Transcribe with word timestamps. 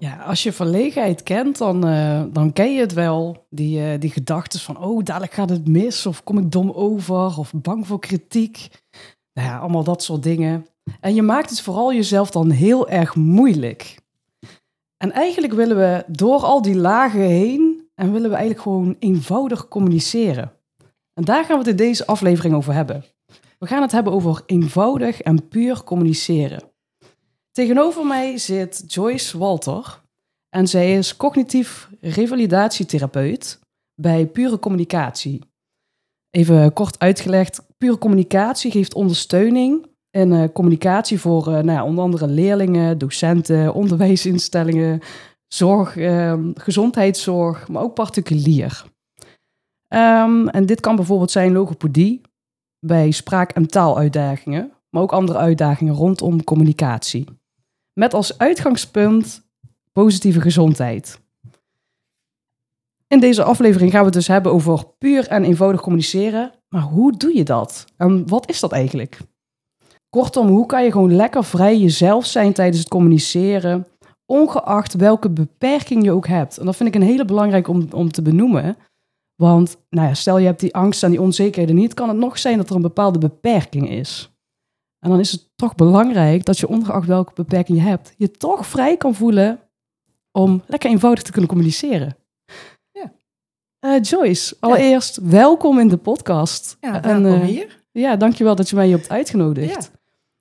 Ja, 0.00 0.16
als 0.16 0.42
je 0.42 0.52
verlegenheid 0.52 1.22
kent, 1.22 1.58
dan, 1.58 1.86
eh, 1.86 2.22
dan 2.32 2.52
ken 2.52 2.74
je 2.74 2.80
het 2.80 2.92
wel. 2.92 3.46
Die, 3.50 3.80
uh, 3.80 4.00
die 4.00 4.10
gedachten 4.10 4.60
van, 4.60 4.78
oh, 4.78 5.04
dadelijk 5.04 5.32
gaat 5.32 5.50
het 5.50 5.68
mis. 5.68 6.06
Of 6.06 6.24
kom 6.24 6.38
ik 6.38 6.52
dom 6.52 6.70
over. 6.70 7.38
Of 7.38 7.52
bang 7.54 7.86
voor 7.86 7.98
kritiek. 7.98 8.68
Nou 9.32 9.48
ja, 9.48 9.58
allemaal 9.58 9.84
dat 9.84 10.02
soort 10.02 10.22
dingen. 10.22 10.66
En 11.00 11.14
je 11.14 11.22
maakt 11.22 11.50
het 11.50 11.60
vooral 11.60 11.94
jezelf 11.94 12.30
dan 12.30 12.50
heel 12.50 12.88
erg 12.88 13.14
moeilijk. 13.14 13.98
En 14.96 15.12
eigenlijk 15.12 15.52
willen 15.52 15.76
we 15.76 16.04
door 16.06 16.42
al 16.42 16.62
die 16.62 16.76
lagen 16.76 17.20
heen... 17.20 17.88
en 17.94 18.12
willen 18.12 18.30
we 18.30 18.36
eigenlijk 18.36 18.62
gewoon 18.62 18.96
eenvoudig 18.98 19.68
communiceren. 19.68 20.52
En 21.14 21.24
daar 21.24 21.44
gaan 21.44 21.58
we 21.58 21.62
het 21.62 21.80
in 21.80 21.86
deze 21.86 22.06
aflevering 22.06 22.54
over 22.54 22.72
hebben. 22.72 23.04
We 23.58 23.66
gaan 23.66 23.82
het 23.82 23.92
hebben 23.92 24.12
over 24.12 24.42
eenvoudig 24.46 25.20
en 25.20 25.48
puur 25.48 25.84
communiceren. 25.84 26.69
Tegenover 27.52 28.06
mij 28.06 28.38
zit 28.38 28.84
Joyce 28.86 29.38
Walter 29.38 30.00
en 30.48 30.66
zij 30.66 30.96
is 30.96 31.16
cognitief 31.16 31.88
revalidatietherapeut 32.00 33.58
bij 33.94 34.26
Pure 34.26 34.58
Communicatie. 34.58 35.40
Even 36.30 36.72
kort 36.72 36.98
uitgelegd, 36.98 37.62
Pure 37.78 37.98
Communicatie 37.98 38.70
geeft 38.70 38.94
ondersteuning 38.94 39.86
in 40.10 40.32
uh, 40.32 40.44
communicatie 40.52 41.20
voor 41.20 41.48
uh, 41.48 41.58
nou 41.58 41.88
onder 41.88 42.04
andere 42.04 42.26
leerlingen, 42.26 42.98
docenten, 42.98 43.74
onderwijsinstellingen, 43.82 45.00
zorg, 45.46 45.96
uh, 45.96 46.34
gezondheidszorg, 46.54 47.68
maar 47.68 47.82
ook 47.82 47.94
particulier. 47.94 48.84
Um, 49.88 50.48
en 50.48 50.66
dit 50.66 50.80
kan 50.80 50.96
bijvoorbeeld 50.96 51.30
zijn 51.30 51.52
logopedie 51.52 52.20
bij 52.86 53.10
spraak- 53.10 53.52
en 53.52 53.66
taaluitdagingen, 53.66 54.72
maar 54.90 55.02
ook 55.02 55.12
andere 55.12 55.38
uitdagingen 55.38 55.94
rondom 55.94 56.44
communicatie. 56.44 57.39
Met 57.92 58.14
als 58.14 58.38
uitgangspunt 58.38 59.48
positieve 59.92 60.40
gezondheid. 60.40 61.20
In 63.06 63.20
deze 63.20 63.42
aflevering 63.42 63.90
gaan 63.90 64.00
we 64.00 64.06
het 64.06 64.14
dus 64.14 64.26
hebben 64.26 64.52
over 64.52 64.84
puur 64.98 65.28
en 65.28 65.44
eenvoudig 65.44 65.80
communiceren. 65.80 66.52
Maar 66.68 66.82
hoe 66.82 67.16
doe 67.16 67.36
je 67.36 67.44
dat? 67.44 67.84
En 67.96 68.28
wat 68.28 68.48
is 68.48 68.60
dat 68.60 68.72
eigenlijk? 68.72 69.18
Kortom, 70.10 70.48
hoe 70.48 70.66
kan 70.66 70.84
je 70.84 70.92
gewoon 70.92 71.14
lekker 71.14 71.44
vrij 71.44 71.78
jezelf 71.78 72.26
zijn 72.26 72.52
tijdens 72.52 72.78
het 72.78 72.88
communiceren, 72.88 73.86
ongeacht 74.26 74.94
welke 74.94 75.30
beperking 75.30 76.04
je 76.04 76.12
ook 76.12 76.26
hebt? 76.26 76.58
En 76.58 76.64
dat 76.64 76.76
vind 76.76 76.88
ik 76.88 76.94
een 76.94 77.06
hele 77.06 77.24
belangrijk 77.24 77.68
om, 77.68 77.88
om 77.92 78.12
te 78.12 78.22
benoemen. 78.22 78.76
Want 79.36 79.76
nou 79.88 80.08
ja, 80.08 80.14
stel 80.14 80.38
je 80.38 80.46
hebt 80.46 80.60
die 80.60 80.74
angst 80.74 81.02
en 81.02 81.10
die 81.10 81.20
onzekerheden 81.20 81.74
niet, 81.76 81.94
kan 81.94 82.08
het 82.08 82.16
nog 82.16 82.38
zijn 82.38 82.56
dat 82.56 82.68
er 82.70 82.76
een 82.76 82.82
bepaalde 82.82 83.18
beperking 83.18 83.90
is. 83.90 84.29
En 85.00 85.10
dan 85.10 85.18
is 85.18 85.32
het 85.32 85.48
toch 85.56 85.74
belangrijk 85.74 86.44
dat 86.44 86.58
je 86.58 86.68
ongeacht 86.68 87.06
welke 87.06 87.32
beperking 87.34 87.78
je 87.78 87.84
hebt, 87.84 88.14
je 88.16 88.30
toch 88.30 88.66
vrij 88.66 88.96
kan 88.96 89.14
voelen 89.14 89.60
om 90.32 90.62
lekker 90.66 90.90
eenvoudig 90.90 91.22
te 91.22 91.30
kunnen 91.30 91.50
communiceren. 91.50 92.16
Ja. 92.92 93.12
Uh, 93.80 94.02
Joyce, 94.02 94.56
allereerst 94.60 95.16
welkom 95.16 95.78
in 95.78 95.88
de 95.88 95.96
podcast. 95.96 96.76
Ja, 96.80 96.90
welkom 96.90 97.10
en, 97.10 97.24
uh, 97.24 97.40
hier. 97.40 97.82
Ja, 97.92 98.16
dankjewel 98.16 98.54
dat 98.54 98.68
je 98.68 98.76
mij 98.76 98.86
hier 98.86 98.96
hebt 98.96 99.10
uitgenodigd. 99.10 99.74
Ja. 99.74 99.98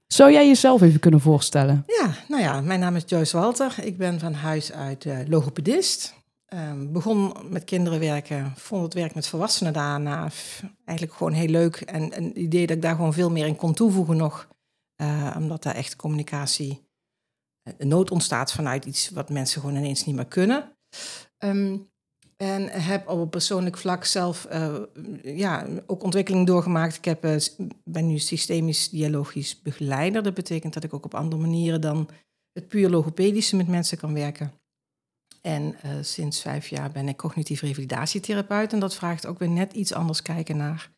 Zou 0.08 0.32
jij 0.32 0.48
jezelf 0.48 0.82
even 0.82 1.00
kunnen 1.00 1.20
voorstellen? 1.20 1.84
Ja, 1.88 2.14
nou 2.28 2.42
ja, 2.42 2.62
mijn 2.62 2.80
naam 2.80 2.96
is 2.96 3.04
Joyce 3.06 3.38
Walter. 3.38 3.76
Ik 3.82 3.98
ben 3.98 4.20
van 4.20 4.34
huis 4.34 4.72
uit 4.72 5.06
uh, 5.06 5.18
logopedist. 5.28 6.14
Um, 6.54 6.92
begon 6.92 7.34
met 7.50 7.64
kinderen 7.64 8.00
werken, 8.00 8.54
vond 8.56 8.84
het 8.84 8.94
werk 8.94 9.16
met 9.16 9.28
volwassenen 9.28 9.74
daarna 9.74 10.32
eigenlijk 10.86 11.18
gewoon 11.18 11.34
heel 11.34 11.48
leuk. 11.48 11.76
En, 11.76 12.12
en 12.12 12.24
het 12.24 12.36
idee 12.36 12.68
dat 12.68 12.76
ik 12.76 12.82
daar 12.82 12.96
gewoon 12.96 13.14
veel 13.14 13.32
meer 13.32 13.46
in 13.46 13.56
kon 13.56 13.74
toevoegen 13.74 14.18
nog. 14.18 14.48
Uh, 15.02 15.36
omdat 15.38 15.64
daar 15.64 15.76
echt 15.76 15.96
communicatie, 15.96 16.88
de 17.78 17.86
nood 17.86 18.12
ontstaat 18.12 18.52
vanuit 18.52 18.86
iets 18.86 19.10
wat 19.10 19.30
mensen 19.30 19.62
gewoon 19.62 19.76
ineens 19.76 20.06
niet 20.06 20.16
meer 20.16 20.26
kunnen. 20.26 20.78
Um, 21.38 21.90
en 22.38 22.70
heb 22.70 23.08
op 23.08 23.20
een 23.20 23.30
persoonlijk 23.30 23.78
vlak 23.78 24.06
zelf 24.06 24.48
uh, 24.52 24.76
ja, 25.24 25.68
ook 25.86 26.04
ontwikkeling 26.04 26.48
doorgemaakt. 26.48 26.96
Ik 26.96 27.06
heb, 27.06 27.22
ben 27.84 28.08
nu 28.08 28.18
systemisch 28.18 28.90
dialogisch 28.90 29.62
begeleider. 29.62 30.24
Dat 30.24 30.34
betekent 30.34 30.74
dat 30.74 30.84
ik 30.84 30.94
ook 30.94 31.06
op 31.06 31.14
andere 31.14 31.42
manieren 31.42 31.82
dan 31.82 32.10
het 32.54 32.68
puur 32.68 32.90
logopedische 32.90 33.56
met 33.56 33.68
mensen 33.68 33.98
kan 33.98 34.14
werken. 34.14 34.59
En 35.42 35.76
uh, 35.86 35.92
sinds 36.02 36.42
vijf 36.42 36.68
jaar 36.68 36.92
ben 36.92 37.08
ik 37.08 37.18
cognitief 37.18 37.62
revalidatietherapeut. 37.62 38.74
En 38.74 38.80
dat 38.80 38.96
vraagt 38.96 39.26
ook 39.26 39.40
weer 39.40 39.50
net 39.50 39.74
iets 39.74 39.94
anders 39.94 40.22
kijken 40.22 40.58
naar 40.58 40.92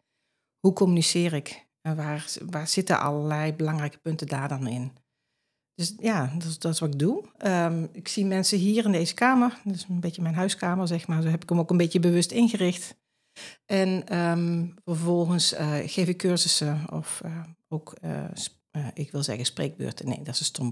hoe 0.59 0.73
communiceer 0.73 1.33
ik? 1.33 1.69
En 1.81 1.95
waar, 1.95 2.25
waar 2.49 2.67
zitten 2.67 2.99
allerlei 2.99 3.53
belangrijke 3.53 3.97
punten 3.97 4.27
daar 4.27 4.47
dan 4.47 4.67
in? 4.67 4.91
Dus 5.75 5.93
ja, 5.99 6.33
dat, 6.37 6.55
dat 6.59 6.73
is 6.73 6.79
wat 6.79 6.93
ik 6.93 6.99
doe. 6.99 7.23
Um, 7.45 7.89
ik 7.91 8.07
zie 8.07 8.25
mensen 8.25 8.57
hier 8.57 8.85
in 8.85 8.91
deze 8.91 9.13
kamer. 9.13 9.59
Dat 9.63 9.75
is 9.75 9.85
een 9.89 9.99
beetje 9.99 10.21
mijn 10.21 10.35
huiskamer, 10.35 10.87
zeg 10.87 11.07
maar. 11.07 11.21
Zo 11.21 11.27
heb 11.27 11.43
ik 11.43 11.49
hem 11.49 11.59
ook 11.59 11.69
een 11.69 11.77
beetje 11.77 11.99
bewust 11.99 12.31
ingericht. 12.31 12.95
En 13.65 14.19
um, 14.19 14.73
vervolgens 14.85 15.53
uh, 15.53 15.75
geef 15.85 16.07
ik 16.07 16.17
cursussen 16.17 16.91
of 16.91 17.21
uh, 17.25 17.43
ook, 17.69 17.93
ik 18.93 19.11
wil 19.11 19.23
zeggen 19.23 19.45
spreekbeurten. 19.45 20.07
Nee, 20.07 20.21
dat 20.21 20.33
is 20.33 20.39
een 20.39 20.45
stom. 20.45 20.71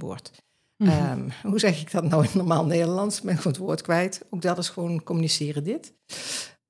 Mm 0.84 0.88
-hmm. 0.88 1.12
um, 1.12 1.31
hoe 1.44 1.59
zeg 1.59 1.81
ik 1.81 1.91
dat 1.91 2.03
nou 2.03 2.23
in 2.23 2.29
normaal 2.34 2.66
Nederlands? 2.66 3.17
Ik 3.17 3.23
ben 3.23 3.38
gewoon 3.38 3.51
het 3.53 3.62
woord 3.62 3.81
kwijt. 3.81 4.25
Ook 4.29 4.41
dat 4.41 4.57
is 4.57 4.69
gewoon 4.69 5.03
communiceren 5.03 5.63
dit. 5.63 5.94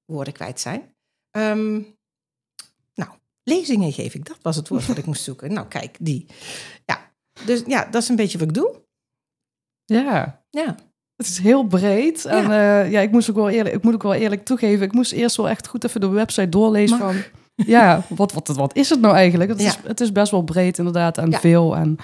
Woorden 0.06 0.34
kwijt 0.34 0.60
zijn. 0.60 0.96
nou, 2.94 3.10
lezingen 3.44 3.92
geef 3.92 4.14
ik. 4.14 4.26
Dat 4.26 4.38
was 4.42 4.56
het 4.56 4.68
woord 4.68 4.86
wat 4.86 4.98
ik 4.98 5.06
moest 5.06 5.24
zoeken. 5.24 5.54
Nou, 5.54 5.68
kijk, 5.68 5.98
die. 6.00 6.26
Ja, 6.86 7.12
dus 7.46 7.64
ja, 7.68 7.86
dat 7.86 8.02
is 8.02 8.10
een 8.10 8.16
beetje 8.16 8.38
wat 8.38 8.48
ik 8.48 8.54
doe. 8.54 8.82
Ja. 9.86 10.44
Ja. 10.50 10.76
Het 11.16 11.28
is 11.28 11.38
heel 11.38 11.64
breed. 11.64 12.22
Ja. 12.22 12.30
En 12.30 12.44
uh, 12.44 12.92
ja, 12.92 13.00
ik, 13.00 13.12
moest 13.12 13.30
ook 13.30 13.36
wel 13.36 13.50
eerlijk, 13.50 13.76
ik 13.76 13.84
moet 13.84 13.94
ook 13.94 14.04
wel 14.04 14.14
eerlijk 14.14 14.46
toegeven. 14.46 14.86
Ik 14.86 14.94
moest 14.94 15.12
eerst 15.12 15.36
wel 15.36 15.50
echt 15.50 15.68
goed 15.68 15.84
even 15.84 16.02
de 16.02 16.08
website 16.10 16.50
doorlezen 16.50 16.98
van... 16.98 17.16
Ja, 17.56 18.04
wat, 18.08 18.32
wat, 18.32 18.48
wat 18.48 18.76
is 18.76 18.90
het 18.90 19.02
nou 19.02 19.16
eigenlijk? 19.16 19.50
Het, 19.50 19.62
ja. 19.62 19.68
is, 19.68 19.78
het 19.84 20.02
is 20.02 20.12
best 20.12 20.32
wel 20.32 20.42
breed 20.42 20.78
inderdaad 20.78 21.18
en 21.18 21.30
ja. 21.32 21.40
veel. 21.40 21.76
En 21.76 21.98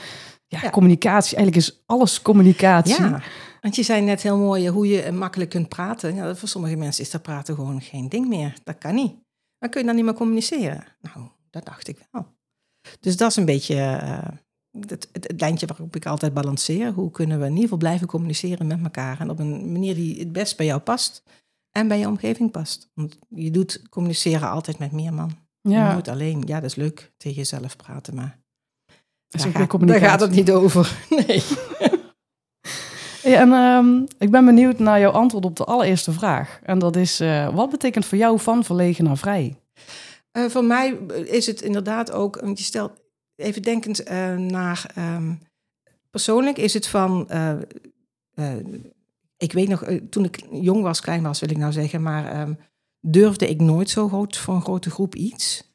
ja, 0.48 0.70
communicatie, 0.70 1.38
eigenlijk 1.38 1.68
is 1.68 1.84
alles 1.86 2.22
communicatie. 2.22 3.02
Ja, 3.02 3.22
want 3.62 3.76
je 3.76 3.84
zei 3.84 4.02
net 4.02 4.22
heel 4.22 4.38
mooi 4.38 4.70
hoe 4.70 4.88
je 4.88 5.12
makkelijk 5.12 5.50
kunt 5.50 5.70
praten. 5.70 6.16
Ja, 6.16 6.36
voor 6.36 6.48
sommige 6.48 6.76
mensen 6.76 7.04
is 7.04 7.12
dat 7.12 7.22
praten 7.22 7.56
gewoon 7.56 7.82
geen 7.82 8.10
ding 8.10 8.28
meer. 8.28 8.54
Dat 8.64 8.78
kan 8.78 8.96
niet. 8.96 9.16
Dan 9.58 9.70
kun 9.70 9.80
je 9.80 9.86
dan 9.86 9.96
niet 9.96 10.06
meer 10.06 10.14
communiceren. 10.14 10.84
Nou, 11.02 11.28
dat 11.50 11.66
dacht 11.66 11.88
ik 11.88 12.08
wel. 12.12 12.26
Dus 13.00 13.18
dat 13.18 13.30
is 13.30 13.36
een 13.36 13.46
beetje... 13.46 13.76
Uh, 13.76 14.28
het, 14.80 14.90
het, 14.90 15.08
het, 15.12 15.42
lijntje 15.42 15.66
waarop 15.66 15.96
ik 15.96 16.06
altijd 16.06 16.34
balanceer. 16.34 16.92
Hoe 16.92 17.12
kunnen 17.12 17.38
we 17.38 17.44
in 17.44 17.50
ieder 17.50 17.64
geval 17.64 17.78
blijven 17.78 18.08
communiceren 18.08 18.68
met 18.68 18.84
elkaar 18.84 19.20
en 19.20 19.30
op 19.30 19.40
een 19.40 19.72
manier 19.72 19.96
die 19.96 20.20
het 20.20 20.32
best 20.32 20.58
bij 20.58 20.66
jou 20.66 20.82
past 20.82 21.24
en 21.72 21.88
bij 21.88 22.00
je 22.00 22.08
omgeving 22.08 22.52
past. 22.52 22.92
Want 22.94 23.18
je 23.30 23.52
doet 23.52 23.90
communiceren 23.90 24.50
altijd 24.50 24.80
met 24.80 24.92
meer 24.92 25.14
man. 25.14 25.38
Ja. 25.62 25.90
Je 25.90 25.96
moet 25.96 26.08
alleen, 26.08 26.44
ja, 26.46 26.60
dat 26.60 26.70
is 26.70 26.76
leuk, 26.76 27.14
tegen 27.18 27.38
jezelf 27.38 27.76
praten, 27.76 28.16
maar 28.16 28.45
daar 29.30 29.52
gaat, 29.52 29.88
daar 29.88 30.00
gaat 30.00 30.20
het 30.20 30.32
niet 30.32 30.52
over. 30.52 30.98
Nee. 31.28 31.44
Ja, 33.26 33.40
en 33.40 33.52
um, 33.52 34.08
ik 34.18 34.32
ben 34.32 34.46
benieuwd 34.46 34.80
naar 34.80 35.00
jouw 35.00 35.12
antwoord 35.12 35.46
op 35.46 35.56
de 35.56 35.64
allereerste 35.64 36.12
vraag. 36.12 36.60
En 36.64 36.80
dat 36.80 36.96
is, 36.96 37.22
uh, 37.22 37.56
wat 37.56 37.70
betekent 37.70 38.06
voor 38.06 38.18
jou 38.18 38.40
van 38.40 38.64
verlegen 38.64 39.04
naar 39.04 39.18
vrij? 39.18 39.56
Uh, 40.38 40.46
voor 40.46 40.64
mij 40.64 40.90
is 41.26 41.46
het 41.46 41.62
inderdaad 41.62 42.12
ook, 42.12 42.40
want 42.40 42.58
je 42.58 42.64
stelt, 42.64 42.92
even 43.36 43.62
denkend 43.62 44.10
uh, 44.10 44.36
naar. 44.36 44.94
Um, 44.98 45.40
persoonlijk 46.10 46.58
is 46.58 46.74
het 46.74 46.88
van. 46.88 47.30
Ik 49.38 49.52
weet 49.52 49.68
nog, 49.68 49.84
toen 50.10 50.24
ik 50.24 50.40
jong 50.52 50.82
was, 50.82 51.02
klein 51.02 51.24
was, 51.24 51.40
wil 51.40 51.50
ik 51.50 51.58
nou 51.58 51.72
zeggen, 51.72 52.02
maar 52.02 52.42
um, 52.42 52.58
durfde 53.00 53.50
ik 53.50 53.62
nooit 53.62 53.90
zo 53.90 54.08
groot 54.08 54.38
voor 54.38 54.56
een 54.56 54.62
grote 54.62 54.90
groep 54.90 55.16
iets. 55.16 55.74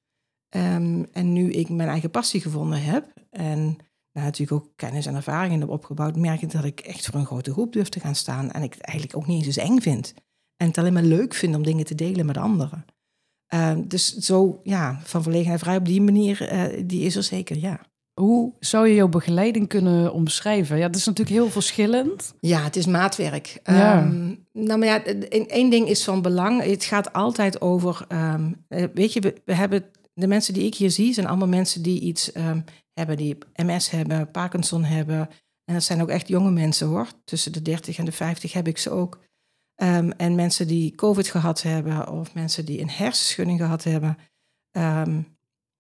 En 0.49 1.33
nu 1.33 1.51
ik 1.51 1.69
mijn 1.69 1.89
eigen 1.89 2.11
passie 2.11 2.41
gevonden 2.41 2.83
heb 2.83 3.20
en 3.31 3.77
nou, 4.13 4.27
natuurlijk 4.27 4.63
ook 4.63 4.73
kennis 4.77 5.07
en 5.07 5.15
ervaringen 5.15 5.61
heb 5.61 5.69
opgebouwd, 5.69 6.17
merk 6.17 6.43
ik 6.43 6.51
dat 6.51 6.65
ik 6.65 6.81
echt 6.81 7.07
voor 7.07 7.21
een 7.21 7.27
grote 7.27 7.53
groep 7.53 7.73
durf 7.73 7.89
te 7.89 8.01
gaan 8.01 8.15
staan 8.15 8.51
en 8.51 8.63
ik 8.63 8.73
het 8.73 8.83
eigenlijk 8.83 9.19
ook 9.19 9.27
niet 9.27 9.37
eens 9.37 9.57
eens 9.57 9.69
eng 9.69 9.81
vind. 9.81 10.15
En 10.57 10.67
het 10.67 10.79
alleen 10.79 10.93
maar 10.93 11.03
leuk 11.03 11.35
vind 11.35 11.55
om 11.55 11.63
dingen 11.63 11.85
te 11.85 11.95
delen 11.95 12.27
met 12.27 12.37
anderen. 12.37 12.85
Uh, 13.55 13.73
dus 13.85 14.17
zo, 14.17 14.61
ja, 14.63 15.01
van 15.03 15.23
verlegenheid 15.23 15.61
vrij 15.61 15.77
op 15.77 15.85
die 15.85 16.03
manier, 16.03 16.53
uh, 16.53 16.83
die 16.87 17.05
is 17.05 17.17
er 17.17 17.23
zeker, 17.23 17.57
ja. 17.57 17.81
Hoe 18.21 18.53
zou 18.59 18.89
je 18.89 18.95
jouw 18.95 19.09
begeleiding 19.09 19.69
kunnen 19.69 20.13
omschrijven? 20.13 20.79
Ja, 20.79 20.87
het 20.87 20.97
is 20.97 21.07
natuurlijk 21.07 21.37
heel 21.37 21.51
verschillend. 21.51 22.35
Ja, 22.41 22.63
het 22.63 22.77
is 22.77 22.87
maatwerk. 22.87 23.61
Ja. 23.65 23.99
Ehm, 23.99 24.35
nou, 24.53 24.79
maar 24.79 24.89
ja, 24.89 25.05
één 25.47 25.71
ding 25.71 25.89
is 25.89 26.05
van 26.05 26.23
belang. 26.23 26.63
Het 26.63 26.85
gaat 26.85 27.13
altijd 27.13 27.61
over, 27.61 28.05
ehm, 28.09 28.53
eh, 28.69 28.85
weet 28.95 29.13
je, 29.13 29.21
we, 29.21 29.35
we 29.45 29.55
hebben 29.55 29.85
de 30.15 30.27
mensen 30.27 30.55
die 30.55 30.65
ik 30.65 30.75
hier 30.75 30.91
zie, 30.91 31.15
zijn 31.15 31.27
allemaal 31.27 31.49
mensen 31.49 31.83
die 31.83 32.01
iets 32.01 32.33
ehm, 32.33 32.61
hebben, 32.95 33.17
die 33.17 33.39
MS 33.55 33.91
hebben, 33.91 34.31
Parkinson 34.31 34.85
hebben. 34.85 35.29
En 35.65 35.75
dat 35.75 35.83
zijn 35.83 36.03
ook 36.03 36.09
echt 36.09 36.29
jonge 36.29 36.51
mensen 36.51 36.87
hoor. 36.87 37.09
Tussen 37.25 37.53
de 37.53 37.63
30 37.63 37.99
en 37.99 38.05
de 38.05 38.13
50 38.13 38.53
heb 38.53 38.67
ik 38.67 38.79
ze 38.79 38.91
ook. 38.91 39.19
Ehm, 39.75 40.11
en 40.11 40.35
mensen 40.35 40.67
die 40.67 40.95
COVID 40.95 41.29
gehad 41.29 41.63
hebben, 41.63 42.09
of 42.09 42.35
mensen 42.35 42.65
die 42.65 42.81
een 42.81 42.91
hersenschudding 42.91 43.59
gehad 43.59 43.85
hebben. 43.85 44.17
Ehm, 44.71 45.23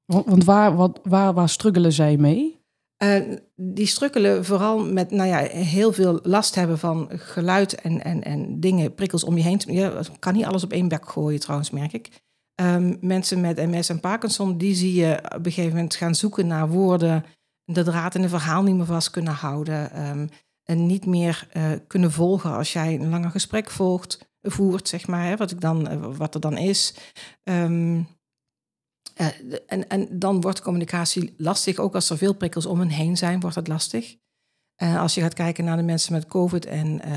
Want, 0.05 0.45
waar, 0.45 0.77
wat, 0.77 1.01
waar, 1.03 1.35
waar 1.35 1.49
struggelen 1.49 1.93
zij 1.93 2.17
mee? 2.17 2.61
Eh, 2.97 3.37
die 3.57 3.87
strukkelen 3.87 4.45
vooral 4.45 4.85
met 4.85 5.11
nou 5.11 5.29
ja, 5.29 5.39
heel 5.39 5.93
veel 5.93 6.21
last 6.23 6.55
hebben 6.55 6.79
van 6.79 7.09
geluid 7.12 7.75
en, 7.75 8.05
en, 8.05 8.23
en 8.23 8.61
dingen, 8.61 8.95
prikkels 8.95 9.25
om 9.25 9.37
je 9.37 9.43
heen. 9.43 9.61
Je 9.67 10.05
kan 10.19 10.35
niet 10.35 10.45
alles 10.45 10.65
op 10.65 10.73
één 10.73 10.89
bek 10.89 11.09
gooien 11.09 11.41
trouwens, 11.41 11.71
merk 11.71 11.93
ik. 11.93 12.09
Ehm, 12.61 12.97
mensen 13.01 13.41
met 13.41 13.57
MS 13.57 13.89
en 13.89 14.01
Parkinson, 14.01 14.59
die 14.59 14.75
zie 14.75 14.95
je 14.95 15.17
op 15.25 15.47
een 15.47 15.53
gegeven 15.53 15.75
moment 15.75 15.95
gaan 15.95 16.15
zoeken 16.15 16.47
naar 16.47 16.69
woorden, 16.69 17.25
de 17.65 17.83
draad 17.83 18.15
in 18.15 18.23
een 18.23 18.29
verhaal 18.29 18.62
niet 18.62 18.77
meer 18.77 18.87
vast 18.87 19.11
kunnen 19.11 19.33
houden. 19.33 19.91
ehm, 19.91 20.27
en 20.65 20.87
niet 20.87 21.07
meer 21.07 21.47
eh, 21.51 21.73
kunnen 21.87 22.12
volgen 22.12 22.53
als 22.53 22.73
jij 22.73 22.95
een 22.95 23.09
langer 23.09 23.31
gesprek 23.31 23.71
volgt, 23.71 24.33
voert, 24.43 24.89
zeg 24.89 25.07
maar, 25.07 25.27
hè, 25.27 25.37
wat, 25.37 25.51
ik 25.51 25.61
dan, 25.61 25.89
eh, 25.89 26.17
wat 26.17 26.35
er 26.35 26.41
dan 26.41 26.57
is. 26.57 26.95
Ehm, 27.43 28.03
eh, 29.15 29.27
en, 29.67 29.89
en 29.89 30.19
dan 30.19 30.41
wordt 30.41 30.62
communicatie 30.62 31.35
lastig, 31.37 31.79
ook 31.79 31.95
als 31.95 32.11
er 32.11 32.19
veel 32.19 32.35
prikkels 32.35 32.67
om 32.67 32.79
hen 32.79 32.89
heen 32.89 33.17
zijn, 33.17 33.41
wordt 33.41 33.57
het 33.57 33.69
lastig. 33.69 34.17
Als 34.77 35.15
je 35.15 35.21
gaat 35.21 35.35
kijken 35.35 35.65
naar 35.65 35.77
de 35.77 35.83
mensen 35.83 36.12
met 36.12 36.27
COVID 36.27 36.67
en 36.67 37.11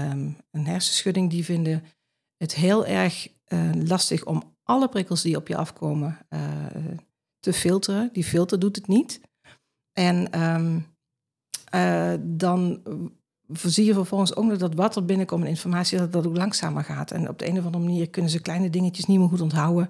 een 0.52 0.66
hersenschudding, 0.66 1.30
die 1.30 1.46
vinden 1.46 1.84
het 2.38 2.56
heel 2.56 2.86
erg 2.86 3.28
lastig 3.74 4.26
om 4.26 4.53
alle 4.64 4.90
prikkels 4.90 5.22
die 5.22 5.36
op 5.36 5.48
je 5.48 5.56
afkomen 5.56 6.18
eh, 6.30 6.42
te 7.40 7.54
filteren. 7.54 8.10
Die 8.14 8.24
filter 8.24 8.60
doet 8.60 8.76
het 8.76 8.88
niet. 8.88 9.22
En 9.92 10.32
ehm, 10.32 10.80
eh, 11.70 12.14
dan 12.22 12.82
zie 13.48 13.86
je 13.86 13.94
vervolgens 13.94 14.36
ook 14.36 14.46
nog 14.46 14.58
dat 14.58 14.76
wat 14.76 14.96
er 14.96 15.06
binnenkomt, 15.06 15.46
informatie, 15.46 15.98
dat 15.98 16.12
dat 16.12 16.28
ook 16.28 16.38
langzamer 16.38 16.84
gaat. 16.84 17.12
En 17.12 17.30
op 17.30 17.40
de 17.40 17.48
een 17.48 17.58
of 17.58 17.66
andere 17.66 17.84
manier 17.84 18.10
kunnen 18.10 18.32
ze 18.32 18.42
kleine 18.42 18.70
dingetjes 18.70 19.06
niet 19.06 19.20
meer 19.20 19.28
goed 19.28 19.42
onthouden. 19.42 19.90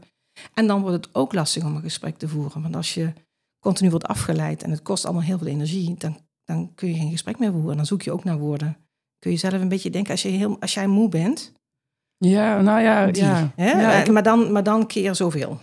En 0.54 0.68
dan 0.68 0.82
wordt 0.82 1.06
het 1.06 1.16
ook 1.16 1.34
lastig 1.34 1.64
om 1.64 1.76
een 1.76 1.82
gesprek 1.82 2.18
te 2.18 2.28
voeren. 2.28 2.62
Want 2.62 2.76
als 2.76 2.94
je 2.94 3.14
continu 3.60 3.90
wordt 3.90 4.06
afgeleid 4.06 4.64
en 4.64 4.72
het 4.72 4.82
kost 4.82 5.06
allemaal 5.06 5.24
heel 5.24 5.38
veel 5.38 5.48
energie, 5.48 5.96
dan, 5.98 6.18
dan 6.44 6.74
kun 6.76 6.88
je 6.88 6.96
geen 6.96 7.12
gesprek 7.12 7.40
meer 7.40 7.52
voeren. 7.52 7.76
Dan 7.76 7.86
zoek 7.86 8.02
je 8.02 8.12
ook 8.12 8.24
naar 8.24 8.38
woorden. 8.38 8.78
Kun 9.20 9.32
je 9.32 9.38
zelf 9.38 9.54
een 9.54 9.70
beetje 9.70 9.90
denken, 9.90 10.12
als, 10.12 10.22
je 10.22 10.30
heel, 10.30 10.62
als 10.62 10.74
jij 10.74 10.88
moe 10.88 11.10
bent, 11.10 11.54
Ja, 12.30 12.62
nou 12.62 12.82
ja, 12.82 13.06
die, 13.06 13.24
ja. 13.24 13.52
hè? 13.56 13.72
Ja, 13.72 14.04
Eh, 14.04 14.10
maar, 14.10 14.24
dan, 14.24 14.52
maar 14.52 14.64
dan 14.64 14.88
keer 14.88 15.16
zoveel. 15.16 15.58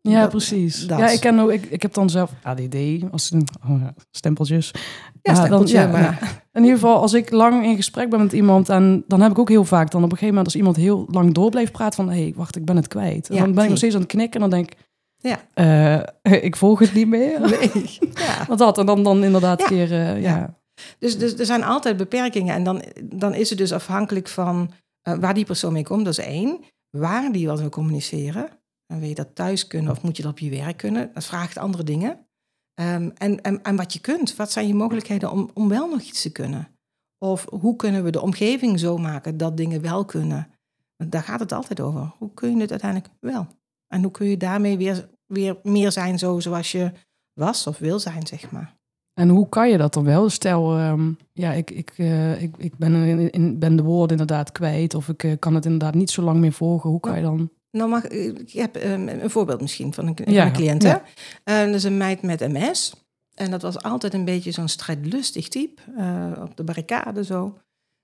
ja 0.00 0.20
dat- 0.20 0.30
precies. 0.30 0.86
dat. 0.86 0.98
Ja, 0.98 1.08
ik, 1.08 1.20
ken 1.20 1.38
ook, 1.38 1.50
ik, 1.52 1.64
ik 1.64 1.82
heb 1.82 1.94
dan 1.94 2.10
zelf 2.10 2.30
ADD, 2.42 2.76
als 3.10 3.30
een, 3.30 3.46
oh 3.70 3.80
ja, 3.80 3.94
stempeltjes. 4.10 4.70
Ja, 4.74 4.80
dan- 5.22 5.36
stempeltje, 5.36 5.78
ja, 5.78 5.86
maar 5.86 6.42
In 6.52 6.62
ieder 6.62 6.78
geval, 6.78 7.00
als 7.00 7.12
ik 7.12 7.30
lang 7.30 7.64
in 7.64 7.76
gesprek 7.76 8.10
ben 8.10 8.20
met 8.22 8.32
iemand, 8.32 8.68
en 8.68 9.04
dan 9.06 9.20
heb 9.20 9.30
ik 9.30 9.38
ook 9.38 9.48
heel 9.48 9.64
vaak 9.64 9.90
dan 9.90 10.00
op 10.04 10.10
een 10.12 10.16
gegeven 10.18 10.26
moment 10.34 10.46
als 10.46 10.56
iemand 10.56 10.76
heel 10.76 11.06
lang 11.10 11.34
door 11.34 11.50
blijft 11.50 11.72
praten 11.72 12.04
van, 12.04 12.10
hé, 12.14 12.22
hey, 12.22 12.32
wacht, 12.36 12.56
ik 12.56 12.64
ben 12.64 12.76
het 12.76 12.88
kwijt. 12.88 13.28
En 13.28 13.36
dan 13.36 13.52
ben 13.54 13.62
ik 13.62 13.68
nog 13.68 13.78
steeds 13.78 13.94
aan 13.94 14.00
het 14.00 14.10
knikken 14.10 14.42
en 14.42 14.50
dan 14.50 14.58
denk 14.58 14.70
ik, 14.72 14.78
Ja. 15.16 15.38
eh, 16.22 16.34
ik 16.48 16.56
volg 16.56 16.78
het 16.78 16.94
niet 16.94 17.08
meer. 17.08 17.40
nee. 17.40 17.70
ja. 18.26 18.44
Wat 18.48 18.58
dat? 18.58 18.78
En 18.78 18.86
dan, 18.86 19.02
dan 19.02 19.24
inderdaad 19.24 19.62
keer, 19.62 19.92
eh, 19.92 20.22
ja. 20.22 20.36
Ja. 20.36 20.54
Dus, 20.98 21.18
dus 21.18 21.34
er 21.38 21.46
zijn 21.46 21.64
altijd 21.64 21.96
beperkingen. 21.96 22.54
En 22.54 22.64
dan, 22.64 22.82
dan 23.02 23.34
is 23.34 23.48
het 23.48 23.58
dus 23.58 23.72
afhankelijk 23.72 24.28
van 24.28 24.70
eh, 25.04 25.14
waar 25.14 25.34
die 25.34 25.44
persoon 25.44 25.72
mee 25.72 25.84
komt. 25.84 26.04
Dat 26.04 26.18
is 26.18 26.24
één. 26.24 26.60
Waar 26.90 27.32
die 27.32 27.46
wat 27.46 27.60
wil 27.60 27.68
communiceren. 27.68 28.48
En 28.86 28.98
wil 28.98 29.08
je 29.08 29.14
dat 29.14 29.34
thuis 29.34 29.66
kunnen 29.66 29.90
of 29.90 30.02
moet 30.02 30.16
je 30.16 30.22
dat 30.22 30.32
op 30.32 30.38
je 30.38 30.50
werk 30.50 30.76
kunnen? 30.76 31.10
Dat 31.14 31.24
vraagt 31.24 31.58
andere 31.58 31.84
dingen. 31.84 32.26
Ehm, 32.74 33.10
en, 33.14 33.42
en, 33.42 33.62
en 33.62 33.76
wat 33.76 33.92
je 33.92 34.00
kunt. 34.00 34.36
Wat 34.36 34.52
zijn 34.52 34.66
je 34.66 34.74
mogelijkheden 34.74 35.30
om, 35.30 35.50
om 35.54 35.68
wel 35.68 35.88
nog 35.88 36.00
iets 36.00 36.22
te 36.22 36.32
kunnen? 36.32 36.68
Of 37.18 37.46
hoe 37.50 37.76
kunnen 37.76 38.04
we 38.04 38.10
de 38.10 38.20
omgeving 38.20 38.78
zo 38.78 38.96
maken 38.96 39.36
dat 39.36 39.56
dingen 39.56 39.80
wel 39.80 40.04
kunnen? 40.04 40.50
Daar 40.96 41.22
gaat 41.22 41.40
het 41.40 41.52
altijd 41.52 41.80
over. 41.80 42.12
Hoe 42.18 42.34
kun 42.34 42.54
je 42.54 42.60
het 42.60 42.70
uiteindelijk 42.70 43.12
wel? 43.20 43.46
En 43.86 44.02
hoe 44.02 44.10
kun 44.10 44.26
je 44.26 44.36
daarmee 44.36 44.76
weer, 44.76 45.08
weer 45.26 45.58
meer 45.62 45.92
zijn 45.92 46.18
zo 46.18 46.40
zoals 46.40 46.72
je 46.72 46.92
was 47.32 47.66
of 47.66 47.78
wil 47.78 47.98
zijn, 47.98 48.26
zeg 48.26 48.50
maar. 48.50 48.76
En 49.14 49.28
hoe 49.28 49.48
kan 49.48 49.70
je 49.70 49.76
dat 49.78 49.94
dan 49.94 50.04
wel? 50.04 50.28
Stel, 50.28 50.76
ehm, 50.78 51.12
ja, 51.32 51.52
ik, 51.52 51.70
ik, 51.70 51.92
eh, 51.96 52.42
ik, 52.42 52.54
ik 52.56 52.76
ben, 52.76 52.94
in, 52.94 53.30
in- 53.30 53.58
ben 53.58 53.76
de 53.76 53.82
woorden 53.82 54.10
inderdaad 54.18 54.52
kwijt 54.52 54.94
of 54.94 55.08
ik 55.08 55.22
eh, 55.22 55.32
kan 55.38 55.54
het 55.54 55.64
inderdaad 55.64 55.94
niet 55.94 56.10
zo 56.10 56.22
lang 56.22 56.38
meer 56.38 56.52
volgen. 56.52 56.90
Hoe 56.90 57.00
kan 57.00 57.16
je 57.16 57.22
dan? 57.22 57.50
Nou, 57.70 57.88
mag, 57.90 58.06
ik 58.08 58.50
heb 58.52 58.76
ehm, 58.76 59.08
een 59.08 59.30
voorbeeld 59.30 59.60
misschien 59.60 59.92
van 59.92 60.06
een, 60.06 60.16
van 60.24 60.32
Ja, 60.32 60.46
een 60.46 60.52
cliënt. 60.52 60.82
ja. 60.82 61.02
Hè? 61.44 61.60
Eh, 61.60 61.66
dat 61.66 61.74
is 61.74 61.84
een 61.84 61.96
meid 61.96 62.22
met 62.22 62.40
MS. 62.52 62.94
En 63.34 63.50
dat 63.50 63.62
was 63.62 63.82
altijd 63.82 64.14
een 64.14 64.24
beetje 64.24 64.50
zo'n 64.50 64.68
strijdlustig 64.68 65.48
type. 65.48 65.82
eh, 65.96 66.32
op 66.42 66.56
de 66.56 66.64
barricade 66.64 67.24
zo. 67.24 67.58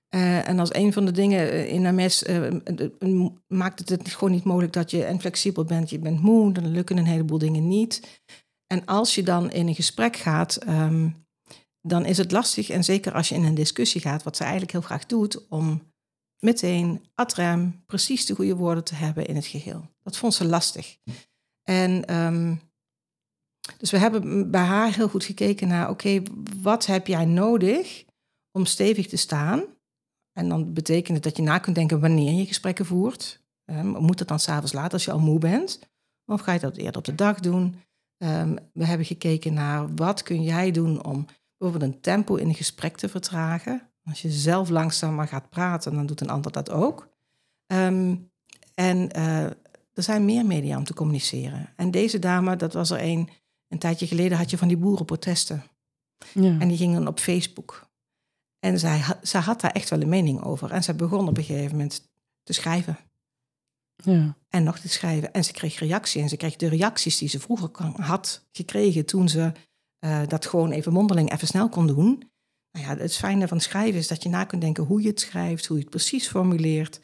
Eh, 0.09 0.47
en 0.49 0.59
als 0.59 0.73
een 0.73 0.93
van 0.93 1.05
de 1.05 1.11
dingen 1.11 1.51
eh, 1.51 1.73
in 1.73 1.95
MS 1.95 2.23
eh, 2.23 2.45
eh, 2.47 2.53
eh, 2.99 3.25
maakt 3.47 3.79
het 3.79 3.89
het 3.89 4.09
gewoon 4.13 4.33
niet 4.33 4.43
mogelijk 4.43 4.73
dat 4.73 4.91
je 4.91 5.03
en 5.03 5.19
flexibel 5.19 5.63
bent. 5.63 5.89
Je 5.89 5.99
bent 5.99 6.21
moe, 6.21 6.51
dan 6.53 6.67
lukken 6.71 6.97
een 6.97 7.05
heleboel 7.05 7.37
dingen 7.37 7.67
niet. 7.67 8.21
En 8.71 8.85
als 8.85 9.15
je 9.15 9.23
dan 9.23 9.51
in 9.51 9.67
een 9.67 9.75
gesprek 9.75 10.15
gaat, 10.15 10.55
ehm, 10.55 11.09
dan 11.81 12.05
is 12.05 12.17
het 12.17 12.31
lastig. 12.31 12.69
En 12.69 12.83
zeker 12.83 13.13
als 13.13 13.29
je 13.29 13.35
in 13.35 13.43
een 13.43 13.55
discussie 13.55 14.01
gaat, 14.01 14.23
wat 14.23 14.35
ze 14.35 14.41
eigenlijk 14.41 14.71
heel 14.71 14.81
graag 14.81 15.05
doet, 15.05 15.47
om 15.47 15.93
meteen 16.39 17.05
ad 17.15 17.33
rem 17.33 17.83
precies 17.85 18.25
de 18.25 18.35
goede 18.35 18.55
woorden 18.55 18.83
te 18.83 18.95
hebben 18.95 19.25
in 19.25 19.35
het 19.35 19.45
geheel. 19.45 19.89
Dat 20.03 20.17
vond 20.17 20.33
ze 20.33 20.45
lastig. 20.45 20.97
En 21.63 22.05
ehm, 22.05 22.55
dus 23.77 23.91
we 23.91 23.97
hebben 23.97 24.51
bij 24.51 24.63
haar 24.63 24.95
heel 24.95 25.09
goed 25.09 25.23
gekeken 25.23 25.67
naar, 25.67 25.89
oké, 25.89 26.21
wat 26.61 26.85
heb 26.85 27.07
jij 27.07 27.25
nodig 27.25 28.05
om 28.51 28.65
stevig 28.65 29.07
te 29.07 29.17
staan? 29.17 29.63
En 30.33 30.49
dan 30.49 30.73
betekent 30.73 31.15
het 31.15 31.23
dat 31.23 31.37
je 31.37 31.43
na 31.43 31.59
kunt 31.59 31.75
denken 31.75 31.99
wanneer 31.99 32.33
je 32.33 32.45
gesprekken 32.45 32.85
voert. 32.85 33.43
Ehm, 33.65 33.87
moet 33.87 34.17
dat 34.17 34.27
dan 34.27 34.39
s'avonds 34.39 34.73
laat 34.73 34.93
als 34.93 35.05
je 35.05 35.11
al 35.11 35.19
moe 35.19 35.39
bent? 35.39 35.79
Of 36.25 36.41
ga 36.41 36.51
je 36.51 36.59
dat 36.59 36.77
eerder 36.77 36.97
op 36.97 37.05
de 37.05 37.15
dag 37.15 37.39
doen? 37.39 37.75
Ehm, 38.21 38.55
we 38.73 38.85
hebben 38.85 39.05
gekeken 39.05 39.53
naar 39.53 39.95
wat 39.95 40.23
kun 40.23 40.43
jij 40.43 40.71
doen 40.71 41.05
om 41.05 41.25
bijvoorbeeld 41.57 41.91
een 41.91 42.01
tempo 42.01 42.35
in 42.35 42.47
een 42.47 42.55
gesprek 42.55 42.97
te 42.97 43.09
vertragen. 43.09 43.89
Als 44.03 44.21
je 44.21 44.31
zelf 44.31 44.69
langzamer 44.69 45.27
gaat 45.27 45.49
praten, 45.49 45.93
dan 45.93 46.05
doet 46.05 46.21
een 46.21 46.29
ander 46.29 46.51
dat 46.51 46.69
ook. 46.69 47.09
Ehm, 47.67 48.15
en 48.73 49.11
eh, 49.11 49.43
er 49.93 50.03
zijn 50.03 50.25
meer 50.25 50.45
media 50.45 50.77
om 50.77 50.83
te 50.83 50.93
communiceren. 50.93 51.69
En 51.75 51.91
deze 51.91 52.19
dame, 52.19 52.55
dat 52.55 52.73
was 52.73 52.89
er 52.89 53.01
een, 53.01 53.29
een 53.67 53.79
tijdje 53.79 54.07
geleden 54.07 54.37
had 54.37 54.49
je 54.49 54.57
van 54.57 54.67
die 54.67 54.77
boerenprotesten. 54.77 55.63
Ja. 56.33 56.59
En 56.59 56.67
die 56.67 56.77
gingen 56.77 57.07
op 57.07 57.19
Facebook. 57.19 57.89
En 58.59 58.79
zij, 58.79 59.03
zij 59.21 59.41
had 59.41 59.61
daar 59.61 59.71
echt 59.71 59.89
wel 59.89 60.01
een 60.01 60.09
mening 60.09 60.43
over. 60.43 60.71
En 60.71 60.83
zij 60.83 60.95
begon 60.95 61.27
op 61.27 61.37
een 61.37 61.43
gegeven 61.43 61.71
moment 61.71 62.11
te 62.43 62.53
schrijven. 62.53 62.97
Ja. 64.03 64.35
En 64.49 64.63
nog 64.63 64.79
te 64.79 64.89
schrijven. 64.89 65.33
En 65.33 65.43
ze 65.43 65.51
kreeg 65.51 65.79
reactie. 65.79 66.21
En 66.21 66.29
ze 66.29 66.37
kreeg 66.37 66.55
de 66.55 66.67
reacties 66.67 67.17
die 67.17 67.29
ze 67.29 67.39
vroeger 67.39 67.69
had 67.95 68.47
gekregen 68.51 69.05
toen 69.05 69.29
ze 69.29 69.51
eh, 69.99 70.21
dat 70.27 70.45
gewoon 70.45 70.71
even 70.71 70.93
mondeling 70.93 71.31
even 71.31 71.47
snel 71.47 71.69
kon 71.69 71.87
doen. 71.87 72.29
Nou 72.71 72.85
ja, 72.85 72.97
het 72.97 73.15
fijne 73.15 73.47
van 73.47 73.59
schrijven 73.59 73.99
is 73.99 74.07
dat 74.07 74.23
je 74.23 74.29
na 74.29 74.43
kunt 74.43 74.61
denken 74.61 74.83
hoe 74.83 75.01
je 75.01 75.07
het 75.07 75.19
schrijft, 75.19 75.65
hoe 75.65 75.77
je 75.77 75.81
het 75.81 75.91
precies 75.91 76.27
formuleert. 76.27 76.99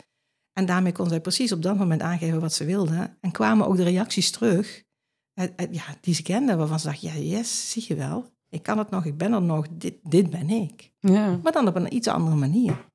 En 0.54 0.66
daarmee 0.66 0.92
kon 0.92 1.10
zij 1.10 1.22
precies 1.22 1.52
op 1.52 1.62
dat 1.62 1.78
moment 1.78 2.02
aangeven 2.02 2.40
wat 2.40 2.54
ze 2.54 2.66
wilde. 2.66 3.18
En 3.22 3.32
kwamen 3.32 3.68
ook 3.68 3.78
de 3.78 3.84
reacties 3.84 4.32
terug 4.32 4.86
eh, 5.34 5.46
eh, 5.56 5.74
ja, 5.74 5.84
die 6.02 6.14
ze 6.14 6.22
kende, 6.24 6.56
waarvan 6.56 6.80
ze 6.80 6.86
dacht, 6.86 7.02
ja, 7.02 7.14
yes, 7.14 7.72
zie 7.72 7.86
je 7.88 7.96
wel. 7.96 8.26
Ik 8.50 8.64
kan 8.64 8.78
het 8.78 8.90
nog, 8.90 9.06
ik 9.06 9.18
ben 9.18 9.34
er 9.34 9.42
nog, 9.42 9.68
dit, 9.72 9.96
dit 10.04 10.30
ben 10.30 10.50
ik. 10.50 10.92
ja. 11.00 11.40
Maar 11.44 11.52
dan 11.52 11.68
op 11.68 11.76
een 11.76 11.96
iets 11.96 12.08
andere 12.08 12.36
manier. 12.36 12.86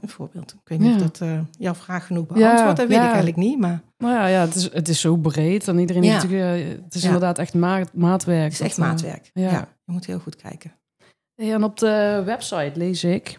Een 0.00 0.08
voorbeeld. 0.08 0.52
Ik 0.52 0.68
weet 0.68 0.78
niet 0.78 0.88
Ja. 0.88 0.94
of 0.94 1.00
dat 1.02 1.20
eh, 1.20 1.40
jouw 1.58 1.74
vraag 1.74 2.06
genoeg 2.06 2.26
beantwoordt. 2.26 2.76
dat 2.76 2.88
weet 2.88 2.96
ja. 2.96 3.02
ik 3.02 3.06
eigenlijk 3.06 3.36
niet, 3.36 3.58
maar... 3.58 3.80
Nou 3.98 4.14
ja, 4.14 4.26
ja 4.26 4.40
het, 4.40 4.54
is, 4.54 4.72
het 4.72 4.88
is 4.88 5.00
zo 5.00 5.16
breed 5.16 5.68
en 5.68 5.78
iedereen 5.78 6.02
Ja. 6.02 6.10
heeft 6.12 6.22
natuurlijk, 6.22 6.62
eh, 6.64 6.84
het 6.84 6.94
is 6.94 7.00
Ja. 7.00 7.06
inderdaad 7.06 7.38
echt 7.38 7.54
maat, 7.54 7.92
maatwerk. 7.94 8.42
Het 8.42 8.52
is 8.52 8.60
echt 8.60 8.76
Dat, 8.76 8.84
eh, 8.84 8.90
maatwerk. 8.90 9.30
ja. 9.34 9.50
Ja. 9.50 9.68
je 9.84 9.92
moet 9.92 10.06
heel 10.06 10.18
goed 10.18 10.36
kijken. 10.36 10.72
Hey, 11.34 11.52
en 11.54 11.64
op 11.64 11.78
de 11.78 12.22
website 12.24 12.72
lees 12.74 13.04
ik, 13.04 13.38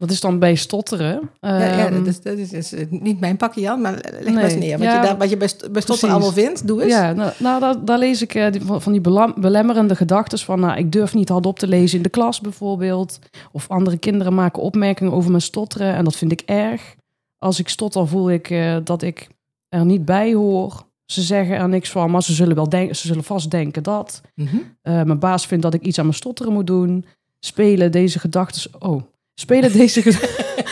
dat 0.00 0.10
is 0.10 0.20
dan 0.20 0.38
bij 0.38 0.54
stotteren. 0.54 1.30
ja, 1.40 1.58
ja, 1.58 1.86
Ehm, 1.86 1.94
dat, 1.94 2.06
is, 2.06 2.20
dat 2.20 2.38
is, 2.38 2.52
is, 2.52 2.72
eh, 2.72 2.86
niet 2.90 3.20
mijn 3.20 3.36
pakje, 3.36 3.60
Jan, 3.60 3.80
maar 3.80 3.92
leg 3.92 4.24
maar 4.24 4.32
Nee. 4.32 4.44
eens 4.44 4.54
neer. 4.54 4.78
Wat, 4.78 4.86
Ja, 4.86 5.00
je, 5.00 5.06
daar, 5.06 5.16
wat 5.18 5.30
je 5.30 5.36
bij, 5.36 5.48
bij 5.48 5.56
Stotter 5.58 5.84
precies. 5.84 6.02
allemaal 6.08 6.32
vindt, 6.32 6.66
doe 6.66 6.82
eens. 6.82 6.92
Ja, 6.92 7.12
nou, 7.12 7.32
nou 7.38 7.60
daar, 7.60 7.84
daar 7.84 7.98
lees 7.98 8.22
ik 8.22 8.34
eh, 8.34 8.46
van 8.66 8.92
die 8.92 9.00
belemmerende 9.36 9.96
gedachten 9.96 10.38
van... 10.38 10.60
Nou, 10.60 10.78
ik 10.78 10.92
durf 10.92 11.14
niet 11.14 11.28
hardop 11.28 11.58
te 11.58 11.66
lezen 11.66 11.96
in 11.96 12.02
de 12.02 12.08
klas 12.08 12.40
bijvoorbeeld. 12.40 13.18
Of 13.52 13.68
andere 13.68 13.96
kinderen 13.98 14.34
maken 14.34 14.62
opmerkingen 14.62 15.12
over 15.12 15.30
mijn 15.30 15.42
stotteren 15.42 15.94
en 15.94 16.04
dat 16.04 16.16
vind 16.16 16.32
ik 16.32 16.40
erg. 16.40 16.94
Als 17.38 17.58
ik 17.58 17.68
stotter 17.68 18.08
voel 18.08 18.30
ik 18.30 18.50
eh, 18.50 18.76
dat 18.84 19.02
ik 19.02 19.28
er 19.68 19.84
niet 19.84 20.04
bij 20.04 20.34
hoor. 20.34 20.86
Ze 21.04 21.22
zeggen 21.22 21.56
er 21.56 21.68
niks 21.68 21.90
van, 21.90 22.10
maar 22.10 22.22
ze 22.22 22.32
zullen, 22.32 22.54
wel 22.54 22.68
denken, 22.68 22.96
ze 22.96 23.06
zullen 23.06 23.24
vast 23.24 23.50
denken 23.50 23.82
dat. 23.82 24.20
Mhm. 24.34 24.56
Mijn 24.82 25.18
baas 25.18 25.46
vindt 25.46 25.62
dat 25.62 25.74
ik 25.74 25.82
iets 25.82 25.98
aan 25.98 26.04
mijn 26.04 26.16
stotteren 26.16 26.52
moet 26.52 26.66
doen. 26.66 27.04
Spelen 27.40 27.92
deze 27.92 28.18
gedachten... 28.18 28.70
Oh, 28.78 29.02
spelen 29.40 29.72
deze 29.72 30.02
gedachten... 30.02 30.64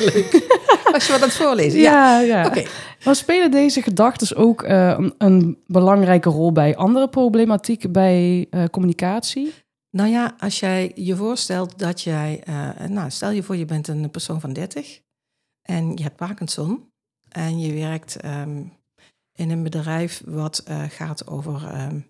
Als 0.92 1.06
je 1.06 1.12
wat 1.12 1.22
aan 1.22 1.28
het 1.28 1.36
voorlezen. 1.36 1.80
ja, 1.80 2.20
Ja. 2.20 2.40
ja. 2.40 2.46
Oké. 2.46 2.64
Maar 3.04 3.16
spelen 3.16 3.50
deze 3.50 3.82
gedachten 3.82 4.36
ook 4.36 4.62
eh, 4.62 4.88
een, 4.98 5.14
een 5.18 5.62
belangrijke 5.66 6.28
rol 6.28 6.52
bij 6.52 6.76
andere 6.76 7.08
problematiek 7.08 7.92
bij 7.92 8.46
eh, 8.50 8.64
communicatie? 8.64 9.52
Nou 9.90 10.08
ja, 10.08 10.34
als 10.38 10.60
jij 10.60 10.92
je 10.94 11.16
voorstelt 11.16 11.78
dat 11.78 12.02
jij, 12.02 12.42
eh, 12.44 12.88
nou 12.88 13.10
stel 13.10 13.30
je 13.30 13.42
voor 13.42 13.56
je 13.56 13.64
bent 13.64 13.88
een 13.88 14.10
persoon 14.10 14.40
van 14.40 14.52
30 14.52 15.00
en 15.62 15.96
je 15.96 16.02
hebt 16.02 16.16
Parkinson 16.16 16.92
en 17.28 17.60
je 17.60 17.72
werkt 17.72 18.16
ehm, 18.16 18.62
in 19.32 19.50
een 19.50 19.62
bedrijf 19.62 20.22
wat 20.26 20.64
gaat 20.88 21.26
over, 21.26 21.66
ehm, 21.66 22.00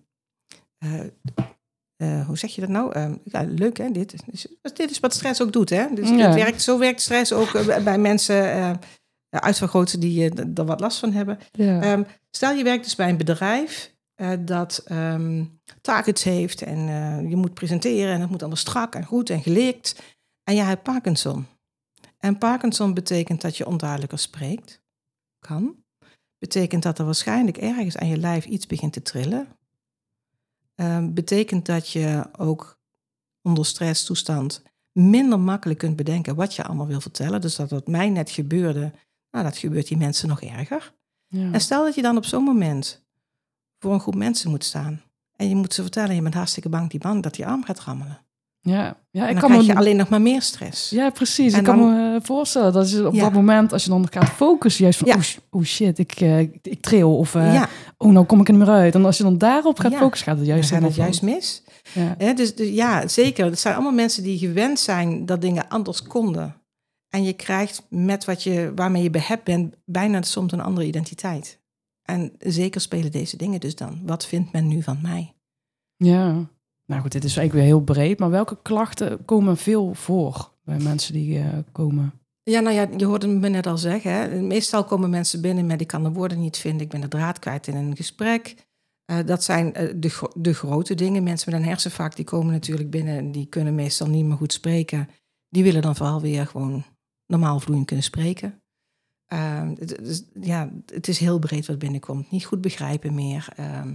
eh, 2.01 2.19
eh, 2.19 2.27
hoe 2.27 2.37
zeg 2.37 2.55
je 2.55 2.61
dat 2.61 2.69
nou? 2.69 2.93
Ehm, 2.93 3.15
ja, 3.23 3.43
leuk 3.47 3.77
hè, 3.77 3.91
dit. 3.91 4.15
Dus, 4.31 4.47
dit 4.73 4.91
is 4.91 4.99
wat 4.99 5.13
stress 5.13 5.41
ook 5.41 5.53
doet 5.53 5.69
hè. 5.69 5.87
Dus 5.93 6.09
Ja. 6.09 6.33
werkt, 6.33 6.61
zo 6.61 6.77
werkt 6.79 7.01
stress 7.01 7.33
ook 7.33 7.53
eh, 7.53 7.83
bij 7.83 7.97
mensen 7.97 8.57
uh, 8.57 8.71
uitvergroten 9.29 9.99
die 9.99 10.29
eh, 10.29 10.47
er 10.55 10.65
wat 10.65 10.79
last 10.79 10.99
van 10.99 11.11
hebben. 11.13 11.39
Ja. 11.51 11.81
Ehm, 11.81 12.03
stel 12.31 12.53
je 12.53 12.63
werkt 12.63 12.83
dus 12.83 12.95
bij 12.95 13.09
een 13.09 13.17
bedrijf 13.17 13.95
eh, 14.15 14.31
dat 14.39 14.81
ehm, 14.85 15.45
targets 15.81 16.23
heeft 16.23 16.61
en 16.61 16.77
eh, 16.77 17.29
je 17.29 17.35
moet 17.35 17.53
presenteren 17.53 18.13
en 18.13 18.21
het 18.21 18.29
moet 18.29 18.39
allemaal 18.39 18.57
strak 18.57 18.95
en 18.95 19.05
goed 19.05 19.29
en 19.29 19.41
gelikt. 19.41 20.01
En 20.43 20.55
jij 20.55 20.65
hebt 20.65 20.83
Parkinson. 20.83 21.45
En 22.17 22.37
Parkinson 22.37 22.93
betekent 22.93 23.41
dat 23.41 23.57
je 23.57 23.67
onduidelijker 23.67 24.19
spreekt. 24.19 24.81
Kan. 25.39 25.75
Betekent 26.37 26.83
dat 26.83 26.99
er 26.99 27.05
waarschijnlijk 27.05 27.57
ergens 27.57 27.97
aan 27.97 28.07
je 28.07 28.17
lijf 28.17 28.45
iets 28.45 28.67
begint 28.67 28.93
te 28.93 29.01
trillen. 29.01 29.47
Ehm, 30.81 31.13
betekent 31.13 31.65
dat 31.65 31.89
je 31.89 32.29
ook 32.37 32.79
onder 33.41 33.65
stresstoestand 33.65 34.63
minder 34.91 35.39
makkelijk 35.39 35.79
kunt 35.79 35.95
bedenken 35.95 36.35
wat 36.35 36.55
je 36.55 36.63
allemaal 36.63 36.87
wil 36.87 37.01
vertellen. 37.01 37.41
Dus 37.41 37.55
dat 37.55 37.69
wat 37.69 37.87
mij 37.87 38.09
net 38.09 38.29
gebeurde, 38.29 38.91
nou, 39.31 39.45
dat 39.45 39.57
gebeurt 39.57 39.87
die 39.87 39.97
mensen 39.97 40.27
nog 40.27 40.41
erger. 40.41 40.93
ja. 41.27 41.51
En 41.51 41.61
stel 41.61 41.83
dat 41.83 41.95
je 41.95 42.01
dan 42.01 42.17
op 42.17 42.25
zo'n 42.25 42.43
moment 42.43 43.05
voor 43.79 43.93
een 43.93 43.99
groep 43.99 44.15
mensen 44.15 44.49
moet 44.49 44.63
staan. 44.63 45.01
En 45.35 45.49
je 45.49 45.55
moet 45.55 45.73
ze 45.73 45.81
vertellen, 45.81 46.15
je 46.15 46.21
bent 46.21 46.33
hartstikke 46.33 46.69
bang, 46.69 46.89
die 46.89 46.99
bang 46.99 47.23
dat 47.23 47.33
die 47.33 47.45
arm 47.45 47.63
gaat 47.63 47.79
rammelen. 47.79 48.25
Ja. 48.61 48.97
ja, 49.11 49.27
ik 49.27 49.31
dan 49.31 49.39
kan 49.39 49.49
krijg 49.49 49.67
me... 49.67 49.73
je 49.73 49.79
alleen 49.79 49.95
nog 49.95 50.09
maar 50.09 50.21
meer 50.21 50.41
stress. 50.41 50.89
Ja, 50.89 51.09
precies. 51.09 51.53
En 51.53 51.59
ik 51.59 51.65
kan 51.65 51.77
dan- 51.77 51.93
me 51.93 52.15
eh, 52.15 52.21
voorstellen 52.25 52.73
dat 52.73 52.91
je 52.91 53.07
op 53.07 53.13
Ja. 53.13 53.21
dat 53.23 53.33
moment, 53.33 53.73
als 53.73 53.83
je 53.83 53.89
dan 53.89 54.07
gaat 54.11 54.29
focussen, 54.29 54.83
juist 54.83 54.99
van, 54.99 55.07
Ja. 55.07 55.15
oh, 55.15 55.21
oh 55.49 55.63
shit, 55.63 55.97
ik, 55.99 56.11
eh, 56.11 56.39
ik, 56.39 56.81
tril. 56.81 57.17
Of, 57.17 57.33
ja, 57.33 57.69
oh, 57.97 58.11
nou 58.11 58.25
kom 58.25 58.39
ik 58.39 58.47
er 58.47 58.53
niet 58.53 58.63
meer 58.65 58.73
uit. 58.73 58.95
En 58.95 59.05
als 59.05 59.17
je 59.17 59.23
dan 59.23 59.37
daarop 59.37 59.79
gaat 59.79 59.95
focussen, 59.95 60.27
gaat 60.27 60.37
het 60.37 60.45
dan 60.45 60.55
juist 60.55 60.69
gaat 60.69 60.81
het 60.81 60.95
juist 60.95 61.21
mis. 61.21 61.63
Ja. 61.93 62.15
Hè, 62.17 62.33
dus, 62.33 62.55
dus 62.55 62.69
ja, 62.69 63.07
zeker. 63.07 63.45
Het 63.45 63.59
zijn 63.59 63.73
allemaal 63.73 63.91
mensen 63.93 64.23
die 64.23 64.37
gewend 64.37 64.79
zijn 64.79 65.25
dat 65.25 65.41
dingen 65.41 65.69
anders 65.69 66.03
konden. 66.03 66.55
En 67.09 67.23
je 67.23 67.33
krijgt 67.33 67.85
met 67.89 68.25
wat 68.25 68.43
je, 68.43 68.71
waarmee 68.75 69.03
je 69.03 69.09
behept 69.09 69.43
bent, 69.43 69.75
bijna 69.85 70.21
soms 70.21 70.51
een 70.51 70.61
andere 70.61 70.87
identiteit. 70.87 71.59
En 72.01 72.31
zeker 72.39 72.81
spelen 72.81 73.11
deze 73.11 73.37
dingen 73.37 73.59
dus 73.59 73.75
dan. 73.75 74.01
Wat 74.05 74.25
vindt 74.25 74.51
men 74.51 74.67
nu 74.67 74.83
van 74.83 74.99
mij? 75.01 75.33
ja. 75.97 76.49
Nou 76.91 77.03
goed, 77.03 77.11
dit 77.11 77.23
is 77.23 77.37
eigenlijk 77.37 77.67
weer 77.67 77.75
heel 77.75 77.83
breed. 77.83 78.19
Maar 78.19 78.29
welke 78.29 78.57
klachten 78.61 79.25
komen 79.25 79.57
veel 79.57 79.93
voor 79.93 80.51
bij 80.63 80.79
mensen 80.79 81.13
die 81.13 81.39
eh, 81.39 81.45
komen? 81.71 82.13
Ja, 82.43 82.59
nou 82.59 82.75
ja, 82.75 82.87
je 82.97 83.05
hoorde 83.05 83.27
me 83.27 83.49
net 83.49 83.67
al 83.67 83.77
zeggen. 83.77 84.11
Hè? 84.11 84.41
Meestal 84.41 84.83
komen 84.83 85.09
mensen 85.09 85.41
binnen 85.41 85.65
met 85.65 85.81
ik 85.81 85.87
kan 85.87 86.03
de 86.03 86.11
woorden 86.11 86.39
niet 86.39 86.57
vinden, 86.57 86.81
ik 86.81 86.89
ben 86.89 87.01
de 87.01 87.07
draad 87.07 87.39
kwijt 87.39 87.67
in 87.67 87.75
een 87.75 87.95
gesprek. 87.95 88.55
Eh, 89.05 89.17
dat 89.25 89.43
zijn 89.43 89.73
eh, 89.73 89.93
de, 89.95 90.29
de 90.35 90.53
grote 90.53 90.95
dingen. 90.95 91.23
Mensen 91.23 91.51
met 91.51 91.61
een 91.61 91.67
hersenvak 91.67 92.15
die 92.15 92.25
komen 92.25 92.51
natuurlijk 92.51 92.89
binnen 92.89 93.17
en 93.17 93.31
die 93.31 93.45
kunnen 93.45 93.75
meestal 93.75 94.07
niet 94.07 94.25
meer 94.25 94.37
goed 94.37 94.53
spreken. 94.53 95.09
Die 95.49 95.63
willen 95.63 95.81
dan 95.81 95.95
vooral 95.95 96.21
weer 96.21 96.47
gewoon 96.47 96.83
normaal 97.25 97.59
vloeiend 97.59 97.85
kunnen 97.85 98.05
spreken. 98.05 98.61
Eh, 99.25 99.69
het, 99.79 100.01
is, 100.01 100.23
ja, 100.41 100.71
het 100.85 101.07
is 101.07 101.19
heel 101.19 101.39
breed 101.39 101.65
wat 101.65 101.79
binnenkomt. 101.79 102.31
Niet 102.31 102.45
goed 102.45 102.61
begrijpen 102.61 103.13
meer. 103.13 103.47
Ehm, 103.55 103.93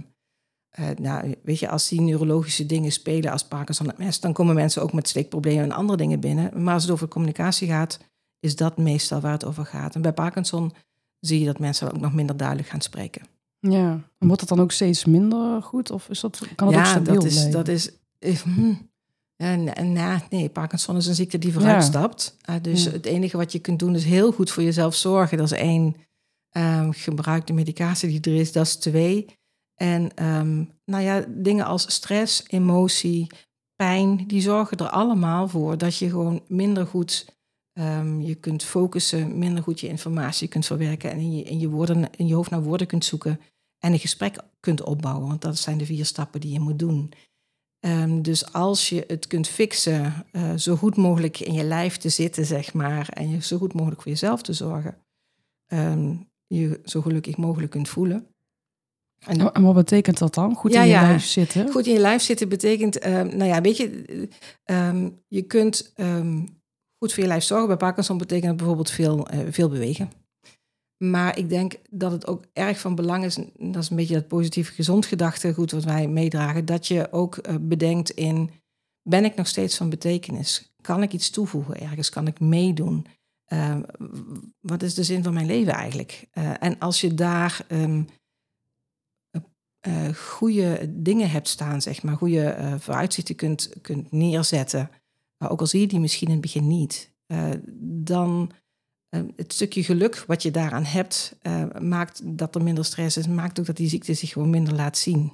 eh, 0.77 0.85
nou, 1.01 1.35
weet 1.43 1.59
je, 1.59 1.69
als 1.69 1.87
die 1.87 2.01
neurologische 2.01 2.65
dingen 2.65 2.91
spelen 2.91 3.31
als 3.31 3.43
Parkinson 3.45 3.91
en 3.91 4.05
MS, 4.07 4.19
dan 4.19 4.33
komen 4.33 4.55
mensen 4.55 4.81
ook 4.81 4.93
met 4.93 5.07
steekproblemen 5.07 5.63
en 5.63 5.71
andere 5.71 5.97
dingen 5.97 6.19
binnen. 6.19 6.63
Maar 6.63 6.73
als 6.73 6.83
het 6.83 6.91
over 6.91 7.07
communicatie 7.07 7.67
gaat, 7.67 7.99
is 8.39 8.55
dat 8.55 8.77
meestal 8.77 9.19
waar 9.19 9.31
het 9.31 9.45
over 9.45 9.65
gaat. 9.65 9.95
En 9.95 10.01
bij 10.01 10.13
Parkinson 10.13 10.73
zie 11.19 11.39
je 11.39 11.45
dat 11.45 11.59
mensen 11.59 11.93
ook 11.93 11.99
nog 11.99 12.13
minder 12.13 12.37
duidelijk 12.37 12.67
gaan 12.69 12.81
spreken. 12.81 13.21
Ja. 13.59 13.89
En 14.17 14.27
wordt 14.27 14.39
het 14.41 14.49
dan 14.49 14.59
ook 14.59 14.71
steeds 14.71 15.05
minder 15.05 15.61
goed? 15.63 15.91
Of 15.91 16.09
is 16.09 16.19
dat, 16.19 16.39
kan 16.55 16.67
het 16.67 16.77
ook 16.77 16.83
ja, 16.83 16.89
stabiel 16.89 17.13
dat 17.13 17.23
is, 17.23 17.33
blijven? 17.33 17.51
dat 17.51 17.67
is. 17.67 17.91
eh, 18.19 18.35
hm. 18.35 18.73
Ja, 19.35 20.21
nee, 20.29 20.49
Parkinson 20.49 20.95
is 20.95 21.05
een 21.07 21.15
ziekte 21.15 21.37
die 21.37 21.53
vooruit 21.53 21.75
Ja. 21.83 21.89
stapt. 21.89 22.37
Eh, 22.41 22.55
dus 22.61 22.83
Ja. 22.83 22.91
het 22.91 23.05
enige 23.05 23.37
wat 23.37 23.51
je 23.51 23.59
kunt 23.59 23.79
doen 23.79 23.95
is 23.95 24.03
heel 24.03 24.31
goed 24.31 24.51
voor 24.51 24.63
jezelf 24.63 24.95
zorgen. 24.95 25.37
Dat 25.37 25.51
is 25.51 25.57
één, 25.57 25.95
ehm, 26.49 26.91
gebruik 26.91 27.47
de 27.47 27.53
medicatie 27.53 28.19
die 28.21 28.33
er 28.33 28.39
is. 28.39 28.51
Dat 28.51 28.65
is 28.65 28.75
twee. 28.75 29.25
En 29.77 30.15
ehm, 30.15 30.63
nou 30.85 31.03
ja, 31.03 31.25
dingen 31.27 31.65
als 31.65 31.93
stress, 31.93 32.43
emotie, 32.47 33.27
pijn, 33.75 34.27
die 34.27 34.41
zorgen 34.41 34.77
er 34.77 34.89
allemaal 34.89 35.47
voor 35.47 35.77
dat 35.77 35.97
je 35.97 36.09
gewoon 36.09 36.41
minder 36.47 36.87
goed 36.87 37.35
ehm, 37.73 38.19
je 38.19 38.35
kunt 38.35 38.63
focussen, 38.63 39.37
minder 39.37 39.63
goed 39.63 39.79
je 39.79 39.87
informatie 39.87 40.47
kunt 40.47 40.65
verwerken 40.65 41.11
en 41.11 41.17
in 41.17 41.35
je, 41.35 41.43
in 41.43 41.59
je, 41.59 41.69
woorden, 41.69 42.09
in 42.15 42.27
je 42.27 42.33
hoofd 42.33 42.49
naar 42.49 42.63
woorden 42.63 42.87
kunt 42.87 43.05
zoeken 43.05 43.39
en 43.79 43.93
een 43.93 43.99
gesprek 43.99 44.37
kunt 44.59 44.81
opbouwen. 44.81 45.27
Want 45.27 45.41
dat 45.41 45.57
zijn 45.57 45.77
de 45.77 45.85
vier 45.85 46.05
stappen 46.05 46.41
die 46.41 46.51
je 46.51 46.59
moet 46.59 46.79
doen. 46.79 47.11
Ehm, 47.79 48.21
dus 48.21 48.53
als 48.53 48.89
je 48.89 49.03
het 49.07 49.27
kunt 49.27 49.47
fixen, 49.47 50.25
eh, 50.31 50.55
zo 50.55 50.75
goed 50.75 50.95
mogelijk 50.95 51.39
in 51.39 51.53
je 51.53 51.63
lijf 51.63 51.97
te 51.97 52.09
zitten, 52.09 52.45
zeg 52.45 52.73
maar, 52.73 53.09
en 53.09 53.29
je 53.29 53.41
zo 53.41 53.57
goed 53.57 53.73
mogelijk 53.73 54.01
voor 54.01 54.11
jezelf 54.11 54.41
te 54.41 54.53
zorgen, 54.53 54.97
je 56.47 56.81
zo 56.83 57.01
gelukkig 57.01 57.37
mogelijk 57.37 57.71
kunt 57.71 57.89
voelen. 57.89 58.27
En 59.25 59.53
En 59.53 59.63
wat 59.63 59.73
betekent 59.73 60.17
dat 60.17 60.33
dan? 60.33 60.55
Goed 60.55 60.73
Ja, 60.73 60.81
in 60.81 60.87
je 60.87 60.93
ja. 60.93 61.01
lijf 61.01 61.25
zitten? 61.25 61.69
Goed 61.71 61.85
in 61.85 61.93
je 61.93 61.99
lijf 61.99 62.21
zitten 62.21 62.49
betekent, 62.49 62.99
ehm, 62.99 63.37
nou 63.37 63.49
ja, 63.49 63.61
weet 63.61 63.77
je, 63.77 64.05
eh, 64.65 64.87
ehm, 64.87 65.09
je 65.27 65.41
kunt 65.41 65.91
ehm, 65.95 66.45
goed 66.97 67.13
voor 67.13 67.23
je 67.23 67.29
lijf 67.29 67.43
zorgen. 67.43 67.67
Bij 67.67 67.77
Parkinson 67.77 68.17
betekent 68.17 68.47
het 68.47 68.57
bijvoorbeeld 68.57 68.89
veel, 68.89 69.27
eh, 69.27 69.39
veel 69.49 69.69
bewegen. 69.69 70.11
Maar 70.97 71.37
ik 71.37 71.49
denk 71.49 71.75
dat 71.89 72.11
het 72.11 72.27
ook 72.27 72.43
erg 72.53 72.79
van 72.79 72.95
belang 72.95 73.25
is, 73.25 73.37
en 73.37 73.71
dat 73.71 73.83
is 73.83 73.89
een 73.89 73.95
beetje 73.95 74.13
dat 74.13 74.27
positieve 74.27 74.73
gezond 74.73 75.05
gedachtegoed 75.05 75.71
wat 75.71 75.83
wij 75.83 76.07
meedragen, 76.07 76.65
dat 76.65 76.87
je 76.87 77.11
ook 77.11 77.37
eh, 77.37 77.55
bedenkt 77.61 78.09
in, 78.09 78.49
ben 79.01 79.25
ik 79.25 79.35
nog 79.35 79.47
steeds 79.47 79.77
van 79.77 79.89
betekenis? 79.89 80.75
Kan 80.81 81.03
ik 81.03 81.13
iets 81.13 81.29
toevoegen 81.29 81.79
ergens? 81.79 82.09
Kan 82.09 82.27
ik 82.27 82.39
meedoen? 82.39 83.05
Wat 84.59 84.83
is 84.83 84.93
de 84.93 85.03
zin 85.03 85.23
van 85.23 85.33
mijn 85.33 85.45
leven 85.45 85.73
eigenlijk? 85.73 86.27
Eh, 86.31 86.51
en 86.59 86.79
als 86.79 87.01
je 87.01 87.13
daar 87.13 87.65
eh 89.87 90.13
goede 90.13 90.93
dingen 90.95 91.29
hebt 91.29 91.47
staan, 91.47 91.81
zeg 91.81 92.03
maar, 92.03 92.15
goede 92.15 92.43
eh, 92.45 92.73
vooruitzichten 92.79 93.35
kunt, 93.35 93.69
kunt 93.81 94.11
neerzetten, 94.11 94.89
maar 95.37 95.51
ook 95.51 95.59
al 95.59 95.67
zie 95.67 95.81
je 95.81 95.87
die 95.87 95.99
misschien 95.99 96.27
in 96.27 96.33
het 96.33 96.41
begin 96.41 96.67
niet, 96.67 97.11
eh, 97.25 97.49
dan 97.79 98.51
het 99.35 99.53
stukje 99.53 99.83
geluk 99.83 100.23
wat 100.27 100.43
je 100.43 100.51
daaraan 100.51 100.83
hebt, 100.83 101.35
maakt 101.81 102.21
dat 102.37 102.55
er 102.55 102.63
minder 102.63 102.85
stress 102.85 103.17
is, 103.17 103.27
maakt 103.27 103.59
ook 103.59 103.65
dat 103.65 103.77
die 103.77 103.89
ziekte 103.89 104.13
zich 104.13 104.29
gewoon 104.29 104.49
minder 104.49 104.75
laat 104.75 104.97
zien. 104.97 105.31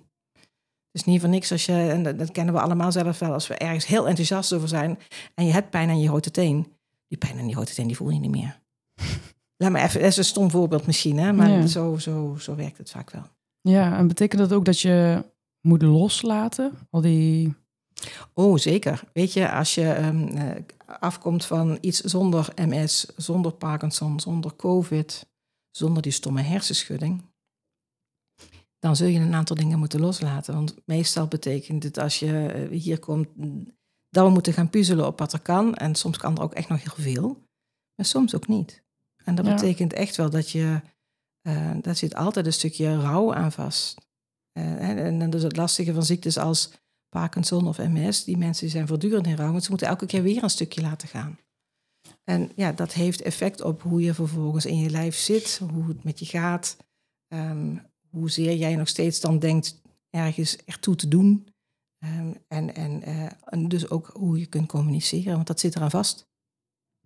Dus 0.91 1.03
niet 1.03 1.19
voor 1.19 1.29
niks 1.29 1.51
als 1.51 1.65
je, 1.65 1.73
en 1.73 2.03
dat, 2.03 2.19
dat 2.19 2.31
kennen 2.31 2.53
we 2.53 2.59
allemaal 2.59 2.91
zelf 2.91 3.19
wel, 3.19 3.33
als 3.33 3.47
we 3.47 3.55
ergens 3.55 3.85
heel 3.85 4.07
enthousiast 4.07 4.53
over 4.53 4.67
zijn 4.67 4.99
en 5.35 5.45
je 5.45 5.51
hebt 5.51 5.69
pijn 5.69 5.89
aan 5.89 5.99
je 5.99 6.07
grote 6.07 6.31
teen, 6.31 6.67
die 7.07 7.17
pijn 7.17 7.39
aan 7.39 7.45
die 7.45 7.55
grote 7.55 7.73
teen 7.73 7.87
die 7.87 7.95
voel 7.95 8.09
je 8.09 8.19
niet 8.19 8.31
meer. 8.31 8.61
Laat 9.57 9.71
me 9.71 9.81
even, 9.81 9.99
dat 10.01 10.09
is 10.09 10.17
een 10.17 10.23
stom 10.23 10.51
voorbeeld 10.51 10.85
misschien, 10.85 11.17
hè? 11.17 11.33
maar 11.33 11.49
Ja. 11.49 11.67
zo, 11.67 11.97
zo, 11.97 12.35
zo 12.39 12.55
werkt 12.55 12.77
het 12.77 12.89
vaak 12.89 13.11
wel. 13.11 13.27
Ja, 13.63 13.97
en 13.97 14.07
betekent 14.07 14.41
dat 14.41 14.53
ook 14.53 14.65
dat 14.65 14.79
je 14.79 15.23
moet 15.61 15.81
loslaten? 15.81 16.71
Al 16.89 17.01
die... 17.01 17.55
Oh, 18.33 18.57
zeker. 18.57 19.03
Weet 19.13 19.33
je, 19.33 19.51
als 19.51 19.75
je 19.75 19.89
ehm, 19.91 20.27
eh, 20.27 20.61
afkomt 20.99 21.45
van 21.45 21.77
iets 21.81 21.99
zonder 21.99 22.51
MS, 22.55 23.05
zonder 23.15 23.51
Parkinson, 23.51 24.19
zonder 24.19 24.55
COVID, 24.55 25.25
zonder 25.71 26.01
die 26.03 26.11
stomme 26.11 26.41
hersenschudding, 26.41 27.21
dan 28.79 28.95
zul 28.95 29.07
je 29.07 29.19
een 29.19 29.33
aantal 29.33 29.55
dingen 29.55 29.79
moeten 29.79 29.99
loslaten. 29.99 30.53
Want 30.53 30.75
meestal 30.85 31.27
betekent 31.27 31.83
het 31.83 31.97
als 31.97 32.19
je 32.19 32.47
eh, 32.47 32.79
hier 32.79 32.99
komt, 32.99 33.27
dat 34.09 34.25
we 34.25 34.31
moeten 34.33 34.53
gaan 34.53 34.69
puzzelen 34.69 35.07
op 35.07 35.19
wat 35.19 35.33
er 35.33 35.39
kan. 35.41 35.75
En 35.75 35.95
soms 35.95 36.17
kan 36.17 36.35
er 36.37 36.43
ook 36.43 36.53
echt 36.53 36.69
nog 36.69 36.83
heel 36.83 37.03
veel, 37.03 37.47
maar 37.95 38.05
soms 38.05 38.35
ook 38.35 38.47
niet. 38.47 38.83
En 39.23 39.35
dat 39.35 39.45
Ja. 39.45 39.53
betekent 39.53 39.93
echt 39.93 40.15
wel 40.15 40.29
dat 40.29 40.49
je, 40.49 40.81
eh 41.43 41.71
daar 41.81 41.95
zit 41.95 42.15
altijd 42.15 42.45
een 42.45 42.53
stukje 42.53 42.99
rouw 43.01 43.33
aan 43.33 43.51
vast. 43.51 44.01
Eh, 44.51 44.89
en, 44.89 44.97
en 44.97 45.19
dat 45.19 45.33
is 45.33 45.43
het 45.43 45.57
lastige 45.57 45.93
van 45.93 46.03
ziektes 46.03 46.37
als 46.37 46.71
Parkinson 47.09 47.67
of 47.67 47.77
MS. 47.77 48.23
Die 48.23 48.37
mensen 48.37 48.69
zijn 48.69 48.87
voortdurend 48.87 49.27
in 49.27 49.35
rouw, 49.35 49.51
want 49.51 49.63
ze 49.63 49.69
moeten 49.69 49.87
elke 49.87 50.05
keer 50.05 50.23
weer 50.23 50.43
een 50.43 50.49
stukje 50.49 50.81
laten 50.81 51.07
gaan. 51.07 51.39
En 52.23 52.51
ja, 52.55 52.71
dat 52.71 52.93
heeft 52.93 53.21
effect 53.21 53.61
op 53.61 53.81
hoe 53.81 54.01
je 54.01 54.13
vervolgens 54.13 54.65
in 54.65 54.77
je 54.77 54.89
lijf 54.89 55.15
zit, 55.15 55.61
hoe 55.71 55.87
het 55.87 56.03
met 56.03 56.19
je 56.19 56.25
gaat, 56.25 56.77
ehm, 57.27 57.77
hoezeer 58.09 58.55
jij 58.55 58.75
nog 58.75 58.87
steeds 58.87 59.19
dan 59.19 59.39
denkt 59.39 59.81
ergens 60.09 60.57
ertoe 60.65 60.95
te 60.95 61.07
doen. 61.07 61.47
Ehm, 61.97 62.33
en, 62.47 62.75
en, 62.75 63.03
eh, 63.03 63.31
en 63.45 63.67
dus 63.67 63.89
ook 63.89 64.07
hoe 64.13 64.39
je 64.39 64.45
kunt 64.45 64.67
communiceren, 64.67 65.33
want 65.33 65.47
dat 65.47 65.59
zit 65.59 65.75
eraan 65.75 65.89
vast. 65.89 66.31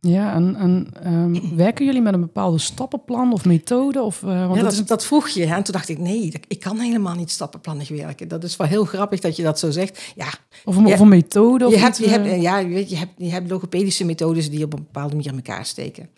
Ja, 0.07 0.33
en, 0.33 0.55
en 0.55 0.87
ehm, 1.03 1.55
werken 1.55 1.85
jullie 1.85 2.01
met 2.01 2.13
een 2.13 2.19
bepaalde 2.19 2.57
stappenplan 2.57 3.33
of 3.33 3.45
methode? 3.45 4.01
Of, 4.01 4.21
uh, 4.21 4.47
want 4.47 4.55
ja, 4.55 4.63
dat, 4.63 4.71
is... 4.71 4.85
dat, 4.85 5.05
vroeg 5.05 5.29
je. 5.29 5.45
Hè? 5.45 5.55
En 5.55 5.63
toen 5.63 5.73
dacht 5.73 5.89
ik, 5.89 5.97
nee, 5.97 6.31
ik 6.47 6.59
kan 6.59 6.79
helemaal 6.79 7.15
niet 7.15 7.31
stappenplannig 7.31 7.89
werken. 7.89 8.27
Dat 8.27 8.43
is 8.43 8.55
wel 8.55 8.67
heel 8.67 8.85
grappig 8.85 9.19
dat 9.19 9.35
je 9.35 9.43
dat 9.43 9.59
zo 9.59 9.71
zegt. 9.71 10.13
Ja, 10.15 10.27
of, 10.65 10.75
een, 10.75 10.85
of 10.85 10.99
een 10.99 11.07
methode? 11.07 11.65
Of 11.65 11.73
je, 11.73 11.79
hebt, 11.79 11.97
je, 11.97 12.09
hebt, 12.09 12.41
ja, 12.41 12.57
je, 12.57 12.67
weet, 12.67 12.89
je, 12.89 12.95
hebt, 12.95 13.11
je 13.17 13.31
hebt 13.31 13.49
logopedische 13.49 14.05
methodes 14.05 14.49
die 14.49 14.63
op 14.63 14.73
een 14.73 14.83
bepaalde 14.83 15.15
manier 15.15 15.31
in 15.31 15.35
elkaar 15.35 15.65
steken. 15.65 16.09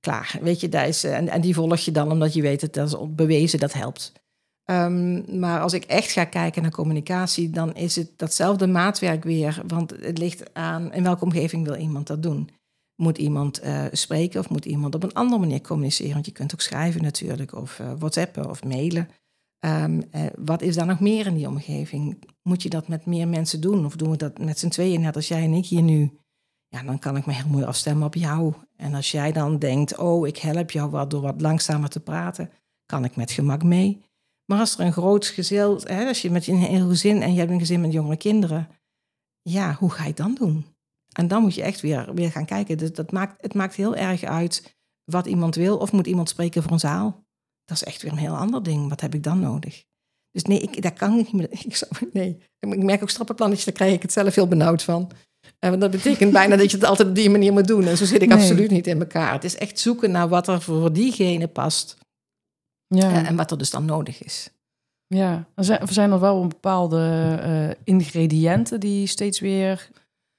Klaar, 0.00 0.38
weet 0.42 0.60
je, 0.60 0.68
daar 0.68 0.88
is, 0.88 1.04
en, 1.04 1.28
en 1.28 1.40
die 1.40 1.54
volg 1.54 1.78
je 1.78 1.90
dan 1.90 2.10
omdat 2.10 2.34
je 2.34 2.42
weet 2.42 2.60
dat 2.60 2.74
dat 2.74 2.88
is 2.88 2.96
bewezen, 3.14 3.58
dat 3.58 3.72
helpt. 3.72 4.12
Um, 4.70 5.24
maar 5.38 5.60
als 5.60 5.72
ik 5.72 5.84
echt 5.84 6.10
ga 6.10 6.24
kijken 6.24 6.62
naar 6.62 6.70
communicatie, 6.70 7.50
dan 7.50 7.74
is 7.74 7.96
het 7.96 8.10
datzelfde 8.16 8.66
maatwerk 8.66 9.24
weer. 9.24 9.62
Want 9.66 9.90
het 10.00 10.18
ligt 10.18 10.54
aan 10.54 10.92
in 10.92 11.02
welke 11.02 11.24
omgeving 11.24 11.66
wil 11.66 11.74
iemand 11.74 12.06
dat 12.06 12.22
doen. 12.22 12.50
Moet 13.02 13.18
iemand 13.18 13.64
uh, 13.64 13.84
spreken 13.92 14.40
of 14.40 14.50
moet 14.50 14.64
iemand 14.64 14.94
op 14.94 15.02
een 15.02 15.12
andere 15.12 15.40
manier 15.40 15.60
communiceren? 15.60 16.12
Want 16.12 16.26
je 16.26 16.32
kunt 16.32 16.52
ook 16.52 16.60
schrijven 16.60 17.02
natuurlijk, 17.02 17.54
of 17.54 17.78
uh, 17.78 17.92
whatsappen 17.98 18.50
of 18.50 18.64
mailen. 18.64 19.08
Um, 19.64 20.02
uh, 20.14 20.26
wat 20.38 20.62
is 20.62 20.74
daar 20.74 20.86
nog 20.86 21.00
meer 21.00 21.26
in 21.26 21.34
die 21.34 21.48
omgeving? 21.48 22.18
Moet 22.42 22.62
je 22.62 22.68
dat 22.68 22.88
met 22.88 23.06
meer 23.06 23.28
mensen 23.28 23.60
doen? 23.60 23.84
Of 23.84 23.96
doen 23.96 24.10
we 24.10 24.16
dat 24.16 24.38
met 24.38 24.58
z'n 24.58 24.68
tweeën, 24.68 25.00
net 25.00 25.16
als 25.16 25.28
jij 25.28 25.42
en 25.42 25.52
ik 25.52 25.66
hier 25.66 25.82
nu? 25.82 26.18
Ja, 26.68 26.82
dan 26.82 26.98
kan 26.98 27.16
ik 27.16 27.26
me 27.26 27.32
heel 27.32 27.48
mooi 27.48 27.64
afstemmen 27.64 28.06
op 28.06 28.14
jou. 28.14 28.52
En 28.76 28.94
als 28.94 29.10
jij 29.10 29.32
dan 29.32 29.58
denkt, 29.58 29.96
oh, 29.96 30.26
ik 30.26 30.38
help 30.38 30.70
jou 30.70 30.90
wat 30.90 31.10
door 31.10 31.20
wat 31.20 31.40
langzamer 31.40 31.88
te 31.88 32.00
praten, 32.00 32.50
kan 32.86 33.04
ik 33.04 33.16
met 33.16 33.30
gemak 33.30 33.62
mee. 33.62 34.02
Maar 34.44 34.58
als 34.58 34.78
er 34.78 34.86
een 34.86 34.92
groot 34.92 35.26
gezin, 35.26 35.80
hè, 35.82 36.06
als 36.06 36.22
je 36.22 36.30
met 36.30 36.46
een 36.46 36.56
heel 36.56 36.88
gezin 36.88 37.22
en 37.22 37.32
je 37.32 37.38
hebt 37.38 37.50
een 37.50 37.58
gezin 37.58 37.80
met 37.80 37.92
jonge 37.92 38.16
kinderen, 38.16 38.68
ja, 39.42 39.74
hoe 39.74 39.90
ga 39.90 40.02
je 40.02 40.08
het 40.08 40.16
dan 40.16 40.34
doen? 40.34 40.66
En 41.18 41.28
dan 41.28 41.42
moet 41.42 41.54
je 41.54 41.62
echt 41.62 41.80
weer, 41.80 42.14
weer 42.14 42.30
gaan 42.30 42.44
kijken. 42.44 42.78
Dus 42.78 42.92
dat 42.92 43.12
maakt, 43.12 43.42
het 43.42 43.54
maakt 43.54 43.74
heel 43.74 43.96
erg 43.96 44.22
uit 44.22 44.76
wat 45.04 45.26
iemand 45.26 45.54
wil. 45.54 45.76
Of 45.76 45.92
moet 45.92 46.06
iemand 46.06 46.28
spreken 46.28 46.62
voor 46.62 46.72
een 46.72 46.78
zaal? 46.78 47.24
Dat 47.64 47.76
is 47.76 47.84
echt 47.84 48.02
weer 48.02 48.12
een 48.12 48.18
heel 48.18 48.36
ander 48.36 48.62
ding. 48.62 48.88
Wat 48.88 49.00
heb 49.00 49.14
ik 49.14 49.22
dan 49.22 49.40
nodig? 49.40 49.84
Dus 50.30 50.42
nee, 50.42 50.60
ik, 50.60 50.82
daar 50.82 50.92
kan 50.92 51.10
ik 51.10 51.16
niet 51.16 51.32
meer. 51.32 51.48
Ik, 51.64 51.76
zou, 51.76 51.90
nee. 52.12 52.38
ik 52.60 52.82
merk 52.82 53.02
ook 53.02 53.10
strappenplannetjes, 53.10 53.66
daar 53.66 53.74
krijg 53.74 53.94
ik 53.94 54.02
het 54.02 54.12
zelf 54.12 54.34
heel 54.34 54.48
benauwd 54.48 54.82
van. 54.82 55.10
En 55.58 55.74
eh, 55.74 55.80
dat 55.80 55.90
betekent 55.90 56.32
bijna 56.32 56.56
dat 56.56 56.70
je 56.70 56.76
het 56.76 56.86
altijd 56.86 57.08
op 57.08 57.14
die 57.14 57.30
manier 57.30 57.52
moet 57.52 57.66
doen. 57.66 57.86
En 57.86 57.96
zo 57.96 58.04
zit 58.04 58.22
ik 58.22 58.28
nee. 58.28 58.38
absoluut 58.38 58.70
niet 58.70 58.86
in 58.86 59.00
elkaar. 59.00 59.32
Het 59.32 59.44
is 59.44 59.56
echt 59.56 59.78
zoeken 59.78 60.10
naar 60.10 60.28
wat 60.28 60.48
er 60.48 60.62
voor 60.62 60.92
diegene 60.92 61.48
past. 61.48 61.96
Ja. 62.86 63.10
Uh, 63.10 63.28
en 63.28 63.36
wat 63.36 63.50
er 63.50 63.58
dus 63.58 63.70
dan 63.70 63.84
nodig 63.84 64.22
is. 64.22 64.50
Ja, 65.06 65.48
er 65.54 65.64
zijn, 65.64 65.80
er 65.80 65.92
zijn 65.92 66.10
er 66.10 66.20
wel 66.20 66.46
bepaalde 66.46 67.38
uh, 67.46 67.74
ingrediënten 67.84 68.80
die 68.80 69.06
steeds 69.06 69.40
weer. 69.40 69.90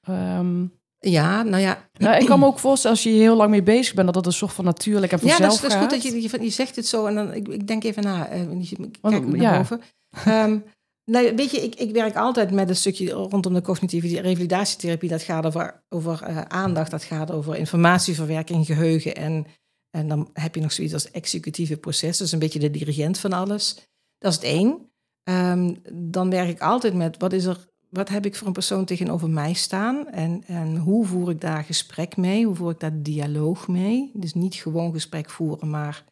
Um... 0.10 0.78
Ja, 1.00 1.44
nou 1.44 1.62
ja. 1.62 1.90
Nou, 1.94 2.20
ik 2.20 2.26
kan 2.26 2.40
me 2.40 2.46
ook 2.46 2.60
voorstellen 2.60 2.96
als 2.96 3.06
je 3.06 3.12
hier 3.12 3.22
heel 3.22 3.36
lang 3.36 3.50
mee 3.50 3.64
bezig 3.64 3.94
bent, 3.94 4.06
dat 4.06 4.16
dat 4.16 4.26
een 4.26 4.34
soort 4.34 4.54
van 4.54 4.66
natuurlijk 4.66 5.12
en 5.12 5.20
vanzelf 5.20 5.40
Ja, 5.40 5.46
dat 5.46 5.56
is, 5.56 5.62
dat 5.62 5.72
is 5.72 5.78
goed 5.78 5.90
dat 5.90 6.04
je, 6.04 6.22
je, 6.22 6.44
je, 6.44 6.50
zegt 6.50 6.76
het 6.76 6.88
zo 6.88 7.06
en 7.06 7.16
dan 7.16 7.34
ik, 7.34 7.48
ik 7.48 7.68
denk 7.68 7.84
even 7.84 8.04
na. 8.04 8.34
Uh, 8.34 8.52
ik 8.52 8.78
kijk 9.02 9.26
naar 9.26 9.42
ja. 9.42 9.58
boven. 9.58 9.82
Um, 10.28 10.64
nou, 11.06 11.36
weet 11.36 11.52
je, 11.52 11.62
ik, 11.62 11.76
ik 11.76 11.92
werk 11.92 12.16
altijd 12.16 12.52
met 12.52 12.70
een 12.70 12.76
stukje 12.76 13.12
rondom 13.12 13.54
de 13.54 13.62
cognitieve 13.62 14.22
revalidatietherapie. 14.22 15.10
Dat 15.10 15.22
gaat 15.22 15.46
over, 15.46 15.84
over 15.90 16.30
uh, 16.30 16.42
aandacht, 16.42 16.92
dat 16.92 17.04
gaat 17.04 17.32
over 17.32 17.56
informatieverwerking, 17.56 18.66
geheugen 18.66 19.16
en 19.16 19.46
en 19.92 20.08
dan 20.08 20.30
heb 20.34 20.56
je 20.56 20.62
nog 20.62 20.72
zoiets 20.72 20.94
als 20.94 21.12
executieve 21.12 21.78
processen, 21.78 22.24
dus 22.24 22.34
een 22.34 22.40
beetje 22.40 22.60
de 22.60 22.72
dirigent 22.72 23.20
van 23.20 23.34
alles. 23.34 23.76
Dat 24.18 24.32
is 24.32 24.38
het 24.38 24.46
één. 24.46 24.92
Um, 25.30 25.82
dan 25.94 26.30
werk 26.30 26.50
ik 26.50 26.62
altijd 26.62 26.94
met 26.94 27.18
wat 27.18 27.34
is 27.34 27.46
er, 27.46 27.69
wat 27.90 28.10
heb 28.10 28.26
ik 28.26 28.36
voor 28.36 28.48
een 28.48 28.54
persoon 28.54 28.86
tegenover 28.86 29.30
mij 29.30 29.54
staan 29.54 30.08
en, 30.08 30.44
en 30.46 30.78
hoe 30.78 31.06
voer 31.06 31.30
ik 31.30 31.42
daar 31.42 31.64
gesprek 31.64 32.18
mee, 32.18 32.46
hoe 32.46 32.56
voer 32.56 32.72
ik 32.72 32.80
daar 32.80 33.02
dialoog 33.02 33.68
mee. 33.68 34.12
Dus 34.14 34.34
niet 34.34 34.56
gewoon 34.56 34.92
gesprek 34.92 35.30
voeren, 35.30 35.70
maar 35.70 36.04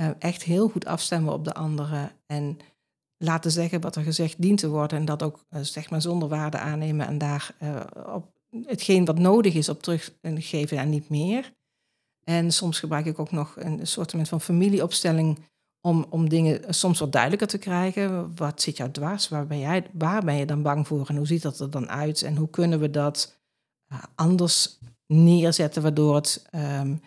uh, 0.00 0.10
echt 0.18 0.42
heel 0.42 0.68
goed 0.68 0.86
afstemmen 0.86 1.32
op 1.32 1.44
de 1.44 1.54
andere 1.54 2.12
en 2.26 2.58
laten 3.16 3.50
zeggen 3.50 3.80
wat 3.80 3.96
er 3.96 4.02
gezegd 4.02 4.42
dient 4.42 4.58
te 4.58 4.68
worden 4.68 4.98
en 4.98 5.04
dat 5.04 5.22
ook 5.22 5.44
uh, 5.50 5.60
zeg 5.60 5.90
maar 5.90 6.02
zonder 6.02 6.28
waarde 6.28 6.58
aannemen 6.58 7.06
en 7.06 7.18
daar 7.18 7.54
uh, 7.62 7.80
op 8.14 8.38
hetgeen 8.64 9.04
wat 9.04 9.18
nodig 9.18 9.54
is 9.54 9.68
op 9.68 9.82
teruggeven 9.82 10.78
en 10.78 10.88
niet 10.88 11.08
meer. 11.08 11.52
En 12.24 12.52
soms 12.52 12.78
gebruik 12.78 13.06
ik 13.06 13.18
ook 13.18 13.30
nog 13.30 13.56
een 13.56 13.86
soort 13.86 14.14
van 14.22 14.40
familieopstelling 14.40 15.38
om, 15.80 16.06
om 16.08 16.28
dingen 16.28 16.74
soms 16.74 16.98
wat 16.98 17.12
duidelijker 17.12 17.48
te 17.48 17.58
krijgen. 17.58 18.36
Wat 18.36 18.62
zit 18.62 18.76
jou 18.76 18.90
dwars? 18.90 19.28
Waar 19.28 19.46
ben, 19.46 19.58
jij, 19.58 19.86
waar 19.92 20.24
ben 20.24 20.34
je 20.34 20.46
dan 20.46 20.62
bang 20.62 20.86
voor? 20.86 21.08
En 21.08 21.16
hoe 21.16 21.26
ziet 21.26 21.42
dat 21.42 21.60
er 21.60 21.70
dan 21.70 21.88
uit? 21.88 22.22
En 22.22 22.36
hoe 22.36 22.50
kunnen 22.50 22.80
we 22.80 22.90
dat 22.90 23.38
uh, 23.92 24.02
anders 24.14 24.78
neerzetten, 25.06 25.82
waardoor 25.82 26.14
het 26.14 26.46
um, 26.54 27.00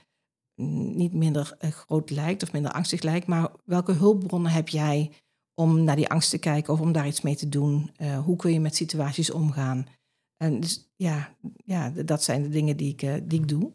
niet 0.96 1.14
minder 1.14 1.58
uh, 1.60 1.72
groot 1.72 2.10
lijkt 2.10 2.44
of 2.44 2.52
minder 2.52 2.72
angstig 2.72 3.02
lijkt. 3.02 3.28
Maar 3.28 3.52
welke 3.66 3.92
hulpbronnen 3.92 4.52
heb 4.52 4.70
jij 4.70 5.12
om 5.54 5.84
naar 5.84 5.96
die 5.96 6.10
angst 6.10 6.30
te 6.30 6.38
kijken 6.38 6.74
of 6.74 6.80
om 6.80 6.92
daar 6.92 7.08
iets 7.08 7.22
mee 7.22 7.36
te 7.36 7.50
doen? 7.50 7.92
Uh, 7.98 8.20
hoe 8.20 8.36
kun 8.36 8.54
je 8.54 8.60
met 8.60 8.76
situaties 8.76 9.32
omgaan? 9.32 9.88
En 10.38 10.60
dus 10.60 10.92
ja, 10.96 11.36
ja, 11.66 11.90
dat 11.90 12.24
zijn 12.24 12.42
de 12.42 12.50
dingen 12.50 12.78
die 12.78 12.96
ik, 12.96 13.30
die 13.30 13.40
ik 13.40 13.48
doe. 13.48 13.72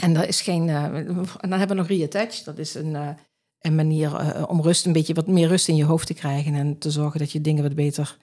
En 0.00 0.16
er 0.16 0.28
is 0.28 0.40
geen. 0.40 0.68
En 0.68 1.16
dan 1.40 1.58
hebben 1.58 1.68
we 1.68 1.74
nog 1.74 1.86
reattach. 1.88 2.42
Dat 2.42 2.58
is 2.58 2.74
een, 2.74 3.16
een 3.58 3.74
manier 3.74 4.10
uh, 4.10 4.44
om 4.48 4.62
rust, 4.62 4.86
een 4.86 4.92
beetje 4.92 5.14
wat 5.14 5.26
meer 5.26 5.48
rust 5.48 5.68
in 5.68 5.76
je 5.76 5.84
hoofd 5.84 6.06
te 6.06 6.14
krijgen. 6.14 6.54
En 6.54 6.78
te 6.78 6.90
zorgen 6.90 7.18
dat 7.18 7.32
je 7.32 7.40
dingen 7.40 7.62
wat 7.62 7.74
beter 7.74 8.18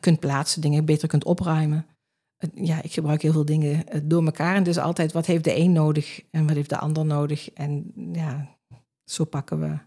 kunt 0.00 0.20
plaatsen, 0.20 0.60
dingen 0.60 0.84
beter 0.84 1.08
kunt 1.08 1.24
opruimen. 1.24 1.86
ja, 2.54 2.82
ik 2.82 2.92
gebruik 2.92 3.22
heel 3.22 3.32
veel 3.32 3.44
dingen 3.44 4.08
door 4.08 4.24
elkaar. 4.24 4.56
En 4.56 4.62
dus 4.62 4.78
altijd 4.78 5.12
wat 5.12 5.26
heeft 5.26 5.44
de 5.44 5.56
een 5.56 5.72
nodig 5.72 6.22
en 6.30 6.46
wat 6.46 6.56
heeft 6.56 6.68
de 6.68 6.78
ander 6.78 7.04
nodig. 7.04 7.50
En 7.50 7.92
ja, 8.12 8.58
zo 9.04 9.24
pakken 9.24 9.60
we 9.60 9.78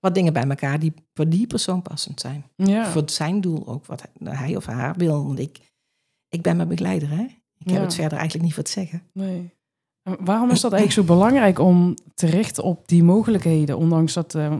wat 0.00 0.14
dingen 0.14 0.32
bij 0.32 0.48
elkaar 0.48 0.78
die 0.78 0.94
voor 1.14 1.28
die 1.28 1.46
persoon 1.46 1.82
passend 1.82 2.20
zijn. 2.20 2.44
Ja. 2.56 2.90
Voor 2.90 3.02
zijn 3.06 3.40
doel 3.40 3.66
ook, 3.66 3.86
wat 3.86 4.08
hij 4.24 4.56
of 4.56 4.66
haar 4.66 4.94
wil. 4.94 5.26
Want 5.26 5.38
ik, 5.38 5.58
ik 6.28 6.42
ben 6.42 6.56
mijn 6.56 6.68
begeleider, 6.68 7.08
hè? 7.08 7.26
Ik 7.58 7.70
heb 7.70 7.82
het 7.82 7.94
verder 7.94 8.18
eigenlijk 8.18 8.44
niet 8.44 8.54
voor 8.54 8.64
te 8.64 8.70
zeggen. 8.70 9.02
Nee. 9.12 9.58
Waarom 10.02 10.50
is 10.50 10.60
dat 10.60 10.72
eigenlijk 10.76 11.08
zo 11.08 11.14
belangrijk 11.14 11.58
om 11.58 11.94
te 12.14 12.26
richten 12.26 12.64
op 12.64 12.88
die 12.88 13.04
mogelijkheden? 13.04 13.76
Ondanks 13.76 14.12
dat, 14.12 14.34
uh, 14.34 14.52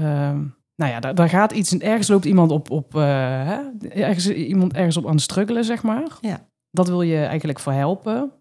uh, 0.00 0.30
nou 0.74 0.92
ja, 0.92 1.00
daar, 1.00 1.14
daar, 1.14 1.28
gaat 1.28 1.52
iets, 1.52 1.78
ergens 1.78 2.08
loopt 2.08 2.24
iemand 2.24 2.50
op, 2.50 2.70
op 2.70 2.94
uh, 2.94 3.02
hè? 3.02 3.88
ergens, 3.88 4.30
iemand 4.30 4.72
ergens 4.72 4.96
op 4.96 5.06
aan 5.06 5.14
het 5.14 5.22
struggelen, 5.22 5.64
zeg 5.64 5.82
maar. 5.82 6.18
Ja. 6.20 6.48
Dat 6.70 6.88
wil 6.88 7.02
je 7.02 7.24
eigenlijk 7.24 7.58
voor 7.58 7.72
helpen. 7.72 8.32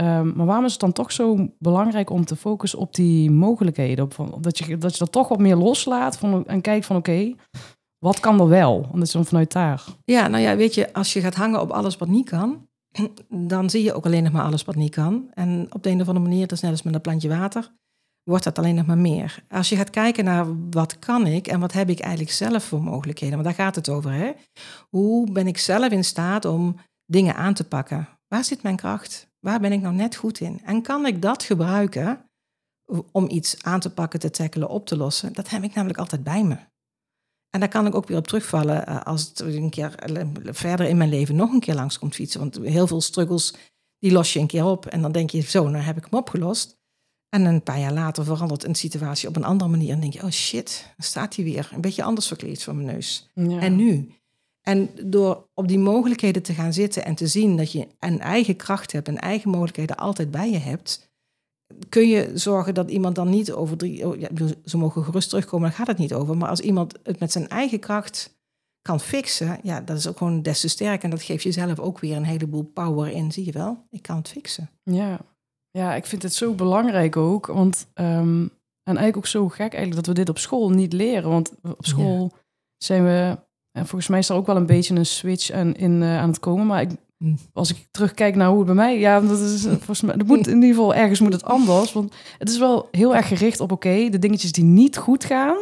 Um, 0.00 0.32
maar 0.36 0.46
waarom 0.46 0.64
is 0.64 0.72
het 0.72 0.80
dan 0.80 0.92
toch 0.92 1.12
zo 1.12 1.48
belangrijk 1.58 2.10
om 2.10 2.24
te 2.24 2.36
focussen 2.36 2.78
op 2.78 2.94
die 2.94 3.30
mogelijkheden? 3.30 4.04
Op, 4.04 4.14
van, 4.14 4.38
dat, 4.40 4.58
je, 4.58 4.78
dat 4.78 4.92
je 4.92 4.98
dat 4.98 5.12
toch 5.12 5.28
wat 5.28 5.38
meer 5.38 5.56
loslaat 5.56 6.16
van, 6.16 6.46
en 6.46 6.60
kijkt 6.60 6.86
van 6.86 6.96
oké, 6.96 7.10
okay, 7.10 7.36
wat 7.98 8.20
kan 8.20 8.40
er 8.40 8.48
wel? 8.48 8.82
En 8.82 8.98
dat 8.98 9.02
is 9.02 9.12
dan 9.12 9.24
vanuit 9.24 9.52
daar. 9.52 9.84
Ja, 10.04 10.28
nou 10.28 10.42
ja, 10.42 10.56
weet 10.56 10.74
je, 10.74 10.92
als 10.92 11.12
je 11.12 11.20
gaat 11.20 11.34
hangen 11.34 11.60
op 11.60 11.70
alles 11.70 11.96
wat 11.96 12.08
niet 12.08 12.28
kan, 12.28 12.68
dan 13.52 13.70
zie 13.70 13.82
je 13.82 13.92
ook 13.92 14.06
alleen 14.06 14.22
nog 14.22 14.32
maar 14.32 14.44
alles 14.44 14.64
wat 14.64 14.74
niet 14.74 14.94
kan. 14.94 15.30
En 15.34 15.66
op 15.70 15.82
de 15.82 15.90
een 15.90 16.00
of 16.00 16.08
andere 16.08 16.26
manier, 16.28 16.46
dat 16.46 16.56
is 16.56 16.60
net 16.60 16.70
als 16.70 16.82
met 16.82 16.94
een 16.94 17.00
plantje 17.00 17.28
water, 17.28 17.72
wordt 18.22 18.44
dat 18.44 18.58
alleen 18.58 18.74
nog 18.74 18.86
maar 18.86 18.98
meer. 18.98 19.44
Als 19.48 19.68
je 19.68 19.76
gaat 19.76 19.90
kijken 19.90 20.24
naar 20.24 20.70
wat 20.70 20.98
kan 20.98 21.26
ik 21.26 21.46
en 21.46 21.60
wat 21.60 21.72
heb 21.72 21.88
ik 21.88 22.00
eigenlijk 22.00 22.32
zelf 22.32 22.64
voor 22.64 22.82
mogelijkheden, 22.82 23.34
want 23.34 23.44
daar 23.44 23.66
gaat 23.66 23.74
het 23.74 23.88
over. 23.88 24.12
Hè? 24.12 24.32
Hoe 24.88 25.32
ben 25.32 25.46
ik 25.46 25.58
zelf 25.58 25.92
in 25.92 26.04
staat 26.04 26.44
om 26.44 26.76
dingen 27.06 27.34
aan 27.34 27.54
te 27.54 27.64
pakken? 27.64 28.08
Waar 28.28 28.44
zit 28.44 28.62
mijn 28.62 28.76
kracht? 28.76 29.30
Waar 29.40 29.60
ben 29.60 29.72
ik 29.72 29.80
nou 29.80 29.94
net 29.94 30.16
goed 30.16 30.40
in? 30.40 30.60
En 30.64 30.82
kan 30.82 31.06
ik 31.06 31.22
dat 31.22 31.42
gebruiken 31.42 32.30
om 33.12 33.28
iets 33.30 33.62
aan 33.62 33.80
te 33.80 33.92
pakken, 33.92 34.20
te 34.20 34.30
tackelen, 34.30 34.68
op 34.68 34.86
te 34.86 34.96
lossen? 34.96 35.32
Dat 35.32 35.50
heb 35.50 35.62
ik 35.62 35.74
namelijk 35.74 35.98
altijd 35.98 36.24
bij 36.24 36.44
me. 36.44 36.56
En 37.52 37.60
daar 37.60 37.68
kan 37.68 37.86
ik 37.86 37.94
ook 37.94 38.08
weer 38.08 38.16
op 38.16 38.26
terugvallen 38.26 39.04
als 39.04 39.28
het 39.28 39.40
een 39.40 39.70
keer 39.70 39.94
verder 40.44 40.88
in 40.88 40.96
mijn 40.96 41.10
leven 41.10 41.36
nog 41.36 41.52
een 41.52 41.60
keer 41.60 41.74
langs 41.74 41.98
komt 41.98 42.14
fietsen. 42.14 42.40
Want 42.40 42.58
heel 42.62 42.86
veel 42.86 43.00
struggles, 43.00 43.54
die 43.98 44.12
los 44.12 44.32
je 44.32 44.38
een 44.38 44.46
keer 44.46 44.64
op. 44.64 44.86
En 44.86 45.02
dan 45.02 45.12
denk 45.12 45.30
je, 45.30 45.40
zo, 45.40 45.68
nou 45.68 45.84
heb 45.84 45.96
ik 45.96 46.06
hem 46.10 46.18
opgelost. 46.18 46.80
En 47.28 47.44
een 47.44 47.62
paar 47.62 47.78
jaar 47.78 47.92
later 47.92 48.24
verandert 48.24 48.64
een 48.64 48.74
situatie 48.74 49.28
op 49.28 49.36
een 49.36 49.44
andere 49.44 49.70
manier. 49.70 49.90
En 49.90 50.00
denk 50.00 50.12
je, 50.12 50.22
oh 50.22 50.30
shit, 50.30 50.92
dan 50.96 51.06
staat 51.06 51.36
hij 51.36 51.44
weer. 51.44 51.70
Een 51.74 51.80
beetje 51.80 52.02
anders 52.02 52.26
verkleed 52.26 52.62
voor 52.62 52.74
mijn 52.74 52.86
neus. 52.86 53.30
Ja. 53.34 53.60
En 53.60 53.76
nu? 53.76 54.14
En 54.62 54.90
door 55.04 55.48
op 55.54 55.68
die 55.68 55.78
mogelijkheden 55.78 56.42
te 56.42 56.54
gaan 56.54 56.72
zitten 56.72 57.04
en 57.04 57.14
te 57.14 57.26
zien 57.26 57.56
dat 57.56 57.72
je 57.72 57.88
een 57.98 58.20
eigen 58.20 58.56
kracht 58.56 58.92
hebt, 58.92 59.08
een 59.08 59.18
eigen 59.18 59.50
mogelijkheden 59.50 59.96
altijd 59.96 60.30
bij 60.30 60.50
je 60.50 60.58
hebt, 60.58 61.11
kun 61.88 62.08
je 62.08 62.30
zorgen 62.34 62.74
dat 62.74 62.90
iemand 62.90 63.14
dan 63.14 63.30
niet 63.30 63.52
over 63.52 63.76
drie... 63.76 64.08
Oh, 64.08 64.20
ja, 64.20 64.28
ze 64.64 64.76
mogen 64.76 65.04
gerust 65.04 65.28
terugkomen, 65.28 65.68
daar 65.68 65.76
gaat 65.76 65.86
het 65.86 65.98
niet 65.98 66.14
over. 66.14 66.36
Maar 66.36 66.48
als 66.48 66.60
iemand 66.60 66.98
het 67.02 67.20
met 67.20 67.32
zijn 67.32 67.48
eigen 67.48 67.78
kracht 67.78 68.40
kan 68.82 69.00
fixen, 69.00 69.58
ja, 69.62 69.80
dat 69.80 69.96
is 69.96 70.08
ook 70.08 70.18
gewoon 70.18 70.42
des 70.42 70.60
te 70.60 70.68
sterk. 70.68 71.02
En 71.02 71.10
dat 71.10 71.22
geeft 71.22 71.42
jezelf 71.42 71.78
ook 71.78 71.98
weer 71.98 72.16
een 72.16 72.24
heleboel 72.24 72.62
power 72.62 73.10
in. 73.10 73.32
Zie 73.32 73.44
je 73.44 73.52
wel, 73.52 73.86
ik 73.90 74.02
kan 74.02 74.16
het 74.16 74.28
fixen. 74.28 74.70
Ja, 74.82 75.20
ja 75.70 75.94
ik 75.94 76.06
vind 76.06 76.22
het 76.22 76.34
zo 76.34 76.54
belangrijk 76.54 77.16
ook. 77.16 77.46
Want 77.46 77.86
um, 77.94 78.50
En 78.82 78.96
eigenlijk 78.96 79.16
ook 79.16 79.26
zo 79.26 79.48
gek 79.48 79.72
eigenlijk 79.72 79.94
dat 79.94 80.06
we 80.06 80.12
dit 80.12 80.28
op 80.28 80.38
school 80.38 80.70
niet 80.70 80.92
leren. 80.92 81.30
Want 81.30 81.52
op 81.62 81.86
school 81.86 82.32
zijn 82.76 83.04
we... 83.04 83.38
En 83.78 83.86
volgens 83.86 84.08
mij 84.08 84.18
is 84.18 84.28
er 84.28 84.36
ook 84.36 84.46
wel 84.46 84.56
een 84.56 84.66
beetje 84.66 84.94
een 84.94 85.06
switch 85.06 85.50
aan, 85.50 85.74
in, 85.74 86.02
eh, 86.02 86.18
aan 86.18 86.28
het 86.28 86.38
komen. 86.38 86.66
Maar 86.66 86.80
ik. 86.80 86.90
Als 87.52 87.70
ik 87.70 87.86
terugkijk 87.90 88.34
naar 88.36 88.48
hoe 88.48 88.56
het 88.56 88.66
bij 88.66 88.74
mij... 88.74 88.98
Ja, 88.98 89.20
dat 89.20 89.38
is 89.38 89.64
eh, 89.64 89.72
volgens 89.72 90.00
mij... 90.00 90.16
Dat 90.16 90.26
moet, 90.26 90.46
in 90.46 90.54
ieder 90.54 90.68
geval 90.68 90.94
ergens 90.94 91.20
moet 91.20 91.32
het 91.32 91.44
anders. 91.44 91.92
Want 91.92 92.12
het 92.38 92.48
is 92.48 92.58
wel 92.58 92.88
heel 92.90 93.16
erg 93.16 93.28
gericht 93.28 93.60
op... 93.60 93.72
Oké, 93.72 94.08
de 94.10 94.18
dingetjes 94.18 94.52
die 94.52 94.64
niet 94.64 94.96
goed 94.96 95.24
gaan... 95.24 95.56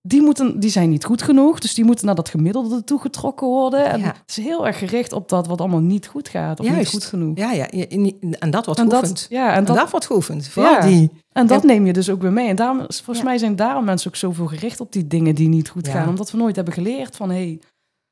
Die, 0.00 0.22
moeten, 0.22 0.60
die 0.60 0.70
zijn 0.70 0.90
niet 0.90 1.04
goed 1.04 1.22
genoeg. 1.22 1.58
Dus 1.58 1.74
die 1.74 1.84
moeten 1.84 2.06
naar 2.06 2.14
dat 2.14 2.28
gemiddelde 2.28 2.84
toegetrokken 2.84 3.46
worden. 3.46 3.86
En 3.86 4.00
Ja. 4.00 4.06
het 4.06 4.22
is 4.26 4.36
heel 4.36 4.66
erg 4.66 4.78
gericht 4.78 5.12
op 5.12 5.28
dat 5.28 5.46
wat 5.46 5.60
allemaal 5.60 5.80
niet 5.80 6.06
goed 6.06 6.28
gaat. 6.28 6.60
Of 6.60 6.70
niet 6.76 6.88
goed 6.88 7.04
genoeg. 7.04 7.36
Ja, 7.36 7.52
ja, 7.52 7.68
en 7.70 8.50
dat 8.50 8.64
wordt 8.66 8.80
en 8.80 8.88
geoefend. 8.90 9.18
dat, 9.18 9.26
ja, 9.30 9.50
en 9.50 9.56
En 9.56 9.64
dat, 9.64 9.76
dat 9.76 9.90
wordt 9.90 10.06
geoefend. 10.06 10.48
Vooral 10.48 10.72
Ja. 10.72 10.80
die. 10.80 11.10
En 11.32 11.46
dat 11.46 11.62
neem 11.62 11.86
je 11.86 11.92
dus 11.92 12.10
ook 12.10 12.22
weer 12.22 12.32
mee. 12.32 12.48
En 12.48 12.56
daarom, 12.56 12.78
volgens 12.78 13.18
Ja. 13.18 13.24
mij 13.24 13.38
zijn 13.38 13.56
daarom 13.56 13.84
mensen 13.84 14.08
ook 14.10 14.16
zoveel 14.16 14.46
gericht 14.46 14.80
op 14.80 14.92
die 14.92 15.06
dingen 15.06 15.34
die 15.34 15.48
niet 15.48 15.68
goed 15.68 15.88
gaan. 15.88 16.08
Omdat 16.08 16.30
we 16.30 16.38
nooit 16.38 16.56
hebben 16.56 16.74
geleerd 16.74 17.16
van, 17.16 17.30
hé, 17.30 17.58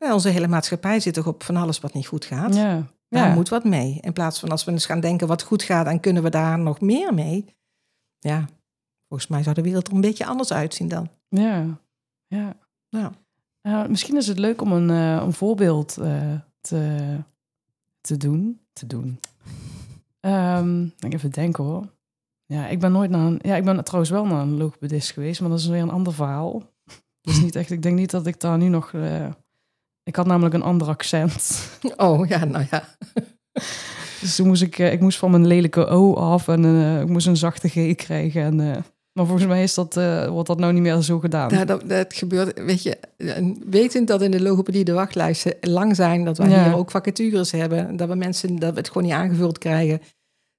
Ja, 0.04 0.12
onze 0.12 0.28
hele 0.28 0.48
maatschappij 0.48 1.00
zit 1.00 1.14
toch 1.14 1.26
op 1.26 1.42
van 1.42 1.56
alles 1.56 1.80
wat 1.80 1.92
niet 1.92 2.06
goed 2.06 2.24
gaat. 2.24 2.54
ja, 2.54 2.86
Daar 3.08 3.34
moet 3.34 3.48
wat 3.48 3.64
mee. 3.64 3.98
In 4.00 4.12
plaats 4.12 4.40
van 4.40 4.50
als 4.50 4.64
we 4.64 4.70
eens 4.70 4.86
gaan 4.86 5.00
denken 5.00 5.26
wat 5.26 5.42
goed 5.42 5.62
gaat 5.62 5.86
en 5.86 6.00
kunnen 6.00 6.22
we 6.22 6.30
daar 6.30 6.58
nog 6.58 6.80
meer 6.80 7.14
mee. 7.14 7.44
Ja, 8.18 8.48
volgens 9.08 9.30
mij 9.30 9.42
zou 9.42 9.54
de 9.54 9.62
wereld 9.62 9.88
er 9.88 9.94
een 9.94 10.00
beetje 10.00 10.26
anders 10.26 10.52
uitzien 10.52 10.88
dan. 10.88 11.08
ja, 11.28 11.80
ja. 12.26 12.56
Ja. 12.88 13.12
Eh, 13.60 13.86
misschien 13.86 14.16
is 14.16 14.26
het 14.26 14.38
leuk 14.38 14.62
om 14.62 14.72
een, 14.72 14.90
eh, 14.90 15.22
een 15.24 15.32
voorbeeld 15.32 15.96
eh, 15.96 16.32
te, 16.60 17.16
te 18.00 18.16
doen. 18.16 18.60
Te 18.72 18.86
doen. 18.86 19.20
Ehm, 20.20 20.84
ik 20.84 21.12
even 21.12 21.30
denken 21.30 21.64
hoor. 21.64 21.92
Ja, 22.46 22.68
ik 22.68 22.80
ben 22.80 22.92
nooit 22.92 23.10
naar 23.10 23.26
een... 23.26 23.38
Ja, 23.42 23.56
ik 23.56 23.64
ben 23.64 23.84
trouwens 23.84 24.10
wel 24.12 24.26
naar 24.26 24.42
een 24.42 24.56
logopedist 24.56 25.12
geweest, 25.12 25.40
maar 25.40 25.50
dat 25.50 25.58
is 25.58 25.66
weer 25.66 25.82
een 25.82 25.90
ander 25.90 26.12
verhaal. 26.12 26.62
Is 27.20 27.40
niet 27.40 27.56
echt... 27.56 27.70
Ik 27.70 27.82
denk 27.82 27.96
niet 27.96 28.10
dat 28.10 28.26
ik 28.26 28.40
daar 28.40 28.58
nu 28.58 28.68
nog... 28.68 28.92
ik 30.04 30.16
had 30.16 30.26
namelijk 30.26 30.54
een 30.54 30.62
ander 30.62 30.88
accent. 30.88 31.68
Oh 31.96 32.26
ja, 32.28 32.44
nou 32.44 32.64
ja. 32.70 32.84
Dus 34.20 34.36
toen 34.36 34.46
moest 34.46 34.62
ik, 34.62 34.78
eh, 34.78 34.92
ik 34.92 35.00
moest 35.00 35.18
van 35.18 35.30
mijn 35.30 35.46
lelijke 35.46 35.86
O 35.86 36.14
af 36.14 36.48
en 36.48 36.64
eh, 36.64 37.00
ik 37.00 37.08
moest 37.08 37.26
een 37.26 37.36
zachte 37.36 37.68
G 37.68 37.94
krijgen. 37.94 38.42
En, 38.42 38.60
eh, 38.60 38.76
maar 39.12 39.26
volgens 39.26 39.46
mij 39.46 39.62
is 39.62 39.74
dat, 39.74 39.94
wordt 40.28 40.46
dat 40.48 40.58
nou 40.58 40.72
niet 40.72 40.82
meer 40.82 41.00
zo 41.00 41.18
gedaan. 41.18 41.52
Nou, 41.52 41.64
dat, 41.64 41.88
dat 41.88 42.14
gebeurt, 42.14 42.64
weet 42.64 42.82
je, 42.82 42.98
en 43.16 43.62
wetend 43.66 44.08
dat 44.08 44.22
in 44.22 44.30
de 44.30 44.42
logopedie 44.42 44.84
de 44.84 44.92
wachtlijsten 44.92 45.54
lang 45.60 45.96
zijn, 45.96 46.24
dat 46.24 46.38
wij 46.38 46.48
Ja. 46.48 46.64
hier 46.64 46.76
ook 46.76 46.90
vacatures 46.90 47.50
hebben, 47.50 47.96
dat 47.96 48.08
we 48.08 48.14
mensen, 48.14 48.56
dat 48.56 48.72
we 48.72 48.78
het 48.78 48.88
gewoon 48.88 49.02
niet 49.02 49.12
aangevuld 49.12 49.58
krijgen, 49.58 50.00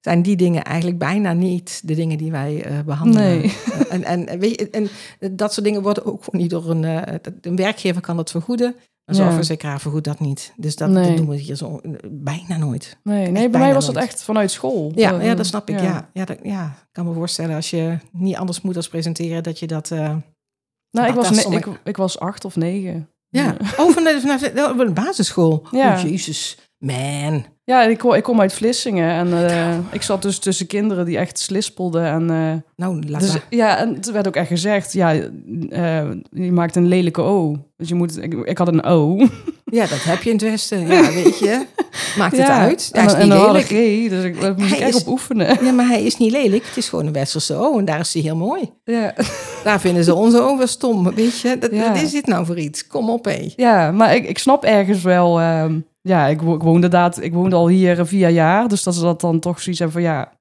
zijn 0.00 0.22
die 0.22 0.36
dingen 0.36 0.64
eigenlijk 0.64 0.98
bijna 0.98 1.32
niet 1.32 1.80
de 1.84 1.94
dingen 1.94 2.18
die 2.18 2.30
wij 2.30 2.64
eh, 2.64 2.80
behandelen. 2.80 3.38
Nee. 3.38 3.56
En, 3.88 4.04
en, 4.04 4.38
weet 4.38 4.60
je, 4.60 4.70
en 4.70 4.88
dat 5.36 5.52
soort 5.52 5.66
dingen 5.66 5.82
worden 5.82 6.04
ook 6.04 6.24
gewoon 6.24 6.40
niet 6.40 6.50
door 6.50 6.70
een, 6.70 6.84
een 7.40 7.56
werkgever 7.56 8.00
kan 8.00 8.16
dat 8.16 8.30
vergoeden, 8.30 8.74
een 9.06 9.14
Ja. 9.16 9.22
zorgverzekeraar 9.22 9.80
vergoedt 9.80 10.04
dat 10.04 10.20
niet. 10.20 10.52
Dus 10.56 10.76
dat, 10.76 10.88
Nee. 10.88 11.06
dat 11.08 11.16
doen 11.16 11.28
we 11.28 11.36
hier 11.36 11.56
zo 11.56 11.80
bijna 12.10 12.56
nooit. 12.56 12.98
nee, 13.02 13.30
nee 13.30 13.48
bij 13.50 13.60
mij 13.60 13.74
was 13.74 13.86
nooit. 13.86 13.98
echt 13.98 14.22
vanuit 14.22 14.50
school. 14.50 14.92
Ja, 14.94 15.20
ja 15.20 15.34
dat 15.34 15.46
snap 15.46 15.68
ik. 15.70 15.80
Ja, 15.80 16.10
ja, 16.12 16.24
dat, 16.24 16.38
ja, 16.42 16.64
ik 16.66 16.88
kan 16.92 17.06
me 17.06 17.12
voorstellen 17.12 17.54
als 17.56 17.70
je 17.70 17.98
niet 18.12 18.36
anders 18.36 18.60
moet 18.60 18.76
als 18.76 18.88
presenteren, 18.88 19.42
dat 19.42 19.58
je 19.58 19.66
dat. 19.66 19.90
eh, 19.90 19.98
Nou, 19.98 20.20
Dat 20.90 21.08
ik, 21.08 21.14
was 21.14 21.46
ne- 21.46 21.56
ik, 21.56 21.66
ik 21.84 21.96
was 21.96 22.18
acht 22.18 22.44
of 22.44 22.56
negen. 22.56 23.08
Ja. 23.28 23.56
Oh, 23.78 23.94
de, 23.94 24.52
oh, 24.70 24.76
van 24.76 24.86
de 24.86 24.92
basisschool. 24.92 25.66
Ja. 25.70 25.94
Oh, 25.96 26.02
jezus. 26.02 26.58
Man. 26.78 27.44
Ja, 27.68 27.82
ik, 27.82 27.98
kom- 27.98 28.12
ik 28.14 28.22
kom 28.22 28.40
uit 28.40 28.52
Vlissingen 28.52 29.10
en 29.10 29.48
eh, 29.48 29.74
ik 29.90 30.02
zat 30.02 30.22
dus 30.22 30.38
tussen 30.38 30.66
kinderen 30.66 31.04
die 31.04 31.18
echt 31.18 31.38
slispelden. 31.38 32.04
En, 32.04 32.30
eh, 32.30 32.52
Nou, 32.76 33.02
laat 33.08 33.20
dus, 33.20 33.32
maar. 33.32 33.46
ja, 33.50 33.78
en 33.78 33.94
het 33.94 34.10
werd 34.10 34.26
ook 34.26 34.36
echt 34.36 34.48
gezegd, 34.48 34.92
ja, 34.92 35.12
eh, 35.70 36.04
je 36.30 36.52
maakt 36.52 36.76
een 36.76 36.86
lelijke 36.88 37.20
O. 37.22 37.56
Dus 37.76 37.88
je 37.88 37.94
moet, 37.94 38.22
ik, 38.22 38.34
ik 38.34 38.58
had 38.58 38.68
een 38.68 38.84
O. 38.84 39.16
Ja, 39.70 39.86
dat 39.86 40.04
heb 40.04 40.22
je 40.22 40.30
in 40.30 40.36
het 40.36 40.44
Westen. 40.44 40.86
Ja, 40.86 41.12
weet 41.12 41.38
je. 41.38 41.66
Maakt 42.18 42.36
het 42.36 42.46
Ja, 42.46 42.58
uit. 42.58 42.88
Hij 42.92 43.04
is 43.04 43.12
en 43.12 43.28
niet 43.28 43.38
lelijk. 43.38 43.64
G, 43.64 43.68
dus 44.10 44.24
ik, 44.24 44.40
daar 44.40 44.54
Hij 44.56 44.66
ik 44.66 44.78
echt 44.78 44.94
is- 44.94 45.00
op 45.00 45.08
oefenen. 45.08 45.64
Ja, 45.64 45.72
maar 45.72 45.86
hij 45.86 46.02
is 46.02 46.16
niet 46.16 46.32
lelijk. 46.32 46.66
Het 46.66 46.76
is 46.76 46.88
gewoon 46.88 47.06
een 47.06 47.12
Westerse 47.12 47.54
O 47.54 47.78
en 47.78 47.84
daar 47.84 48.00
is 48.00 48.12
hij 48.12 48.22
heel 48.22 48.36
mooi. 48.36 48.70
Ja. 48.84 49.14
Daar 49.64 49.80
vinden 49.80 50.04
ze 50.04 50.14
onze 50.14 50.40
O 50.40 50.56
wel 50.58 50.66
stom. 50.66 51.14
Weet 51.14 51.40
je, 51.40 51.58
dat, 51.58 51.70
Ja. 51.72 51.92
wat 51.92 52.02
is 52.02 52.10
dit 52.10 52.26
nou 52.26 52.46
voor 52.46 52.58
iets? 52.58 52.86
Kom 52.86 53.10
op, 53.10 53.24
hé. 53.24 53.52
Ja, 53.56 53.90
maar 53.90 54.14
ik, 54.16 54.28
ik 54.28 54.38
snap 54.38 54.64
ergens 54.64 55.02
wel. 55.02 55.40
ehm, 55.40 55.78
ja, 56.06 56.26
ik, 56.26 56.40
wo- 56.42 56.54
ik 56.54 56.60
woonde 56.62 56.74
inderdaad, 56.74 57.22
ik 57.22 57.32
woonde 57.32 57.56
al 57.56 57.68
hier 57.68 57.98
eh, 58.00 58.06
vier 58.06 58.28
jaar, 58.28 58.68
dus 58.68 58.82
dat 58.82 58.94
ze 58.94 59.00
dat 59.00 59.20
dan 59.20 59.38
toch 59.40 59.60
zoiets 59.60 59.80
hebben 59.80 60.02
van 60.02 60.10
ja. 60.10 60.32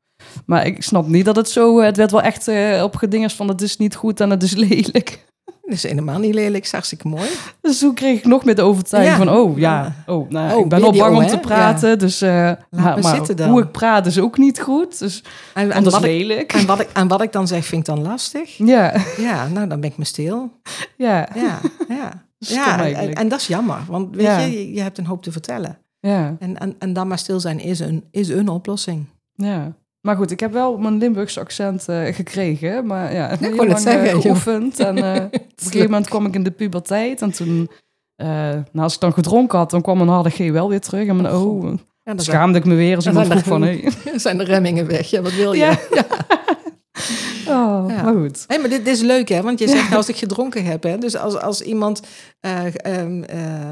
Maar 0.46 0.66
ik 0.66 0.84
snap 0.84 1.08
niet 1.08 1.26
dat 1.26 1.36
het 1.36 1.50
zo. 1.50 1.80
eh, 1.80 1.86
Het 1.86 1.98
werd 1.98 2.12
wel 2.12 2.22
echt 2.22 2.48
eh, 2.48 2.84
op 2.84 2.96
gedingers 2.96 3.34
van 3.34 3.48
het 3.48 3.62
is 3.62 3.78
niet 3.78 3.96
goed 3.96 4.20
en 4.20 4.30
het 4.30 4.44
is 4.44 4.54
lelijk. 4.68 5.26
Dat 5.62 5.74
is 5.74 5.84
helemaal 5.84 6.20
niet 6.20 6.34
lelijk. 6.34 6.64
Is 6.64 6.72
hartstikke 6.72 7.08
mooi. 7.08 7.30
Dus 7.62 7.80
toen 7.80 7.94
kreeg 7.94 8.18
ik 8.18 8.26
nog 8.26 8.46
meer 8.46 8.56
de 8.56 8.62
overtuiging 8.62 9.18
Ja. 9.18 9.24
van 9.26 9.36
oh 9.36 9.58
ja, 9.58 9.96
oh, 10.06 10.30
nou, 10.30 10.54
Oh, 10.54 10.60
ik 10.60 10.70
ben 10.70 10.84
al 10.84 10.92
bang 10.92 11.16
om 11.16 11.22
hè? 11.22 11.30
te 11.30 11.38
praten, 11.40 12.00
dus 12.00 12.22
uh, 12.22 12.30
maar, 12.30 12.60
maar 12.70 13.00
maar 13.00 13.16
zitten 13.16 13.36
dan. 13.36 13.50
hoe 13.50 13.62
ik 13.62 13.72
praat 13.72 14.06
is 14.06 14.20
ook 14.20 14.38
niet 14.38 14.60
goed, 14.62 15.00
dus 15.00 15.24
En, 15.54 15.84
wat 15.84 15.94
ik, 15.96 16.02
lelijk. 16.02 16.54
en, 16.54 16.66
wat 16.66 16.80
ik, 16.80 16.90
en 16.94 17.08
wat 17.08 17.22
ik 17.22 17.32
dan 17.32 17.48
zeg, 17.48 17.66
vind 17.66 17.88
ik 17.88 17.96
dan 17.96 18.04
lastig. 18.04 18.58
Ja, 18.58 18.94
Ja, 19.18 19.48
nou, 19.48 19.68
dan 19.68 19.80
ben 19.80 19.90
ik 19.90 19.98
me 19.98 20.04
stil. 20.06 20.52
ja, 20.98 21.28
Ja, 21.36 21.60
ja. 21.88 22.24
Stom 22.46 22.58
ja 22.58 22.80
en, 22.92 23.14
en 23.14 23.28
dat 23.28 23.40
is 23.40 23.48
jammer. 23.48 23.80
Want 23.88 24.16
weet 24.16 24.26
Ja. 24.26 24.40
je, 24.40 24.74
je, 24.74 24.82
hebt 24.82 24.98
een 24.98 25.06
hoop 25.06 25.24
te 25.24 25.32
vertellen. 25.32 25.78
ja, 26.00 26.36
En, 26.40 26.58
en, 26.58 26.76
en 26.80 26.94
dan 26.94 27.08
maar 27.08 27.18
stil 27.18 27.40
zijn 27.40 27.60
is 27.60 27.80
een, 27.80 28.04
is 28.12 28.30
een 28.30 28.50
oplossing. 28.50 29.06
ja. 29.36 29.74
Maar 30.02 30.16
goed, 30.16 30.32
ik 30.32 30.40
heb 30.40 30.54
wel 30.54 30.78
mijn 30.78 30.98
Limburgse 30.98 31.40
accent 31.40 31.88
eh, 31.90 32.14
gekregen, 32.14 32.86
maar 32.86 33.14
ja, 33.14 33.28
heel 33.28 33.40
wou 33.40 33.52
net 33.56 33.68
lang 33.68 33.80
zeggen, 33.80 34.04
eh, 34.06 34.12
joh. 34.12 34.22
geoefend. 34.22 34.80
En 34.80 34.98
eh, 34.98 35.24
op 35.26 35.34
een 35.34 35.42
gegeven 35.56 35.90
moment 35.90 36.08
kwam 36.10 36.26
ik 36.26 36.36
in 36.36 36.44
de 36.44 36.52
puberteit 36.52 37.22
en 37.22 37.32
toen, 37.32 37.70
nou, 38.18 38.64
als 38.74 38.94
ik 38.94 39.00
dan 39.00 39.14
gedronken 39.14 39.58
had, 39.58 39.70
dan 39.70 39.82
kwam 39.82 39.98
mijn 39.98 40.10
harde 40.10 40.30
G 40.30 40.38
wel 40.52 40.70
weer 40.70 40.80
terug 40.82 41.08
en 41.08 41.16
mijn 41.22 41.34
Oh. 41.36 41.64
Ja, 41.64 41.70
dan 42.14 42.26
zijn, 42.26 42.38
Schaamde 42.38 42.58
ik 42.58 42.66
me 42.66 42.76
weer 42.76 42.96
als 42.96 43.06
iemand 43.08 43.28
vroeg 43.28 43.44
van, 43.44 43.62
hey. 43.62 43.92
zijn 44.16 44.38
de 44.38 44.44
remmingen 44.44 44.88
weg. 44.88 45.10
Ja, 45.10 45.22
wat 45.22 45.34
wil 45.34 45.54
je? 45.54 45.60
Ja. 45.60 45.80
Ja. 45.94 46.06
Oh, 47.48 47.86
Ja. 47.90 48.04
maar 48.04 48.14
goed. 48.14 48.44
Hey, 48.48 48.60
maar 48.60 48.70
dit, 48.70 48.86
dit 48.86 48.96
is 48.96 49.02
leuk, 49.02 49.30
hè? 49.30 49.42
Want 49.42 49.60
je 49.60 49.68
zegt 49.68 49.96
als 49.96 50.10
ik 50.10 50.16
gedronken 50.16 50.66
heb, 50.66 50.84
hè? 50.84 50.98
Dus 50.98 51.16
als, 51.16 51.36
als 51.36 51.62
iemand 51.62 52.02
eh, 52.40 52.66
ehm, 52.66 53.24
eh, 53.24 53.72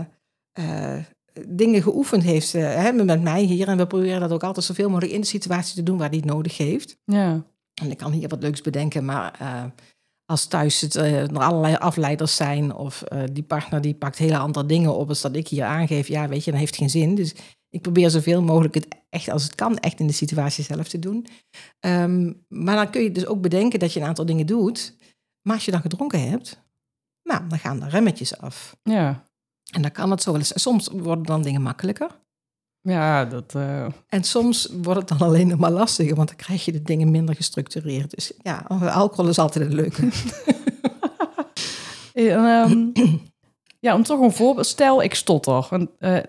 eh, 0.51 1.03
dingen 1.47 1.81
geoefend 1.81 2.23
heeft 2.23 2.51
hè, 2.51 2.91
met 2.91 3.21
mij 3.21 3.41
hier... 3.41 3.67
en 3.67 3.77
we 3.77 3.87
proberen 3.87 4.19
dat 4.19 4.31
ook 4.31 4.43
altijd 4.43 4.65
zoveel 4.65 4.89
mogelijk 4.89 5.13
in 5.13 5.21
de 5.21 5.27
situatie 5.27 5.75
te 5.75 5.83
doen 5.83 5.97
waar 5.97 6.09
die 6.09 6.19
het 6.19 6.29
nodig 6.29 6.57
heeft... 6.57 6.97
Ja, 7.05 7.43
En 7.81 7.91
ik 7.91 7.97
kan 7.97 8.11
hier 8.11 8.27
wat 8.27 8.41
leuks 8.41 8.61
bedenken, 8.61 9.05
maar 9.05 9.37
als 10.25 10.45
thuis 10.45 10.81
het, 10.81 10.95
er 10.95 11.37
allerlei 11.37 11.75
afleiders 11.75 12.35
zijn 12.35 12.75
of 12.75 13.03
die 13.31 13.43
partner 13.43 13.81
die 13.81 13.93
pakt 13.93 14.17
hele 14.17 14.37
andere 14.37 14.65
dingen 14.65 14.95
op 14.95 15.09
als 15.09 15.21
dat 15.21 15.35
ik 15.35 15.47
hier 15.47 15.63
aangeef, 15.63 16.07
ja, 16.07 16.27
weet 16.27 16.43
je, 16.43 16.51
dan 16.51 16.59
heeft 16.59 16.71
het 16.75 16.79
geen 16.79 17.01
zin. 17.01 17.15
Dus 17.15 17.35
ik 17.73 17.81
probeer 17.81 18.09
zoveel 18.09 18.41
mogelijk 18.41 18.73
het 18.73 18.87
echt, 19.09 19.29
als 19.29 19.43
het 19.43 19.55
kan, 19.55 19.77
echt 19.77 19.99
in 19.99 20.07
de 20.07 20.13
situatie 20.13 20.63
zelf 20.63 20.87
te 20.87 20.99
doen. 20.99 21.25
Ehm, 21.79 22.33
maar 22.47 22.75
dan 22.75 22.89
kun 22.89 23.01
je 23.03 23.11
dus 23.11 23.25
ook 23.25 23.41
bedenken 23.41 23.79
dat 23.79 23.93
je 23.93 23.99
een 23.99 24.05
aantal 24.07 24.25
dingen 24.25 24.45
doet. 24.45 24.95
Maar 25.41 25.55
als 25.55 25.65
je 25.65 25.71
dan 25.71 25.81
gedronken 25.81 26.29
hebt, 26.29 26.61
nou, 27.23 27.47
dan 27.47 27.59
gaan 27.59 27.79
de 27.79 27.89
remmetjes 27.89 28.37
af. 28.37 28.75
ja. 28.83 29.31
En 29.73 29.81
dan 29.81 29.91
kan 29.91 30.11
het 30.11 30.21
zo 30.21 30.31
wel 30.31 30.39
eens. 30.39 30.61
Soms 30.61 30.89
worden 30.91 31.23
dan 31.25 31.41
dingen 31.41 31.61
makkelijker. 31.61 32.21
Ja, 32.81 33.25
dat... 33.25 33.55
eh, 33.55 33.85
En 34.07 34.23
soms 34.23 34.69
wordt 34.81 34.99
het 35.09 35.19
dan 35.19 35.27
alleen 35.27 35.47
nog 35.47 35.59
maar 35.59 35.71
lastiger, 35.71 36.15
want 36.15 36.27
dan 36.27 36.37
krijg 36.37 36.65
je 36.65 36.71
de 36.71 36.81
dingen 36.81 37.11
minder 37.11 37.35
gestructureerd. 37.35 38.09
Dus 38.15 38.31
ja, 38.41 38.57
alcohol 38.69 39.27
is 39.27 39.37
altijd 39.39 39.65
een 39.65 39.75
leuke. 39.75 40.09
Eh, 42.13 42.33
en, 42.35 42.45
ehm, 42.45 43.07
ja, 43.79 43.95
om 43.95 44.03
toch 44.03 44.19
een 44.19 44.31
voorbeeld... 44.33 44.65
Stel, 44.67 45.03
ik 45.03 45.15
stotter. 45.15 45.67
En, 45.71 45.89
eh, 45.99 46.23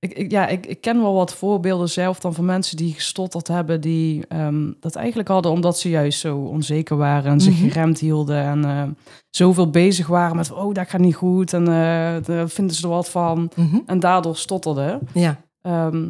ik, 0.00 0.12
ik, 0.14 0.30
ja, 0.30 0.46
ik, 0.46 0.66
ik 0.66 0.80
ken 0.80 1.00
wel 1.00 1.14
wat 1.14 1.34
voorbeelden 1.34 1.88
zelf 1.88 2.20
dan 2.20 2.34
van 2.34 2.44
mensen 2.44 2.76
die 2.76 2.92
gestotterd 2.92 3.48
hebben... 3.48 3.80
die 3.80 4.26
ehm, 4.26 4.72
dat 4.80 4.94
eigenlijk 4.94 5.28
hadden 5.28 5.52
omdat 5.52 5.78
ze 5.78 5.88
juist 5.88 6.20
zo 6.20 6.36
onzeker 6.38 6.96
waren... 6.96 7.32
en 7.32 7.40
zich 7.40 7.54
Mhm. 7.54 7.68
geremd 7.68 7.98
hielden 7.98 8.42
en 8.42 8.64
eh, 8.64 8.82
zoveel 9.30 9.70
bezig 9.70 10.06
waren 10.06 10.36
met... 10.36 10.52
oh, 10.52 10.74
dat 10.74 10.88
gaat 10.88 11.00
niet 11.00 11.14
goed 11.14 11.52
en 11.52 11.62
eh, 11.68 12.24
daar 12.24 12.48
vinden 12.48 12.76
ze 12.76 12.82
er 12.82 12.88
wat 12.88 13.10
van. 13.10 13.50
Mhm. 13.56 13.78
En 13.86 14.00
daardoor 14.00 14.36
stotterden. 14.36 15.00
Ja. 15.14 15.40
Ehm, 15.62 16.06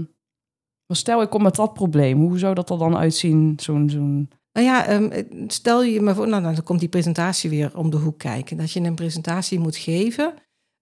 maar 0.87 0.97
stel, 0.97 1.23
ik 1.23 1.31
kom 1.31 1.43
met 1.43 1.57
dat 1.57 1.75
probleem. 1.75 2.21
Hoe 2.21 2.39
zou 2.39 2.55
dat 2.55 2.71
er 2.71 2.79
dan 2.79 2.97
uitzien? 2.97 3.53
Zo'n... 3.57 3.91
zo'n 3.91 4.31
Nou 4.53 4.67
ja, 4.67 4.87
ehm, 4.87 5.23
stel 5.47 5.83
je 5.83 6.01
maar 6.01 6.15
voor, 6.15 6.29
nou, 6.29 6.43
dan 6.43 6.63
komt 6.63 6.81
die 6.81 6.89
presentatie 6.89 7.51
weer 7.51 7.77
om 7.77 7.91
de 7.91 7.97
hoek 7.97 8.19
kijken. 8.19 8.57
Dat 8.57 8.73
je 8.73 8.81
een 8.81 8.95
presentatie 8.95 9.59
moet 9.59 9.77
geven. 9.77 10.35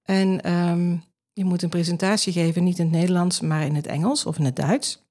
En 0.02 0.42
ehm, 0.42 0.96
je 1.36 1.44
moet 1.44 1.62
een 1.62 1.68
presentatie 1.68 2.32
geven, 2.32 2.64
niet 2.64 2.78
in 2.78 2.84
het 2.84 2.94
Nederlands, 2.94 3.40
maar 3.40 3.62
in 3.64 3.74
het 3.74 3.86
Engels 3.86 4.26
of 4.26 4.38
in 4.38 4.44
het 4.44 4.56
Duits. 4.56 5.04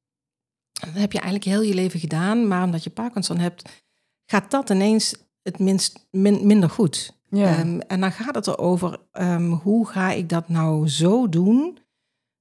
En 0.82 0.92
dat 0.92 1.02
heb 1.02 1.12
je 1.12 1.20
eigenlijk 1.20 1.50
heel 1.50 1.62
je 1.62 1.74
leven 1.74 2.00
gedaan, 2.00 2.48
maar 2.48 2.64
omdat 2.64 2.84
je 2.84 2.90
Parkinson 2.90 3.38
hebt, 3.38 3.84
gaat 4.26 4.52
dat 4.52 4.70
ineens 4.70 5.16
het 5.42 5.60
minst, 5.60 6.08
min- 6.12 6.48
minder 6.48 6.70
goed. 6.70 7.14
ja. 7.30 7.58
Ehm, 7.58 7.80
en 7.80 8.00
dan 8.02 8.12
gaat 8.12 8.36
het 8.36 8.48
erover, 8.48 9.00
ehm, 9.12 9.50
hoe 9.52 9.88
ga 9.88 10.12
ik 10.12 10.30
dat 10.30 10.50
nou 10.50 10.90
zo 10.90 11.30
doen 11.30 11.78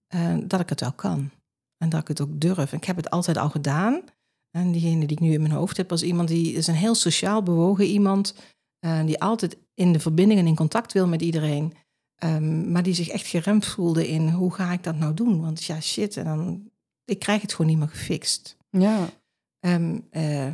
eh, 0.06 0.36
dat 0.44 0.60
ik 0.60 0.68
het 0.68 0.80
wel 0.80 0.92
kan. 0.92 1.30
En 1.78 1.88
dat 1.88 2.00
ik 2.00 2.08
het 2.08 2.20
ook 2.20 2.40
durf. 2.40 2.72
Ik 2.72 2.84
heb 2.84 2.96
het 2.96 3.10
altijd 3.10 3.36
al 3.36 3.50
gedaan. 3.50 4.02
En 4.50 4.72
diegene 4.72 4.98
die 5.06 5.16
ik 5.16 5.20
nu 5.22 5.32
in 5.32 5.40
mijn 5.40 5.52
hoofd 5.52 5.76
heb, 5.76 5.90
was 5.90 6.02
iemand 6.02 6.28
die 6.28 6.52
is 6.52 6.66
een 6.66 6.74
heel 6.74 6.94
sociaal 6.94 7.42
bewogen 7.42 7.84
iemand. 7.84 8.34
eh, 8.78 9.04
die 9.06 9.20
altijd 9.22 9.56
in 9.74 9.92
de 9.92 10.00
verbinding 10.00 10.40
en 10.40 10.46
in 10.46 10.54
contact 10.56 10.92
wil 10.92 11.06
met 11.06 11.22
iedereen. 11.22 11.72
Ehm, 12.18 12.72
maar 12.72 12.82
die 12.82 12.94
zich 12.94 13.08
echt 13.08 13.26
geremd 13.26 13.66
voelde 13.66 14.08
in 14.08 14.28
hoe 14.28 14.52
ga 14.54 14.72
ik 14.72 14.82
dat 14.82 14.96
nou 14.96 15.14
doen? 15.14 15.40
Want 15.40 15.64
ja, 15.64 15.80
shit, 15.80 16.16
en 16.16 16.24
dan, 16.24 16.70
ik 17.04 17.18
krijg 17.18 17.42
het 17.42 17.52
gewoon 17.54 17.70
niet 17.70 17.78
meer 17.78 17.88
gefixt. 17.88 18.56
Ja. 18.70 18.98
Ehm, 19.60 19.98
eh, 20.10 20.44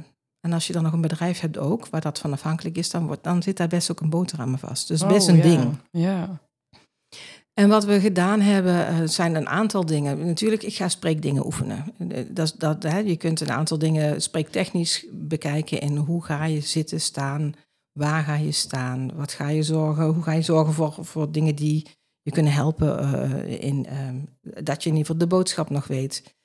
en 0.41 0.53
als 0.53 0.67
je 0.67 0.73
dan 0.73 0.83
nog 0.83 0.93
een 0.93 1.01
bedrijf 1.01 1.41
hebt 1.41 1.59
ook, 1.59 1.89
waar 1.89 2.01
dat 2.01 2.19
van 2.19 2.33
afhankelijk 2.33 2.77
is, 2.77 2.91
dan, 2.91 3.07
wordt, 3.07 3.25
dan 3.25 3.43
zit 3.43 3.57
daar 3.57 3.69
best 3.69 3.91
ook 3.91 4.01
een 4.01 4.11
boterham 4.11 4.59
vast. 4.59 4.89
Dus 4.89 5.07
best 5.07 5.29
Oh, 5.29 5.35
een 5.35 5.37
ja. 5.37 5.57
ding. 5.57 5.77
Ja. 5.91 6.41
En 7.55 7.69
wat 7.69 7.85
we 7.85 8.01
gedaan 8.01 8.41
hebben, 8.41 8.87
eh, 8.87 8.97
zijn 9.05 9.35
een 9.35 9.49
aantal 9.49 9.87
dingen. 9.87 10.27
Natuurlijk, 10.27 10.63
ik 10.63 10.75
ga 10.75 10.89
spreekdingen 10.89 11.47
oefenen. 11.47 11.85
Eh, 12.09 12.25
Dat, 12.29 12.55
dat, 12.59 12.83
hè, 12.83 12.99
je 12.99 13.17
kunt 13.17 13.41
een 13.41 13.51
aantal 13.53 13.79
dingen 13.79 14.23
spreektechnisch 14.23 15.07
bekijken 15.13 15.81
in 15.81 15.97
hoe 15.97 16.25
ga 16.25 16.45
je 16.45 16.61
zitten, 16.61 17.01
staan, 17.01 17.55
waar 18.01 18.25
ga 18.25 18.35
je 18.35 18.53
staan, 18.53 19.15
wat 19.15 19.33
ga 19.33 19.49
je 19.49 19.63
zorgen, 19.63 20.05
hoe 20.05 20.23
ga 20.23 20.33
je 20.33 20.43
zorgen 20.43 20.75
voor, 20.75 21.05
voor 21.05 21.33
dingen 21.33 21.55
die 21.55 21.89
je 22.23 22.31
kunnen 22.31 22.53
helpen 22.53 22.99
eh, 22.99 23.63
in 23.63 23.87
ehm, 23.87 24.25
dat 24.65 24.83
je 24.83 24.89
in 24.89 24.97
ieder 24.97 25.07
geval 25.07 25.19
de 25.19 25.27
boodschap 25.27 25.71
nog 25.71 25.87
weet. 25.87 26.37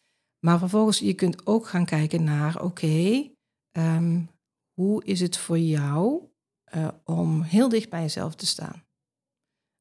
Maar 0.45 0.59
vervolgens, 0.59 0.99
je 0.99 1.13
kunt 1.13 1.47
ook 1.47 1.67
gaan 1.67 1.85
kijken 1.85 2.23
naar, 2.23 2.63
oké, 2.63 3.29
ehm, 3.71 4.21
hoe 4.73 5.03
is 5.03 5.19
het 5.19 5.37
voor 5.37 5.59
jou 5.59 6.23
eh, 6.63 6.87
om 7.03 7.41
heel 7.41 7.69
dicht 7.69 7.89
bij 7.89 8.01
jezelf 8.01 8.35
te 8.35 8.45
staan? 8.45 8.83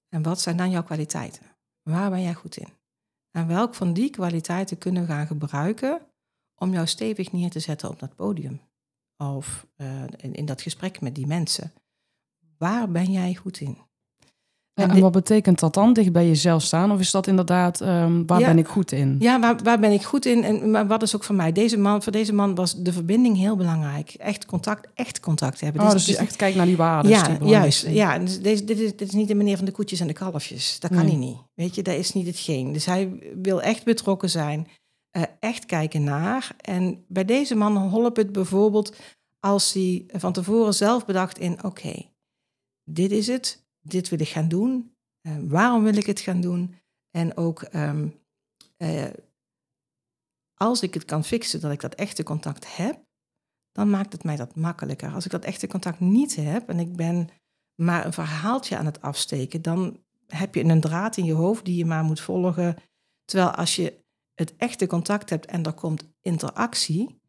En 0.08 0.22
wat 0.22 0.40
zijn 0.40 0.56
dan 0.56 0.70
jouw 0.70 0.82
kwaliteiten? 0.82 1.46
Waar 1.82 2.10
ben 2.10 2.22
jij 2.22 2.34
goed 2.34 2.56
in? 2.56 2.72
En 3.30 3.46
welk 3.46 3.74
van 3.74 3.92
die 3.92 4.10
kwaliteiten 4.10 4.78
kunnen 4.78 5.02
we 5.02 5.08
gaan 5.08 5.26
gebruiken 5.26 6.00
om 6.54 6.72
jou 6.72 6.86
stevig 6.86 7.32
neer 7.32 7.50
te 7.50 7.60
zetten 7.60 7.88
op 7.88 7.98
dat 7.98 8.14
podium? 8.14 8.60
Of 9.18 9.66
eh, 9.76 9.86
in, 10.16 10.34
in 10.34 10.44
dat 10.44 10.62
gesprek 10.62 11.00
met 11.00 11.14
die 11.14 11.26
mensen. 11.26 11.72
Waar 12.58 12.90
ben 12.90 13.12
jij 13.12 13.34
goed 13.34 13.60
in? 13.60 13.78
En 14.74 15.00
wat 15.00 15.12
betekent 15.12 15.58
dat 15.58 15.74
dan? 15.74 15.92
Dicht 15.92 16.12
bij 16.12 16.26
jezelf 16.26 16.62
staan? 16.62 16.92
Of 16.92 17.00
is 17.00 17.10
dat 17.10 17.26
inderdaad, 17.26 17.80
ehm, 17.80 18.22
waar 18.26 18.40
Ja. 18.40 18.46
ben 18.46 18.58
ik 18.58 18.66
goed 18.68 18.92
in? 18.92 19.16
Ja, 19.18 19.40
waar, 19.40 19.56
waar 19.62 19.78
ben 19.80 19.92
ik 19.92 20.02
goed 20.02 20.26
in? 20.26 20.44
En 20.44 20.70
maar 20.70 20.86
wat 20.86 21.02
is 21.02 21.16
ook 21.16 21.24
voor 21.24 21.34
mij? 21.34 21.52
Deze 21.52 21.78
man, 21.78 22.02
voor 22.02 22.12
deze 22.12 22.32
man 22.32 22.54
was 22.54 22.74
de 22.82 22.92
verbinding 22.92 23.36
heel 23.36 23.56
belangrijk. 23.56 24.14
Echt 24.14 24.46
contact, 24.46 24.88
echt 24.94 25.20
contact 25.20 25.60
hebben. 25.60 25.82
Oh, 25.82 25.90
dus 25.90 26.06
je 26.06 26.16
echt 26.16 26.36
kijkt 26.36 26.56
naar 26.56 26.66
die 26.66 26.76
waarden. 26.76 27.10
ja, 27.10 27.36
juist. 27.42 27.86
Ja, 27.88 28.18
dus 28.18 28.40
deze, 28.40 28.64
dit, 28.64 28.78
is, 28.78 28.96
dit 28.96 29.08
is 29.08 29.14
niet 29.14 29.28
de 29.28 29.34
meneer 29.34 29.56
van 29.56 29.66
de 29.66 29.72
koetjes 29.72 30.00
en 30.00 30.06
de 30.06 30.12
kalfjes. 30.12 30.80
Dat 30.80 30.90
kan 30.90 31.04
Nee. 31.04 31.08
hij 31.08 31.18
niet. 31.24 31.36
Weet 31.54 31.74
je, 31.74 31.82
dat 31.82 31.94
is 31.94 32.12
niet 32.12 32.26
hetgeen. 32.26 32.72
Dus 32.72 32.84
hij 32.86 33.32
wil 33.42 33.62
echt 33.62 33.84
betrokken 33.84 34.30
zijn. 34.30 34.66
Eh, 35.14 35.22
echt 35.40 35.66
kijken 35.66 36.04
naar. 36.04 36.56
En 36.60 37.04
bij 37.08 37.24
deze 37.24 37.54
man 37.54 37.76
holp 37.76 38.16
het 38.16 38.32
bijvoorbeeld 38.32 38.96
als 39.38 39.72
hij 39.72 40.04
van 40.06 40.32
tevoren 40.32 40.74
zelf 40.74 41.04
bedacht 41.04 41.38
in... 41.38 41.64
oké, 41.64 42.10
dit 42.90 43.10
is 43.10 43.26
het, 43.26 43.66
dit 43.80 44.08
wil 44.08 44.20
ik 44.20 44.28
gaan 44.28 44.48
doen. 44.48 44.96
eh, 45.20 45.36
waarom 45.42 45.82
wil 45.82 45.96
ik 45.96 46.06
het 46.06 46.20
gaan 46.20 46.40
doen? 46.40 46.74
En 47.10 47.36
ook 47.36 47.62
ehm, 47.62 48.08
eh, 48.76 49.10
als 50.54 50.82
ik 50.82 50.94
het 50.94 51.04
kan 51.04 51.24
fixen 51.24 51.60
dat 51.60 51.72
ik 51.72 51.80
dat 51.80 51.94
echte 51.94 52.22
contact 52.22 52.76
heb... 52.76 53.04
dan 53.72 53.90
maakt 53.90 54.12
het 54.12 54.24
mij 54.24 54.36
dat 54.36 54.54
makkelijker. 54.54 55.12
Als 55.12 55.24
ik 55.24 55.30
dat 55.30 55.44
echte 55.44 55.66
contact 55.66 56.00
niet 56.00 56.36
heb 56.36 56.68
en 56.68 56.78
ik 56.78 56.96
ben 56.96 57.28
maar 57.74 58.06
een 58.06 58.12
verhaaltje 58.12 58.76
aan 58.76 58.86
het 58.86 59.00
afsteken... 59.00 59.62
dan 59.62 60.04
heb 60.26 60.54
je 60.54 60.64
een 60.64 60.80
draad 60.80 61.16
in 61.16 61.24
je 61.24 61.32
hoofd 61.32 61.64
die 61.64 61.76
je 61.76 61.86
maar 61.86 62.04
moet 62.04 62.20
volgen. 62.20 62.76
Terwijl 63.24 63.50
als 63.50 63.76
je 63.76 64.03
het 64.34 64.56
echte 64.56 64.86
contact 64.86 65.30
hebt 65.30 65.46
en 65.46 65.64
er 65.64 65.72
komt 65.72 66.04
interactie, 66.20 67.20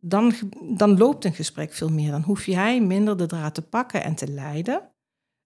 dan, 0.00 0.34
dan 0.76 0.98
loopt 0.98 1.24
een 1.24 1.34
gesprek 1.34 1.72
veel 1.72 1.88
meer. 1.88 2.10
Dan 2.10 2.22
hoef 2.22 2.46
jij 2.46 2.80
minder 2.80 3.16
de 3.16 3.26
draad 3.26 3.54
te 3.54 3.62
pakken 3.62 4.02
en 4.02 4.14
te 4.14 4.28
leiden. 4.28 4.90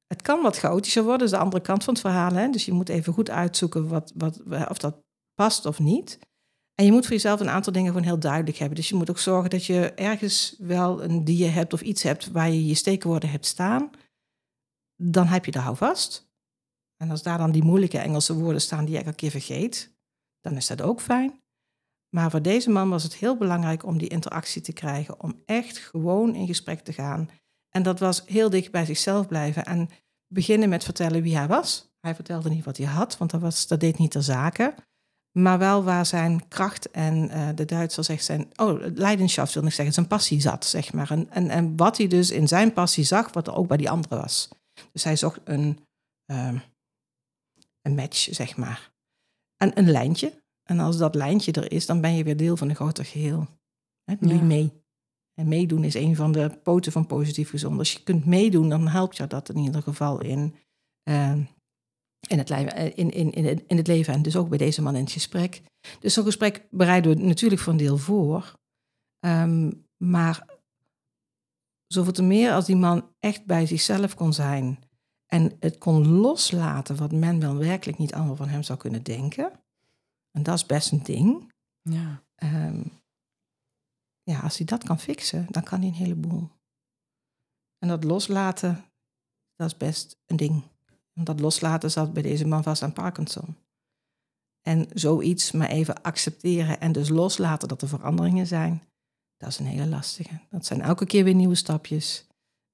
Het 0.06 0.22
kan 0.22 0.42
wat 0.42 0.58
chaotischer 0.58 1.02
worden, 1.02 1.18
dat 1.18 1.28
is 1.28 1.34
de 1.34 1.44
andere 1.44 1.62
kant 1.62 1.84
van 1.84 1.92
het 1.92 2.02
verhaal. 2.02 2.32
Hè? 2.32 2.50
Dus 2.50 2.64
je 2.64 2.72
moet 2.72 2.88
even 2.88 3.12
goed 3.12 3.30
uitzoeken 3.30 3.88
wat, 3.88 4.12
wat, 4.14 4.42
of 4.68 4.78
dat 4.78 5.00
past 5.34 5.66
of 5.66 5.78
niet. 5.78 6.18
En 6.74 6.84
je 6.84 6.92
moet 6.92 7.02
voor 7.02 7.14
jezelf 7.14 7.40
een 7.40 7.48
aantal 7.48 7.72
dingen 7.72 7.92
gewoon 7.92 8.06
heel 8.06 8.18
duidelijk 8.18 8.56
hebben. 8.56 8.76
Dus 8.76 8.88
je 8.88 8.94
moet 8.94 9.10
ook 9.10 9.18
zorgen 9.18 9.50
dat 9.50 9.64
je 9.64 9.92
ergens 9.92 10.56
wel 10.58 11.02
een 11.02 11.24
die 11.24 11.46
hebt 11.46 11.72
of 11.72 11.80
iets 11.80 12.02
hebt 12.02 12.30
waar 12.30 12.50
je 12.50 12.66
je 12.66 12.74
steekwoorden 12.74 13.30
hebt 13.30 13.46
staan. 13.46 13.90
Dan 14.96 15.26
heb 15.26 15.44
je 15.44 15.50
de 15.50 15.58
houvast. 15.58 16.30
En 16.96 17.10
als 17.10 17.22
daar 17.22 17.38
dan 17.38 17.52
die 17.52 17.64
moeilijke 17.64 17.98
Engelse 17.98 18.34
woorden 18.34 18.60
staan 18.60 18.84
die 18.84 18.94
je 18.94 19.00
elke 19.00 19.14
keer 19.14 19.30
vergeet, 19.30 19.92
dan 20.42 20.56
is 20.56 20.66
dat 20.66 20.82
ook 20.82 21.00
fijn. 21.00 21.40
Maar 22.14 22.30
voor 22.30 22.42
deze 22.42 22.70
man 22.70 22.90
was 22.90 23.02
het 23.02 23.14
heel 23.14 23.36
belangrijk 23.36 23.84
om 23.84 23.98
die 23.98 24.08
interactie 24.08 24.62
te 24.62 24.72
krijgen, 24.72 25.20
om 25.20 25.42
echt 25.44 25.78
gewoon 25.78 26.34
in 26.34 26.46
gesprek 26.46 26.80
te 26.80 26.92
gaan. 26.92 27.30
En 27.68 27.82
dat 27.82 27.98
was 27.98 28.22
heel 28.26 28.50
dicht 28.50 28.70
bij 28.70 28.84
zichzelf 28.84 29.26
blijven 29.26 29.64
en 29.64 29.88
beginnen 30.26 30.68
met 30.68 30.84
vertellen 30.84 31.22
wie 31.22 31.36
hij 31.36 31.46
was. 31.46 31.90
Hij 32.00 32.14
vertelde 32.14 32.50
niet 32.50 32.64
wat 32.64 32.76
hij 32.76 32.86
had, 32.86 33.18
want 33.18 33.30
dat, 33.30 33.40
was, 33.40 33.66
dat 33.66 33.80
deed 33.80 33.98
niet 33.98 34.10
ter 34.10 34.22
zake. 34.22 34.74
Maar 35.38 35.58
wel 35.58 35.84
waar 35.84 36.06
zijn 36.06 36.48
kracht 36.48 36.90
en 36.90 37.28
eh, 37.28 37.48
de 37.54 37.64
Duitser 37.64 38.04
zegt 38.04 38.24
zijn, 38.24 38.50
oh, 38.56 38.80
leidenschap 38.94 39.48
wil 39.48 39.64
ik 39.64 39.72
zeggen, 39.72 39.94
zijn 39.94 40.06
passie 40.06 40.40
zat, 40.40 40.64
zeg 40.64 40.92
maar. 40.92 41.10
En, 41.10 41.30
en, 41.30 41.50
en 41.50 41.76
wat 41.76 41.96
hij 41.96 42.06
dus 42.06 42.30
in 42.30 42.48
zijn 42.48 42.72
passie 42.72 43.04
zag, 43.04 43.32
wat 43.32 43.46
er 43.46 43.54
ook 43.54 43.68
bij 43.68 43.76
die 43.76 43.90
andere 43.90 44.16
was. 44.16 44.48
Dus 44.92 45.04
hij 45.04 45.16
zocht 45.16 45.40
een, 45.44 45.78
ehm, 46.24 46.58
een 47.82 47.94
match, 47.94 48.28
zeg 48.30 48.56
maar. 48.56 48.91
En 49.62 49.78
een 49.78 49.90
lijntje. 49.90 50.42
En 50.62 50.78
als 50.80 50.98
dat 50.98 51.14
lijntje 51.14 51.52
er 51.52 51.72
is, 51.72 51.86
dan 51.86 52.00
ben 52.00 52.14
je 52.14 52.24
weer 52.24 52.36
deel 52.36 52.56
van 52.56 52.68
een 52.68 52.74
groter 52.74 53.04
geheel. 53.04 53.46
Hè, 54.04 54.16
doe 54.20 54.28
je 54.28 54.34
Ja. 54.34 54.42
mee. 54.42 54.72
En 55.34 55.48
meedoen 55.48 55.84
is 55.84 55.94
een 55.94 56.16
van 56.16 56.32
de 56.32 56.58
poten 56.62 56.92
van 56.92 57.06
positief 57.06 57.50
gezond. 57.50 57.78
Als 57.78 57.92
je 57.92 58.02
kunt 58.02 58.26
meedoen, 58.26 58.68
dan 58.68 58.88
helpt 58.88 59.16
je 59.16 59.26
dat 59.26 59.48
in 59.48 59.56
ieder 59.56 59.82
geval 59.82 60.20
in, 60.20 60.54
ehm, 61.02 61.42
in, 62.28 62.38
het, 62.38 62.48
leven, 62.48 62.74
eh, 62.74 62.86
in, 62.94 63.10
in, 63.10 63.32
in, 63.32 63.64
in 63.66 63.76
het 63.76 63.86
leven. 63.86 64.14
En 64.14 64.22
dus 64.22 64.36
ook 64.36 64.48
bij 64.48 64.58
deze 64.58 64.82
man 64.82 64.94
in 64.96 65.02
het 65.02 65.12
gesprek. 65.12 65.62
Dus 66.00 66.14
zo'n 66.14 66.24
gesprek 66.24 66.66
bereiden 66.70 67.16
we 67.16 67.22
natuurlijk 67.22 67.60
voor 67.60 67.72
een 67.72 67.78
deel 67.78 67.96
voor. 67.96 68.58
Ehm, 69.18 69.72
maar 69.96 70.46
zoveel 71.86 72.12
te 72.12 72.22
meer 72.22 72.52
als 72.52 72.66
die 72.66 72.76
man 72.76 73.14
echt 73.20 73.44
bij 73.46 73.66
zichzelf 73.66 74.14
kon 74.14 74.32
zijn. 74.32 74.78
En 75.32 75.56
het 75.60 75.78
kon 75.78 76.08
loslaten 76.08 76.96
wat 76.96 77.12
men 77.12 77.40
wel 77.40 77.56
werkelijk 77.56 77.98
niet 77.98 78.14
allemaal 78.14 78.36
van 78.36 78.48
hem 78.48 78.62
zou 78.62 78.78
kunnen 78.78 79.02
denken. 79.02 79.52
En 80.30 80.42
dat 80.42 80.54
is 80.54 80.66
best 80.66 80.92
een 80.92 81.02
ding. 81.02 81.52
Ja. 81.82 82.22
Ehm, 82.34 82.82
ja, 84.22 84.40
als 84.40 84.56
hij 84.56 84.66
dat 84.66 84.84
kan 84.84 84.98
fixen, 84.98 85.46
dan 85.50 85.62
kan 85.62 85.78
hij 85.78 85.88
een 85.88 85.94
heleboel. 85.94 86.48
En 87.78 87.88
dat 87.88 88.04
loslaten, 88.04 88.84
dat 89.56 89.66
is 89.66 89.76
best 89.76 90.16
een 90.26 90.36
ding. 90.36 90.62
Want 91.12 91.26
dat 91.26 91.40
loslaten 91.40 91.90
zat 91.90 92.12
bij 92.12 92.22
deze 92.22 92.46
man 92.46 92.62
vast 92.62 92.82
aan 92.82 92.92
Parkinson. 92.92 93.56
En 94.60 94.86
zoiets 94.94 95.52
maar 95.52 95.68
even 95.68 96.02
accepteren 96.02 96.80
en 96.80 96.92
dus 96.92 97.08
loslaten 97.08 97.68
dat 97.68 97.82
er 97.82 97.88
veranderingen 97.88 98.46
zijn, 98.46 98.82
dat 99.36 99.48
is 99.48 99.58
een 99.58 99.66
hele 99.66 99.86
lastige. 99.86 100.40
Dat 100.50 100.66
zijn 100.66 100.80
elke 100.80 101.06
keer 101.06 101.24
weer 101.24 101.34
nieuwe 101.34 101.54
stapjes. 101.54 102.26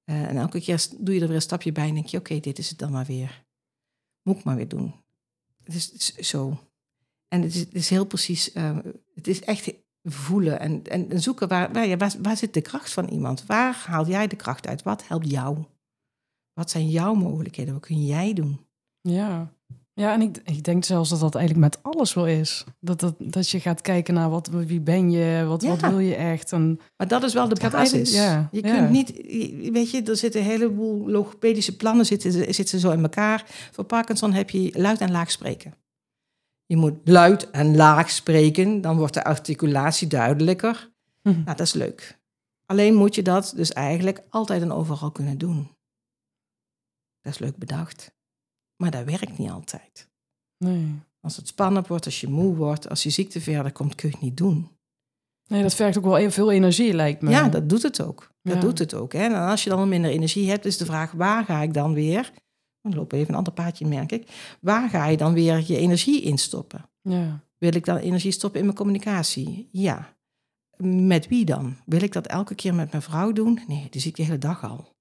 Eh, 0.08 0.28
en 0.28 0.36
elke 0.36 0.60
keer 0.60 0.86
doe 0.98 1.14
je 1.14 1.20
er 1.20 1.26
weer 1.26 1.36
een 1.36 1.42
stapje 1.42 1.72
bij 1.72 1.88
en 1.88 1.94
denk 1.94 2.06
je, 2.06 2.18
oké, 2.18 2.40
dit 2.40 2.58
is 2.58 2.68
het 2.68 2.78
dan 2.78 2.90
maar 2.90 3.04
weer. 3.04 3.44
Moet 4.22 4.38
ik 4.38 4.44
maar 4.44 4.56
weer 4.56 4.68
doen. 4.68 4.94
Het 5.64 5.74
is, 5.74 6.14
zo. 6.14 6.58
En 7.28 7.42
het 7.42 7.54
is, 7.54 7.60
het 7.60 7.74
is 7.74 7.90
heel 7.90 8.04
precies, 8.04 8.52
eh, 8.52 8.78
het 9.14 9.26
is 9.26 9.40
echt 9.40 9.72
voelen 10.02 10.60
en, 10.60 10.84
en 10.84 11.10
en 11.10 11.20
zoeken 11.20 11.48
waar, 11.48 11.72
waar, 11.72 11.98
waar, 11.98 12.14
waar 12.22 12.36
zit 12.36 12.54
de 12.54 12.60
kracht 12.60 12.92
van 12.92 13.08
iemand? 13.08 13.46
Waar 13.46 13.84
haal 13.86 14.06
jij 14.06 14.26
de 14.26 14.36
kracht 14.36 14.66
uit? 14.66 14.82
Wat 14.82 15.06
helpt 15.08 15.30
jou? 15.30 15.64
Wat 16.52 16.70
zijn 16.70 16.88
jouw 16.88 17.14
mogelijkheden? 17.14 17.72
Wat 17.74 17.86
kun 17.86 18.06
jij 18.06 18.32
doen? 18.32 18.66
Ja. 19.00 19.52
Ja, 19.98 20.12
en 20.12 20.22
ik, 20.22 20.40
ik 20.44 20.64
denk 20.64 20.84
zelfs 20.84 21.10
dat 21.10 21.20
dat 21.20 21.34
eigenlijk 21.34 21.74
met 21.74 21.82
alles 21.82 22.14
wel 22.14 22.26
is. 22.26 22.64
Dat, 22.80 23.00
dat, 23.00 23.14
dat 23.18 23.50
je 23.50 23.60
gaat 23.60 23.80
kijken 23.80 24.14
naar 24.14 24.30
wat, 24.30 24.48
wie 24.48 24.80
ben 24.80 25.10
je, 25.10 25.44
wat, 25.44 25.62
wat 25.62 25.80
wil 25.80 25.98
je 25.98 26.14
echt. 26.14 26.52
En, 26.52 26.80
Maar 26.96 27.08
dat 27.08 27.22
is 27.22 27.34
wel 27.34 27.48
de 27.48 27.68
basis. 27.70 28.12
ja, 28.12 28.48
je 28.52 28.66
ja. 28.66 28.76
kunt 28.76 28.90
niet, 28.90 29.10
weet 29.72 29.90
je, 29.90 30.02
er 30.02 30.16
zitten 30.16 30.40
een 30.40 30.46
heleboel 30.46 31.10
logopedische 31.10 31.76
plannen 31.76 32.06
zitten, 32.06 32.54
zitten 32.54 32.78
zo 32.78 32.90
in 32.90 33.02
elkaar. 33.02 33.44
Voor 33.72 33.84
Parkinson 33.84 34.32
heb 34.32 34.50
je 34.50 34.70
luid 34.74 35.00
en 35.00 35.10
laag 35.10 35.30
spreken. 35.30 35.74
Je 36.66 36.76
moet 36.76 36.94
luid 37.04 37.50
en 37.50 37.76
laag 37.76 38.10
spreken, 38.10 38.80
dan 38.80 38.96
wordt 38.96 39.14
de 39.14 39.24
articulatie 39.24 40.08
duidelijker. 40.08 40.90
Hm. 41.22 41.30
Nou, 41.30 41.44
dat 41.44 41.60
is 41.60 41.72
leuk. 41.72 42.18
Alleen 42.66 42.94
moet 42.94 43.14
je 43.14 43.22
dat 43.22 43.52
dus 43.56 43.72
eigenlijk 43.72 44.22
altijd 44.28 44.62
en 44.62 44.72
overal 44.72 45.10
kunnen 45.10 45.38
doen. 45.38 45.70
Dat 47.20 47.32
is 47.32 47.38
leuk 47.38 47.56
bedacht. 47.56 48.16
Maar 48.82 48.90
dat 48.90 49.04
werkt 49.04 49.38
niet 49.38 49.50
altijd. 49.50 50.08
nee. 50.58 50.94
Als 51.20 51.36
het 51.36 51.48
spannend 51.48 51.86
wordt, 51.86 52.04
als 52.04 52.20
je 52.20 52.28
moe 52.28 52.56
wordt, 52.56 52.88
als 52.88 53.02
je 53.02 53.10
ziekte 53.10 53.40
verder 53.40 53.72
komt, 53.72 53.94
kun 53.94 54.08
je 54.08 54.14
het 54.14 54.24
niet 54.24 54.36
doen. 54.36 54.68
nee, 55.46 55.62
dat 55.62 55.74
vergt 55.74 55.98
ook 55.98 56.04
wel 56.04 56.30
veel 56.30 56.50
energie, 56.52 56.92
lijkt 56.94 57.22
me. 57.22 57.30
Ja, 57.30 57.48
dat 57.48 57.68
doet 57.68 57.82
het 57.82 58.02
ook. 58.02 58.32
Dat 58.42 58.54
Ja. 58.54 58.60
doet 58.60 58.78
het 58.78 58.94
ook. 58.94 59.12
Hè? 59.12 59.18
En 59.24 59.34
als 59.34 59.64
je 59.64 59.70
dan 59.70 59.88
minder 59.88 60.10
energie 60.10 60.48
hebt, 60.50 60.64
is 60.64 60.76
de 60.76 60.84
vraag, 60.84 61.12
waar 61.12 61.44
ga 61.44 61.62
ik 61.62 61.74
dan 61.74 61.92
weer... 61.94 62.32
Dan 62.82 62.94
loop 62.94 63.12
even 63.12 63.28
een 63.28 63.34
ander 63.34 63.52
paadje, 63.52 63.86
merk 63.86 64.12
ik. 64.12 64.56
Waar 64.60 64.88
ga 64.88 65.06
je 65.06 65.16
dan 65.16 65.32
weer 65.32 65.64
je 65.66 65.76
energie 65.76 66.22
in 66.22 66.38
stoppen? 66.38 66.88
Ja. 67.02 67.40
Wil 67.58 67.74
ik 67.74 67.84
dan 67.84 67.96
energie 67.96 68.30
stoppen 68.32 68.58
in 68.60 68.64
mijn 68.66 68.78
communicatie? 68.78 69.68
Ja. 69.72 70.16
met 70.76 71.28
wie 71.28 71.44
dan? 71.44 71.76
Wil 71.84 72.02
ik 72.02 72.12
dat 72.12 72.26
elke 72.26 72.54
keer 72.54 72.74
met 72.74 72.90
mijn 72.90 73.02
vrouw 73.02 73.32
doen? 73.32 73.60
Nee, 73.68 73.86
die 73.90 74.00
zie 74.00 74.10
ik 74.10 74.16
de 74.16 74.22
hele 74.22 74.38
dag 74.38 74.64
al. 74.64 74.96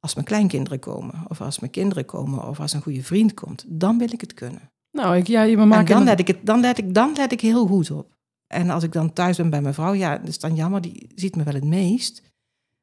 Als 0.00 0.14
mijn 0.14 0.26
kleinkinderen 0.26 0.78
komen, 0.78 1.24
of 1.28 1.40
als 1.40 1.58
mijn 1.58 1.72
kinderen 1.72 2.04
komen, 2.04 2.48
of 2.48 2.60
als 2.60 2.72
een 2.72 2.82
goede 2.82 3.02
vriend 3.02 3.34
komt, 3.34 3.64
dan 3.68 3.98
wil 3.98 4.12
ik 4.12 4.20
het 4.20 4.34
kunnen. 4.34 4.72
Nou, 4.90 5.16
ik, 5.16 5.26
ja, 5.26 5.42
je 5.42 5.56
we 5.56 5.74
En 5.74 5.84
dan 5.84 6.04
let, 6.04 6.20
ik 6.20 6.26
het, 6.26 6.46
dan, 6.46 6.60
let 6.60 6.78
ik, 6.78 6.94
dan 6.94 7.12
let 7.12 7.32
ik 7.32 7.40
heel 7.40 7.66
goed 7.66 7.90
op. 7.90 8.18
En 8.46 8.70
als 8.70 8.82
ik 8.82 8.92
dan 8.92 9.12
thuis 9.12 9.36
ben 9.36 9.50
bij 9.50 9.62
mijn 9.62 9.74
vrouw, 9.74 9.92
ja, 9.92 10.18
dat 10.18 10.28
is 10.28 10.38
dan 10.38 10.54
jammer, 10.54 10.80
die 10.80 11.12
ziet 11.14 11.36
me 11.36 11.42
wel 11.42 11.54
het 11.54 11.64
meest. 11.64 12.22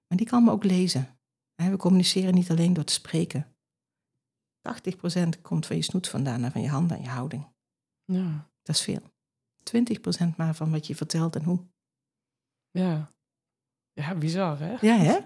Maar 0.07 0.17
die 0.17 0.27
kan 0.27 0.43
me 0.43 0.51
ook 0.51 0.63
lezen. 0.63 1.19
We 1.55 1.77
communiceren 1.77 2.33
niet 2.33 2.49
alleen 2.49 2.73
door 2.73 2.83
te 2.83 2.93
spreken. 2.93 3.55
80% 4.67 5.41
komt 5.41 5.65
van 5.65 5.75
je 5.75 5.81
snoet 5.81 6.07
vandaan 6.07 6.43
en 6.43 6.51
van 6.51 6.61
je 6.61 6.69
handen 6.69 6.97
en 6.97 7.03
je 7.03 7.09
houding. 7.09 7.47
Ja, 8.05 8.49
Dat 8.61 8.75
is 8.75 8.81
veel. 8.81 9.01
20% 10.31 10.35
maar 10.37 10.55
van 10.55 10.71
wat 10.71 10.87
je 10.87 10.95
vertelt 10.95 11.35
en 11.35 11.43
hoe. 11.43 11.59
ja. 12.71 13.15
Ja, 13.93 14.15
bizar, 14.15 14.59
hè? 14.59 14.75
Ja, 14.81 14.97
hè? 14.97 15.19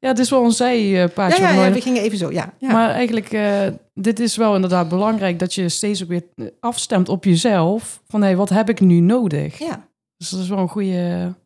Ja, 0.00 0.08
het 0.08 0.18
is 0.18 0.30
wel 0.30 0.44
een 0.44 0.50
zijpaadje. 0.52 1.42
Ja, 1.42 1.48
ja, 1.48 1.54
maar- 1.56 1.66
ja, 1.66 1.72
we 1.72 1.80
gingen 1.80 2.02
even 2.02 2.18
zo, 2.18 2.30
ja. 2.32 2.54
ja. 2.58 2.72
Maar 2.72 2.90
eigenlijk, 2.90 3.32
eh, 3.32 3.68
dit 3.94 4.20
is 4.20 4.36
wel 4.36 4.54
inderdaad 4.54 4.88
belangrijk 4.88 5.38
dat 5.38 5.54
je 5.54 5.68
steeds 5.68 6.02
ook 6.02 6.08
weer 6.08 6.24
eh, 6.34 6.46
afstemt 6.60 7.08
op 7.08 7.24
jezelf. 7.24 8.02
Van 8.06 8.22
hé, 8.22 8.34
wat 8.34 8.48
heb 8.48 8.68
ik 8.68 8.80
nu 8.80 9.00
nodig? 9.00 9.58
ja, 9.58 9.88
Dus 10.16 10.28
dat 10.30 10.40
is 10.40 10.48
wel 10.48 10.58
een 10.58 10.68
goede. 10.68 10.88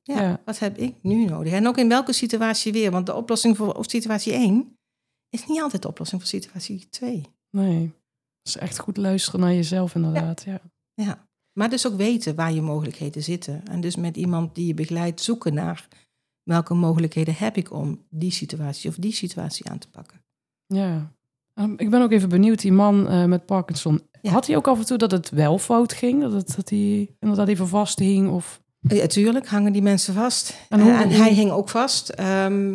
ja. 0.02 0.20
Ja. 0.22 0.40
wat 0.44 0.58
heb 0.58 0.76
ik 0.78 0.94
nu 1.02 1.24
nodig? 1.24 1.52
En 1.52 1.66
ook 1.66 1.78
in 1.78 1.88
welke 1.88 2.12
situatie 2.12 2.72
weer? 2.72 2.90
Want 2.90 3.06
de 3.06 3.14
oplossing 3.14 3.56
voor 3.56 3.74
of 3.74 3.84
situatie 3.90 4.32
1 4.32 4.76
is 5.28 5.46
niet 5.46 5.60
altijd 5.60 5.82
de 5.82 5.88
oplossing 5.88 6.20
voor 6.20 6.30
situatie 6.30 6.86
2. 6.90 7.22
Nee. 7.50 7.92
Dus 8.42 8.56
echt 8.58 8.78
goed 8.78 8.96
luisteren 8.96 9.40
naar 9.40 9.54
jezelf, 9.54 9.94
inderdaad. 9.94 10.42
Ja. 10.46 10.60
Ja, 10.94 11.26
maar 11.52 11.70
dus 11.70 11.86
ook 11.86 11.96
weten 11.96 12.34
waar 12.34 12.52
je 12.52 12.62
mogelijkheden 12.62 13.22
zitten. 13.22 13.62
En 13.70 13.80
dus 13.80 13.96
met 13.96 14.16
iemand 14.16 14.54
die 14.54 14.66
je 14.66 14.74
begeleidt 14.74 15.20
zoeken 15.20 15.54
naar 15.54 15.88
welke 16.46 16.74
mogelijkheden 16.74 17.34
heb 17.36 17.56
ik 17.56 17.72
om 17.72 18.04
die 18.10 18.30
situatie 18.30 18.90
of 18.90 18.96
die 18.96 19.12
situatie 19.12 19.68
aan 19.70 19.78
te 19.78 19.88
pakken. 19.90 20.24
ja. 20.66 21.14
Ehm, 21.54 21.72
ik 21.76 21.90
ben 21.90 22.02
ook 22.02 22.10
even 22.12 22.28
benieuwd, 22.28 22.60
die 22.60 22.72
man 22.72 23.08
eh, 23.08 23.24
met 23.24 23.46
Parkinson. 23.46 24.02
Ja. 24.22 24.30
Had 24.30 24.46
hij 24.46 24.56
ook 24.56 24.68
af 24.68 24.78
en 24.78 24.84
toe 24.86 24.98
dat 24.98 25.10
het 25.10 25.30
wel 25.30 25.58
fout 25.58 25.92
ging? 25.92 26.20
Dat, 26.22 26.32
het, 26.32 26.56
dat 26.56 26.68
hij 26.68 27.14
inderdaad 27.20 27.48
even 27.48 27.68
vasthing? 27.68 28.30
Of... 28.30 28.62
Ja, 28.80 29.06
tuurlijk 29.06 29.46
hangen 29.48 29.72
die 29.72 29.82
mensen 29.82 30.14
vast. 30.14 30.56
En 30.68 30.80
hoe- 30.80 30.90
hij 30.92 31.32
hing 31.32 31.50
ook 31.50 31.68
vast. 31.68 32.08
Ehm, 32.08 32.74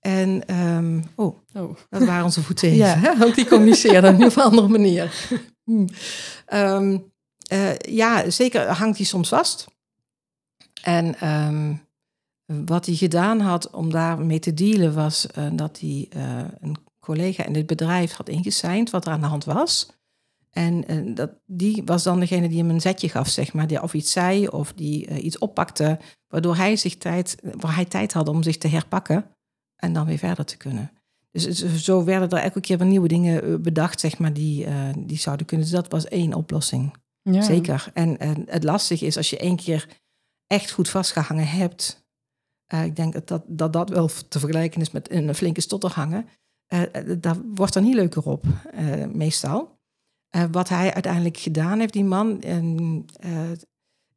en, 0.00 0.46
ehm, 0.46 1.00
oh, 1.14 1.36
Oh. 1.54 1.76
dat 1.90 2.04
waren 2.04 2.24
onze 2.24 2.42
voeten 2.42 2.68
even. 2.70 3.00
Ja. 3.00 3.18
Want 3.18 3.34
die 3.34 3.46
communiceerden 3.46 4.16
nu 4.16 4.24
op 4.26 4.36
een 4.36 4.42
andere 4.42 4.68
manier. 4.68 5.28
Hm. 5.64 5.86
Ehm, 6.46 6.98
eh, 7.48 7.76
ja, 7.76 8.30
zeker 8.30 8.66
hangt 8.66 8.96
hij 8.96 9.06
soms 9.06 9.28
vast. 9.28 9.66
En 10.82 11.18
ehm, 11.20 11.74
wat 12.46 12.86
hij 12.86 12.94
gedaan 12.94 13.40
had 13.40 13.70
om 13.70 13.90
daarmee 13.90 14.38
te 14.38 14.54
dealen 14.54 14.94
was 14.94 15.26
eh, 15.26 15.46
dat 15.52 15.80
hij 15.80 16.06
eh, 16.10 16.38
een 16.60 16.76
collega 17.00 17.44
in 17.44 17.54
het 17.54 17.66
bedrijf 17.66 18.12
had 18.12 18.28
ingeseind 18.28 18.90
wat 18.90 19.06
er 19.06 19.12
aan 19.12 19.20
de 19.20 19.26
hand 19.26 19.44
was. 19.44 19.90
En 20.50 20.86
eh, 20.86 21.14
dat, 21.14 21.30
die 21.46 21.82
was 21.84 22.02
dan 22.02 22.20
degene 22.20 22.48
die 22.48 22.58
hem 22.58 22.70
een 22.70 22.80
zetje 22.80 23.08
gaf, 23.08 23.28
zeg 23.28 23.52
maar, 23.52 23.66
die 23.66 23.82
of 23.82 23.94
iets 23.94 24.12
zei 24.12 24.48
of 24.48 24.72
die 24.72 25.20
iets 25.20 25.38
oppakte, 25.38 25.98
waardoor 26.28 26.56
hij 26.56 26.76
zich 26.76 26.96
tijd, 26.96 27.36
waar 27.42 27.74
hij 27.74 27.84
tijd 27.84 28.12
had 28.12 28.28
om 28.28 28.42
zich 28.42 28.58
te 28.58 28.68
herpakken 28.68 29.26
en 29.76 29.92
dan 29.92 30.06
weer 30.06 30.18
verder 30.18 30.44
te 30.44 30.56
kunnen. 30.56 30.90
Dus 31.30 31.82
zo 31.84 32.04
werden 32.04 32.30
er 32.30 32.44
elke 32.44 32.60
keer 32.60 32.78
weer 32.78 32.86
nieuwe 32.86 33.08
dingen 33.08 33.62
bedacht, 33.62 34.00
zeg 34.00 34.18
maar, 34.18 34.32
die, 34.32 34.66
die 34.98 35.18
zouden 35.18 35.46
kunnen. 35.46 35.66
Dus 35.66 35.76
dat 35.76 35.90
was 35.90 36.08
één 36.08 36.34
oplossing. 36.34 36.96
Ja. 37.22 37.42
Zeker. 37.42 37.90
En, 37.94 38.18
en 38.18 38.44
het 38.48 38.64
lastige 38.64 39.06
is 39.06 39.16
als 39.16 39.30
je 39.30 39.38
één 39.38 39.56
keer 39.56 39.88
echt 40.46 40.70
goed 40.70 40.88
vastgehangen 40.88 41.48
hebt. 41.48 42.05
Eh, 42.66 42.84
ik 42.84 42.96
denk 42.96 43.12
dat 43.12 43.28
dat, 43.28 43.42
dat 43.46 43.72
dat 43.72 43.88
wel 43.88 44.08
te 44.28 44.38
vergelijken 44.38 44.80
is 44.80 44.90
met 44.90 45.10
een 45.10 45.34
flinke 45.34 45.60
stotter 45.60 45.90
hangen. 45.90 46.28
eh, 46.66 46.82
eh, 46.94 47.16
daar 47.20 47.36
wordt 47.54 47.74
er 47.74 47.82
niet 47.82 47.94
leuker 47.94 48.22
op, 48.26 48.44
meestal. 49.12 49.74
Wat 50.50 50.68
hij 50.68 50.92
uiteindelijk 50.94 51.36
gedaan 51.36 51.78
heeft, 51.78 51.92
die 51.92 52.04
man, 52.04 52.40
en, 52.42 53.04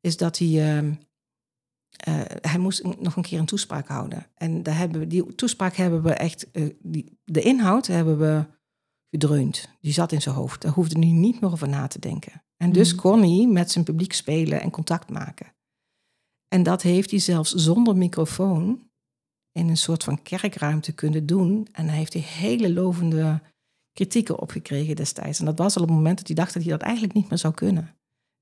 is 0.02 0.18
dat 0.18 0.38
hij. 0.38 0.78
ehm, 0.78 0.94
eh, 1.90 2.22
hij 2.42 2.60
moest 2.60 2.84
nog 3.00 3.16
een 3.16 3.24
keer 3.24 3.40
een 3.40 3.46
toespraak 3.46 3.88
houden. 3.88 4.26
En 4.36 4.64
daar 4.64 4.78
hebben 4.78 5.00
we, 5.00 5.08
die 5.08 5.36
toespraak 5.36 5.76
hebben 5.76 6.02
we 6.04 6.14
echt. 6.14 6.48
die, 6.80 7.20
de 7.24 7.42
inhoud 7.42 7.88
hebben 7.88 8.18
we 8.20 8.46
gedreund. 9.10 9.70
Die 9.82 9.94
zat 9.94 10.12
in 10.12 10.22
zijn 10.22 10.36
hoofd. 10.36 10.62
Daar 10.62 10.72
hoefde 10.72 11.00
hij 11.00 11.10
niet 11.12 11.42
meer 11.42 11.52
over 11.52 11.70
na 11.70 11.88
te 11.88 12.00
denken. 12.00 12.44
En 12.58 12.72
dus 12.72 12.92
Mhm. 12.94 13.02
kon 13.02 13.20
hij 13.22 13.48
met 13.48 13.72
zijn 13.72 13.86
publiek 13.86 14.14
spelen 14.14 14.62
en 14.62 14.70
contact 14.72 15.10
maken. 15.10 15.54
En 16.56 16.64
dat 16.64 16.82
heeft 16.82 17.12
hij 17.12 17.20
zelfs 17.20 17.54
zonder 17.54 17.98
microfoon 17.98 18.88
in 19.52 19.70
een 19.70 19.78
soort 19.78 20.04
van 20.04 20.22
kerkruimte 20.22 20.92
kunnen 20.92 21.26
doen. 21.26 21.68
En 21.72 21.88
hij 21.88 21.98
heeft 21.98 22.12
die 22.12 22.22
hele 22.22 22.74
lovende 22.74 23.42
kritieken 23.94 24.40
opgekregen 24.40 24.96
destijds. 24.96 25.40
En 25.40 25.46
dat 25.46 25.58
was 25.58 25.76
al 25.76 25.82
op 25.82 25.88
het 25.88 25.98
moment 25.98 26.18
dat 26.18 26.28
hij 26.28 26.36
dacht 26.36 26.54
dat 26.54 26.64
hij 26.64 26.72
dat 26.72 26.82
eigenlijk 26.82 27.14
niet 27.14 27.30
meer 27.30 27.38
zou 27.38 27.54
kunnen. 27.54 27.84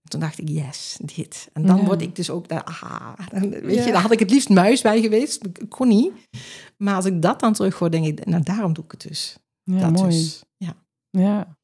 En 0.02 0.10
toen 0.10 0.20
dacht 0.20 0.39
ik, 0.39 0.50
yes, 0.50 0.98
dit. 1.15 1.50
En 1.54 1.65
dan 1.65 1.78
Ja. 1.78 1.84
word 1.86 2.02
ik 2.02 2.15
dus 2.15 2.30
ook, 2.30 2.48
daar, 2.48 2.63
aha, 2.63 3.15
dan, 3.32 3.50
weet 3.50 3.76
Ja. 3.76 3.86
je, 3.86 3.91
daar 3.91 4.02
had 4.02 4.12
ik 4.12 4.20
het 4.20 4.30
liefst 4.32 4.50
muis 4.50 4.82
bij 4.82 5.02
geweest. 5.02 5.43
Ik 5.46 5.65
kon 5.70 5.88
niet. 5.88 6.12
Maar 6.78 6.96
als 6.96 7.06
ik 7.06 7.22
dat 7.22 7.39
dan 7.39 7.54
terug 7.54 7.80
hoor, 7.80 7.91
denk 7.91 8.06
ik, 8.06 8.26
nou 8.26 8.43
daarom 8.43 8.74
doe 8.74 8.84
ik 8.84 8.91
het 8.91 9.02
dus. 9.02 9.38
Ja, 9.63 9.80
dat 9.80 9.91
mooi. 9.91 10.10
dus. 10.10 10.43
Ja. 10.58 10.76
Ja. 11.10 11.58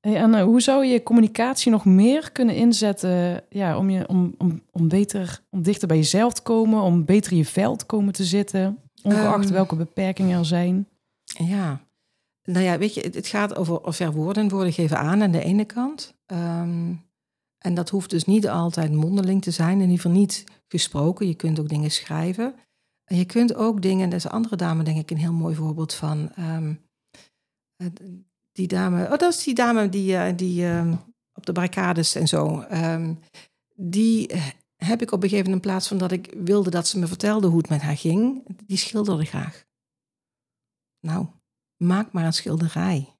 Hey, 0.00 0.16
en 0.16 0.40
hoe 0.40 0.60
zou 0.60 0.84
je 0.84 1.02
communicatie 1.02 1.70
nog 1.70 1.84
meer 1.84 2.32
kunnen 2.32 2.54
inzetten 2.54 3.44
ja, 3.48 3.78
om, 3.78 3.90
je, 3.90 4.08
om, 4.08 4.34
om, 4.38 4.62
om, 4.70 4.88
beter, 4.88 5.40
om 5.50 5.62
dichter 5.62 5.88
bij 5.88 5.96
jezelf 5.96 6.32
te 6.32 6.42
komen, 6.42 6.82
om 6.82 7.04
beter 7.04 7.32
in 7.32 7.38
je 7.38 7.44
veld 7.44 7.78
te 7.78 7.84
komen 7.84 8.12
te 8.12 8.24
zitten, 8.24 8.78
ongeacht 9.02 9.44
Ehm. 9.44 9.52
welke 9.52 9.76
beperkingen 9.76 10.38
er 10.38 10.44
zijn? 10.44 10.88
Ja, 11.24 11.80
nou 12.44 12.64
ja, 12.64 12.78
weet 12.78 12.94
je, 12.94 13.00
het, 13.00 13.14
het 13.14 13.26
gaat 13.26 13.56
over 13.56 13.94
verwoorden. 13.94 14.48
Woorden 14.48 14.72
geven 14.72 14.98
aan 14.98 15.22
aan 15.22 15.30
de 15.30 15.42
ene 15.44 15.64
kant. 15.64 16.14
Ehm, 16.26 16.94
en 17.58 17.74
dat 17.74 17.88
hoeft 17.88 18.10
dus 18.10 18.24
niet 18.24 18.48
altijd 18.48 18.92
mondeling 18.92 19.42
te 19.42 19.50
zijn, 19.50 19.74
in 19.74 19.80
ieder 19.80 19.96
geval 19.96 20.12
niet 20.12 20.44
gesproken. 20.68 21.26
Je 21.26 21.34
kunt 21.34 21.60
ook 21.60 21.68
dingen 21.68 21.90
schrijven. 21.90 22.54
En 23.04 23.16
je 23.16 23.24
kunt 23.24 23.54
ook 23.54 23.82
dingen, 23.82 24.10
dat 24.10 24.18
is 24.18 24.24
een 24.24 24.30
andere 24.30 24.56
dame 24.56 24.82
denk 24.82 24.98
ik 24.98 25.10
een 25.10 25.16
heel 25.16 25.32
mooi 25.32 25.54
voorbeeld 25.54 25.94
van. 25.94 26.32
ehm, 26.34 26.74
eh, 27.76 27.86
die 28.60 28.68
dame, 28.68 29.04
oh 29.04 29.18
dat 29.18 29.34
is 29.34 29.42
die 29.44 29.54
dame 29.54 29.88
die, 29.88 30.16
eh, 30.16 30.36
die 30.36 30.66
ehm, 30.66 30.94
op 31.34 31.46
de 31.46 31.52
barricades 31.52 32.14
en 32.14 32.28
zo. 32.28 32.60
ehm, 32.60 33.14
die 33.74 34.28
eh, 34.28 34.46
heb 34.76 35.02
ik 35.02 35.12
op 35.12 35.22
een 35.22 35.28
gegeven 35.28 35.50
moment 35.50 35.64
in 35.64 35.70
plaats 35.70 35.88
van 35.88 35.98
dat 35.98 36.12
ik 36.12 36.34
wilde 36.36 36.70
dat 36.70 36.88
ze 36.88 36.98
me 36.98 37.06
vertelde 37.06 37.46
hoe 37.46 37.58
het 37.58 37.68
met 37.68 37.80
haar 37.80 37.96
ging, 37.96 38.44
die 38.66 38.76
schilderde 38.76 39.24
graag. 39.24 39.64
Nou, 41.06 41.26
maak 41.76 42.12
maar 42.12 42.24
een 42.24 42.32
schilderij. 42.32 43.16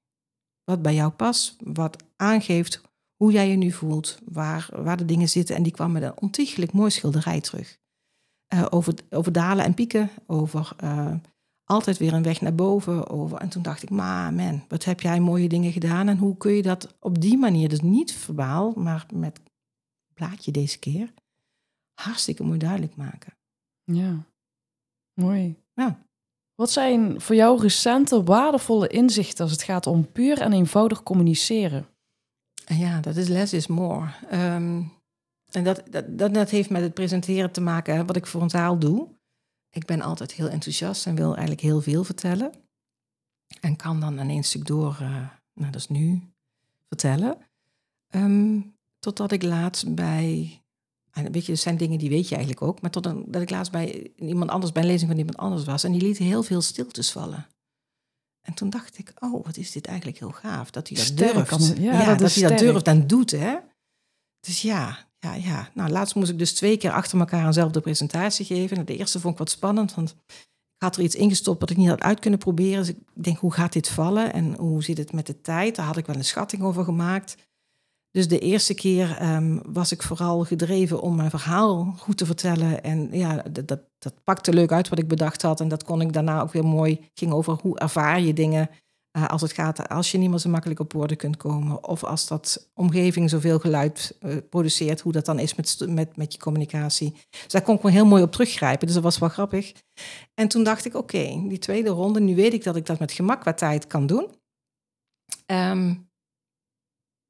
Wat 0.63 0.81
bij 0.81 0.93
jou 0.93 1.11
past, 1.11 1.55
wat 1.63 2.03
aangeeft 2.15 2.81
hoe 3.15 3.31
jij 3.31 3.49
je 3.49 3.55
nu 3.55 3.71
voelt, 3.71 4.19
waar, 4.25 4.69
waar 4.71 4.97
de 4.97 5.05
dingen 5.05 5.29
zitten. 5.29 5.55
En 5.55 5.63
die 5.63 5.71
kwam 5.71 5.91
met 5.91 6.03
een 6.03 6.19
ontiegelijk 6.21 6.71
mooi 6.73 6.91
schilderij 6.91 7.41
terug. 7.41 7.79
Eh, 8.47 8.65
over, 8.69 8.93
over 9.09 9.31
dalen 9.31 9.65
en 9.65 9.73
pieken, 9.73 10.09
over 10.27 10.75
altijd 11.71 11.97
weer 11.97 12.13
een 12.13 12.23
weg 12.23 12.41
naar 12.41 12.55
boven. 12.55 13.09
Over, 13.09 13.37
en 13.37 13.49
toen 13.49 13.61
dacht 13.61 13.83
ik, 13.83 13.89
ma, 13.89 14.31
man, 14.31 14.63
wat 14.67 14.83
heb 14.83 15.01
jij 15.01 15.19
mooie 15.19 15.49
dingen 15.49 15.71
gedaan. 15.71 16.07
En 16.07 16.17
hoe 16.17 16.37
kun 16.37 16.51
je 16.53 16.61
dat 16.61 16.95
op 16.99 17.21
die 17.21 17.37
manier, 17.37 17.69
dus 17.69 17.81
niet 17.81 18.13
verbaal, 18.13 18.73
maar 18.75 19.05
met 19.13 19.39
blaadje 20.13 20.51
deze 20.51 20.79
keer, 20.79 21.13
hartstikke 21.93 22.43
mooi 22.43 22.59
duidelijk 22.59 22.95
maken. 22.95 23.33
Ja, 23.83 24.25
mooi. 25.13 25.55
Ja. 25.73 25.99
Wat 26.55 26.71
zijn 26.71 27.21
voor 27.21 27.35
jou 27.35 27.61
recente 27.61 28.23
waardevolle 28.23 28.87
inzichten 28.87 29.43
als 29.43 29.51
het 29.51 29.63
gaat 29.63 29.87
om 29.87 30.11
puur 30.11 30.41
en 30.41 30.53
eenvoudig 30.53 31.03
communiceren? 31.03 31.85
En 32.65 32.77
Ja, 32.77 32.99
dat 32.99 33.15
is 33.15 33.27
less 33.27 33.53
is 33.53 33.67
more. 33.67 34.09
Ehm, 34.29 34.83
en 35.51 35.63
dat, 35.63 35.83
dat, 35.89 36.17
dat, 36.17 36.33
dat 36.33 36.49
heeft 36.49 36.69
met 36.69 36.81
het 36.81 36.93
presenteren 36.93 37.51
te 37.51 37.61
maken, 37.61 37.95
hè, 37.95 38.05
wat 38.05 38.15
ik 38.15 38.27
voor 38.27 38.41
een 38.41 38.49
zaal 38.49 38.79
doe. 38.79 39.07
Ik 39.71 39.85
ben 39.85 40.01
altijd 40.01 40.31
heel 40.31 40.49
enthousiast 40.49 41.05
en 41.05 41.15
wil 41.15 41.31
eigenlijk 41.31 41.61
heel 41.61 41.81
veel 41.81 42.03
vertellen. 42.03 42.51
En 43.59 43.75
kan 43.75 43.99
dan 43.99 44.17
één 44.17 44.43
stuk 44.43 44.65
door, 44.65 44.97
eh, 44.99 45.27
nou 45.53 45.71
dat 45.71 45.75
is 45.75 45.87
nu, 45.87 46.21
vertellen. 46.87 47.37
Ehm, 48.07 48.61
totdat 48.99 49.31
ik 49.31 49.43
laatst 49.43 49.95
bij, 49.95 50.61
en 51.11 51.31
weet 51.31 51.45
je, 51.45 51.51
er 51.51 51.57
zijn 51.57 51.77
dingen 51.77 51.99
die 51.99 52.09
weet 52.09 52.27
je 52.27 52.35
eigenlijk 52.35 52.63
ook, 52.63 52.81
maar 52.81 52.91
totdat 52.91 53.33
dat 53.33 53.41
ik 53.41 53.49
laatst 53.49 53.71
bij 53.71 54.11
iemand 54.15 54.49
anders, 54.49 54.71
bij 54.71 54.81
een 54.81 54.89
lezing 54.89 55.09
van 55.09 55.19
iemand 55.19 55.37
anders 55.37 55.63
was. 55.63 55.83
En 55.83 55.91
die 55.91 56.01
liet 56.01 56.17
heel 56.17 56.43
veel 56.43 56.61
stiltes 56.61 57.11
vallen. 57.11 57.47
En 58.41 58.53
toen 58.53 58.69
dacht 58.69 58.97
ik, 58.97 59.13
oh, 59.19 59.45
wat 59.45 59.57
is 59.57 59.71
dit 59.71 59.85
eigenlijk 59.85 60.17
heel 60.17 60.31
gaaf 60.31 60.71
dat 60.71 60.87
hij 60.87 60.97
dat 60.97 61.05
Sterk, 61.05 61.49
durft. 61.49 61.77
Ja, 61.77 61.91
Ja, 61.91 62.05
dat 62.05 62.19
dat, 62.19 62.33
hij 62.33 62.49
dat 62.49 62.59
durft 62.59 62.87
en 62.87 63.07
doet, 63.07 63.31
hè. 63.31 63.57
Dus 64.39 64.61
ja, 64.61 65.10
ja, 65.21 65.33
ja. 65.33 65.69
Nou, 65.73 65.89
laatst 65.89 66.15
moest 66.15 66.29
ik 66.29 66.37
dus 66.37 66.53
twee 66.53 66.77
keer 66.77 66.91
achter 66.91 67.19
elkaar 67.19 67.45
eenzelfde 67.45 67.81
presentatie 67.81 68.45
geven. 68.45 68.75
Nou, 68.75 68.87
de 68.87 68.97
eerste 68.97 69.19
vond 69.19 69.33
ik 69.33 69.39
wat 69.39 69.49
spannend, 69.49 69.95
want 69.95 70.15
ik 70.27 70.87
had 70.87 70.95
er 70.95 71.03
iets 71.03 71.15
ingestopt 71.15 71.59
wat 71.59 71.69
ik 71.69 71.77
niet 71.77 71.89
had 71.89 72.01
uit 72.01 72.19
kunnen 72.19 72.39
proberen. 72.39 72.79
Dus 72.79 72.89
ik 72.89 72.97
denk, 73.13 73.37
hoe 73.37 73.53
gaat 73.53 73.73
dit 73.73 73.89
vallen 73.89 74.33
en 74.33 74.55
hoe 74.55 74.83
zit 74.83 74.97
het 74.97 75.13
met 75.13 75.25
de 75.25 75.41
tijd? 75.41 75.75
Daar 75.75 75.85
had 75.85 75.97
ik 75.97 76.05
wel 76.05 76.15
een 76.15 76.25
schatting 76.25 76.63
over 76.63 76.83
gemaakt. 76.83 77.35
Dus 78.11 78.27
de 78.27 78.39
eerste 78.39 78.73
keer 78.73 79.17
ehm, 79.17 79.59
was 79.63 79.91
ik 79.91 80.01
vooral 80.01 80.43
gedreven 80.43 81.01
om 81.01 81.15
mijn 81.15 81.29
verhaal 81.29 81.93
goed 81.97 82.17
te 82.17 82.25
vertellen. 82.25 82.83
En 82.83 83.09
ja, 83.11 83.43
dat, 83.51 83.67
dat, 83.67 83.79
dat 83.99 84.23
pakte 84.23 84.53
leuk 84.53 84.71
uit 84.71 84.89
wat 84.89 84.99
ik 84.99 85.07
bedacht 85.07 85.41
had. 85.41 85.59
En 85.59 85.67
dat 85.67 85.83
kon 85.83 86.01
ik 86.01 86.13
daarna 86.13 86.41
ook 86.41 86.51
weer 86.51 86.65
mooi. 86.65 86.99
ging 87.13 87.31
over 87.31 87.57
hoe 87.61 87.79
ervaar 87.79 88.21
je 88.21 88.33
dingen 88.33 88.69
uh, 89.17 89.27
als 89.27 89.41
het 89.41 89.51
gaat, 89.51 89.89
als 89.89 90.11
je 90.11 90.17
niet 90.17 90.29
meer 90.29 90.39
zo 90.39 90.49
makkelijk 90.49 90.79
op 90.79 90.93
woorden 90.93 91.17
kunt 91.17 91.37
komen. 91.37 91.87
Of 91.87 92.03
als 92.03 92.27
dat 92.27 92.69
omgeving 92.73 93.29
zoveel 93.29 93.59
geluid 93.59 94.17
uh, 94.21 94.37
produceert, 94.49 95.01
hoe 95.01 95.11
dat 95.11 95.25
dan 95.25 95.39
is 95.39 95.55
met, 95.55 95.85
met, 95.87 96.15
met 96.17 96.33
je 96.33 96.39
communicatie. 96.39 97.11
Dus 97.29 97.47
daar 97.47 97.61
kon 97.61 97.75
ik 97.75 97.81
wel 97.81 97.91
heel 97.91 98.05
mooi 98.05 98.23
op 98.23 98.31
teruggrijpen. 98.31 98.85
Dus 98.85 98.95
dat 98.95 99.03
was 99.03 99.17
wel 99.17 99.29
grappig. 99.29 99.73
En 100.33 100.47
toen 100.47 100.63
dacht 100.63 100.85
ik, 100.85 100.95
oké, 100.95 101.47
die 101.47 101.59
tweede 101.59 101.89
ronde, 101.89 102.19
nu 102.19 102.35
weet 102.35 102.53
ik 102.53 102.63
dat 102.63 102.75
ik 102.75 102.85
dat 102.85 102.99
met 102.99 103.11
gemak 103.11 103.41
qua 103.41 103.53
tijd 103.53 103.87
kan 103.87 104.07
doen. 104.07 104.39
Um, 105.45 106.09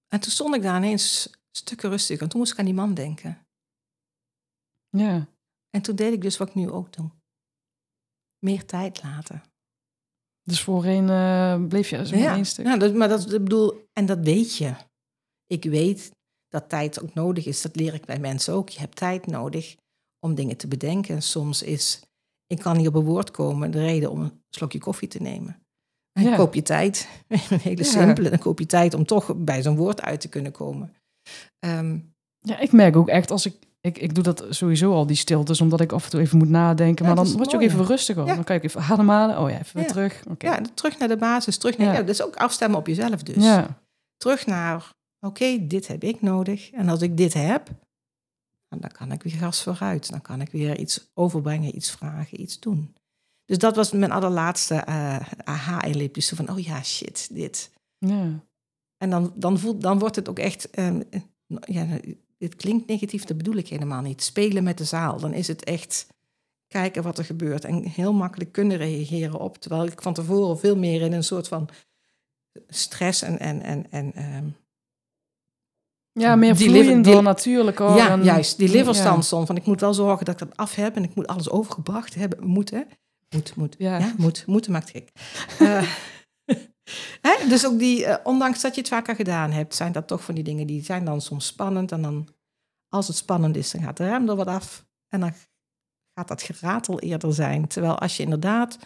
en 0.07 0.19
toen 0.19 0.31
stond 0.31 0.55
ik 0.55 0.61
daar 0.61 0.77
ineens 0.77 1.29
stukken 1.51 1.89
rustig. 1.89 2.19
En 2.19 2.29
toen 2.29 2.39
moest 2.39 2.51
ik 2.51 2.59
aan 2.59 2.65
die 2.65 2.73
man 2.73 2.93
denken. 2.93 3.47
Ja. 4.89 5.27
En 5.69 5.81
toen 5.81 5.95
deed 5.95 6.13
ik 6.13 6.21
dus 6.21 6.37
wat 6.37 6.47
ik 6.47 6.55
nu 6.55 6.69
ook 6.69 6.93
doe. 6.93 7.09
Meer 8.39 8.65
tijd 8.65 9.03
laten. 9.03 9.50
Dus 10.43 10.61
voorheen 10.61 11.07
uh, 11.07 11.67
bleef 11.67 11.89
je 11.89 12.07
zo 12.07 12.15
ja. 12.15 12.35
één 12.35 12.45
stuk? 12.45 12.65
Ja, 12.65 12.77
dat, 12.77 12.93
maar 12.93 13.07
dat 13.07 13.33
ik 13.33 13.43
bedoel, 13.43 13.87
en 13.93 14.05
dat 14.05 14.19
weet 14.21 14.55
je. 14.57 14.73
Ik 15.47 15.63
weet 15.63 16.11
dat 16.47 16.69
tijd 16.69 17.01
ook 17.01 17.13
nodig 17.13 17.45
is. 17.45 17.61
Dat 17.61 17.75
leer 17.75 17.93
ik 17.93 18.05
bij 18.05 18.19
mensen 18.19 18.53
ook. 18.53 18.69
Je 18.69 18.79
hebt 18.79 18.95
tijd 18.95 19.27
nodig 19.27 19.75
om 20.19 20.35
dingen 20.35 20.57
te 20.57 20.67
bedenken. 20.67 21.21
Soms 21.21 21.63
is, 21.63 22.01
ik 22.47 22.59
kan 22.59 22.77
niet 22.77 22.87
op 22.87 22.95
een 22.95 23.03
woord 23.03 23.31
komen, 23.31 23.71
de 23.71 23.79
reden 23.79 24.11
om 24.11 24.21
een 24.21 24.43
slokje 24.49 24.79
koffie 24.79 25.07
te 25.07 25.21
nemen. 25.21 25.61
En 26.13 26.23
ja. 26.23 26.35
koop 26.35 26.53
je 26.53 26.61
tijd. 26.61 27.07
Een 27.49 27.59
hele 27.59 27.83
simpele. 27.83 28.29
Dan 28.29 28.39
koop 28.39 28.59
je 28.59 28.65
tijd 28.65 28.93
om 28.93 29.05
toch 29.05 29.35
bij 29.35 29.61
zo'n 29.61 29.75
woord 29.75 30.01
uit 30.01 30.21
te 30.21 30.29
kunnen 30.29 30.51
komen. 30.51 30.95
Um, 31.65 32.13
ja, 32.39 32.59
ik 32.59 32.71
merk 32.71 32.95
ook 32.95 33.07
echt 33.07 33.31
als 33.31 33.45
ik, 33.45 33.55
ik... 33.81 33.97
Ik 33.97 34.15
doe 34.15 34.23
dat 34.23 34.45
sowieso 34.49 34.93
al, 34.93 35.05
die 35.05 35.15
stiltes, 35.15 35.61
omdat 35.61 35.81
ik 35.81 35.91
af 35.91 36.03
en 36.03 36.09
toe 36.09 36.19
even 36.19 36.37
moet 36.37 36.49
nadenken. 36.49 37.05
Ja, 37.05 37.13
maar 37.13 37.23
dan 37.23 37.33
word 37.33 37.51
je 37.51 37.57
ook 37.57 37.63
even 37.63 37.85
rustiger. 37.85 38.25
Dan 38.25 38.43
kan 38.43 38.55
ik 38.55 38.63
even 38.63 38.81
ademhalen. 38.81 39.39
Oh 39.39 39.49
ja, 39.49 39.59
even 39.59 39.75
weer 39.79 39.87
terug. 39.87 40.23
Oké. 40.29 40.45
Ja, 40.45 40.61
terug 40.73 40.97
naar 40.97 41.07
de 41.07 41.17
basis. 41.17 41.57
Terug 41.57 41.77
naar, 41.77 41.93
Ja. 41.93 41.99
dat 41.99 42.09
is 42.09 42.23
ook 42.23 42.35
afstemmen 42.35 42.79
op 42.79 42.87
jezelf 42.87 43.23
dus. 43.23 43.43
Ja. 43.43 43.79
Terug 44.17 44.45
naar, 44.45 44.89
oké, 45.19 45.67
dit 45.67 45.87
heb 45.87 46.03
ik 46.03 46.21
nodig. 46.21 46.71
En 46.71 46.89
als 46.89 47.01
ik 47.01 47.17
dit 47.17 47.33
heb, 47.33 47.69
dan 48.67 48.91
kan 48.91 49.11
ik 49.11 49.23
weer 49.23 49.33
gas 49.33 49.63
vooruit. 49.63 50.09
Dan 50.09 50.21
kan 50.21 50.41
ik 50.41 50.51
weer 50.51 50.77
iets 50.77 51.11
overbrengen, 51.13 51.75
iets 51.75 51.91
vragen, 51.91 52.41
iets 52.41 52.59
doen. 52.59 52.95
Dus 53.45 53.57
dat 53.57 53.75
was 53.75 53.91
mijn 53.91 54.11
allerlaatste 54.11 54.73
uh, 54.89 55.19
aha-erlebnis. 55.43 56.27
Zo 56.27 56.35
van, 56.35 56.49
oh 56.49 56.59
ja, 56.59 56.83
shit, 56.83 57.29
dit. 57.31 57.71
ja. 57.97 58.39
En 58.97 59.09
dan, 59.09 59.33
dan, 59.35 59.59
voelt, 59.59 59.81
dan 59.81 59.99
wordt 59.99 60.15
het 60.15 60.29
ook 60.29 60.39
echt, 60.39 60.79
um, 60.79 61.03
ja, 61.65 61.85
het 62.41 62.55
klinkt 62.55 62.87
negatief, 62.87 63.23
dat 63.23 63.37
bedoel 63.37 63.55
ik 63.55 63.67
helemaal 63.67 64.01
niet. 64.01 64.23
Spelen 64.23 64.63
met 64.63 64.77
de 64.77 64.83
zaal, 64.83 65.19
dan 65.19 65.33
is 65.33 65.47
het 65.47 65.63
echt 65.63 66.07
kijken 66.67 67.03
wat 67.03 67.17
er 67.17 67.25
gebeurt. 67.25 67.65
En 67.65 67.83
heel 67.85 68.13
makkelijk 68.13 68.51
kunnen 68.51 68.77
reageren 68.77 69.39
op. 69.39 69.57
Terwijl 69.57 69.85
ik 69.85 70.01
van 70.01 70.13
tevoren 70.13 70.59
veel 70.59 70.77
meer 70.77 71.01
in 71.01 71.13
een 71.13 71.23
soort 71.23 71.47
van 71.47 71.69
stress 72.67 73.21
en... 73.21 73.39
en, 73.39 73.61
en, 73.61 73.85
en 73.89 74.35
um, 74.35 74.55
Ja, 76.11 76.35
meer 76.35 76.55
vloeiender, 76.57 77.23
natuurlijk. 77.23 77.77
hoor. 77.77 77.95
ja, 77.95 78.09
En- 78.09 78.23
juist, 78.23 78.57
die 78.57 78.67
ja. 78.69 78.73
liverstand 78.73 79.25
stond 79.25 79.47
van 79.47 79.55
ik 79.55 79.65
moet 79.65 79.81
wel 79.81 79.93
zorgen 79.93 80.25
dat 80.25 80.41
ik 80.41 80.47
dat 80.47 80.57
af 80.57 80.75
heb 80.75 80.95
en 80.95 81.03
ik 81.03 81.15
moet 81.15 81.27
alles 81.27 81.49
overgebracht 81.49 82.15
hebben. 82.15 82.47
Moet, 82.47 82.69
hè? 82.69 82.81
Moet, 83.29 83.55
moet. 83.55 83.75
Ja. 83.77 83.97
Ja, 83.97 84.13
moet. 84.17 84.43
Moeten 84.47 84.71
maakt 84.71 84.89
gek. 84.89 85.09
Eh, 85.59 85.83
hè? 87.21 87.47
Dus 87.47 87.65
ook 87.65 87.79
die, 87.79 88.05
eh, 88.05 88.17
ondanks 88.23 88.61
dat 88.61 88.75
je 88.75 88.81
het 88.81 88.89
vaker 88.89 89.15
gedaan 89.15 89.51
hebt, 89.51 89.75
zijn 89.75 89.91
dat 89.91 90.07
toch 90.07 90.23
van 90.23 90.35
die 90.35 90.43
dingen 90.43 90.67
die 90.67 90.83
zijn 90.83 91.05
dan 91.05 91.21
soms 91.21 91.45
spannend. 91.45 91.91
En 91.91 92.01
dan, 92.01 92.27
als 92.89 93.07
het 93.07 93.15
spannend 93.15 93.55
is, 93.55 93.71
dan 93.71 93.81
gaat 93.81 93.97
de 93.97 94.09
rem 94.09 94.29
er 94.29 94.35
wat 94.35 94.47
af. 94.47 94.85
En 95.07 95.19
dan 95.19 95.33
gaat 96.13 96.27
dat 96.27 96.41
geratel 96.41 96.99
eerder 96.99 97.33
zijn. 97.33 97.67
Terwijl 97.67 97.99
als 97.99 98.17
je 98.17 98.23
inderdaad 98.23 98.77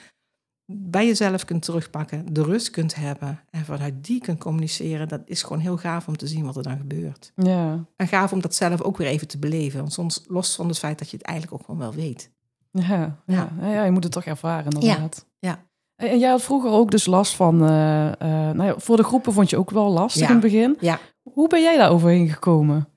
bij 0.68 1.06
jezelf 1.06 1.46
kunt 1.46 1.62
terugpakken, 1.62 2.34
de 2.34 2.44
rust 2.44 2.70
kunt 2.70 2.96
hebben 2.96 3.44
en 3.50 3.66
vanuit 3.66 4.06
die 4.06 4.22
kunt 4.22 4.40
communiceren, 4.40 5.08
dat 5.08 5.22
is 5.26 5.44
gewoon 5.44 5.60
heel 5.60 5.78
gaaf 5.78 6.08
om 6.08 6.18
te 6.18 6.28
zien 6.28 6.46
wat 6.46 6.56
er 6.56 6.64
dan 6.64 6.78
gebeurt. 6.78 7.32
Ja. 7.36 7.86
En 7.96 8.08
gaaf 8.08 8.32
om 8.32 8.42
dat 8.42 8.56
zelf 8.56 8.82
ook 8.82 8.98
weer 8.98 9.08
even 9.08 9.28
te 9.28 9.38
beleven. 9.38 9.80
Want 9.80 9.94
soms 9.94 10.24
los 10.28 10.56
van 10.56 10.68
het 10.68 10.80
feit 10.80 11.00
dat 11.00 11.10
je 11.10 11.18
het 11.18 11.26
eigenlijk 11.26 11.60
ook 11.60 11.66
gewoon 11.66 11.82
wel 11.82 11.94
weet. 11.94 12.32
Ja, 12.72 12.82
ja. 12.88 13.22
Ja. 13.26 13.50
ja. 13.60 13.70
ja, 13.72 13.84
je 13.84 13.92
moet 13.92 14.04
het 14.04 14.14
toch 14.14 14.26
ervaren 14.26 14.72
inderdaad. 14.72 15.26
ja. 15.40 15.52
En 15.52 15.60
en 15.96 16.20
jij 16.20 16.30
had 16.30 16.42
vroeger 16.42 16.70
ook 16.72 16.92
dus 16.92 17.06
last 17.06 17.36
van... 17.36 17.64
eh, 17.68 18.08
eh, 18.12 18.56
nou 18.56 18.64
ja, 18.64 18.74
voor 18.78 18.98
de 18.98 19.04
groepen 19.04 19.34
vond 19.34 19.50
je 19.50 19.58
ook 19.58 19.70
wel 19.72 19.90
lastig 19.92 20.22
Ja. 20.22 20.28
in 20.28 20.34
het 20.34 20.42
begin. 20.44 20.78
Ja. 20.80 21.00
Hoe 21.22 21.48
ben 21.48 21.62
jij 21.62 21.78
daar 21.78 21.90
overheen 21.92 22.30
gekomen? 22.30 22.88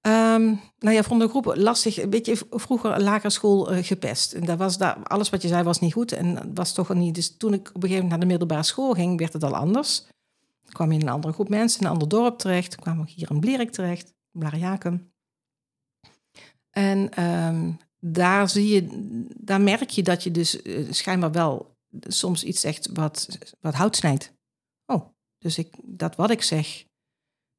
Ehm, 0.00 0.44
nou 0.78 0.94
ja, 0.94 1.02
vond 1.02 1.20
de 1.20 1.28
groep 1.28 1.52
lastig. 1.56 2.02
Een 2.02 2.10
beetje 2.10 2.36
vroeger 2.50 3.02
lagere 3.02 3.30
school 3.30 3.70
eh, 3.72 3.84
gepest. 3.84 4.32
En 4.32 4.44
daar 4.44 4.56
was 4.56 4.78
daar, 4.78 4.96
alles 5.02 5.30
wat 5.30 5.42
je 5.42 5.48
zei 5.48 5.62
was 5.62 5.80
niet 5.80 5.92
goed. 5.92 6.12
En 6.12 6.34
dat 6.34 6.46
was 6.54 6.72
toch 6.72 6.94
niet. 6.94 7.14
Dus 7.14 7.36
toen 7.36 7.52
ik 7.52 7.68
op 7.68 7.74
een 7.74 7.80
gegeven 7.80 7.94
moment 7.94 8.10
naar 8.10 8.20
de 8.20 8.26
middelbare 8.26 8.62
school 8.62 8.92
ging, 8.92 9.18
werd 9.18 9.32
het 9.32 9.44
al 9.44 9.54
anders. 9.56 9.98
Toen 10.64 10.72
kwam 10.72 10.92
in 10.92 11.00
een 11.00 11.08
andere 11.08 11.32
groep 11.32 11.48
mensen, 11.48 11.80
in 11.80 11.86
een 11.86 11.92
ander 11.92 12.08
dorp 12.08 12.38
terecht. 12.38 12.70
Toen 12.70 12.80
kwam 12.82 13.00
ik 13.02 13.08
hier 13.08 13.30
in 13.30 13.40
Blerik 13.40 13.70
terecht, 13.70 14.14
Blariaken. 14.32 15.12
En 16.70 17.10
ehm, 17.14 17.70
daar 18.00 18.48
zie 18.48 18.68
je, 18.74 18.86
daar 19.36 19.60
merk 19.60 19.90
je 19.90 20.02
dat 20.02 20.22
je 20.22 20.30
dus 20.30 20.58
schijnbaar 20.90 21.32
wel 21.32 21.69
soms 22.00 22.44
iets 22.44 22.60
zegt 22.60 22.90
wat, 22.92 23.38
wat 23.60 23.74
hout 23.74 23.96
snijdt. 23.96 24.34
Oh, 24.86 25.08
dus 25.38 25.58
ik, 25.58 25.74
dat 25.82 26.16
wat 26.16 26.30
ik 26.30 26.42
zeg, 26.42 26.84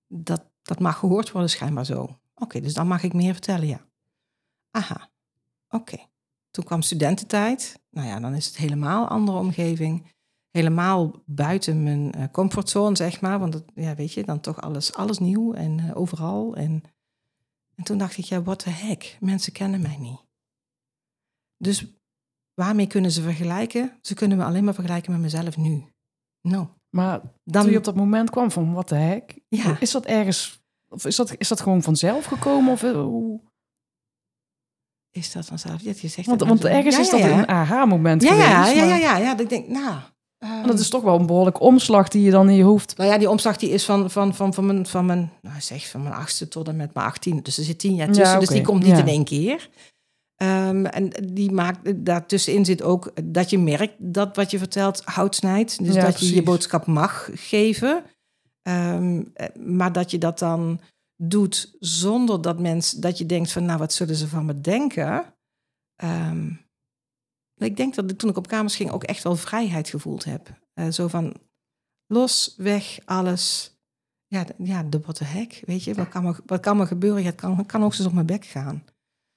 dat, 0.08 0.52
dat 0.62 0.80
mag 0.80 0.98
gehoord 0.98 1.32
worden 1.32 1.50
schijnbaar 1.50 1.86
zo. 1.86 2.20
Oké, 2.34 2.60
dus 2.60 2.74
dan 2.74 2.88
mag 2.88 3.04
ik 3.04 3.14
meer 3.14 3.34
vertellen, 3.34 3.68
ja. 3.68 3.90
Aha, 4.70 5.12
oké. 5.70 5.98
Toen 6.50 6.64
kwam 6.64 6.82
studententijd. 6.82 7.82
Nou 7.90 8.08
ja, 8.08 8.20
dan 8.20 8.34
is 8.34 8.46
het 8.46 8.58
helemaal 8.58 9.08
andere 9.08 9.38
omgeving. 9.38 10.12
Helemaal 10.50 11.24
buiten 11.26 11.84
mijn 11.84 12.12
eh, 12.12 12.32
comfortzone, 12.32 12.96
zeg 12.96 13.22
maar. 13.22 13.40
Want 13.40 13.64
ja, 13.76 13.96
weet 13.96 14.14
je, 14.14 14.24
dan 14.24 14.40
toch 14.40 14.62
alles, 14.62 14.94
alles 14.94 15.20
nieuw 15.20 15.54
en 15.54 15.80
eh, 15.80 15.98
overal. 15.98 16.56
En, 16.56 16.84
en 17.76 17.84
toen 17.84 17.98
dacht 17.98 18.18
ik, 18.18 18.26
ja, 18.26 18.42
what 18.42 18.60
the 18.60 18.70
heck? 18.70 19.18
Mensen 19.20 19.54
kennen 19.54 19.82
mij 19.82 19.98
niet. 19.98 20.26
Dus 21.58 22.01
waarmee 22.66 22.88
kunnen 22.88 23.12
ze 23.12 23.22
vergelijken? 23.22 23.92
Ze 24.02 24.14
kunnen 24.14 24.38
me 24.38 24.44
alleen 24.44 24.64
maar 24.64 24.74
vergelijken 24.74 25.12
met 25.12 25.22
mezelf 25.22 25.58
nu. 25.58 25.84
Nou, 26.48 26.68
Maar 26.90 27.22
dan... 27.44 27.62
toen 27.64 27.72
je 27.72 27.78
op 27.78 27.84
dat 27.84 27.96
moment 27.96 28.30
kwam 28.30 28.52
van 28.52 28.74
wat 28.74 28.90
de 28.90 28.96
hek, 28.96 29.40
Ja. 29.48 29.78
is 29.80 29.92
dat 29.92 30.06
ergens... 30.06 30.60
Of 30.90 31.06
is 31.06 31.16
dat, 31.16 31.36
is 31.38 31.48
dat 31.48 31.62
gewoon 31.62 31.82
vanzelf 31.82 32.26
gekomen? 32.26 32.72
Of, 32.72 32.84
eh, 32.84 32.92
hoe? 32.92 33.40
Is 35.12 35.32
dat 35.32 35.46
vanzelf? 35.46 35.82
Ja, 35.82 35.94
je 36.02 36.08
zegt 36.08 36.28
Want, 36.28 36.42
want 36.42 36.66
ergens 36.66 36.96
Ja, 36.96 37.02
is 37.02 37.10
ja, 37.12 37.18
dat 37.18 37.38
een 37.38 37.48
aha-moment 37.48 38.22
Ja, 38.22 38.30
geweest. 38.30 38.76
ja, 38.78 38.84
ja, 38.84 38.84
ja, 38.84 38.96
ja, 38.96 39.18
ja. 39.18 39.32
Dat 39.32 39.40
ik 39.40 39.50
denk, 39.50 39.68
nou... 39.68 40.00
ehm, 40.38 40.68
dat 40.68 40.80
is 40.80 40.90
toch 40.90 41.04
wel 41.04 41.20
een 41.20 41.26
behoorlijke 41.26 41.60
omslag 41.60 42.08
die 42.08 42.22
je 42.24 42.32
dan 42.32 42.50
in 42.50 42.56
je 42.56 42.64
hoofd... 42.64 42.98
Nou 42.98 43.10
ja, 43.10 43.18
die 43.18 43.30
omslag 43.30 43.58
die 43.58 43.70
is 43.70 43.86
van, 43.86 44.12
van, 44.12 44.36
van, 44.36 44.54
van, 44.54 44.66
mijn, 44.66 44.86
van, 44.86 45.06
mijn, 45.06 45.32
nou 45.42 45.62
zeg, 45.62 45.90
van 45.90 46.04
mijn 46.04 46.16
achtste 46.16 46.48
tot 46.48 46.68
en 46.68 46.76
met 46.76 46.94
mijn 46.94 47.06
achttiende. 47.06 47.42
Dus 47.42 47.58
er 47.58 47.64
zit 47.64 47.80
tien 47.80 47.96
jaar 47.96 48.08
Ja, 48.08 48.14
tussen, 48.14 48.40
dus 48.40 48.50
die 48.50 48.62
komt 48.62 48.84
niet 48.84 48.98
in 48.98 49.08
één 49.08 49.24
keer. 49.24 49.70
Ehm, 50.42 50.86
en 50.86 51.10
die 51.34 51.52
maakt, 51.52 52.06
daartussenin 52.06 52.66
zit 52.66 52.82
ook 52.82 53.12
dat 53.24 53.50
je 53.50 53.60
merkt 53.60 53.94
dat 53.98 54.36
wat 54.36 54.52
je 54.52 54.58
vertelt 54.58 55.02
hout 55.04 55.36
snijdt. 55.36 55.86
Dus 55.86 55.96
Ja, 55.96 56.02
dat 56.02 56.20
je 56.20 56.36
je 56.36 56.44
boodschap 56.44 56.86
mag 56.86 57.30
geven. 57.34 58.04
Ehm, 58.62 59.24
eh, 59.34 59.56
maar 59.56 59.92
dat 59.92 60.12
je 60.12 60.18
dat 60.18 60.40
dan 60.40 60.82
doet 61.16 61.76
zonder 61.80 62.42
dat 62.42 62.60
mensen, 62.60 63.02
dat 63.02 63.18
je 63.18 63.26
denkt 63.26 63.52
van 63.52 63.66
nou 63.66 63.80
wat 63.80 63.94
zullen 63.94 64.16
ze 64.16 64.28
van 64.28 64.46
me 64.46 64.62
denken. 64.62 65.34
Ehm, 65.96 66.52
ik 67.58 67.78
denk 67.78 67.96
dat 67.96 68.12
ik 68.12 68.18
toen 68.18 68.30
ik 68.30 68.38
op 68.38 68.48
kamers 68.48 68.76
ging 68.76 68.92
ook 68.92 69.04
echt 69.04 69.24
wel 69.24 69.36
vrijheid 69.36 69.90
gevoeld 69.90 70.24
heb. 70.24 70.60
Eh, 70.74 70.88
zo 70.88 71.08
van 71.08 71.34
los, 72.08 72.54
weg, 72.58 73.00
alles. 73.06 73.76
Ja, 74.28 74.46
ja 74.58 74.84
de 74.84 75.00
what 75.00 75.16
the 75.16 75.24
heck, 75.24 75.62
weet 75.66 75.84
je. 75.84 75.94
Wat 75.94 76.10
kan 76.10 76.24
me, 76.24 76.36
wat 76.46 76.60
kan 76.60 76.78
me 76.78 76.86
gebeuren? 76.86 77.22
Ja, 77.22 77.30
het 77.30 77.40
kan, 77.40 77.66
kan 77.66 77.84
ook 77.84 77.92
eens 77.92 78.06
op 78.06 78.14
mijn 78.14 78.26
bek 78.26 78.46
gaan. 78.46 78.84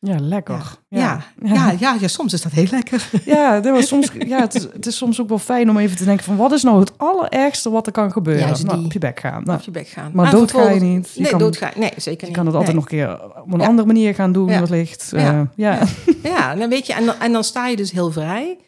Ja, 0.06 0.16
lekker. 0.20 0.78
Ja, 0.88 1.24
ja, 1.42 1.54
ja, 1.54 1.74
ja, 1.78 1.96
ja, 2.00 2.08
soms 2.08 2.32
is 2.32 2.42
dat 2.42 2.52
heel 2.52 2.66
lekker. 2.70 3.08
Ja, 3.24 3.60
dat 3.60 3.72
was 3.74 3.88
soms, 3.88 4.10
ja 4.26 4.40
het, 4.40 4.54
is, 4.54 4.62
het 4.62 4.86
is 4.86 4.96
soms 4.96 5.20
ook 5.20 5.28
wel 5.28 5.38
fijn 5.38 5.70
om 5.70 5.76
even 5.78 5.96
te 5.96 6.04
denken 6.04 6.24
van... 6.24 6.36
wat 6.36 6.52
is 6.52 6.62
nou 6.62 6.80
het 6.80 6.98
allerergste 6.98 7.70
wat 7.70 7.86
er 7.86 7.92
kan 7.92 8.12
gebeuren? 8.12 8.46
Juist 8.46 8.64
nou, 8.64 8.76
die. 8.76 8.86
op 8.86 8.92
je 8.92 8.98
bek 8.98 9.20
gaan. 9.20 9.42
Nou, 9.44 9.58
op 9.58 9.64
je 9.64 9.70
bek 9.70 9.88
gaan. 9.88 10.10
maar 10.14 10.26
En 10.26 10.30
dood 10.32 10.50
ga 10.52 10.70
je 10.70 10.80
niet. 10.80 11.10
Je 11.14 11.20
nee, 11.20 11.30
kan- 11.30 11.38
dood 11.38 11.56
ga 11.56 11.70
je 11.74 11.78
Nee, 11.80 11.92
zeker 11.96 12.20
je 12.20 12.26
niet. 12.26 12.36
kan 12.36 12.46
het 12.46 12.54
altijd 12.54 12.72
Nee. 12.76 12.82
nog 12.82 12.90
een 12.92 12.98
keer 12.98 13.42
op 13.42 13.52
een 13.52 13.60
Ja. 13.60 13.66
andere 13.66 13.86
manier 13.86 14.14
gaan 14.14 14.32
doen, 14.32 14.48
Ja. 14.48 14.60
wellicht. 14.60 15.08
Ja. 15.10 15.18
Eh, 15.32 15.40
ja. 15.54 15.78
Ja, 16.22 16.54
dan 16.54 16.68
weet 16.68 16.86
je, 16.86 16.92
en 16.94 17.04
dan, 17.04 17.14
en 17.20 17.32
dan 17.32 17.44
sta 17.44 17.66
je 17.66 17.76
dus 17.76 17.90
heel 17.90 18.12
vrij. 18.12 18.58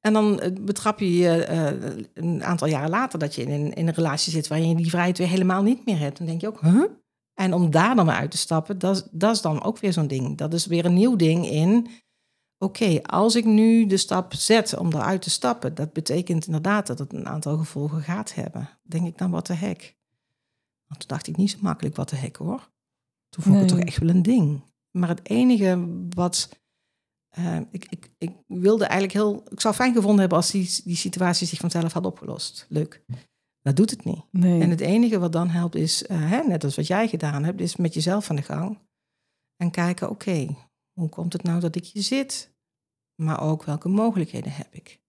En 0.00 0.12
dan 0.12 0.40
eh, 0.40 0.50
betrap 0.60 0.98
je 1.00 1.16
je 1.18 1.44
eh, 1.44 1.66
een 2.14 2.44
aantal 2.44 2.68
jaren 2.68 2.90
later 2.90 3.18
dat 3.18 3.34
je 3.34 3.42
in 3.42 3.50
een, 3.50 3.72
in 3.74 3.88
een 3.88 3.94
relatie 3.94 4.32
zit 4.32 4.48
waar 4.48 4.60
je 4.60 4.74
die 4.74 4.90
vrijheid 4.90 5.18
weer 5.18 5.28
helemaal 5.28 5.62
niet 5.62 5.86
meer 5.86 5.98
hebt. 5.98 6.18
Dan 6.18 6.26
denk 6.26 6.40
je 6.40 6.46
ook, 6.46 6.60
huh? 6.60 6.82
En 7.36 7.52
om 7.54 7.70
daar 7.70 7.94
dan 7.96 8.10
uit 8.10 8.30
te 8.30 8.36
stappen, 8.36 8.78
dat, 8.78 8.96
is- 8.96 9.08
dat 9.10 9.34
is 9.34 9.40
dan 9.42 9.62
ook 9.62 9.78
weer 9.78 9.92
zo'n 9.92 10.06
ding. 10.06 10.36
Dat 10.38 10.54
is 10.54 10.66
weer 10.66 10.84
een 10.84 10.94
nieuw 10.94 11.16
ding 11.16 11.46
in. 11.46 11.88
Oké, 12.58 13.02
als 13.02 13.34
ik 13.34 13.44
nu 13.44 13.86
de 13.86 13.96
stap 13.96 14.34
zet 14.34 14.76
om 14.76 14.92
eruit 14.92 15.22
te 15.22 15.30
stappen, 15.30 15.74
dat 15.74 15.92
betekent 15.92 16.46
inderdaad 16.46 16.86
dat 16.86 16.98
het 16.98 17.12
een 17.12 17.26
aantal 17.28 17.56
gevolgen 17.58 18.02
gaat 18.02 18.34
hebben. 18.34 18.68
Denk 18.82 19.06
ik 19.06 19.18
dan 19.18 19.30
wat 19.30 19.46
de 19.46 19.54
hek. 19.54 19.96
Nou, 20.86 21.00
toen 21.00 21.08
dacht 21.08 21.26
ik 21.26 21.36
niet 21.36 21.50
zo 21.50 21.58
makkelijk 21.60 21.96
wat 21.96 22.08
de 22.08 22.16
hek 22.16 22.36
hoor. 22.36 22.70
Toen 23.28 23.42
vond 23.44 23.54
ik 23.54 23.60
het 23.60 23.70
toch 23.70 23.78
echt 23.86 23.98
wel 23.98 24.08
een 24.08 24.22
ding. 24.22 24.62
Maar 24.90 25.08
het 25.08 25.28
enige 25.28 25.86
wat. 26.08 26.48
eh, 27.28 27.56
ik, 27.70 27.86
ik, 27.88 28.10
ik 28.18 28.30
wilde 28.46 28.84
eigenlijk 28.84 29.12
heel. 29.12 29.44
Ik 29.48 29.60
zou 29.60 29.74
fijn 29.74 29.94
gevonden 29.94 30.20
hebben 30.20 30.38
als 30.38 30.50
die, 30.50 30.80
die 30.84 30.96
situatie 30.96 31.46
zich 31.46 31.58
vanzelf 31.58 31.92
had 31.92 32.06
opgelost. 32.06 32.66
Leuk. 32.68 33.04
Dat 33.66 33.76
doet 33.76 33.90
het 33.90 34.04
niet. 34.04 34.24
Nee. 34.30 34.60
En 34.60 34.70
het 34.70 34.80
enige 34.80 35.18
wat 35.18 35.32
dan 35.32 35.48
helpt 35.48 35.74
is, 35.74 36.06
eh, 36.06 36.30
hè, 36.30 36.42
net 36.42 36.64
als 36.64 36.76
wat 36.76 36.86
jij 36.86 37.08
gedaan 37.08 37.44
hebt, 37.44 37.60
is 37.60 37.76
met 37.76 37.94
jezelf 37.94 38.30
aan 38.30 38.36
de 38.36 38.42
gang. 38.42 38.78
En 39.56 39.70
kijken, 39.70 40.10
oké, 40.10 40.56
hoe 40.92 41.08
komt 41.08 41.32
het 41.32 41.42
nou 41.42 41.60
dat 41.60 41.76
ik 41.76 41.86
hier 41.86 42.02
zit? 42.02 42.54
Maar 43.22 43.42
ook 43.42 43.64
welke 43.64 43.88
mogelijkheden 43.88 44.52
heb 44.52 44.74
ik? 44.74 45.00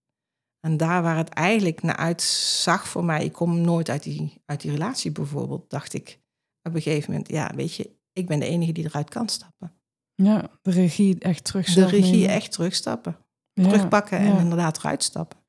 En 0.59 0.77
daar 0.77 1.01
waar 1.01 1.17
het 1.17 1.29
eigenlijk 1.29 1.81
naar 1.81 1.95
uitzag 1.95 2.87
voor 2.87 3.05
mij, 3.05 3.25
ik 3.25 3.33
kom 3.33 3.61
nooit 3.61 3.89
uit 3.89 4.03
die, 4.03 4.41
uit 4.45 4.61
die 4.61 4.71
relatie 4.71 5.11
bijvoorbeeld, 5.11 5.69
dacht 5.69 5.93
ik 5.93 6.19
op 6.63 6.75
een 6.75 6.81
gegeven 6.81 7.11
moment, 7.11 7.29
ja, 7.29 7.51
weet 7.55 7.75
je, 7.75 7.95
ik 8.13 8.27
ben 8.27 8.39
de 8.39 8.45
enige 8.45 8.71
die 8.71 8.85
eruit 8.85 9.09
kan 9.09 9.29
stappen. 9.29 9.73
Ja, 10.15 10.49
de 10.61 10.71
regie 10.71 11.19
echt 11.19 11.43
terug 11.43 11.73
De 11.73 11.85
regie 11.85 12.27
echt 12.27 12.51
terugstappen, 12.51 13.17
Ja, 13.53 13.63
terugpakken 13.63 14.17
en 14.17 14.33
ja. 14.33 14.39
inderdaad 14.39 14.77
eruit 14.77 15.03
stappen. 15.03 15.39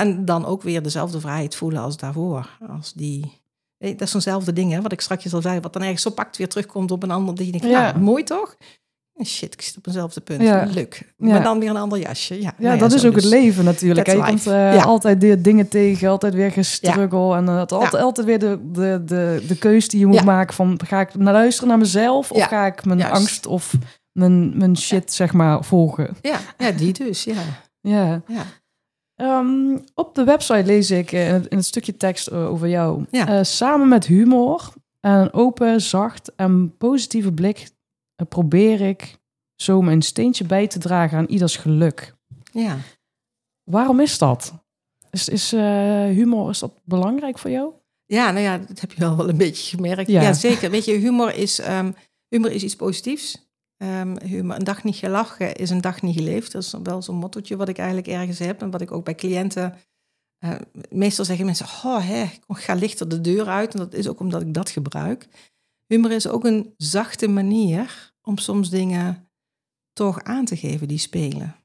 En 0.00 0.24
dan 0.24 0.44
ook 0.46 0.62
weer 0.62 0.82
dezelfde 0.82 1.20
vrijheid 1.20 1.54
voelen 1.54 1.82
als 1.82 1.96
daarvoor. 1.96 2.58
Als 2.68 2.92
die, 2.92 3.40
dat 3.78 4.00
is 4.00 4.10
zo'nzelfde 4.10 4.52
ding, 4.52 4.72
hè, 4.72 4.80
wat 4.80 4.92
ik 4.92 5.00
straks 5.00 5.34
al 5.34 5.42
zei, 5.42 5.60
wat 5.60 5.72
dan 5.72 5.82
ergens 5.82 6.02
zo 6.02 6.10
pakt 6.10 6.36
weer 6.36 6.48
terugkomt 6.48 6.90
op 6.90 7.02
een 7.02 7.10
ander. 7.10 7.34
Die 7.34 7.50
denkt, 7.50 7.66
Ja. 7.66 7.86
ja. 7.86 7.98
mooi 7.98 8.22
toch? 8.22 8.56
Shit, 9.24 9.52
ik 9.52 9.62
zit 9.62 9.76
op 9.76 9.86
eenzelfde 9.86 10.20
punt. 10.20 10.42
Ja. 10.42 10.64
Leuk. 10.74 11.14
Ja. 11.18 11.26
Maar 11.26 11.42
dan 11.42 11.58
weer 11.58 11.70
een 11.70 11.76
ander 11.76 11.98
jasje. 11.98 12.34
Ja, 12.40 12.54
Ja, 12.58 12.66
nou 12.66 12.78
dat 12.78 12.92
is 12.92 13.04
ook 13.04 13.12
het 13.14 13.22
dus. 13.22 13.30
leven 13.30 13.64
natuurlijk. 13.64 14.06
Je 14.06 14.22
komt 14.22 14.46
eh, 14.46 14.86
altijd 14.86 15.20
de 15.20 15.40
dingen 15.40 15.68
tegen, 15.68 16.08
altijd 16.08 16.34
weer 16.34 16.50
gestruggel. 16.52 17.36
En 17.36 17.46
het 17.46 17.72
altijd, 17.72 18.02
altijd 18.02 18.26
weer 18.26 18.38
de, 18.38 18.58
de, 18.72 19.02
de, 19.04 19.44
de 19.48 19.58
keus 19.58 19.88
die 19.88 20.00
je 20.00 20.06
moet 20.06 20.24
maken 20.24 20.54
van... 20.54 20.80
ga 20.84 21.00
ik 21.00 21.14
naar 21.14 21.32
luisteren 21.32 21.68
naar 21.68 21.78
mezelf 21.78 22.32
of 22.32 22.42
ga 22.42 22.66
ik 22.66 22.84
mijn 22.84 22.98
Juist. 22.98 23.14
angst 23.14 23.46
of 23.46 23.74
mijn, 24.12 24.58
mijn 24.58 24.76
shit, 24.76 25.12
zeg 25.12 25.32
maar, 25.32 25.64
volgen? 25.64 26.16
Ja, 26.22 26.38
ja, 26.58 26.70
die 26.70 26.92
dus, 26.92 27.24
ja. 27.24 27.42
Ja. 27.80 28.22
Ehm, 29.16 29.78
op 29.94 30.14
de 30.14 30.24
website 30.24 30.64
lees 30.64 30.90
ik 30.90 31.12
eh, 31.12 31.28
in 31.28 31.34
het, 31.34 31.46
in 31.46 31.56
het 31.56 31.66
stukje 31.66 31.96
tekst 31.96 32.26
eh, 32.26 32.50
over 32.50 32.68
jou. 32.68 33.04
Ja. 33.10 33.28
Eh, 33.28 33.44
samen 33.44 33.88
met 33.88 34.06
humor 34.06 34.72
en 35.00 35.12
een 35.12 35.32
open, 35.32 35.80
zacht 35.80 36.34
en 36.34 36.76
positieve 36.76 37.32
blik 37.32 37.70
probeer 38.28 38.80
ik 38.80 39.18
zo 39.54 39.82
mijn 39.82 40.02
steentje 40.02 40.44
bij 40.44 40.66
te 40.66 40.78
dragen 40.78 41.18
aan 41.18 41.26
ieders 41.26 41.56
geluk. 41.56 42.14
ja. 42.52 42.76
Waarom 43.70 44.00
is 44.00 44.18
dat? 44.18 44.52
Is, 45.10 45.28
is 45.28 45.50
humor 45.50 46.50
is 46.50 46.58
dat 46.58 46.72
belangrijk 46.84 47.38
voor 47.38 47.50
jou? 47.50 47.72
Ja, 48.04 48.30
nou 48.30 48.44
ja, 48.44 48.58
dat 48.58 48.80
heb 48.80 48.92
je 48.92 49.00
wel 49.00 49.16
wel 49.16 49.28
een 49.28 49.36
beetje 49.36 49.76
gemerkt. 49.76 50.10
Ja. 50.10 50.22
Ja, 50.22 50.32
zeker. 50.32 50.70
Weet 50.70 50.84
je, 50.84 50.92
humor 50.92 51.34
is, 51.34 51.58
ehm, 51.58 51.92
humor 52.28 52.50
is 52.50 52.62
iets 52.62 52.76
positiefs. 52.76 53.45
Ehm, 53.76 54.16
humor, 54.24 54.56
een 54.56 54.64
dag 54.64 54.84
niet 54.84 54.96
gelachen 54.96 55.54
is 55.54 55.70
een 55.70 55.80
dag 55.80 56.02
niet 56.02 56.16
geleefd. 56.16 56.52
Dat 56.52 56.62
is 56.62 56.74
wel 56.82 57.02
zo'n 57.02 57.16
mottootje 57.16 57.56
wat 57.56 57.68
ik 57.68 57.78
eigenlijk 57.78 58.08
ergens 58.08 58.38
heb. 58.38 58.62
En 58.62 58.70
wat 58.70 58.80
ik 58.80 58.92
ook 58.92 59.04
bij 59.04 59.14
cliënten... 59.14 59.74
eh, 60.38 60.60
meestal 60.90 61.24
zeggen 61.24 61.44
mensen, 61.44 61.66
oh, 61.66 62.06
hè, 62.06 62.22
ik 62.22 62.42
ga 62.46 62.74
lichter 62.74 63.08
de 63.08 63.20
deur 63.20 63.46
uit. 63.46 63.72
En 63.72 63.78
dat 63.78 63.94
is 63.94 64.08
ook 64.08 64.20
omdat 64.20 64.42
ik 64.42 64.54
dat 64.54 64.70
gebruik. 64.70 65.28
Humor 65.86 66.10
is 66.12 66.28
ook 66.28 66.44
een 66.44 66.74
zachte 66.76 67.28
manier 67.28 68.14
om 68.22 68.38
soms 68.38 68.70
dingen 68.70 69.30
toch 69.92 70.22
aan 70.22 70.44
te 70.44 70.56
geven 70.56 70.88
die 70.88 70.98
spelen. 70.98 71.56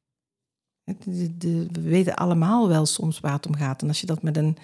De- 1.06 1.68
we 1.72 1.82
weten 1.82 2.16
allemaal 2.16 2.68
wel 2.68 2.86
soms 2.86 3.20
waar 3.20 3.34
het 3.34 3.46
om 3.48 3.56
gaat. 3.56 3.82
En 3.82 3.88
als 3.88 4.00
je 4.00 4.06
dat 4.06 4.22
met 4.22 4.38
een 4.38 4.58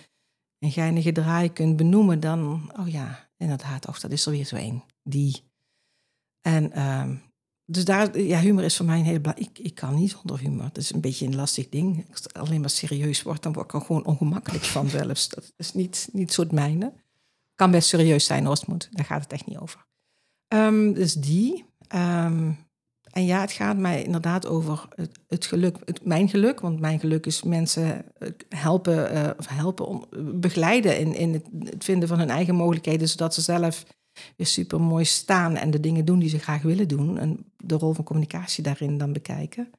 een 0.59 0.71
geinige 0.71 1.11
draai 1.11 1.53
kunt 1.53 1.77
benoemen, 1.77 2.19
dan, 2.19 2.71
oh 2.79 2.87
ja, 2.87 3.29
inderdaad, 3.37 3.87
och, 3.87 3.99
dat 3.99 4.11
is 4.11 4.25
er 4.25 4.31
weer 4.31 4.45
zo 4.45 4.55
een. 4.55 4.83
Die. 5.03 5.43
En 6.41 6.71
ehm, 6.71 7.15
dus 7.69 7.85
daar, 7.85 8.19
ja, 8.19 8.39
humor 8.39 8.63
is 8.63 8.75
voor 8.75 8.85
mij 8.85 8.99
een 8.99 9.05
hele 9.05 9.19
belangrijk. 9.19 9.57
Ik, 9.57 9.65
ik 9.65 9.75
kan 9.75 9.95
niet 9.95 10.11
zonder 10.11 10.39
humor. 10.39 10.63
Het 10.63 10.77
is 10.77 10.93
een 10.93 11.01
beetje 11.01 11.25
een 11.25 11.35
lastig 11.35 11.69
ding. 11.69 12.05
Als 12.11 12.23
het 12.23 12.33
alleen 12.33 12.61
maar 12.61 12.69
serieus 12.69 13.23
wordt, 13.23 13.43
dan 13.43 13.53
word 13.53 13.65
ik 13.65 13.73
er 13.73 13.81
gewoon 13.81 14.05
ongemakkelijk 14.05 14.63
van 14.63 14.89
zelfs. 14.99 15.29
Dat 15.29 15.53
is 15.57 15.73
niet, 15.73 16.09
niet 16.11 16.33
zo 16.33 16.41
het 16.41 16.51
mijne. 16.51 16.93
Kan 17.55 17.71
best 17.71 17.87
serieus 17.87 18.25
zijn 18.25 18.47
als 18.47 18.59
het 18.59 18.69
moet. 18.69 18.87
Daar 18.91 19.05
gaat 19.05 19.21
het 19.21 19.31
echt 19.31 19.45
niet 19.45 19.57
over. 19.57 19.85
Ehm, 20.47 20.93
dus 20.93 21.13
die. 21.13 21.65
Ehm, 21.87 22.51
en 23.11 23.25
ja, 23.25 23.41
het 23.41 23.51
gaat 23.51 23.77
mij 23.77 24.03
inderdaad 24.03 24.45
over 24.45 24.87
het, 24.95 25.19
het 25.27 25.45
geluk, 25.45 25.77
het, 25.85 26.05
mijn 26.05 26.29
geluk. 26.29 26.59
Want 26.59 26.79
mijn 26.79 26.99
geluk 26.99 27.25
is 27.25 27.43
mensen 27.43 28.13
eh, 28.17 28.29
helpen, 28.49 29.09
eh, 29.09 29.29
of 29.37 29.47
helpen 29.47 29.87
om, 29.87 30.05
begeleiden 30.39 30.99
in, 30.99 31.13
in 31.15 31.33
het, 31.33 31.45
het 31.59 31.83
vinden 31.83 32.07
van 32.07 32.19
hun 32.19 32.29
eigen 32.29 32.55
mogelijkheden, 32.55 33.09
zodat 33.09 33.33
ze 33.33 33.41
zelf 33.41 33.83
weer 34.35 34.47
super 34.47 34.81
mooi 34.81 35.05
staan 35.05 35.55
en 35.55 35.71
de 35.71 35.79
dingen 35.79 36.05
doen 36.05 36.19
die 36.19 36.29
ze 36.29 36.39
graag 36.39 36.61
willen 36.61 36.87
doen. 36.87 37.17
En 37.17 37.53
de 37.57 37.75
rol 37.75 37.93
van 37.93 38.03
communicatie 38.03 38.63
daarin 38.63 38.97
dan 38.97 39.13
bekijken. 39.13 39.71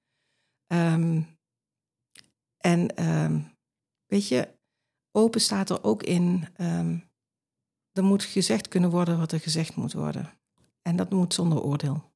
Ehm, 0.67 1.23
en 2.57 2.97
ehm, 2.97 3.41
weet 4.07 4.29
je, 4.29 4.49
open 5.11 5.41
staat 5.41 5.71
er 5.71 5.85
ook 5.85 6.03
in. 6.03 6.49
ehm, 6.57 6.99
er 7.93 8.05
moet 8.05 8.25
gezegd 8.25 8.69
kunnen 8.69 8.91
worden 8.91 9.19
wat 9.19 9.33
er 9.33 9.41
gezegd 9.41 9.77
moet 9.77 9.93
worden. 9.93 10.33
En 10.83 10.97
dat 10.97 11.11
moet 11.11 11.35
zonder 11.35 11.63
oordeel. 11.63 12.13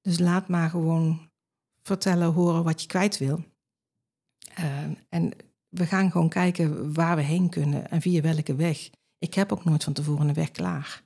Dus 0.00 0.18
laat 0.18 0.48
maar 0.48 0.70
gewoon 0.70 1.30
vertellen, 1.82 2.32
horen 2.32 2.64
wat 2.64 2.80
je 2.82 2.86
kwijt 2.86 3.18
wil. 3.18 3.44
En 5.08 5.32
we 5.68 5.86
gaan 5.86 6.10
gewoon 6.10 6.28
kijken 6.28 6.94
waar 6.94 7.16
we 7.16 7.22
heen 7.22 7.48
kunnen 7.48 7.90
en 7.90 8.00
via 8.00 8.20
welke 8.20 8.54
weg. 8.54 8.90
Ik 9.18 9.34
heb 9.34 9.52
ook 9.52 9.64
nooit 9.64 9.84
van 9.84 9.92
tevoren 9.92 10.28
een 10.28 10.34
weg 10.34 10.50
klaar. 10.50 11.03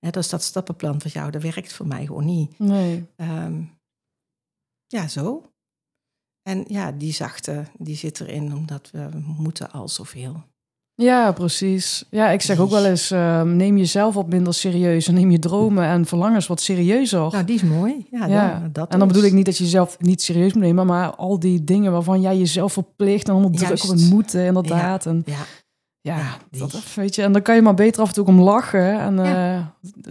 Net 0.00 0.16
als 0.16 0.28
dat 0.28 0.42
stappenplan 0.42 1.00
van 1.00 1.10
jou, 1.10 1.30
dat 1.30 1.42
werkt 1.42 1.72
voor 1.72 1.86
mij 1.86 2.06
gewoon 2.06 2.24
niet. 2.24 2.58
Nee. 2.58 3.06
Ehm, 3.16 3.62
ja, 4.86 5.08
zo. 5.08 5.50
En 6.42 6.64
ja, 6.66 6.92
die 6.92 7.12
zachte, 7.12 7.64
die 7.78 7.96
zit 7.96 8.20
erin 8.20 8.54
omdat 8.54 8.90
we 8.92 9.08
moeten 9.22 9.70
al 9.70 9.88
zoveel. 9.88 10.42
Ja, 10.94 11.32
precies. 11.32 12.04
Ja, 12.10 12.30
ik 12.30 12.40
zeg 12.40 12.58
ook 12.58 12.70
wel 12.70 12.84
eens, 12.86 13.10
eh, 13.10 13.42
neem 13.42 13.76
jezelf 13.78 14.14
wat 14.14 14.28
minder 14.28 14.54
serieus 14.54 15.08
en 15.08 15.14
neem 15.14 15.30
je 15.30 15.38
dromen 15.38 15.84
en 15.84 16.06
verlangens 16.06 16.46
wat 16.46 16.60
serieuzer. 16.60 17.30
Nou, 17.30 17.44
die 17.44 17.54
is 17.54 17.62
mooi. 17.62 18.06
Ja, 18.10 18.26
Ja, 18.26 18.58
dan, 18.60 18.72
dat 18.72 18.88
en 18.92 18.98
dan 18.98 19.08
bedoel 19.08 19.22
ik 19.22 19.32
niet 19.32 19.44
dat 19.44 19.56
je 19.56 19.64
jezelf 19.64 20.00
niet 20.00 20.22
serieus 20.22 20.52
moet 20.52 20.62
nemen, 20.62 20.86
maar 20.86 21.14
al 21.14 21.38
die 21.38 21.64
dingen 21.64 21.92
waarvan 21.92 22.20
jij 22.20 22.38
jezelf 22.38 22.72
verplicht 22.72 23.28
en 23.28 23.34
onder 23.34 23.50
druk 23.50 23.82
op 23.82 23.88
het 23.88 24.10
moeten, 24.10 24.44
inderdaad. 24.44 25.06
En 25.06 25.22
Ja, 25.26 25.44
ja, 26.00 26.38
die. 26.50 26.60
dat, 26.60 26.94
weet 26.94 27.14
je, 27.14 27.22
en 27.22 27.32
dan 27.32 27.42
kan 27.42 27.54
je 27.54 27.62
maar 27.62 27.74
beter 27.74 28.02
af 28.02 28.08
en 28.08 28.14
toe 28.14 28.26
om 28.26 28.40
lachen. 28.40 29.00
En 29.00 29.18
eh, 29.18 29.66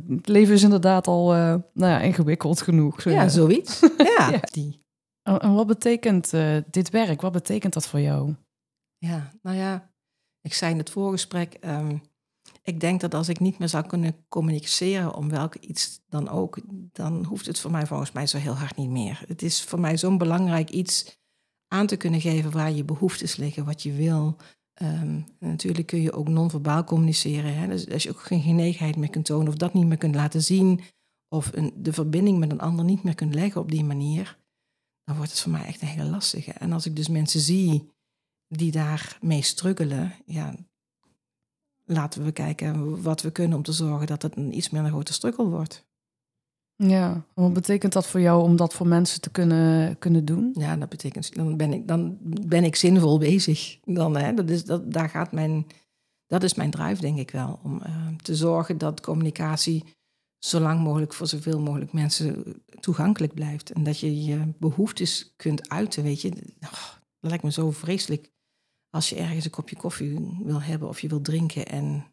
het 0.07 0.27
leven 0.27 0.53
is 0.53 0.63
inderdaad 0.63 1.07
al 1.07 1.33
eh, 1.33 1.39
nou 1.73 1.91
ja, 1.91 1.99
ingewikkeld 1.99 2.61
genoeg. 2.61 3.01
Zo, 3.01 3.09
ja, 3.09 3.27
zoiets. 3.27 3.79
Ja, 4.17 4.39
die. 4.51 4.85
En, 5.23 5.39
en 5.39 5.53
wat 5.53 5.67
betekent 5.67 6.33
eh, 6.33 6.57
dit 6.69 6.89
werk? 6.89 7.21
Wat 7.21 7.31
betekent 7.31 7.73
dat 7.73 7.87
voor 7.87 7.99
jou? 7.99 8.35
Ja, 8.97 9.31
nou 9.41 9.57
ja, 9.57 9.91
ik 10.41 10.53
zei 10.53 10.71
in 10.71 10.77
het 10.77 10.89
voorgesprek, 10.89 11.53
ehm, 11.53 11.97
ik 12.63 12.79
denk 12.79 13.01
dat 13.01 13.13
als 13.13 13.29
ik 13.29 13.39
niet 13.39 13.59
meer 13.59 13.69
zou 13.69 13.87
kunnen 13.87 14.25
communiceren 14.27 15.13
om 15.13 15.29
welk 15.29 15.55
iets 15.55 15.99
dan 16.09 16.29
ook, 16.29 16.59
dan 16.91 17.25
hoeft 17.25 17.45
het 17.45 17.59
voor 17.59 17.71
mij 17.71 17.85
volgens 17.85 18.11
mij 18.11 18.27
zo 18.27 18.37
heel 18.37 18.53
hard 18.53 18.75
niet 18.75 18.89
meer. 18.89 19.23
Het 19.27 19.41
is 19.41 19.63
voor 19.63 19.79
mij 19.79 19.97
zo'n 19.97 20.17
belangrijk 20.17 20.69
iets 20.69 21.17
aan 21.67 21.87
te 21.87 21.97
kunnen 21.97 22.21
geven 22.21 22.51
waar 22.51 22.71
je 22.71 22.83
behoeftes 22.83 23.35
liggen, 23.35 23.65
wat 23.65 23.83
je 23.83 23.93
wil. 23.93 24.37
Ehm, 24.77 25.21
natuurlijk 25.39 25.87
kun 25.87 26.01
je 26.01 26.13
ook 26.13 26.27
non-verbaal 26.27 26.83
communiceren. 26.83 27.57
Hè? 27.57 27.67
Dus 27.67 27.89
als 27.89 28.03
je 28.03 28.09
ook 28.09 28.21
geen 28.21 28.41
genegenheid 28.41 28.95
meer 28.95 29.09
kunt 29.09 29.25
tonen 29.25 29.47
of 29.47 29.55
dat 29.55 29.73
niet 29.73 29.85
meer 29.85 29.97
kunt 29.97 30.15
laten 30.15 30.43
zien, 30.43 30.81
of 31.27 31.49
een, 31.53 31.73
de 31.75 31.93
verbinding 31.93 32.39
met 32.39 32.51
een 32.51 32.59
ander 32.59 32.85
niet 32.85 33.03
meer 33.03 33.15
kunt 33.15 33.33
leggen 33.33 33.61
op 33.61 33.71
die 33.71 33.83
manier, 33.83 34.37
dan 35.03 35.15
wordt 35.15 35.31
het 35.31 35.39
voor 35.39 35.51
mij 35.51 35.65
echt 35.65 35.81
een 35.81 35.87
hele 35.87 36.09
lastige. 36.09 36.51
En 36.51 36.71
als 36.71 36.85
ik 36.85 36.95
dus 36.95 37.07
mensen 37.07 37.39
zie 37.39 37.91
die 38.47 38.71
daarmee 38.71 39.41
struggelen, 39.41 40.13
ja, 40.25 40.55
laten 41.85 42.23
we 42.23 42.31
kijken 42.31 43.01
wat 43.01 43.21
we 43.21 43.31
kunnen 43.31 43.57
om 43.57 43.63
te 43.63 43.71
zorgen 43.71 44.07
dat 44.07 44.21
het 44.21 44.35
een 44.35 44.57
iets 44.57 44.69
minder 44.69 44.91
grote 44.91 45.13
struggle 45.13 45.45
wordt. 45.45 45.86
Ja, 46.77 47.25
wat 47.33 47.53
betekent 47.53 47.93
dat 47.93 48.07
voor 48.07 48.19
jou 48.19 48.43
om 48.43 48.55
dat 48.55 48.73
voor 48.73 48.87
mensen 48.87 49.21
te 49.21 49.29
kunnen, 49.29 49.97
kunnen 49.97 50.25
doen? 50.25 50.51
Ja, 50.53 50.75
dat 50.75 50.89
betekent, 50.89 51.35
dan 51.35 51.57
ben 51.57 51.73
ik, 51.73 51.87
dan 51.87 52.17
ben 52.47 52.63
ik 52.63 52.75
zinvol 52.75 53.17
bezig. 53.17 53.79
Dan, 53.83 54.17
hè, 54.17 54.33
dat, 54.33 54.49
is, 54.49 54.65
dat, 54.65 54.91
daar 54.91 55.09
gaat 55.09 55.31
mijn, 55.31 55.67
dat 56.27 56.43
is 56.43 56.53
mijn 56.53 56.71
drive, 56.71 57.01
denk 57.01 57.17
ik 57.17 57.31
wel. 57.31 57.59
Om 57.63 57.81
eh, 57.81 58.07
te 58.15 58.35
zorgen 58.35 58.77
dat 58.77 59.01
communicatie 59.01 59.83
zo 60.37 60.59
lang 60.59 60.79
mogelijk 60.79 61.13
voor 61.13 61.27
zoveel 61.27 61.59
mogelijk 61.59 61.93
mensen 61.93 62.63
toegankelijk 62.79 63.33
blijft. 63.33 63.71
En 63.71 63.83
dat 63.83 63.99
je 63.99 64.23
je 64.23 64.53
behoeftes 64.59 65.33
kunt 65.35 65.69
uiten, 65.69 66.03
weet 66.03 66.21
je. 66.21 66.29
Oh, 66.61 66.89
dat 67.19 67.29
lijkt 67.29 67.43
me 67.43 67.51
zo 67.51 67.71
vreselijk 67.71 68.31
als 68.89 69.09
je 69.09 69.15
ergens 69.15 69.45
een 69.45 69.51
kopje 69.51 69.75
koffie 69.75 70.39
wil 70.43 70.61
hebben 70.61 70.87
of 70.87 70.99
je 70.99 71.07
wil 71.07 71.21
drinken 71.21 71.65
en 71.65 72.05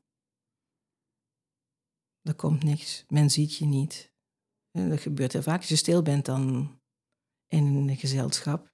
er 2.23 2.35
komt 2.35 2.62
niks. 2.62 3.05
Men 3.09 3.31
ziet 3.31 3.57
je 3.57 3.67
niet. 3.67 4.14
En 4.79 4.89
dat 4.89 5.01
gebeurt 5.01 5.33
heel 5.33 5.43
vaak. 5.43 5.59
Als 5.61 5.68
je 5.68 5.77
stil 5.77 6.03
bent 6.03 6.25
dan 6.25 6.70
in 7.49 7.64
een 7.89 7.97
gezelschap. 7.97 8.72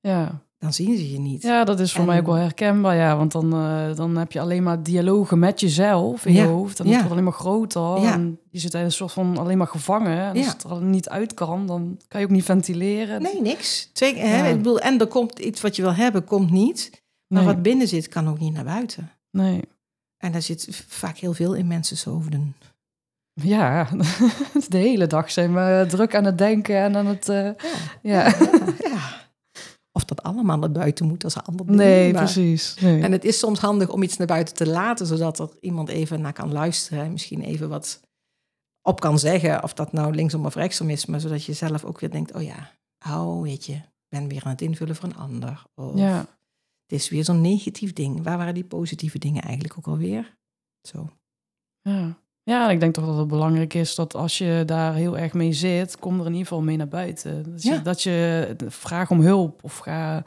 Ja, 0.00 0.42
dan 0.58 0.72
zien 0.72 0.96
ze 0.96 1.12
je 1.12 1.18
niet. 1.18 1.42
Ja, 1.42 1.64
dat 1.64 1.80
is 1.80 1.92
voor 1.92 2.00
En- 2.00 2.06
mij 2.06 2.18
ook 2.18 2.26
wel 2.26 2.34
herkenbaar, 2.34 2.96
ja. 2.96 3.16
Want 3.16 3.32
dan, 3.32 3.52
eh, 3.52 3.94
dan 3.96 4.16
heb 4.16 4.32
je 4.32 4.40
alleen 4.40 4.62
maar 4.62 4.82
dialogen 4.82 5.38
met 5.38 5.60
jezelf 5.60 6.26
in 6.26 6.32
je 6.32 6.42
hoofd. 6.42 6.78
En 6.80 6.84
ja. 6.84 6.90
het 6.90 6.98
wordt 6.98 7.12
alleen 7.12 7.24
maar 7.24 7.32
groter. 7.40 8.00
Ja. 8.00 8.12
En 8.12 8.40
je 8.50 8.58
zit 8.58 8.74
in 8.74 8.80
een 8.80 8.92
soort 8.92 9.12
van 9.12 9.38
alleen 9.38 9.58
maar 9.58 9.66
gevangen. 9.66 10.18
En 10.20 10.28
als 10.36 10.46
Ja. 10.46 10.52
het 10.52 10.64
er 10.64 10.82
niet 10.82 11.08
uit 11.08 11.34
kan, 11.34 11.66
dan 11.66 12.00
kan 12.08 12.20
je 12.20 12.26
ook 12.26 12.32
niet 12.32 12.44
ventileren. 12.44 13.22
Nee, 13.22 13.40
niks. 13.40 13.90
Twee, 13.92 14.16
hè, 14.16 14.48
ik 14.50 14.56
bedoel, 14.56 14.78
en 14.80 15.00
er 15.00 15.06
komt 15.06 15.38
iets 15.38 15.60
wat 15.60 15.76
je 15.76 15.82
wil 15.82 15.94
hebben, 15.94 16.24
komt 16.24 16.50
niet. 16.50 17.02
Maar 17.26 17.44
nee. 17.44 17.52
wat 17.54 17.62
binnen 17.62 17.88
zit, 17.88 18.08
kan 18.08 18.28
ook 18.28 18.38
niet 18.38 18.52
naar 18.52 18.64
buiten. 18.64 19.10
nee. 19.30 19.60
En 20.18 20.32
daar 20.32 20.42
zit 20.42 20.84
vaak 20.88 21.16
heel 21.16 21.32
veel 21.32 21.54
in 21.54 21.66
mensen's 21.66 22.04
hoofden. 22.04 22.54
Ja, 23.42 23.88
de 24.68 24.76
hele 24.78 25.06
dag 25.06 25.30
zijn 25.30 25.54
we 25.54 25.86
druk 25.88 26.14
aan 26.14 26.24
het 26.24 26.38
denken 26.38 26.76
en 26.76 26.96
aan 26.96 27.06
het... 27.06 27.28
eh, 27.28 27.44
Ja. 27.44 27.54
ja. 28.02 28.34
ja. 28.78 29.26
Of 29.92 30.04
dat 30.04 30.22
allemaal 30.22 30.58
naar 30.58 30.72
buiten 30.72 31.06
moet 31.06 31.24
als 31.24 31.34
een 31.34 31.42
ander 31.42 31.66
ding. 31.66 31.78
Nee, 31.78 32.12
maar- 32.12 32.22
precies. 32.22 32.74
Nee. 32.80 33.02
En 33.02 33.12
het 33.12 33.24
is 33.24 33.38
soms 33.38 33.58
handig 33.58 33.88
om 33.88 34.02
iets 34.02 34.16
naar 34.16 34.26
buiten 34.26 34.54
te 34.54 34.66
laten, 34.68 35.06
zodat 35.06 35.38
er 35.38 35.50
iemand 35.60 35.88
even 35.88 36.20
naar 36.20 36.32
kan 36.32 36.52
luisteren. 36.52 37.04
En 37.04 37.12
misschien 37.12 37.42
even 37.42 37.68
wat 37.68 38.00
op 38.82 39.00
kan 39.00 39.18
zeggen. 39.18 39.62
Of 39.62 39.74
dat 39.74 39.92
nou 39.92 40.14
linksom 40.14 40.46
of 40.46 40.54
rechtsom 40.54 40.90
is. 40.90 41.06
Maar 41.06 41.20
zodat 41.20 41.44
je 41.44 41.52
zelf 41.52 41.84
ook 41.84 42.00
weer 42.00 42.10
denkt, 42.10 42.34
oh 42.34 42.42
ja, 42.42 42.70
oh 43.10 43.42
weet 43.42 43.66
je, 43.66 43.72
ik 43.72 44.08
ben 44.08 44.28
weer 44.28 44.44
aan 44.44 44.50
het 44.50 44.62
invullen 44.62 44.96
voor 44.96 45.08
een 45.08 45.16
ander. 45.16 45.62
Of 45.74 45.98
ja. 45.98 46.18
het 46.86 46.98
is 47.00 47.08
weer 47.08 47.24
zo'n 47.24 47.40
negatief 47.40 47.92
ding. 47.92 48.22
Waar 48.22 48.38
waren 48.38 48.54
die 48.54 48.64
positieve 48.64 49.18
dingen 49.18 49.42
eigenlijk 49.42 49.78
ook 49.78 49.86
alweer? 49.86 50.36
Zo. 50.88 51.10
Ja. 51.80 52.18
Ja, 52.48 52.70
ik 52.70 52.80
denk 52.80 52.94
toch 52.94 53.06
dat 53.06 53.16
het 53.16 53.28
belangrijk 53.28 53.74
is 53.74 53.94
dat 53.94 54.14
als 54.14 54.38
je 54.38 54.62
daar 54.66 54.94
heel 54.94 55.18
erg 55.18 55.32
mee 55.32 55.52
zit, 55.52 55.98
kom 55.98 56.14
er 56.20 56.26
in 56.26 56.32
ieder 56.32 56.46
geval 56.46 56.62
mee 56.62 56.76
naar 56.76 56.88
buiten. 56.88 57.50
Dat 57.52 57.62
je, 57.62 57.70
Ja. 57.70 57.78
dat 57.78 58.02
je 58.02 58.56
vraag 58.68 59.10
om 59.10 59.20
hulp 59.20 59.64
of 59.64 59.78
ga... 59.78 60.22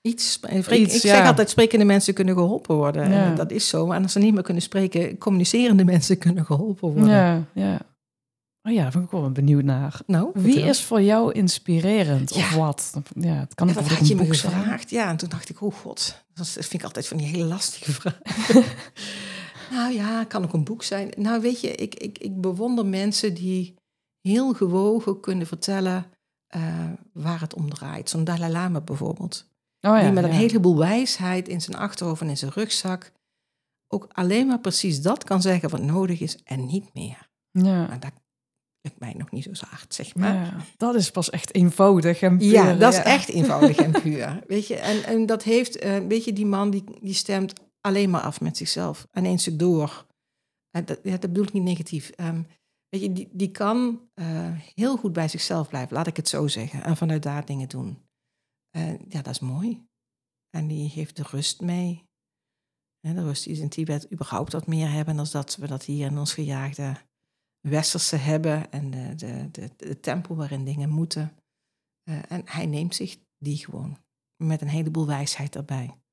Iets, 0.00 0.40
ik 0.48 0.70
Iets, 0.70 0.94
ik 0.94 1.00
zeg 1.00 1.18
ja. 1.18 1.26
altijd, 1.26 1.50
sprekende 1.50 1.84
mensen 1.84 2.14
kunnen 2.14 2.34
geholpen 2.34 2.76
worden. 2.76 3.10
Ja. 3.10 3.24
En 3.24 3.34
dat 3.34 3.50
is 3.50 3.68
zo. 3.68 3.90
En 3.90 4.02
als 4.02 4.12
ze 4.12 4.18
niet 4.18 4.34
meer 4.34 4.42
kunnen 4.42 4.62
spreken, 4.62 5.18
communicerende 5.18 5.84
mensen 5.94 6.18
kunnen 6.18 6.44
geholpen 6.44 6.88
worden. 6.92 7.08
Ja, 7.08 7.42
ja. 7.52 7.80
Oh 8.62 8.72
ja, 8.72 8.82
daar 8.82 8.92
ben 8.92 9.02
ik 9.02 9.10
wel 9.10 9.30
benieuwd 9.30 9.64
naar. 9.64 10.00
Nou, 10.06 10.30
Wie 10.34 10.60
is 10.60 10.82
voor 10.82 11.02
jou 11.02 11.32
inspirerend 11.32 12.32
of 12.32 12.50
Ja. 12.50 12.56
wat? 12.58 12.92
Ja, 13.20 13.34
het 13.34 13.54
kan 13.54 13.68
Ja, 13.68 13.74
ook 13.74 13.88
dat 13.88 13.98
had 13.98 14.08
je 14.08 14.14
me 14.14 14.26
gevraagd. 14.26 14.90
Ja, 14.90 15.08
en 15.08 15.16
toen 15.16 15.28
dacht 15.28 15.48
ik, 15.48 15.62
oh 15.62 15.74
god, 15.74 16.24
dat 16.34 16.48
vind 16.48 16.72
ik 16.72 16.82
altijd 16.84 17.08
van 17.08 17.16
die 17.16 17.26
hele 17.26 17.44
lastige 17.44 17.92
vragen. 17.92 18.22
nou 19.70 19.92
ja, 19.92 20.24
kan 20.24 20.44
ook 20.44 20.52
een 20.52 20.64
boek 20.64 20.82
zijn. 20.82 21.12
Nou 21.16 21.40
weet 21.40 21.60
je, 21.60 21.72
ik, 21.72 21.94
ik, 21.94 22.18
ik 22.18 22.40
bewonder 22.40 22.86
mensen 22.86 23.34
die 23.34 23.74
heel 24.20 24.52
gewogen 24.52 25.20
kunnen 25.20 25.46
vertellen 25.46 26.06
eh, 26.46 26.90
waar 27.12 27.40
het 27.40 27.54
om 27.54 27.70
draait. 27.70 28.10
Zo'n 28.10 28.24
Dalai 28.24 28.52
Lama 28.52 28.80
bijvoorbeeld. 28.80 29.48
Oh 29.80 29.96
ja, 29.96 30.00
die 30.00 30.12
met 30.12 30.24
een 30.24 30.30
ja. 30.30 30.36
heleboel 30.36 30.78
wijsheid 30.78 31.48
in 31.48 31.60
zijn 31.60 31.76
achterhoofd 31.76 32.20
en 32.20 32.28
in 32.28 32.36
zijn 32.36 32.52
rugzak 32.54 33.12
ook 33.88 34.08
alleen 34.12 34.46
maar 34.46 34.60
precies 34.60 35.02
dat 35.02 35.24
kan 35.24 35.42
zeggen 35.42 35.70
wat 35.70 35.82
nodig 35.82 36.20
is 36.20 36.38
en 36.44 36.66
niet 36.66 36.94
meer. 36.94 37.30
Ja. 37.50 37.86
Maar 37.86 38.00
dat 38.00 38.12
lukt 38.80 38.98
mij 38.98 39.14
nog 39.16 39.30
niet 39.30 39.48
zo 39.52 39.66
hard, 39.68 39.94
zeg 39.94 40.14
maar. 40.14 40.34
ja, 40.34 40.56
dat 40.76 40.94
is 40.94 41.10
pas 41.10 41.30
echt 41.30 41.54
eenvoudig 41.54 42.20
en 42.20 42.38
puur, 42.38 42.50
Ja, 42.50 42.74
dat 42.74 42.92
is 42.92 42.98
echt 42.98 43.28
eenvoudig 43.28 43.76
en 43.76 43.90
puur. 44.02 44.42
Weet 44.46 44.66
je, 44.66 44.76
en, 44.76 45.04
en 45.04 45.26
dat 45.26 45.42
heeft, 45.42 45.78
eh, 45.78 45.98
weet 46.08 46.24
je, 46.24 46.32
die 46.32 46.46
man 46.46 46.70
die, 46.70 46.84
die 47.00 47.14
stemt 47.14 47.52
alleen 47.86 48.10
maar 48.10 48.20
af 48.20 48.40
met 48.40 48.56
zichzelf. 48.56 49.08
En 49.10 49.24
één 49.24 49.38
stuk 49.38 49.58
door. 49.58 50.06
En 50.70 50.84
dat, 50.84 51.04
dat 51.04 51.20
bedoel 51.20 51.44
ik 51.44 51.52
niet 51.52 51.62
negatief. 51.62 52.10
Ehm, 52.10 52.42
weet 52.88 53.00
je, 53.00 53.12
die, 53.12 53.28
die 53.32 53.50
kan 53.50 54.08
eh, 54.14 54.58
heel 54.74 54.96
goed 54.96 55.12
bij 55.12 55.28
zichzelf 55.28 55.68
blijven, 55.68 55.96
laat 55.96 56.06
ik 56.06 56.16
het 56.16 56.28
zo 56.28 56.48
zeggen. 56.48 56.82
En 56.82 56.96
vanuit 56.96 57.22
daar 57.22 57.44
dingen 57.44 57.68
doen. 57.68 58.02
Ja, 59.08 59.22
dat 59.22 59.28
is 59.28 59.40
mooi. 59.40 59.86
En 60.50 60.66
die 60.66 60.88
heeft 60.88 61.16
de 61.16 61.22
rust 61.22 61.60
mee. 61.60 62.04
De 63.00 63.22
rust 63.22 63.44
die 63.44 63.54
ze 63.54 63.62
in 63.62 63.68
Tibet 63.68 64.12
überhaupt 64.12 64.52
wat 64.52 64.66
meer 64.66 64.90
hebben 64.90 65.16
dan 65.16 65.26
dat 65.30 65.56
we 65.56 65.66
dat 65.66 65.84
hier 65.84 66.06
in 66.06 66.18
ons 66.18 66.32
gejaagde 66.32 66.96
westerse 67.60 68.16
hebben. 68.16 68.72
En 68.72 68.90
de, 68.90 69.14
de, 69.14 69.50
de, 69.50 69.70
de 69.76 70.00
tempo 70.00 70.34
waarin 70.34 70.64
dingen 70.64 70.88
moeten. 70.88 71.36
Eh, 72.02 72.32
en 72.32 72.42
hij 72.44 72.66
neemt 72.66 72.94
zich 72.94 73.18
die 73.38 73.56
gewoon. 73.56 73.98
Met 74.36 74.60
een 74.60 74.68
heleboel 74.68 75.06
wijsheid 75.06 75.56
erbij. 75.56 76.03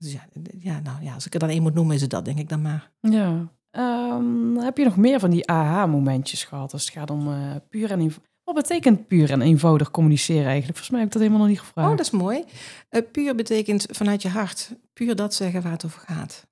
Dus 0.00 0.12
ja, 0.12 0.26
ja, 0.58 0.80
nou 0.80 1.02
ja, 1.02 1.14
als 1.14 1.26
ik 1.26 1.34
er 1.34 1.40
dan 1.40 1.48
één 1.48 1.62
moet 1.62 1.74
noemen, 1.74 1.94
is 1.94 2.00
het 2.00 2.10
dat, 2.10 2.24
denk 2.24 2.38
ik 2.38 2.48
dan 2.48 2.62
maar. 2.62 2.90
Ja. 3.00 3.52
Ehm, 3.70 4.56
heb 4.56 4.78
je 4.78 4.84
nog 4.84 4.96
meer 4.96 5.20
van 5.20 5.30
die 5.30 5.48
aha-momentjes 5.48 6.44
gehad 6.44 6.72
als 6.72 6.84
het 6.84 6.92
gaat 6.92 7.10
om 7.10 7.32
eh, 7.32 7.56
puur 7.68 7.90
en 7.90 8.00
eenvoudig? 8.00 8.28
Wat 8.44 8.54
betekent 8.54 9.06
puur 9.06 9.30
en 9.30 9.42
eenvoudig 9.42 9.90
communiceren 9.90 10.46
eigenlijk? 10.46 10.78
Volgens 10.78 10.90
mij 10.90 10.98
heb 10.98 11.08
ik 11.08 11.12
dat 11.12 11.22
helemaal 11.22 11.46
nog 11.46 11.50
niet 11.56 11.66
gevraagd. 11.66 11.90
Oh, 11.90 11.96
dat 11.96 12.06
is 12.06 12.12
mooi. 12.12 12.44
Eh, 12.88 13.02
puur 13.12 13.34
betekent 13.34 13.86
vanuit 13.90 14.22
je 14.22 14.28
hart. 14.28 14.74
Puur 14.92 15.16
dat 15.16 15.34
zeggen 15.34 15.62
waar 15.62 15.72
het 15.72 15.84
over 15.84 16.00
gaat. 16.00 16.46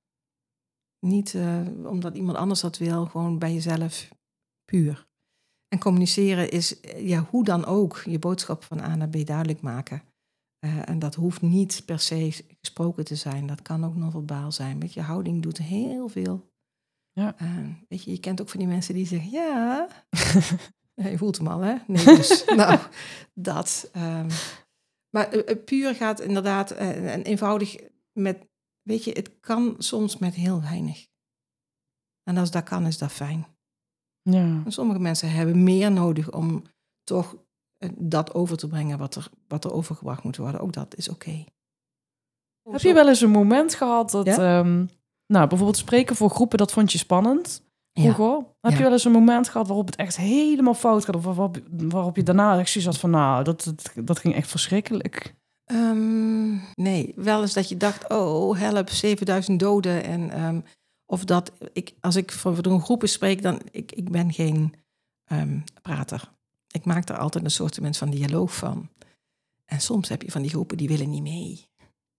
Niet 1.01 1.35
eh, 1.35 1.61
omdat 1.85 2.17
iemand 2.17 2.37
anders 2.37 2.61
dat 2.61 2.79
wil, 2.79 3.07
gewoon 3.07 3.39
bij 3.39 3.53
jezelf. 3.53 4.09
Puur. 4.65 5.07
En 5.69 5.79
communiceren 5.79 6.51
is, 6.51 6.77
ja, 6.97 7.27
hoe 7.31 7.45
dan 7.45 7.65
ook, 7.65 8.03
je 8.05 8.19
boodschap 8.19 8.65
van 8.65 8.81
A 8.81 8.97
naar 8.97 9.09
B 9.09 9.27
duidelijk 9.27 9.61
maken. 9.61 10.03
Eh, 10.59 10.89
en 10.89 10.99
dat 10.99 11.15
hoeft 11.15 11.43
niet 11.43 11.83
per 11.85 11.99
se 11.99 12.45
gesproken 12.61 13.05
te 13.05 13.17
zijn. 13.17 13.47
Dat 13.47 13.63
kan 13.63 13.85
ook 13.85 13.95
non-verbaal 13.95 14.53
zijn. 14.53 14.81
Weet 14.81 14.95
je, 14.95 15.01
houding 15.01 15.43
doet 15.43 15.59
heel 15.59 16.09
veel. 16.09 16.53
Ja. 17.13 17.39
Eh, 17.39 17.69
weet 17.89 18.05
je, 18.05 18.11
je 18.11 18.21
kent 18.21 18.41
ook 18.41 18.49
van 18.49 18.59
die 18.59 18.69
mensen 18.69 18.95
die 18.95 19.07
zeggen, 19.07 19.31
ja... 19.31 19.89
Ja, 20.99 21.09
je 21.09 21.19
voelt 21.19 21.37
hem 21.37 21.47
al, 21.47 21.61
hè? 21.61 21.77
Nee, 21.87 22.05
dus, 22.05 22.45
nou, 22.57 22.79
dat. 23.35 23.91
ehm. 23.93 24.31
maar 25.11 25.29
eh, 25.33 25.65
puur 25.65 25.95
gaat 25.95 26.21
inderdaad 26.21 26.71
en 26.71 27.23
eenvoudig 27.23 27.77
met, 28.13 28.49
weet 28.83 29.05
je, 29.05 29.11
het 29.11 29.41
kan 29.41 29.75
soms 29.79 30.19
met 30.19 30.35
heel 30.35 30.61
weinig. 30.61 31.07
En 32.23 32.37
als 32.37 32.51
dat 32.51 32.63
kan, 32.63 32.87
is 32.87 32.99
dat 32.99 33.13
fijn. 33.13 33.47
Ja. 34.23 34.63
En 34.65 34.73
sommige 34.73 34.99
mensen 34.99 35.31
hebben 35.31 35.63
meer 35.63 35.93
nodig 35.93 36.33
om 36.33 36.63
toch 37.05 37.37
dat 37.99 38.35
over 38.35 38.57
te 38.57 38.67
brengen 38.69 38.99
wat 38.99 39.15
er, 39.15 39.29
wat 39.49 39.65
er 39.65 39.73
overgebracht 39.73 40.23
moet 40.23 40.37
worden. 40.37 40.61
Ook 40.61 40.73
dat 40.73 40.97
is 40.97 41.09
oké. 41.09 41.45
Heb 42.71 42.81
je 42.81 42.93
wel 42.95 43.09
eens 43.09 43.21
een 43.21 43.31
moment 43.31 43.75
gehad 43.75 44.11
dat, 44.11 44.27
Ja? 44.27 44.59
ehm, 44.59 44.85
nou, 45.27 45.47
bijvoorbeeld 45.49 45.77
spreken 45.79 46.17
voor 46.17 46.31
groepen, 46.31 46.59
dat 46.59 46.73
vond 46.73 46.93
je 46.93 46.99
spannend 46.99 47.63
Ja. 47.93 48.03
vroeger? 48.13 48.37
Heb 48.61 48.71
Ja. 48.73 48.77
je 48.77 48.83
wel 48.83 48.93
eens 48.93 49.05
een 49.05 49.13
moment 49.13 49.49
gehad 49.49 49.67
waarop 49.67 49.87
het 49.87 49.97
echt 49.97 50.17
helemaal 50.17 50.75
fout 50.75 51.05
gaat? 51.05 51.17
Of 51.17 51.25
waarop, 51.25 51.59
waarop 51.71 52.17
je 52.17 52.23
daarna 52.23 52.59
echt 52.59 52.71
zoiets 52.71 52.91
had 52.91 53.01
van, 53.01 53.11
nou, 53.11 53.45
dat, 53.45 53.65
dat, 53.65 53.93
dat 54.07 54.19
ging 54.19 54.35
echt 54.35 54.51
verschrikkelijk. 54.51 55.35
Ehm, 55.65 56.57
nee, 56.75 57.13
wel 57.17 57.41
eens 57.41 57.53
dat 57.53 57.69
je 57.69 57.77
dacht, 57.77 58.09
oh 58.11 58.59
help, 58.59 58.91
7000 58.91 59.61
doden. 59.61 60.05
En, 60.05 60.31
ehm, 60.31 60.61
of 61.07 61.25
dat 61.25 61.53
ik, 61.73 61.95
als 62.01 62.17
ik 62.17 62.33
voor 62.33 62.55
voor 62.55 62.67
een 62.67 62.81
groepen 62.81 63.09
spreek, 63.09 63.43
dan 63.43 63.61
ik, 63.71 63.93
ik 63.93 64.11
ben 64.11 64.33
geen 64.33 64.75
ehm, 65.25 65.59
prater. 65.83 66.37
Ik 66.71 66.85
maak 66.85 67.09
er 67.09 67.19
altijd 67.19 67.45
een 67.45 67.51
soort 67.51 67.79
van 67.91 68.11
dialoog 68.11 68.55
van. 68.55 68.89
En 69.65 69.81
soms 69.81 70.09
heb 70.09 70.23
je 70.23 70.31
van 70.31 70.43
die 70.43 70.51
groepen 70.51 70.77
die 70.77 70.89
willen 70.89 71.11
niet 71.11 71.23
mee. 71.23 71.67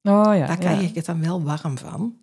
Oh 0.04 0.36
ja. 0.36 0.48
Daar 0.48 0.58
krijg 0.58 0.82
ja. 0.82 0.88
ik 0.88 0.96
het 0.96 1.06
dan 1.06 1.22
wel 1.22 1.44
warm 1.44 1.78
van. 1.78 2.16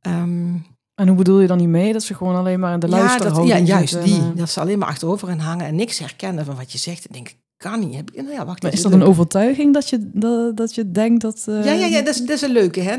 Ehm, 0.00 0.54
En 0.94 1.06
hoe 1.08 1.16
bedoel 1.16 1.40
je 1.40 1.46
dan 1.46 1.58
niet 1.58 1.68
mee? 1.68 1.92
Dat 1.92 2.02
ze 2.02 2.14
gewoon 2.14 2.36
alleen 2.36 2.60
maar 2.60 2.72
in 2.72 2.80
de 2.80 2.88
ja, 2.88 3.18
dat, 3.18 3.46
ja, 3.46 3.58
juist 3.58 3.92
zitten 3.92 4.10
die. 4.10 4.20
eh, 4.20 4.36
Dat 4.36 4.50
ze 4.50 4.60
alleen 4.60 4.78
maar 4.78 4.88
achterover 4.88 5.28
gaan 5.28 5.38
hangen 5.38 5.66
en 5.66 5.74
niks 5.74 5.98
herkennen 5.98 6.44
van 6.44 6.56
wat 6.56 6.72
je 6.72 6.78
zegt. 6.78 7.06
En 7.06 7.12
denk 7.12 7.28
ik, 7.28 7.36
kan 7.56 7.80
niet. 7.80 7.94
Heb 7.94 8.10
ik, 8.10 8.16
nou 8.22 8.32
ja, 8.34 8.44
wacht 8.46 8.62
Maar 8.62 8.72
is 8.72 8.82
dat 8.82 8.92
leuk. 8.92 9.00
een 9.00 9.06
overtuiging 9.06 9.74
dat 9.74 9.88
je, 9.88 10.10
dat, 10.12 10.56
dat 10.56 10.74
je 10.74 10.90
denkt 10.90 11.20
dat... 11.22 11.44
eh, 11.48 11.64
Ja, 11.64 11.72
ja, 11.72 11.86
ja 11.86 12.02
dat, 12.02 12.14
is, 12.14 12.20
dat 12.20 12.30
is 12.30 12.42
een 12.42 12.52
leuke. 12.52 12.80
Hè? 12.80 12.96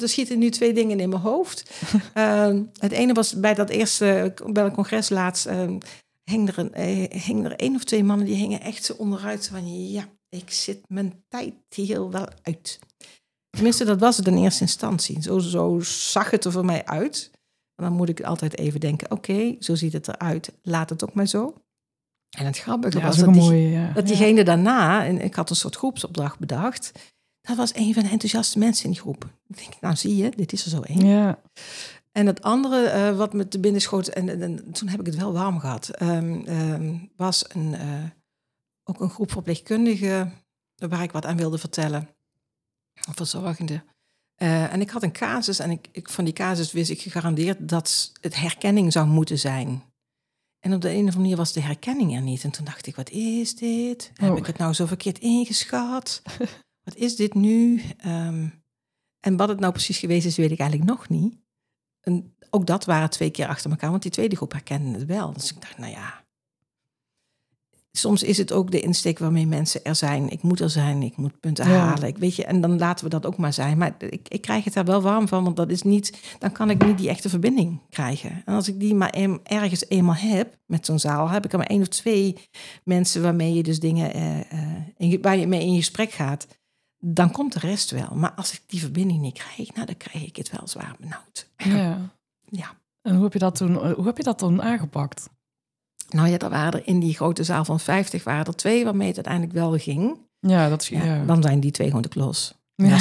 Er 0.00 0.08
schieten 0.08 0.38
nu 0.38 0.50
twee 0.50 0.72
dingen 0.72 1.00
in 1.00 1.08
mijn 1.08 1.22
hoofd. 1.22 1.70
Ehm, 2.14 2.62
het 2.78 2.92
ene 2.92 3.12
was 3.12 3.34
bij 3.40 3.54
dat 3.54 3.68
eerste, 3.68 4.34
bij 4.52 4.64
het 4.64 4.72
congres 4.74 5.08
laatst, 5.08 5.46
ehm, 5.46 5.78
hing, 6.30 6.48
er 6.48 6.58
een, 6.58 6.74
eh, 6.74 7.20
hing 7.22 7.44
er 7.44 7.56
één 7.56 7.74
of 7.74 7.84
twee 7.84 8.04
mannen 8.04 8.26
die 8.26 8.34
hingen 8.36 8.60
echt 8.60 8.84
zo 8.84 8.92
onderuit. 8.98 9.48
Van 9.48 9.90
ja, 9.90 10.08
ik 10.28 10.50
zit 10.50 10.80
mijn 10.88 11.24
tijd 11.28 11.54
hier 11.74 12.10
wel 12.10 12.28
uit. 12.42 12.78
Tenminste, 13.50 13.84
dat 13.84 14.00
was 14.00 14.16
het 14.16 14.26
in 14.26 14.36
eerste 14.36 14.62
instantie. 14.62 15.22
Zo, 15.22 15.38
zo 15.38 15.80
zag 15.82 16.30
het 16.30 16.44
er 16.44 16.52
voor 16.52 16.64
mij 16.64 16.84
uit. 16.84 17.30
En 17.74 17.84
dan 17.84 17.92
moet 17.92 18.08
ik 18.08 18.20
altijd 18.22 18.58
even 18.58 18.80
denken, 18.80 19.10
oké, 19.10 19.56
zo 19.58 19.74
ziet 19.74 19.92
het 19.92 20.08
eruit. 20.08 20.52
Laat 20.62 20.90
het 20.90 21.04
ook 21.04 21.14
maar 21.14 21.26
zo. 21.26 21.54
En 22.38 22.46
het 22.46 22.58
grappige 22.58 22.98
Ja, 22.98 23.04
was 23.04 23.16
dat 23.16 23.24
dat 23.24 23.34
een 23.34 23.40
die, 23.40 23.50
mooie, 23.50 23.68
ja. 23.70 23.86
dat 23.92 24.08
Ja. 24.08 24.14
diegene 24.14 24.44
daarna, 24.44 25.04
en 25.06 25.20
ik 25.24 25.34
had 25.34 25.50
een 25.50 25.56
soort 25.56 25.76
groepsopdracht 25.76 26.38
bedacht, 26.38 26.92
dat 27.40 27.56
was 27.56 27.74
een 27.74 27.94
van 27.94 28.02
de 28.02 28.08
enthousiaste 28.08 28.58
mensen 28.58 28.84
in 28.84 28.90
die 28.90 29.00
groep. 29.00 29.24
Ik 29.48 29.56
denk, 29.56 29.80
nou 29.80 29.96
zie 29.96 30.16
je, 30.16 30.30
dit 30.36 30.52
is 30.52 30.64
er 30.64 30.70
zo 30.70 30.80
één. 30.80 31.06
Ja, 31.06 31.38
En 32.12 32.26
het 32.26 32.42
andere 32.42 32.86
eh, 32.86 33.16
wat 33.16 33.32
me 33.32 33.48
te 33.48 33.58
binnen 33.60 33.80
schoot, 33.80 34.06
en, 34.08 34.28
en- 34.28 34.42
en 34.42 34.72
toen 34.72 34.88
heb 34.88 35.00
ik 35.00 35.06
het 35.06 35.14
wel 35.16 35.32
warm 35.32 35.58
gehad, 35.58 35.88
ehm, 35.88 36.40
ehm, 36.46 36.96
was 37.16 37.44
een, 37.54 37.74
eh, 37.74 38.04
ook 38.84 39.00
een 39.00 39.10
groep 39.10 39.30
verpleegkundigen 39.32 40.32
waar 40.76 41.02
ik 41.02 41.12
wat 41.12 41.26
aan 41.26 41.36
wilde 41.36 41.58
vertellen. 41.58 42.08
Verzorgende. 42.94 43.82
Eh, 44.34 44.72
en 44.72 44.80
ik 44.80 44.90
had 44.90 45.02
een 45.02 45.12
casus 45.12 45.58
en 45.58 45.70
ik, 45.70 45.88
ik, 45.92 46.08
van 46.08 46.24
die 46.24 46.32
casus 46.32 46.72
wist 46.72 46.90
ik 46.90 47.00
gegarandeerd 47.00 47.68
dat 47.68 48.12
het 48.20 48.36
herkenning 48.36 48.92
zou 48.92 49.06
moeten 49.06 49.38
zijn. 49.38 49.82
En 50.60 50.74
op 50.74 50.80
de 50.80 50.88
een 50.88 50.94
of 50.94 51.00
andere 51.00 51.18
manier 51.18 51.36
was 51.36 51.52
de 51.52 51.60
herkenning 51.62 52.14
er 52.14 52.22
niet. 52.22 52.44
En 52.44 52.50
toen 52.50 52.64
dacht 52.64 52.86
ik, 52.86 52.96
wat 52.96 53.10
is 53.10 53.54
dit? 53.56 54.10
Heb 54.14 54.30
Oh. 54.30 54.38
ik 54.38 54.46
het 54.46 54.58
nou 54.58 54.72
zo 54.72 54.86
verkeerd 54.86 55.18
ingeschat? 55.18 56.22
wat 56.84 56.94
is 56.96 57.16
dit 57.16 57.34
nu? 57.34 57.82
Ehm, 57.98 58.48
en 59.20 59.36
wat 59.36 59.48
het 59.48 59.60
nou 59.60 59.72
precies 59.72 59.98
geweest 59.98 60.26
is, 60.26 60.36
weet 60.36 60.50
ik 60.50 60.58
eigenlijk 60.58 60.90
nog 60.90 61.08
niet. 61.08 61.34
En 62.00 62.34
ook 62.50 62.66
dat 62.66 62.84
waren 62.84 63.10
twee 63.10 63.30
keer 63.30 63.46
achter 63.46 63.70
elkaar, 63.70 63.90
want 63.90 64.02
die 64.02 64.10
tweede 64.10 64.36
groep 64.36 64.52
herkende 64.52 64.98
het 64.98 65.06
wel. 65.06 65.32
Dus 65.32 65.50
ik 65.52 65.60
dacht, 65.60 65.78
nou 65.78 65.92
ja. 65.92 66.18
Soms 67.92 68.22
is 68.22 68.38
het 68.38 68.52
ook 68.52 68.70
de 68.70 68.80
insteek 68.80 69.18
waarmee 69.18 69.46
mensen 69.46 69.84
er 69.84 69.94
zijn. 69.94 70.28
Ik 70.28 70.42
moet 70.42 70.60
er 70.60 70.70
zijn, 70.70 71.02
ik 71.02 71.16
moet 71.16 71.40
punten 71.40 71.68
Ja. 71.68 71.76
halen. 71.78 72.08
Ik 72.08 72.18
weet 72.18 72.36
je, 72.36 72.44
en 72.44 72.60
dan 72.60 72.78
laten 72.78 73.04
we 73.04 73.10
dat 73.10 73.26
ook 73.26 73.36
maar 73.36 73.52
zijn. 73.52 73.78
Maar 73.78 73.94
ik, 73.98 74.28
ik 74.28 74.40
krijg 74.40 74.64
het 74.64 74.74
daar 74.74 74.84
wel 74.84 75.02
warm 75.02 75.28
van, 75.28 75.44
want 75.44 75.56
dat 75.56 75.70
is 75.70 75.82
niet, 75.82 76.18
dan 76.38 76.52
kan 76.52 76.70
ik 76.70 76.84
niet 76.86 76.98
die 76.98 77.08
echte 77.08 77.28
verbinding 77.28 77.80
krijgen. 77.88 78.42
En 78.44 78.54
als 78.54 78.68
ik 78.68 78.80
die 78.80 78.94
maar 78.94 79.14
een- 79.16 79.40
ergens 79.42 79.88
eenmaal 79.88 80.14
heb 80.14 80.58
met 80.66 80.86
zo'n 80.86 80.98
zaal, 80.98 81.28
heb 81.28 81.44
ik 81.44 81.52
er 81.52 81.58
maar 81.58 81.66
één 81.66 81.80
of 81.80 81.88
twee 81.88 82.36
mensen 82.84 83.22
waarmee 83.22 83.54
je 83.54 83.62
dus 83.62 83.80
dingen, 83.80 84.12
eh, 84.14 84.40
eh, 84.98 85.20
waar 85.22 85.36
je 85.36 85.46
mee 85.46 85.66
in 85.66 85.76
gesprek 85.76 86.10
gaat 86.10 86.46
dan 87.00 87.30
komt 87.30 87.52
de 87.52 87.58
rest 87.58 87.90
wel. 87.90 88.14
Maar 88.14 88.32
als 88.32 88.52
ik 88.52 88.62
die 88.66 88.80
verbinding 88.80 89.20
niet 89.20 89.34
krijg, 89.38 89.74
nou, 89.74 89.86
dan 89.86 89.96
krijg 89.96 90.24
ik 90.26 90.36
het 90.36 90.50
wel 90.50 90.68
zwaar 90.68 90.94
benauwd. 91.00 91.48
Ja. 91.56 91.98
Ja. 92.44 92.78
En 93.02 93.14
hoe 93.14 93.22
heb 93.24 93.32
je 93.32 93.38
dat 93.38 93.54
toen, 93.54 93.82
eh, 93.82 93.92
hoe 93.92 94.06
heb 94.06 94.16
je 94.16 94.22
dat 94.22 94.38
toen 94.38 94.62
aangepakt? 94.62 95.28
Nou 96.08 96.28
ja, 96.28 96.38
er 96.38 96.50
waren 96.50 96.80
er 96.80 96.86
in 96.86 97.00
die 97.00 97.14
grote 97.14 97.44
zaal 97.44 97.64
van 97.64 97.80
50 97.80 98.24
waren 98.24 98.46
er 98.46 98.56
twee 98.56 98.84
waarmee 98.84 99.06
het 99.06 99.16
uiteindelijk 99.16 99.54
wel 99.54 99.78
ging. 99.78 100.18
Ja, 100.40 100.68
dat 100.68 100.82
is 100.82 100.88
Ja, 100.88 101.04
ja. 101.04 101.24
Dan 101.24 101.42
zijn 101.42 101.60
die 101.60 101.70
twee 101.70 101.86
gewoon 101.86 102.02
de 102.02 102.08
klos. 102.08 102.54
Ja. 102.74 102.98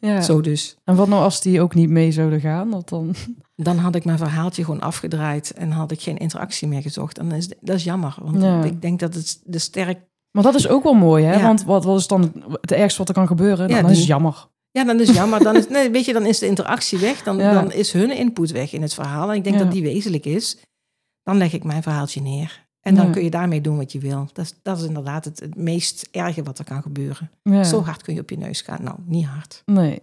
Ja. 0.00 0.20
Zo 0.22 0.40
dus. 0.40 0.76
En 0.84 0.96
wat 0.96 1.08
nou 1.08 1.22
als 1.22 1.40
die 1.40 1.60
ook 1.60 1.74
niet 1.74 1.88
mee 1.88 2.12
zouden 2.12 2.40
gaan? 2.40 2.70
Dat 2.70 2.88
dan... 2.88 3.14
Dan 3.56 3.78
had 3.78 3.94
ik 3.94 4.04
mijn 4.04 4.18
verhaaltje 4.18 4.64
gewoon 4.64 4.80
afgedraaid 4.80 5.50
en 5.50 5.70
had 5.70 5.90
ik 5.90 6.00
geen 6.00 6.16
interactie 6.16 6.68
meer 6.68 6.82
gezocht. 6.82 7.18
En 7.18 7.28
dat 7.28 7.38
is, 7.38 7.48
dat 7.60 7.76
is 7.76 7.84
jammer, 7.84 8.16
want 8.22 8.42
Ja. 8.42 8.64
ik 8.64 8.82
denk 8.82 9.00
dat 9.00 9.14
het 9.14 9.40
de 9.44 9.58
sterk... 9.58 9.98
Maar 10.34 10.42
dat 10.42 10.54
is 10.54 10.68
ook 10.68 10.82
wel 10.82 10.94
mooi, 10.94 11.24
hè? 11.24 11.34
Ja. 11.34 11.42
Want 11.42 11.64
wat, 11.64 11.84
wat 11.84 11.98
is 11.98 12.06
dan 12.06 12.32
het, 12.60 12.72
ergste 12.72 12.98
wat 12.98 13.08
er 13.08 13.14
kan 13.14 13.26
gebeuren? 13.26 13.68
Ja, 13.68 13.80
dan 13.82 13.90
is 13.90 13.98
het 13.98 14.06
jammer. 14.06 14.48
Ja, 14.70 14.84
dan 14.84 15.00
is 15.00 15.06
het 15.06 15.16
jammer. 15.16 15.42
Dan 15.42 15.56
is, 15.56 15.68
nee, 15.68 15.90
weet 15.90 16.04
je, 16.04 16.12
dan 16.12 16.26
is 16.26 16.38
de 16.38 16.46
interactie 16.46 16.98
weg. 16.98 17.22
Dan, 17.22 17.36
Ja. 17.36 17.52
dan 17.52 17.72
is 17.72 17.92
hun 17.92 18.16
input 18.16 18.50
weg 18.50 18.72
in 18.72 18.82
het 18.82 18.94
verhaal. 18.94 19.30
En 19.30 19.36
ik 19.36 19.44
denk 19.44 19.58
dat 19.58 19.72
die 19.72 19.82
wezenlijk 19.82 20.24
is. 20.24 20.58
Dan 21.22 21.36
leg 21.36 21.52
ik 21.52 21.64
mijn 21.64 21.82
verhaaltje 21.82 22.20
neer. 22.20 22.66
En 22.80 22.94
dan 22.94 23.10
kun 23.12 23.24
je 23.24 23.30
daarmee 23.30 23.60
doen 23.60 23.76
wat 23.76 23.92
je 23.92 23.98
wil. 23.98 24.28
Dat 24.32 24.44
is, 24.44 24.54
dat 24.62 24.78
is 24.78 24.84
inderdaad 24.86 25.24
het, 25.24 25.40
het 25.40 25.56
meest 25.56 26.08
erge 26.10 26.42
wat 26.42 26.58
er 26.58 26.64
kan 26.64 26.82
gebeuren. 26.82 27.30
Zo 27.64 27.82
hard 27.82 28.02
kun 28.02 28.14
je 28.14 28.20
op 28.20 28.30
je 28.30 28.38
neus 28.38 28.60
gaan. 28.60 28.82
Nou, 28.82 28.96
niet 29.06 29.26
hard. 29.26 29.62
Nee, 29.66 29.98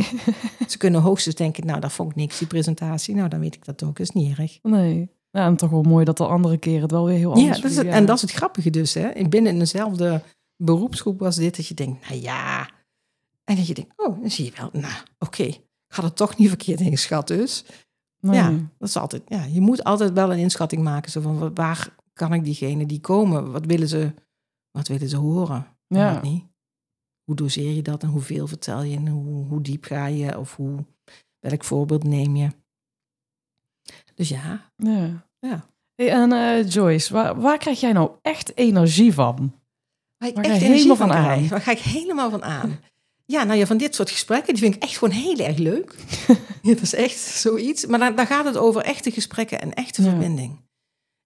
Ze 0.68 0.78
kunnen 0.78 1.02
hoogstens 1.02 1.36
denken, 1.36 1.66
nou, 1.66 1.80
dat 1.80 1.92
vond 1.92 2.10
ik 2.10 2.16
niks, 2.16 2.38
die 2.38 2.48
presentatie. 2.48 3.16
Nou, 3.16 3.30
dan 3.30 3.40
weet 3.40 3.56
ik 3.56 3.66
dat 3.66 3.84
ook. 3.84 3.98
Dat 3.98 4.08
is 4.08 4.12
niet 4.12 4.38
erg. 4.38 4.60
nee. 4.62 5.10
Ja, 5.32 5.46
en 5.46 5.56
toch 5.56 5.70
wel 5.70 5.82
mooi 5.82 6.06
dat 6.06 6.18
de 6.18 6.28
andere 6.28 6.58
keer 6.58 6.82
het 6.82 6.92
wel 6.92 7.06
weer 7.06 7.18
heel 7.18 7.30
Ja, 7.38 7.42
anders 7.44 7.62
dat 7.62 7.72
is 7.72 7.78
en 7.78 8.06
dat 8.06 8.16
is 8.16 8.22
het 8.22 8.32
grappige 8.32 8.70
dus. 8.70 8.94
Hè. 8.94 9.10
In- 9.10 9.30
Binnen 9.30 9.60
dezelfde 9.60 10.22
beroepsgroep 10.56 11.20
was 11.20 11.36
dit 11.36 11.56
dat 11.56 11.68
je 11.68 11.74
denkt, 11.74 12.10
nou 12.10 12.22
ja. 12.22 12.70
En 13.44 13.56
dat 13.56 13.68
je 13.68 13.74
denkt, 13.74 13.94
oh, 13.96 14.22
dan 14.22 14.30
zie 14.30 14.46
je 14.46 14.52
wel. 14.58 14.70
Nou, 14.82 14.94
oké. 15.20 15.44
Ik 15.44 15.62
had 15.98 16.06
het 16.06 16.16
toch 16.16 16.38
niet 16.38 16.48
verkeerd 16.48 16.80
ingeschat 16.80 17.28
dus. 17.28 17.66
Nee. 18.20 18.36
Ja, 18.36 18.50
dat 18.78 18.88
is 18.88 18.98
altijd. 18.98 19.22
Ja, 19.28 19.44
je 19.44 19.62
moet 19.62 19.84
altijd 19.84 20.14
wel 20.14 20.32
een 20.32 20.40
inschatting 20.40 20.84
maken. 20.84 21.12
Zo 21.12 21.22
van 21.22 21.40
wa- 21.40 21.52
waar 21.54 21.96
kan 22.14 22.34
ik 22.34 22.44
diegene 22.44 22.86
die 22.86 23.00
komen? 23.00 23.52
Wat 23.52 23.66
willen 23.66 23.88
ze? 23.88 24.14
Wat 24.72 24.88
willen 24.88 25.10
ze 25.10 25.18
horen? 25.18 25.68
En 25.88 25.98
Ja. 25.98 26.14
Wat 26.14 26.24
niet? 26.24 26.44
Hoe 27.24 27.36
doseer 27.36 27.72
je 27.74 27.82
dat 27.82 28.04
en 28.04 28.10
hoeveel 28.10 28.48
vertel 28.48 28.84
je 28.84 28.96
en 28.96 29.08
hoe, 29.08 29.46
hoe 29.46 29.62
diep 29.62 29.84
ga 29.84 30.06
je 30.06 30.40
of 30.40 30.56
hoe 30.56 30.86
welk 31.40 31.64
voorbeeld 31.64 32.04
neem 32.04 32.36
je? 32.36 32.50
Dus 34.16 34.30
ja, 34.30 34.72
Ja. 34.76 35.26
Ja. 35.40 35.66
Hey, 35.96 36.10
en 36.10 36.32
eh, 36.32 36.70
Joyce, 36.70 37.14
waar, 37.14 37.42
waar 37.42 37.58
krijg 37.58 37.80
jij 37.80 37.92
nou 37.92 38.12
echt 38.22 38.58
energie 38.58 39.14
van? 39.14 39.54
waar 40.18 40.30
ik 40.30 40.36
Waar 40.36 40.46
echt 40.46 40.62
energie 40.62 40.94
van 40.96 41.12
aan? 41.12 41.24
krijg. 41.24 41.50
Waar 41.50 41.62
ga 41.62 41.72
ik 41.72 41.80
helemaal 41.80 42.30
van 42.30 42.44
aan? 42.44 42.80
Ja, 43.26 43.44
nou 43.44 43.60
ja, 43.60 43.66
van 43.66 43.78
dit 43.78 43.96
soort 43.96 44.10
gesprekken, 44.10 44.54
die 44.54 44.64
vind 44.64 44.76
ik 44.76 44.84
echt 44.84 44.98
gewoon 44.98 45.14
heel 45.14 45.38
erg 45.38 45.58
leuk. 45.58 45.96
Dat 46.62 46.82
is 46.82 46.94
echt 46.94 47.18
zoiets. 47.20 47.86
Maar 47.86 48.16
daar 48.16 48.28
gaat 48.28 48.46
het 48.46 48.58
over 48.58 48.82
echte 48.82 49.12
gesprekken 49.12 49.62
en 49.62 49.74
echte 49.74 50.02
Ja. 50.04 50.10
verbinding. 50.10 50.61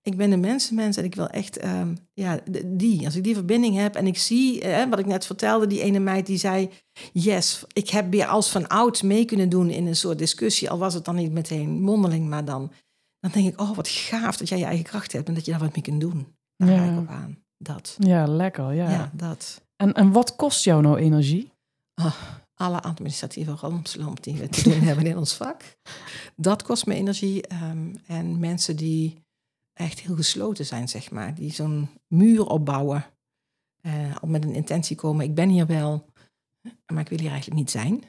Ik 0.07 0.17
ben 0.17 0.31
een 0.31 0.39
mensenmens 0.39 0.97
en 0.97 1.03
ik 1.03 1.15
wil 1.15 1.27
echt, 1.27 1.57
ehm, 1.57 1.95
ja, 2.13 2.39
die. 2.65 3.05
Als 3.05 3.15
ik 3.15 3.23
die 3.23 3.33
verbinding 3.33 3.75
heb 3.75 3.95
en 3.95 4.07
ik 4.07 4.17
zie, 4.17 4.61
eh, 4.61 4.89
wat 4.89 4.99
ik 4.99 5.05
net 5.05 5.25
vertelde, 5.25 5.67
die 5.67 5.81
ene 5.81 5.99
meid 5.99 6.25
die 6.25 6.37
zei, 6.37 6.69
yes, 7.13 7.63
ik 7.73 7.89
heb 7.89 8.11
weer 8.11 8.25
als 8.25 8.49
van 8.49 8.67
oud 8.67 9.03
mee 9.03 9.25
kunnen 9.25 9.49
doen 9.49 9.69
in 9.69 9.87
een 9.87 9.95
soort 9.95 10.17
discussie, 10.17 10.69
al 10.69 10.77
was 10.77 10.93
het 10.93 11.05
dan 11.05 11.15
niet 11.15 11.31
meteen 11.31 11.81
mondeling, 11.81 12.27
maar 12.29 12.45
dan, 12.45 12.71
dan 13.19 13.31
denk 13.31 13.47
ik, 13.47 13.61
oh, 13.61 13.75
wat 13.75 13.87
gaaf 13.87 14.37
dat 14.37 14.49
jij 14.49 14.57
je 14.57 14.65
eigen 14.65 14.85
kracht 14.85 15.11
hebt 15.11 15.27
en 15.27 15.33
dat 15.33 15.45
je 15.45 15.51
daar 15.51 15.59
wat 15.59 15.73
mee 15.73 15.81
kunt 15.83 16.01
doen. 16.01 16.27
Daar 16.55 16.67
ga 16.77 16.85
Ja. 16.85 16.91
ik 16.91 16.97
op 16.99 17.07
aan. 17.07 17.37
Dat. 17.57 17.95
Ja, 17.99 18.25
lekker. 18.27 18.73
Ja. 18.73 18.89
Ja, 18.89 19.11
dat. 19.13 19.61
En, 19.75 19.93
en 19.93 20.11
wat 20.11 20.35
kost 20.35 20.63
jou 20.63 20.81
nou 20.81 20.97
energie? 20.97 21.51
alle 22.55 22.81
administratieve 22.81 23.51
rompslomp 23.51 24.23
die 24.23 24.33
we 24.37 24.49
te 24.49 24.63
doen 24.69 24.79
hebben 24.89 25.05
in 25.05 25.17
ons 25.17 25.33
vak. 25.33 25.61
Dat 26.35 26.63
kost 26.63 26.85
me 26.85 26.93
energie. 26.93 27.47
ehm, 27.47 27.95
en 28.07 28.39
mensen 28.39 28.75
die 28.75 29.23
echt 29.75 29.99
heel 29.99 30.15
gesloten 30.15 30.65
zijn, 30.65 30.89
zeg 30.89 31.11
maar. 31.11 31.35
Die 31.35 31.51
zo'n 31.53 31.89
muur 32.07 32.45
opbouwen. 32.45 33.05
eh, 33.81 34.15
al 34.21 34.27
met 34.29 34.43
een 34.43 34.53
intentie 34.55 34.95
komen. 34.95 35.25
Ik 35.25 35.35
ben 35.35 35.49
hier 35.49 35.65
wel, 35.65 36.05
maar 36.93 37.01
ik 37.01 37.09
wil 37.09 37.19
hier 37.19 37.29
eigenlijk 37.29 37.59
niet 37.59 37.71
zijn. 37.71 38.03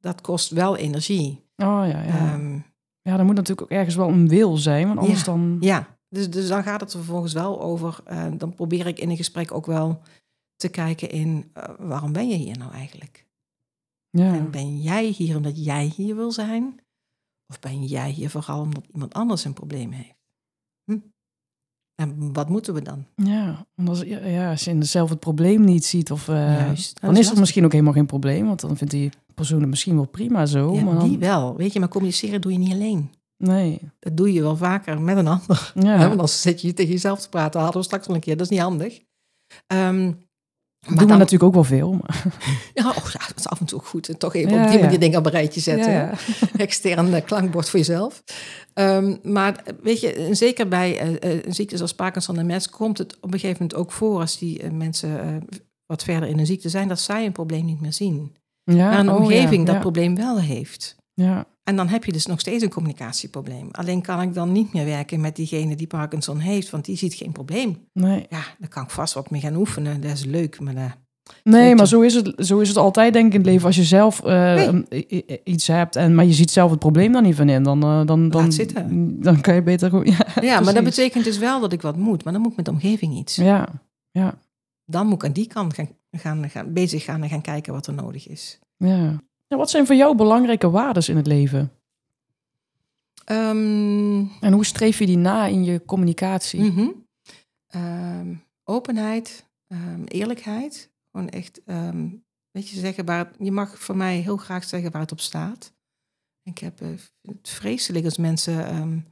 Dat 0.00 0.20
kost 0.20 0.50
wel 0.50 0.76
energie. 0.76 1.30
Oh 1.56 1.82
ja, 1.86 2.02
ja. 2.02 2.32
Ehm, 2.32 2.54
ja, 3.02 3.18
er 3.18 3.24
moet 3.24 3.34
natuurlijk 3.34 3.60
ook 3.62 3.78
ergens 3.78 3.94
wel 3.94 4.08
een 4.08 4.28
wil 4.28 4.56
zijn, 4.56 4.86
want 4.86 4.98
anders 4.98 5.18
Ja. 5.18 5.24
dan... 5.24 5.56
ja, 5.60 5.98
dus, 6.08 6.30
dus 6.30 6.48
dan 6.48 6.62
gaat 6.62 6.80
het 6.80 6.92
er 6.92 6.98
vervolgens 6.98 7.32
wel 7.32 7.60
over. 7.60 8.00
eh, 8.04 8.26
dan 8.36 8.54
probeer 8.54 8.86
ik 8.86 8.98
in 8.98 9.10
een 9.10 9.16
gesprek 9.16 9.52
ook 9.52 9.66
wel 9.66 10.00
te 10.56 10.68
kijken 10.68 11.10
in... 11.10 11.50
eh, 11.52 11.64
waarom 11.78 12.12
ben 12.12 12.28
je 12.28 12.36
hier 12.36 12.58
nou 12.58 12.72
eigenlijk? 12.72 13.26
Ja. 14.10 14.34
En 14.34 14.50
ben 14.50 14.80
jij 14.80 15.04
hier 15.06 15.36
omdat 15.36 15.64
jij 15.64 15.84
hier 15.96 16.16
wil 16.16 16.32
zijn? 16.32 16.80
Of 17.48 17.60
ben 17.60 17.84
jij 17.84 18.10
hier 18.10 18.30
vooral 18.30 18.60
omdat 18.60 18.84
iemand 18.92 19.14
anders 19.14 19.44
een 19.44 19.52
probleem 19.52 19.90
heeft? 19.92 20.18
En 22.00 22.32
wat 22.32 22.48
moeten 22.48 22.74
we 22.74 22.82
dan? 22.82 23.04
Ja, 23.14 23.66
als, 23.86 24.00
ja, 24.24 24.50
als 24.50 24.64
je 24.64 24.84
zelf 24.84 25.10
het 25.10 25.20
probleem 25.20 25.64
niet 25.64 25.84
ziet, 25.84 26.10
of, 26.10 26.28
eh, 26.28 26.34
Juist. 26.34 26.94
Dat 26.94 27.02
dan 27.02 27.10
is 27.10 27.18
is 27.18 27.18
er 27.18 27.24
lastig. 27.24 27.38
misschien 27.38 27.64
ook 27.64 27.72
helemaal 27.72 27.92
geen 27.92 28.06
probleem, 28.06 28.46
want 28.46 28.60
dan 28.60 28.76
vindt 28.76 28.92
die 28.92 29.10
persoon 29.34 29.60
het 29.60 29.68
misschien 29.68 29.94
wel 29.94 30.06
prima 30.06 30.46
zo. 30.46 30.74
Ja, 30.74 30.82
maar 30.82 30.94
dan, 30.94 31.08
die 31.08 31.18
wel. 31.18 31.56
Weet 31.56 31.72
je, 31.72 31.78
maar 31.80 31.88
communiceren 31.88 32.40
doe 32.40 32.52
je 32.52 32.58
niet 32.58 32.72
alleen. 32.72 33.10
Nee. 33.36 33.80
Dat 33.98 34.16
doe 34.16 34.32
je 34.32 34.42
wel 34.42 34.56
vaker 34.56 35.00
met 35.00 35.16
een 35.16 35.26
ander. 35.26 35.72
Ja. 35.74 35.96
Want 35.98 36.10
anders 36.10 36.40
zit 36.42 36.60
je 36.60 36.72
tegen 36.72 36.92
jezelf 36.92 37.20
te 37.20 37.28
praten. 37.28 37.60
Hadden 37.60 37.80
we 37.80 37.86
straks 37.86 38.06
al 38.06 38.14
een 38.14 38.20
keer. 38.20 38.36
Dat 38.36 38.50
is 38.50 38.52
niet 38.52 38.60
handig. 38.60 39.00
Ehm, 40.86 40.96
doen 40.96 41.08
we 41.08 41.14
natuurlijk 41.14 41.42
ook 41.42 41.54
wel 41.54 41.64
veel. 41.64 41.92
Maar, 41.92 42.24
Ja, 42.74 42.88
oh, 42.88 43.06
ja, 43.12 43.26
dat 43.26 43.36
is 43.36 43.48
af 43.48 43.60
en 43.60 43.66
toe 43.66 43.80
goed. 43.80 44.08
En 44.08 44.18
toch 44.18 44.34
even 44.34 44.50
Ja, 44.50 44.62
op 44.62 44.68
die 44.68 44.78
ja. 44.78 44.84
manier 44.84 45.00
dingen 45.00 45.18
op 45.18 45.26
een 45.26 45.32
rijtje 45.32 45.60
zetten. 45.60 46.10
Extern 46.56 47.24
klankbord 47.24 47.70
voor 47.70 47.78
jezelf. 47.78 48.22
Ehm, 48.74 49.16
maar 49.22 49.64
weet 49.82 50.00
je, 50.00 50.28
zeker 50.30 50.68
bij 50.68 50.98
eh, 50.98 51.32
eh, 51.32 51.44
ziektes 51.48 51.80
als 51.80 51.94
Parkinson 51.94 52.38
en 52.38 52.46
MS 52.46 52.70
komt 52.70 52.98
het 52.98 53.16
op 53.20 53.32
een 53.32 53.38
gegeven 53.40 53.62
moment 53.62 53.78
ook 53.78 53.92
voor 53.92 54.20
als 54.20 54.38
die 54.38 54.62
eh, 54.62 54.70
mensen 54.70 55.42
wat 55.86 56.04
verder 56.04 56.28
in 56.28 56.38
een 56.38 56.46
ziekte 56.46 56.68
zijn, 56.68 56.88
dat 56.88 57.00
zij 57.00 57.26
een 57.26 57.32
probleem 57.32 57.64
niet 57.64 57.80
meer 57.80 57.92
zien. 57.92 58.36
ja, 58.64 58.90
maar 58.90 58.98
een 58.98 59.10
oh, 59.10 59.16
omgeving 59.16 59.66
dat 59.66 59.80
probleem 59.80 60.16
wel 60.16 60.40
heeft. 60.40 60.96
Ja, 61.14 61.46
En 61.64 61.76
dan 61.76 61.88
heb 61.88 62.04
je 62.04 62.12
dus 62.12 62.26
nog 62.26 62.40
steeds 62.40 62.62
een 62.62 62.70
communicatieprobleem. 62.70 63.68
Alleen 63.70 64.02
kan 64.02 64.20
ik 64.22 64.34
dan 64.34 64.52
niet 64.52 64.72
meer 64.72 64.84
werken 64.84 65.20
met 65.20 65.36
diegene 65.36 65.76
die 65.76 65.86
Parkinson 65.86 66.38
heeft, 66.38 66.70
want 66.70 66.84
die 66.84 66.96
ziet 66.96 67.14
geen 67.14 67.32
probleem. 67.32 67.88
nee. 67.92 68.26
Ja, 68.28 68.42
daar 68.58 68.68
kan 68.68 68.82
ik 68.82 68.90
vast 68.90 69.14
wat 69.14 69.30
mee 69.30 69.40
gaan 69.40 69.56
oefenen. 69.56 70.00
Dat 70.00 70.10
is 70.12 70.24
leuk, 70.24 70.60
maar 70.60 70.76
eh, 70.76 70.84
Nee, 71.44 71.74
maar 71.74 71.86
zo 71.88 72.00
is, 72.00 72.14
het, 72.14 72.32
zo 72.46 72.58
is 72.58 72.68
het 72.68 72.76
altijd 72.76 73.12
denk 73.12 73.26
ik 73.26 73.32
in 73.32 73.40
het 73.40 73.48
leven. 73.48 73.66
Als 73.66 73.76
je 73.76 73.84
zelf 73.84 74.22
eh, 74.24 74.70
Nee. 74.70 75.42
iets 75.44 75.66
hebt, 75.66 75.96
en, 75.96 76.14
maar 76.14 76.24
je 76.24 76.32
ziet 76.32 76.50
zelf 76.50 76.70
het 76.70 76.78
probleem 76.78 77.12
dan 77.12 77.22
niet 77.22 77.34
van 77.34 77.48
in, 77.48 77.62
dan, 77.62 77.82
eh, 77.82 78.06
dan, 78.06 78.28
dan, 78.28 78.50
dan 79.20 79.40
kan 79.40 79.54
je 79.54 79.62
beter 79.62 79.88
gewoon... 79.90 80.04
Ja, 80.16 80.26
ja, 80.40 80.60
maar 80.60 80.74
dat 80.74 80.84
betekent 80.84 81.24
dus 81.24 81.38
wel 81.38 81.60
dat 81.60 81.72
ik 81.72 81.82
wat 81.82 81.96
moet. 81.96 82.24
Maar 82.24 82.32
dan 82.32 82.42
moet 82.42 82.50
ik 82.50 82.56
met 82.56 82.66
de 82.66 82.70
omgeving 82.72 83.16
iets. 83.16 83.36
Ja, 83.36 83.68
ja, 84.10 84.38
Dan 84.84 85.06
moet 85.06 85.14
ik 85.14 85.24
aan 85.24 85.32
die 85.32 85.46
kant 85.46 85.74
gaan, 85.74 85.88
gaan, 86.12 86.50
gaan, 86.50 86.72
bezig 86.72 87.04
gaan 87.04 87.22
en 87.22 87.28
gaan 87.28 87.40
kijken 87.40 87.72
wat 87.72 87.86
er 87.86 87.94
nodig 87.94 88.28
is. 88.28 88.58
ja. 88.76 89.20
Wat 89.56 89.70
zijn 89.70 89.86
voor 89.86 89.94
jou 89.94 90.16
belangrijke 90.16 90.70
waarden 90.70 91.06
in 91.08 91.16
het 91.16 91.26
leven? 91.26 91.72
Ehm, 93.24 94.24
En 94.40 94.52
hoe 94.52 94.64
streef 94.64 94.98
je 94.98 95.06
die 95.06 95.16
na 95.16 95.46
in 95.46 95.64
je 95.64 95.84
communicatie? 95.84 96.60
mhm. 96.62 96.88
Ehm, 97.66 98.34
openheid, 98.64 99.46
ehm, 99.66 100.04
eerlijkheid. 100.04 100.90
Gewoon 101.12 101.28
echt, 101.28 101.60
weet 102.50 102.68
je, 102.68 102.78
zeggen 102.78 103.04
waar 103.04 103.18
het- 103.18 103.36
je 103.38 103.52
mag 103.52 103.78
voor 103.78 103.96
mij 103.96 104.18
heel 104.18 104.36
graag 104.36 104.64
zeggen 104.64 104.90
waar 104.90 105.00
het 105.00 105.12
op 105.12 105.20
staat. 105.20 105.72
Ik 106.42 106.58
heb 106.58 106.80
eh, 106.80 106.88
het 107.22 107.48
vreselijk 107.48 108.04
als 108.04 108.16
mensen 108.18 109.06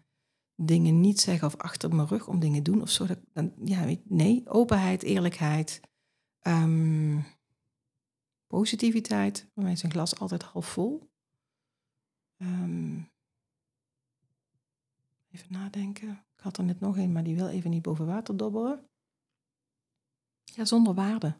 dingen 0.57 1.01
niet 1.01 1.21
zeggen 1.21 1.47
of 1.47 1.57
achter 1.57 1.95
mijn 1.95 2.09
rug 2.09 2.29
om 2.29 2.39
dingen 2.41 2.63
doen 2.63 2.83
of 2.83 2.91
zo. 2.91 3.07
Dat, 3.07 3.19
dan, 3.33 3.53
ja, 3.65 3.85
nee, 4.05 4.43
openheid, 4.49 5.03
eerlijkheid, 5.03 5.81
positiviteit. 8.49 9.47
Voor 9.55 9.63
mij 9.63 9.73
is 9.73 9.83
een 9.83 9.91
glas 9.91 10.19
altijd 10.19 10.43
half 10.43 10.67
vol. 10.67 11.11
Ehm, 12.37 13.01
even 15.31 15.47
nadenken. 15.53 16.09
Ik 16.37 16.41
had 16.45 16.59
er 16.59 16.65
net 16.65 16.81
nog 16.81 16.97
een, 16.97 17.13
maar 17.13 17.25
die 17.25 17.35
wil 17.37 17.49
even 17.49 17.71
niet 17.71 17.83
boven 17.83 18.07
water 18.07 18.37
dobberen. 18.37 18.89
Ja, 20.45 20.65
zonder 20.65 20.95
waarde. 20.95 21.37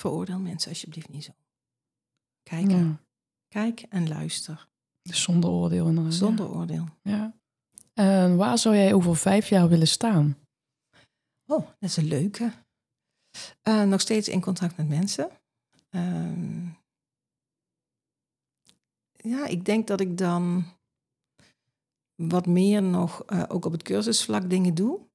veroordeel 0.00 0.38
mensen 0.38 0.70
alsjeblieft 0.70 1.08
niet 1.08 1.24
zo. 1.24 1.32
Kijk, 2.42 2.70
Ja. 2.70 3.00
kijk 3.48 3.80
en 3.80 4.08
luister. 4.08 4.68
Dus 5.02 5.22
zonder 5.22 5.50
oordeel 5.50 5.86
inderdaad. 5.86 6.12
ja. 6.12 6.18
Zonder 6.18 6.48
oordeel. 6.50 6.86
Ja. 7.02 7.36
En 7.94 8.36
waar 8.36 8.58
zou 8.58 8.74
jij 8.76 8.94
over 8.94 9.16
vijf 9.16 9.48
jaar 9.48 9.68
willen 9.68 9.88
staan? 9.88 10.38
Oh, 11.46 11.66
dat 11.66 11.76
is 11.90 11.96
een 11.96 12.04
leuke. 12.08 12.52
Eh, 13.62 13.82
nog 13.82 14.00
steeds 14.00 14.28
in 14.28 14.40
contact 14.40 14.76
met 14.76 14.88
mensen. 14.88 15.30
Ehm, 15.90 16.66
ja, 19.16 19.46
ik 19.46 19.64
denk 19.64 19.86
dat 19.86 20.00
ik 20.00 20.18
dan 20.18 20.64
wat 22.14 22.46
meer 22.46 22.82
nog 22.82 23.22
eh, 23.24 23.42
ook 23.48 23.64
op 23.64 23.72
het 23.72 23.82
cursusvlak 23.82 24.50
dingen 24.50 24.74
doe. 24.74 25.06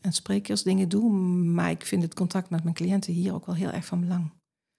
En 0.00 0.12
sprekersdingen 0.12 0.88
doe. 0.88 1.12
Maar 1.44 1.70
ik 1.70 1.86
vind 1.86 2.02
het 2.02 2.14
contact 2.14 2.50
met 2.50 2.62
mijn 2.62 2.74
cliënten 2.74 3.12
hier 3.12 3.34
ook 3.34 3.46
wel 3.46 3.54
heel 3.54 3.70
erg 3.70 3.84
van 3.84 4.00
belang. 4.00 4.32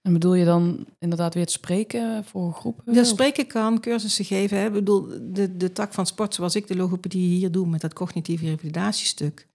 En 0.06 0.12
bedoel 0.12 0.34
je 0.34 0.44
dan 0.44 0.86
inderdaad 0.98 1.34
weer 1.34 1.42
het 1.42 1.52
spreken 1.52 2.24
voor 2.24 2.52
groepen? 2.52 2.94
Ja, 2.94 3.04
spreken 3.04 3.46
kan, 3.46 3.80
cursussen 3.80 4.24
geven. 4.24 4.58
Hè. 4.58 4.66
Ik 4.66 4.72
bedoel, 4.72 5.06
de, 5.32 5.56
de 5.56 5.72
tak 5.72 5.92
van 5.92 6.06
sport 6.06 6.34
zoals 6.34 6.54
ik 6.54 6.66
de 6.66 6.76
logopedie 6.76 7.36
hier 7.36 7.50
doe 7.50 7.66
met 7.66 7.80
dat 7.80 7.92
cognitieve 7.92 8.44
revalidatiestuk. 8.44 9.48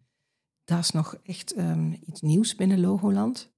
Dat 0.64 0.80
is 0.80 0.92
nog 0.92 1.16
echt 1.24 1.54
ehm, 1.54 1.92
iets 1.92 2.22
nieuws 2.22 2.56
binnen 2.56 2.80
Logoland. 2.80 3.52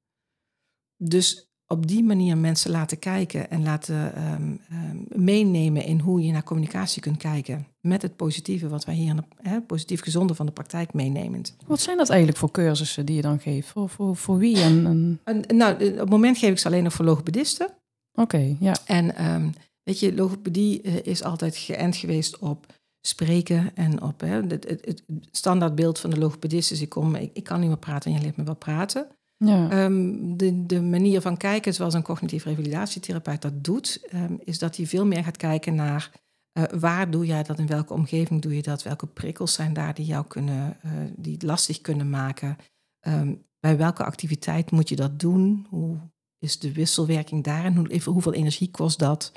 Dus 0.97 1.50
op 1.71 1.87
die 1.87 2.03
manier 2.03 2.37
mensen 2.37 2.71
laten 2.71 2.99
kijken 2.99 3.49
en 3.49 3.63
laten 3.63 4.15
ehm, 4.15 4.55
ehm, 4.69 5.23
meenemen 5.23 5.83
in 5.83 5.99
hoe 5.99 6.25
je 6.25 6.31
naar 6.31 6.43
communicatie 6.43 7.01
kunt 7.01 7.17
kijken. 7.17 7.67
Met 7.79 8.01
het 8.01 8.15
positieve 8.15 8.69
wat 8.69 8.85
wij 8.85 8.95
hier, 8.95 9.09
in 9.09 9.25
de, 9.43 9.61
positief 9.61 10.01
gezonde 10.01 10.35
van 10.35 10.45
de 10.45 10.51
praktijk 10.51 10.93
meenemend. 10.93 11.55
Wat 11.67 11.79
zijn 11.79 11.97
dat 11.97 12.09
eigenlijk 12.09 12.39
voor 12.39 12.51
cursussen 12.51 13.05
die 13.05 13.15
je 13.15 13.21
dan 13.21 13.39
geeft? 13.39 13.67
Voor, 13.67 13.89
voor, 13.89 14.15
voor 14.15 14.37
wie? 14.37 14.61
En, 14.61 14.85
en... 15.23 15.43
En, 15.47 15.57
nou, 15.57 15.73
op 15.73 15.97
het 15.97 16.09
moment 16.09 16.37
geef 16.37 16.51
ik 16.51 16.59
ze 16.59 16.67
alleen 16.67 16.83
nog 16.83 16.93
voor 16.93 17.05
logopedisten. 17.05 17.69
Oké, 18.13 18.55
ja. 18.59 18.75
En 18.85 19.15
ehm, 19.15 19.49
weet 19.83 19.99
je, 19.99 20.15
logopedie 20.15 20.81
eh, 20.81 20.93
is 21.03 21.23
altijd 21.23 21.57
geënt 21.57 21.95
geweest 21.95 22.39
op 22.39 22.65
spreken 23.01 23.75
en 23.75 24.01
op 24.01 24.19
het, 24.19 24.51
het, 24.51 24.85
het 24.85 25.03
standaardbeeld 25.31 25.99
van 25.99 26.09
de 26.09 26.19
logopedist 26.19 26.71
is 26.71 26.81
ik 26.81 26.89
kom, 26.89 27.15
ik, 27.15 27.29
ik 27.33 27.43
kan 27.43 27.59
niet 27.59 27.69
meer 27.69 27.77
praten 27.77 28.11
en 28.11 28.17
je 28.17 28.23
leert 28.23 28.37
me 28.37 28.43
wel 28.43 28.55
praten. 28.55 29.07
Ja. 29.45 29.69
Ehm, 29.69 30.35
de, 30.37 30.65
de 30.65 30.81
manier 30.81 31.21
van 31.21 31.37
kijken 31.37 31.73
zoals 31.73 31.93
een 31.93 32.03
cognitief 32.03 32.43
revalidatietherapeut 32.43 33.41
dat 33.41 33.63
doet, 33.63 34.07
ehm, 34.09 34.35
is 34.43 34.59
dat 34.59 34.75
hij 34.75 34.85
veel 34.85 35.05
meer 35.05 35.23
gaat 35.23 35.37
kijken 35.37 35.75
naar 35.75 36.11
eh, 36.51 36.63
waar 36.79 37.11
doe 37.11 37.25
jij 37.25 37.43
dat, 37.43 37.59
in 37.59 37.67
welke 37.67 37.93
omgeving 37.93 38.41
doe 38.41 38.55
je 38.55 38.61
dat, 38.61 38.83
welke 38.83 39.07
prikkels 39.07 39.53
zijn 39.53 39.73
daar 39.73 39.93
die 39.93 40.05
jou 40.05 40.25
kunnen, 40.27 40.77
eh, 40.81 40.91
die 41.15 41.33
het 41.33 41.43
lastig 41.43 41.81
kunnen 41.81 42.09
maken. 42.09 42.57
Ehm, 42.99 43.35
bij 43.59 43.77
welke 43.77 44.03
activiteit 44.03 44.71
moet 44.71 44.89
je 44.89 44.95
dat 44.95 45.19
doen? 45.19 45.67
Hoe 45.69 45.97
is 46.37 46.59
de 46.59 46.73
wisselwerking 46.73 47.43
daarin? 47.43 47.75
Hoe, 47.75 48.01
hoeveel 48.03 48.33
energie 48.33 48.71
kost 48.71 48.99
dat? 48.99 49.31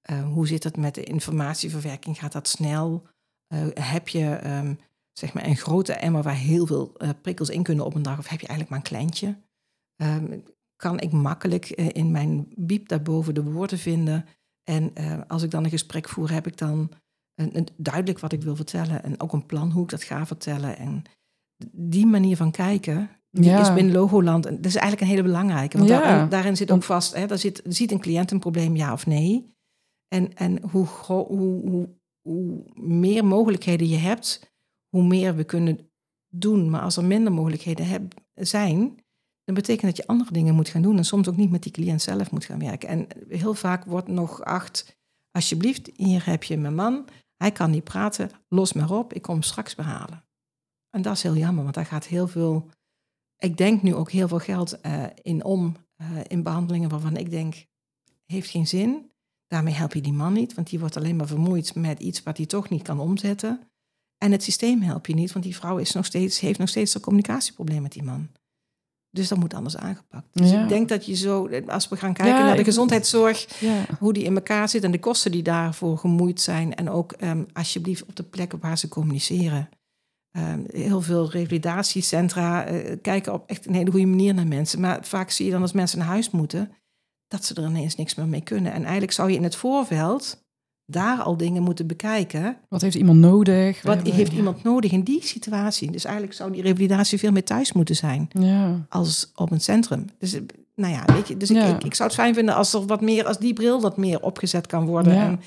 Eh, 0.00 0.32
hoe 0.32 0.46
zit 0.46 0.64
het 0.64 0.76
met 0.76 0.94
de 0.94 1.02
informatieverwerking? 1.04 2.18
Gaat 2.18 2.32
dat 2.32 2.48
snel? 2.48 3.06
Eh, 3.46 3.66
heb 3.74 4.08
je 4.08 4.76
zeg 5.12 5.32
maar 5.32 5.46
een 5.46 5.56
grote 5.56 5.92
emmer 5.92 6.22
waar 6.22 6.34
heel 6.34 6.66
veel 6.66 6.96
prikkels 7.22 7.48
in 7.48 7.62
kunnen 7.62 7.84
op 7.84 7.94
een 7.94 8.02
dag? 8.02 8.18
Of 8.18 8.28
heb 8.28 8.40
je 8.40 8.46
eigenlijk 8.46 8.70
maar 8.70 8.78
een 8.78 8.96
kleintje? 8.96 9.45
Ehm, 9.96 10.38
kan 10.76 11.00
ik 11.00 11.12
makkelijk 11.12 11.64
eh, 11.70 11.86
in 11.92 12.10
mijn 12.10 12.46
biep 12.56 12.88
daarboven 12.88 13.34
de 13.34 13.42
woorden 13.42 13.78
vinden? 13.78 14.24
En 14.64 14.94
eh, 14.94 15.20
als 15.26 15.42
ik 15.42 15.50
dan 15.50 15.64
een 15.64 15.70
gesprek 15.70 16.08
voer, 16.08 16.32
heb 16.32 16.46
ik 16.46 16.56
dan 16.56 16.90
een, 17.34 17.56
een- 17.56 17.68
duidelijk 17.76 18.18
wat 18.18 18.32
ik 18.32 18.42
wil 18.42 18.56
vertellen. 18.56 19.02
En 19.02 19.20
ook 19.20 19.32
een 19.32 19.46
plan 19.46 19.70
hoe 19.70 19.82
ik 19.82 19.88
dat 19.90 20.02
ga 20.02 20.26
vertellen. 20.26 20.76
En 20.78 21.02
die 21.72 22.06
manier 22.06 22.36
van 22.36 22.50
kijken, 22.50 23.10
die 23.30 23.44
Ja. 23.44 23.60
is 23.60 23.74
binnen 23.74 23.92
Logoland. 23.94 24.46
En 24.46 24.56
dat 24.56 24.64
is 24.64 24.74
eigenlijk 24.74 25.02
een 25.02 25.16
hele 25.16 25.28
belangrijke. 25.28 25.78
Want 25.78 25.90
Ja. 25.90 26.00
daarin, 26.00 26.28
daarin 26.28 26.56
zit 26.56 26.70
ook 26.70 26.82
vast, 26.82 27.14
hè, 27.14 27.26
daar 27.26 27.38
zit, 27.38 27.62
ziet 27.64 27.92
een 27.92 28.00
cliënt 28.00 28.30
een 28.30 28.38
probleem, 28.38 28.76
ja 28.76 28.92
of 28.92 29.06
nee? 29.06 29.54
En, 30.08 30.34
en 30.34 30.62
hoe, 30.70 30.86
hoe, 30.86 31.26
hoe, 31.26 31.88
hoe 32.28 32.64
meer 32.74 33.24
mogelijkheden 33.24 33.88
je 33.88 33.96
hebt, 33.96 34.54
hoe 34.88 35.04
meer 35.06 35.34
we 35.36 35.44
kunnen 35.44 35.90
doen. 36.32 36.70
Maar 36.70 36.80
als 36.80 36.96
er 36.96 37.04
minder 37.04 37.32
mogelijkheden 37.32 37.86
heb, 37.86 38.14
zijn, 38.34 39.04
dan 39.46 39.54
betekent 39.54 39.86
dat 39.86 39.96
je 39.96 40.06
andere 40.06 40.32
dingen 40.32 40.54
moet 40.54 40.68
gaan 40.68 40.82
doen. 40.82 40.96
En 40.96 41.04
soms 41.04 41.28
ook 41.28 41.36
niet 41.36 41.50
met 41.50 41.62
die 41.62 41.72
cliënt 41.72 42.02
zelf 42.02 42.30
moet 42.30 42.44
gaan 42.44 42.58
werken. 42.58 42.88
En 42.88 43.06
heel 43.28 43.54
vaak 43.54 43.84
wordt 43.84 44.08
nog 44.08 44.36
geacht, 44.36 44.98
alsjeblieft, 45.30 45.90
hier 45.94 46.26
heb 46.26 46.42
je 46.42 46.56
mijn 46.56 46.74
man. 46.74 47.08
Hij 47.36 47.52
kan 47.52 47.70
niet 47.70 47.84
praten, 47.84 48.30
los 48.48 48.72
maar 48.72 48.90
op, 48.90 49.12
ik 49.12 49.22
kom 49.22 49.34
hem 49.34 49.42
straks 49.42 49.74
behalen. 49.74 50.24
En 50.90 51.02
dat 51.02 51.16
is 51.16 51.22
heel 51.22 51.36
jammer, 51.36 51.62
want 51.62 51.74
daar 51.74 51.86
gaat 51.86 52.06
heel 52.06 52.28
veel... 52.28 52.70
Ik 53.38 53.56
denk 53.56 53.82
nu 53.82 53.94
ook 53.94 54.10
heel 54.10 54.28
veel 54.28 54.38
geld 54.38 54.80
eh, 54.80 55.04
in 55.22 55.44
om, 55.44 55.76
eh, 55.96 56.08
in 56.26 56.42
behandelingen 56.42 56.88
waarvan 56.88 57.16
ik 57.16 57.30
denk, 57.30 57.66
heeft 58.24 58.50
geen 58.50 58.66
zin. 58.66 59.10
Daarmee 59.46 59.74
help 59.74 59.94
je 59.94 60.00
die 60.00 60.12
man 60.12 60.32
niet, 60.32 60.54
want 60.54 60.70
die 60.70 60.78
wordt 60.78 60.96
alleen 60.96 61.16
maar 61.16 61.26
vermoeid 61.26 61.74
met 61.74 62.00
iets 62.00 62.22
wat 62.22 62.36
hij 62.36 62.46
toch 62.46 62.68
niet 62.68 62.82
kan 62.82 63.00
omzetten. 63.00 63.60
En 64.18 64.32
het 64.32 64.42
systeem 64.42 64.82
help 64.82 65.06
je 65.06 65.14
niet, 65.14 65.32
want 65.32 65.44
die 65.44 65.56
vrouw 65.56 65.78
is 65.78 65.92
nog 65.92 66.04
steeds, 66.04 66.40
heeft 66.40 66.58
nog 66.58 66.68
steeds 66.68 66.94
een 66.94 67.00
communicatieprobleem 67.00 67.82
met 67.82 67.92
die 67.92 68.02
man. 68.02 68.28
Dus 69.16 69.28
dat 69.28 69.38
moet 69.38 69.54
anders 69.54 69.76
aangepakt. 69.76 70.26
Dus 70.32 70.50
Ja. 70.50 70.62
ik 70.62 70.68
denk 70.68 70.88
dat 70.88 71.06
je 71.06 71.14
zo, 71.14 71.48
als 71.66 71.88
we 71.88 71.96
gaan 71.96 72.12
kijken 72.12 72.34
Ja, 72.34 72.44
naar 72.44 72.56
de 72.56 72.64
gezondheidszorg, 72.64 73.60
ja. 73.60 73.84
hoe 73.98 74.12
die 74.12 74.22
in 74.24 74.34
elkaar 74.34 74.68
zit 74.68 74.84
en 74.84 74.90
de 74.90 74.98
kosten 74.98 75.30
die 75.32 75.42
daarvoor 75.42 75.98
gemoeid 75.98 76.40
zijn. 76.40 76.74
En 76.74 76.90
ook 76.90 77.12
ehm, 77.12 77.42
alsjeblieft 77.52 78.04
op 78.04 78.16
de 78.16 78.22
plekken 78.22 78.58
waar 78.60 78.78
ze 78.78 78.88
communiceren. 78.88 79.68
Ehm, 80.30 80.60
heel 80.66 81.00
veel 81.00 81.30
revalidatiecentra 81.30 82.64
eh, 82.64 82.96
kijken 83.02 83.32
op 83.32 83.50
echt 83.50 83.66
een 83.66 83.74
hele 83.74 83.90
goede 83.90 84.06
manier 84.06 84.34
naar 84.34 84.46
mensen. 84.46 84.80
Maar 84.80 84.98
vaak 85.04 85.30
zie 85.30 85.44
je 85.46 85.52
dan 85.52 85.62
als 85.62 85.72
mensen 85.72 85.98
naar 85.98 86.06
huis 86.06 86.30
moeten, 86.30 86.72
dat 87.28 87.44
ze 87.44 87.54
er 87.54 87.64
ineens 87.68 87.96
niks 87.96 88.14
meer 88.14 88.26
mee 88.28 88.40
kunnen. 88.42 88.72
En 88.72 88.82
eigenlijk 88.82 89.12
zou 89.12 89.30
je 89.30 89.36
in 89.36 89.42
het 89.42 89.56
voorveld 89.56 90.44
daar 90.86 91.18
al 91.18 91.36
dingen 91.36 91.62
moeten 91.62 91.86
bekijken. 91.86 92.56
Wat 92.68 92.80
heeft 92.82 92.94
iemand 92.94 93.18
nodig? 93.18 93.82
Wat 93.82 94.06
Ja. 94.06 94.12
heeft 94.12 94.32
iemand 94.32 94.62
nodig 94.62 94.92
in 94.92 95.02
die 95.02 95.24
situatie? 95.26 95.90
Dus 95.90 96.04
eigenlijk 96.04 96.34
zou 96.34 96.52
die 96.52 96.62
revalidatie 96.62 97.18
veel 97.18 97.32
meer 97.32 97.44
thuis 97.44 97.72
moeten 97.72 97.96
zijn 97.96 98.28
Ja. 98.32 98.86
als 98.88 99.32
op 99.34 99.50
een 99.50 99.60
centrum. 99.60 100.04
Dus 100.18 100.32
eh, 100.32 100.40
nou 100.74 100.92
ja, 100.92 101.04
weet 101.14 101.28
je, 101.28 101.36
dus 101.36 101.48
Ja. 101.48 101.64
ik, 101.66 101.74
ik, 101.76 101.84
ik 101.84 101.94
zou 101.94 102.08
het 102.08 102.18
fijn 102.18 102.34
vinden 102.34 102.54
als 102.54 102.72
er 102.72 102.86
wat 102.86 103.00
meer, 103.00 103.26
als 103.26 103.38
die 103.38 103.52
bril 103.52 103.80
wat 103.80 103.96
meer 103.96 104.22
opgezet 104.22 104.66
kan 104.66 104.84
worden. 104.86 105.12
En 105.16 105.40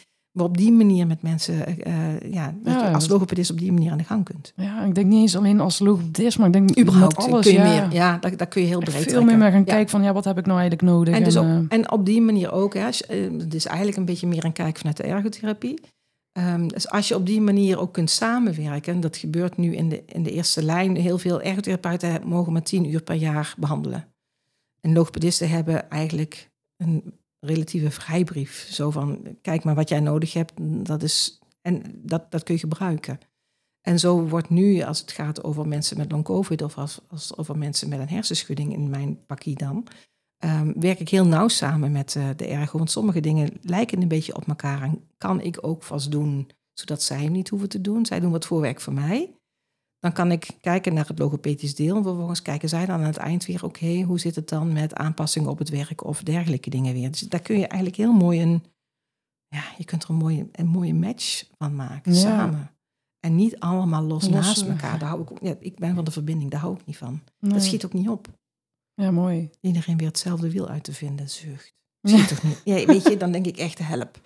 op 0.46 0.58
die 0.58 0.72
manier 0.72 1.08
met 1.08 1.22
mensen, 1.22 1.66
eh, 1.66 1.74
eh, 2.16 2.32
ja, 2.34 2.54
dat 2.64 2.74
Ja, 2.74 2.88
je 2.88 2.94
als 2.94 3.08
logopedist 3.08 3.52
op 3.52 3.58
die 3.60 3.72
manier 3.72 3.92
aan 3.92 3.98
de 3.98 4.04
gang 4.04 4.24
kunt. 4.24 4.54
ja, 4.56 4.84
ik 4.84 4.96
denk 4.96 5.08
niet 5.08 5.22
eens 5.22 5.36
alleen 5.38 5.60
als 5.60 5.80
logopedist, 5.80 6.38
maar 6.38 6.48
ik 6.48 6.54
denk 6.54 6.80
Überhaupt 6.80 7.16
alles. 7.18 7.46
kun 7.46 7.54
je 7.54 7.60
ja. 7.60 7.64
meer, 7.88 7.94
ja, 7.94 8.18
daar, 8.18 8.38
daar 8.38 8.48
kun 8.48 8.62
je 8.62 8.68
heel 8.68 8.80
breed 8.80 9.04
veel 9.12 9.24
meer 9.24 9.38
gaan 9.38 9.52
Ja. 9.52 9.64
kijken 9.64 9.90
van, 9.90 10.04
ja, 10.04 10.14
wat 10.14 10.26
heb 10.26 10.38
ik 10.38 10.46
nou 10.46 10.60
eigenlijk 10.60 10.90
nodig? 10.92 11.16
En, 11.16 11.24
dus 11.24 11.36
En, 11.36 11.42
op, 11.42 11.72
eh, 11.72 11.78
en 11.78 11.92
op 11.92 12.06
die 12.06 12.22
manier 12.22 12.52
ook, 12.52 12.74
hè, 12.74 12.86
als 12.86 12.98
je- 12.98 13.36
het 13.40 13.54
is 13.54 13.66
eigenlijk 13.66 13.98
een 13.98 14.06
beetje 14.06 14.28
meer 14.28 14.46
een 14.46 14.54
kijk 14.54 14.78
vanuit 14.78 14.98
de 14.98 15.04
ergotherapie. 15.04 15.80
Ehm, 16.32 16.68
dus 16.68 16.90
als 16.90 17.08
je 17.08 17.16
op 17.16 17.26
die 17.26 17.42
manier 17.42 17.80
ook 17.80 17.94
kunt 17.94 18.10
samenwerken, 18.10 19.00
dat 19.00 19.18
gebeurt 19.18 19.58
nu 19.58 19.76
in 19.76 19.90
de, 19.90 20.04
in 20.06 20.24
de 20.24 20.32
eerste 20.32 20.64
lijn. 20.64 20.96
Heel 20.96 21.18
veel 21.18 21.42
ergotherapeuten 21.42 22.22
mogen 22.28 22.54
maar 22.54 22.64
tien 22.64 22.90
uur 22.92 23.02
per 23.02 23.16
jaar 23.16 23.54
behandelen. 23.58 24.06
En 24.82 24.94
logopedisten 24.94 25.50
hebben 25.50 25.90
eigenlijk 25.90 26.50
een 26.78 27.14
relatieve 27.40 27.92
vrijbrief. 27.92 28.68
Zo 28.72 28.92
van, 28.92 29.38
kijk 29.42 29.64
maar 29.64 29.76
wat 29.76 29.90
jij 29.90 30.00
nodig 30.00 30.34
hebt, 30.34 30.54
dat 30.86 31.04
is, 31.04 31.40
en 31.62 31.84
dat, 31.96 32.32
dat 32.32 32.44
kun 32.44 32.54
je 32.54 32.60
gebruiken. 32.60 33.20
En 33.82 34.00
zo 34.00 34.28
wordt 34.28 34.50
nu, 34.50 34.82
als 34.82 35.00
het 35.00 35.12
gaat 35.12 35.44
over 35.44 35.68
mensen 35.68 35.98
met 35.98 36.12
long-covid... 36.12 36.62
of 36.62 36.78
als, 36.78 37.00
als 37.08 37.38
over 37.38 37.58
mensen 37.58 37.90
met 37.90 38.00
een 38.00 38.10
hersenschudding 38.10 38.74
in 38.74 38.90
mijn 38.90 39.26
pakkie 39.26 39.56
dan... 39.56 39.88
ehm, 40.38 40.72
werk 40.80 41.00
ik 41.00 41.10
heel 41.10 41.26
nauw 41.26 41.48
samen 41.48 41.92
met 41.92 42.16
eh, 42.16 42.30
de 42.36 42.48
ergo. 42.48 42.78
Want 42.78 42.92
sommige 42.92 43.20
dingen 43.20 43.58
lijken 43.62 44.02
een 44.02 44.08
beetje 44.08 44.36
op 44.36 44.48
elkaar... 44.48 44.82
en 44.82 45.08
kan 45.18 45.42
ik 45.42 45.58
ook 45.62 45.84
vast 45.84 46.12
doen, 46.12 46.50
zodat 46.74 47.04
zij 47.04 47.28
niet 47.28 47.50
hoeven 47.50 47.70
te 47.70 47.82
doen. 47.82 48.06
Zij 48.06 48.20
doen 48.20 48.32
wat 48.32 48.46
voorwerk 48.46 48.82
voor 48.82 48.94
mij. 48.94 49.39
Dan 50.00 50.14
kan 50.14 50.32
ik 50.32 50.48
kijken 50.62 50.94
naar 50.94 51.08
het 51.08 51.20
logopedisch 51.20 51.76
deel... 51.76 51.96
en 51.98 52.04
vervolgens 52.04 52.42
kijken 52.42 52.70
zij 52.70 52.86
dan 52.86 53.00
aan 53.00 53.06
het 53.06 53.18
eind 53.18 53.46
weer... 53.46 53.64
oké, 53.64 54.02
hoe 54.02 54.20
zit 54.20 54.36
het 54.36 54.50
dan 54.50 54.74
met 54.74 54.94
aanpassingen 54.96 55.50
op 55.50 55.58
het 55.58 55.70
werk... 55.70 56.04
of 56.04 56.24
dergelijke 56.24 56.70
dingen 56.70 56.94
weer. 56.94 57.12
Dus 57.12 57.20
daar 57.22 57.40
kun 57.42 57.56
je 57.60 57.68
eigenlijk 57.68 57.96
heel 58.02 58.14
mooi 58.14 58.42
een... 58.42 58.64
ja, 59.48 59.64
je 59.78 59.86
kunt 59.86 60.04
er 60.04 60.10
een 60.10 60.16
mooie, 60.16 60.48
een 60.52 60.68
mooie 60.68 60.94
match 60.94 61.44
van 61.58 61.76
maken, 61.76 62.14
Ja. 62.14 62.20
samen. 62.20 62.72
En 63.20 63.36
niet 63.36 63.60
allemaal 63.60 64.04
los, 64.04 64.24
Los, 64.24 64.34
naast 64.34 64.62
elkaar. 64.62 65.00
Daar 65.00 65.10
hou 65.10 65.22
ik, 65.22 65.30
ja, 65.42 65.56
ik 65.60 65.80
ben 65.80 65.96
van 65.96 66.04
de 66.04 66.12
verbinding, 66.12 66.52
daar 66.52 66.60
hou 66.60 66.76
ik 66.80 66.86
niet 66.86 66.98
van. 66.98 67.22
nee. 67.40 67.52
Dat 67.54 67.64
schiet 67.64 67.86
ook 67.86 67.94
niet 67.94 68.10
op. 68.10 68.28
Ja, 68.94 69.12
mooi. 69.12 69.50
Iedereen 69.62 69.98
weer 69.98 70.08
hetzelfde 70.08 70.52
wiel 70.52 70.68
uit 70.70 70.84
te 70.84 70.94
vinden, 70.94 71.30
zucht. 71.30 71.74
Ja. 72.00 72.18
Schiet 72.18 72.28
toch 72.28 72.44
niet? 72.44 72.62
Ja, 72.64 72.86
weet 72.86 73.04
je, 73.08 73.18
dan 73.18 73.32
denk 73.32 73.46
ik 73.46 73.58
echt 73.58 73.78
help. 73.78 74.20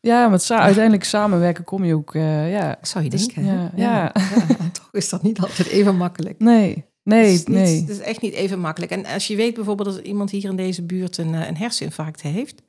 Ja, 0.00 0.38
sa- 0.38 0.58
uiteindelijk 0.58 1.04
samenwerken 1.04 1.64
kom 1.64 1.84
je 1.84 1.94
ook, 1.94 2.14
eh, 2.14 2.50
ja. 2.52 2.78
Zou 2.82 3.04
je 3.04 3.10
Dus- 3.10 3.26
denken. 3.26 3.44
ja, 3.44 3.72
ja. 3.76 4.12
Toch 4.72 4.88
is 4.92 5.08
dat 5.08 5.22
niet 5.22 5.40
altijd 5.40 5.68
even 5.68 5.96
makkelijk. 5.96 6.38
Nee, 6.38 6.84
nee, 7.02 7.22
het, 7.24 7.30
is 7.32 7.38
niet- 7.46 7.56
nee. 7.56 7.80
het 7.80 7.88
is 7.88 7.98
echt 7.98 8.20
niet 8.20 8.32
even 8.34 8.60
makkelijk. 8.60 8.92
En 8.92 9.06
als 9.06 9.26
je 9.26 9.36
weet 9.36 9.54
bijvoorbeeld 9.54 9.94
dat 9.96 10.04
iemand 10.04 10.30
hier 10.30 10.50
in 10.50 10.56
deze 10.56 10.82
buurt 10.82 11.16
een, 11.16 11.34
eh, 11.34 11.46
een 11.48 11.56
herseninfarct 11.56 12.22
heeft, 12.22 12.62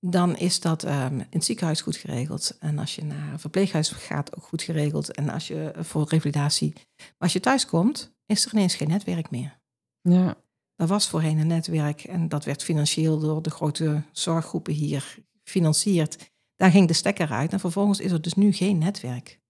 dan 0.00 0.36
is 0.36 0.60
dat 0.60 0.82
ehm, 0.82 1.14
in 1.18 1.26
het 1.30 1.44
ziekenhuis 1.44 1.80
goed 1.80 1.96
geregeld. 1.96 2.56
En 2.60 2.78
als 2.78 2.94
je 2.94 3.04
naar 3.04 3.32
een 3.32 3.38
verpleeghuis 3.40 3.88
gaat, 3.88 4.36
ook 4.36 4.44
goed 4.44 4.62
geregeld. 4.62 5.12
En 5.14 5.28
als 5.28 5.46
je 5.48 5.72
voor 5.78 6.06
revalidatie. 6.08 6.72
Maar 6.96 7.14
als 7.18 7.32
je 7.32 7.40
thuis 7.40 7.66
komt, 7.66 8.14
is 8.26 8.44
er 8.44 8.52
ineens 8.52 8.74
geen 8.74 8.88
netwerk 8.88 9.30
meer. 9.30 9.58
Ja, 10.02 10.36
Dat 10.76 10.88
was 10.88 11.08
voorheen 11.08 11.38
een 11.38 11.46
netwerk 11.46 12.04
en 12.04 12.28
dat 12.28 12.44
werd 12.44 12.62
financieel 12.62 13.18
door 13.18 13.42
de 13.42 13.50
grote 13.50 14.02
zorggroepen 14.12 14.72
hier 14.72 15.16
gefinancierd. 15.44 16.30
Daar 16.58 16.70
ging 16.70 16.88
de 16.88 16.94
stekker 16.94 17.30
uit 17.30 17.52
en 17.52 17.60
vervolgens 17.60 18.00
is 18.00 18.12
er 18.12 18.22
dus 18.22 18.34
nu 18.34 18.52
geen 18.52 18.78
netwerk. 18.78 19.40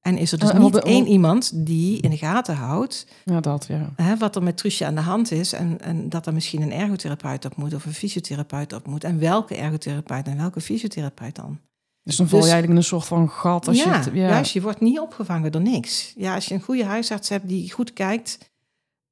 En 0.00 0.18
is 0.18 0.32
er 0.32 0.38
dus 0.38 0.50
en 0.50 0.60
niet 0.60 0.78
één 0.78 1.06
iemand 1.06 1.66
die 1.66 2.00
in 2.00 2.10
de 2.10 2.16
gaten 2.16 2.54
houdt 2.54 3.06
Ja, 3.24 3.40
dat, 3.40 3.66
ja. 3.68 3.92
hè, 3.96 4.16
wat 4.16 4.36
er 4.36 4.42
met 4.42 4.56
Truusje 4.56 4.86
aan 4.86 4.94
de 4.94 5.00
hand 5.00 5.30
is. 5.30 5.52
En, 5.52 5.80
en 5.80 6.08
dat 6.08 6.26
er 6.26 6.32
misschien 6.32 6.62
een 6.62 6.72
ergotherapeut 6.72 7.44
op 7.44 7.56
moet 7.56 7.74
of 7.74 7.84
een 7.84 7.92
fysiotherapeut 7.92 8.72
op 8.72 8.86
moet. 8.86 9.04
En 9.04 9.18
welke 9.18 9.56
ergotherapeut 9.56 10.26
en 10.26 10.36
welke 10.36 10.60
fysiotherapeut 10.60 11.34
dan? 11.36 11.60
Dus 12.02 12.16
dan 12.16 12.28
val 12.28 12.38
je 12.38 12.44
Dus- 12.44 12.52
eigenlijk 12.52 12.70
in 12.70 12.76
een 12.76 13.00
soort 13.00 13.06
van 13.06 13.30
gat. 13.30 13.68
Als 13.68 13.76
ja, 13.76 13.84
je 13.84 13.90
het, 13.90 14.04
ja. 14.04 14.28
juist, 14.28 14.52
je 14.52 14.62
wordt 14.62 14.80
niet 14.80 14.98
opgevangen 14.98 15.52
door 15.52 15.62
niks. 15.62 16.12
Ja, 16.16 16.34
als 16.34 16.46
je 16.46 16.54
een 16.54 16.62
goede 16.62 16.84
huisarts 16.84 17.28
hebt 17.28 17.48
die 17.48 17.72
goed 17.72 17.92
kijkt, 17.92 18.38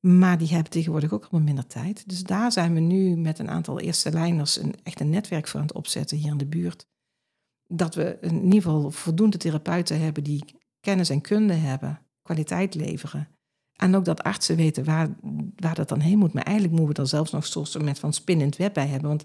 maar 0.00 0.38
die 0.38 0.48
hebben 0.48 0.70
tegenwoordig 0.70 1.12
ook 1.12 1.22
allemaal 1.22 1.46
minder 1.46 1.66
tijd. 1.66 2.08
Dus 2.08 2.22
daar 2.22 2.52
zijn 2.52 2.74
we 2.74 2.80
nu 2.80 3.16
met 3.16 3.38
een 3.38 3.50
aantal 3.50 3.80
eerste 3.80 4.10
lijners 4.12 4.60
een, 4.60 4.74
echt 4.82 5.00
een 5.00 5.10
netwerk 5.10 5.48
voor 5.48 5.60
aan 5.60 5.66
het 5.66 5.74
opzetten 5.74 6.16
hier 6.16 6.30
in 6.30 6.38
de 6.38 6.46
buurt. 6.46 6.86
Dat 7.68 7.94
we 7.94 8.18
in 8.20 8.44
ieder 8.44 8.62
geval 8.62 8.90
voldoende 8.90 9.36
therapeuten 9.36 10.00
hebben 10.00 10.24
die 10.24 10.44
kennis 10.80 11.10
en 11.10 11.20
kunde 11.20 11.52
hebben, 11.54 12.00
kwaliteit 12.22 12.74
leveren. 12.74 13.28
En 13.76 13.94
ook 13.96 14.04
dat 14.04 14.22
artsen 14.22 14.56
weten 14.56 14.84
waar, 14.84 15.16
waar 15.56 15.74
dat 15.74 15.88
dan 15.88 16.00
heen 16.00 16.18
moet. 16.18 16.32
Maar 16.32 16.42
eigenlijk 16.42 16.76
moeten 16.76 16.94
we 16.94 17.00
er 17.02 17.08
zelfs 17.08 17.30
nog 17.30 17.42
een 17.42 17.48
soort 17.48 17.74
moment 17.78 17.98
van 17.98 18.12
spin 18.12 18.40
in 18.40 18.46
het 18.46 18.56
web 18.56 18.74
bij 18.74 18.86
hebben. 18.86 19.08
Want 19.08 19.24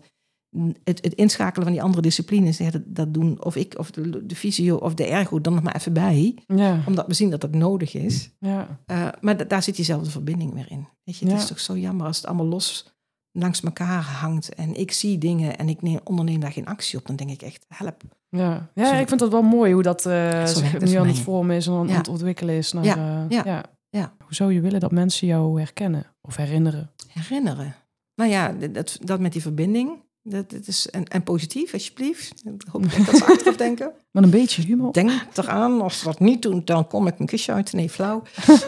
het, 0.83 1.03
het 1.03 1.13
inschakelen 1.13 1.63
van 1.65 1.73
die 1.73 1.83
andere 1.83 2.01
disciplines, 2.01 2.57
ja, 2.57 2.69
dat, 2.71 2.81
dat 2.85 3.13
doen 3.13 3.43
of 3.43 3.55
ik 3.55 3.77
of 3.77 3.91
de, 3.91 4.25
de 4.25 4.35
fysio 4.35 4.75
of 4.77 4.93
de 4.93 5.05
ergo 5.05 5.41
dan 5.41 5.53
nog 5.53 5.63
maar 5.63 5.75
even 5.75 5.93
bij. 5.93 6.37
ja, 6.47 6.83
Omdat 6.87 7.07
we 7.07 7.13
zien 7.13 7.29
dat 7.29 7.41
dat 7.41 7.53
nodig 7.53 7.93
is. 7.93 8.29
ja. 8.39 8.79
Uh, 8.91 9.07
maar 9.21 9.37
da- 9.37 9.43
daar 9.43 9.63
zit 9.63 9.75
diezelfde 9.75 10.09
verbinding 10.09 10.53
weer 10.53 10.71
in. 10.71 10.87
Weet 11.03 11.17
je, 11.17 11.27
het 11.27 11.37
is 11.41 11.47
toch 11.47 11.59
zo 11.59 11.77
jammer 11.77 12.05
als 12.05 12.17
het 12.17 12.25
allemaal 12.25 12.45
los 12.45 12.93
langs 13.31 13.61
elkaar 13.61 14.03
hangt. 14.03 14.55
En 14.55 14.75
ik 14.75 14.91
zie 14.91 15.17
dingen 15.17 15.57
en 15.57 15.69
ik 15.69 15.81
neem, 15.81 15.99
onderneem 16.03 16.39
daar 16.39 16.51
geen 16.51 16.65
actie 16.65 16.99
op. 16.99 17.07
Dan 17.07 17.15
denk 17.15 17.29
ik 17.29 17.41
echt, 17.41 17.65
help. 17.67 18.01
Ja, 18.29 18.69
ja 18.73 18.93
ik 18.93 19.07
vind 19.07 19.19
dat 19.19 19.31
wel 19.31 19.41
mooi 19.41 19.73
hoe 19.73 19.83
dat 19.83 20.01
zich 20.01 20.71
het 20.71 20.85
nu 20.85 20.95
aan 20.95 21.07
het 21.07 21.19
vormen 21.19 21.55
is 21.55 21.67
en 21.67 21.73
aan 21.73 21.87
Ja. 21.87 21.97
het 21.97 22.07
ontwikkelen 22.07 22.55
is. 22.55 22.71
Naar, 22.71 22.83
Ja, 22.83 22.95
eh, 22.95 23.29
ja, 23.29 23.41
ja. 23.45 23.63
ja. 23.89 24.13
Hoe 24.23 24.33
zou 24.33 24.53
je 24.53 24.61
willen 24.61 24.79
dat 24.79 24.91
mensen 24.91 25.27
jou 25.27 25.59
herkennen 25.59 26.05
of 26.21 26.35
herinneren? 26.35 26.91
Herinneren. 27.07 27.75
Nou 28.15 28.29
ja, 28.29 28.51
dat, 28.51 28.97
dat 29.01 29.19
met 29.19 29.33
die 29.33 29.41
verbinding. 29.41 30.03
Dat, 30.23 30.49
dat 30.49 30.67
is, 30.67 30.89
en, 30.89 31.05
en 31.05 31.23
positief, 31.23 31.73
alsjeblieft. 31.73 32.41
Ik 32.45 32.63
hoop 32.71 32.81
dat 32.83 33.15
ze 33.17 33.25
achteraf 33.25 33.55
denken. 33.67 33.91
Met 34.11 34.23
een 34.23 34.29
beetje 34.29 34.61
humor. 34.61 34.93
Denk 34.93 35.11
eraan, 35.33 35.81
als 35.81 35.99
ze 35.99 36.05
dat 36.05 36.19
niet 36.19 36.41
doen, 36.41 36.61
dan 36.65 36.87
kom 36.87 37.07
ik 37.07 37.19
een 37.19 37.25
kusje 37.25 37.51
uit. 37.51 37.73
Nee, 37.73 37.89
flauw. 37.89 38.23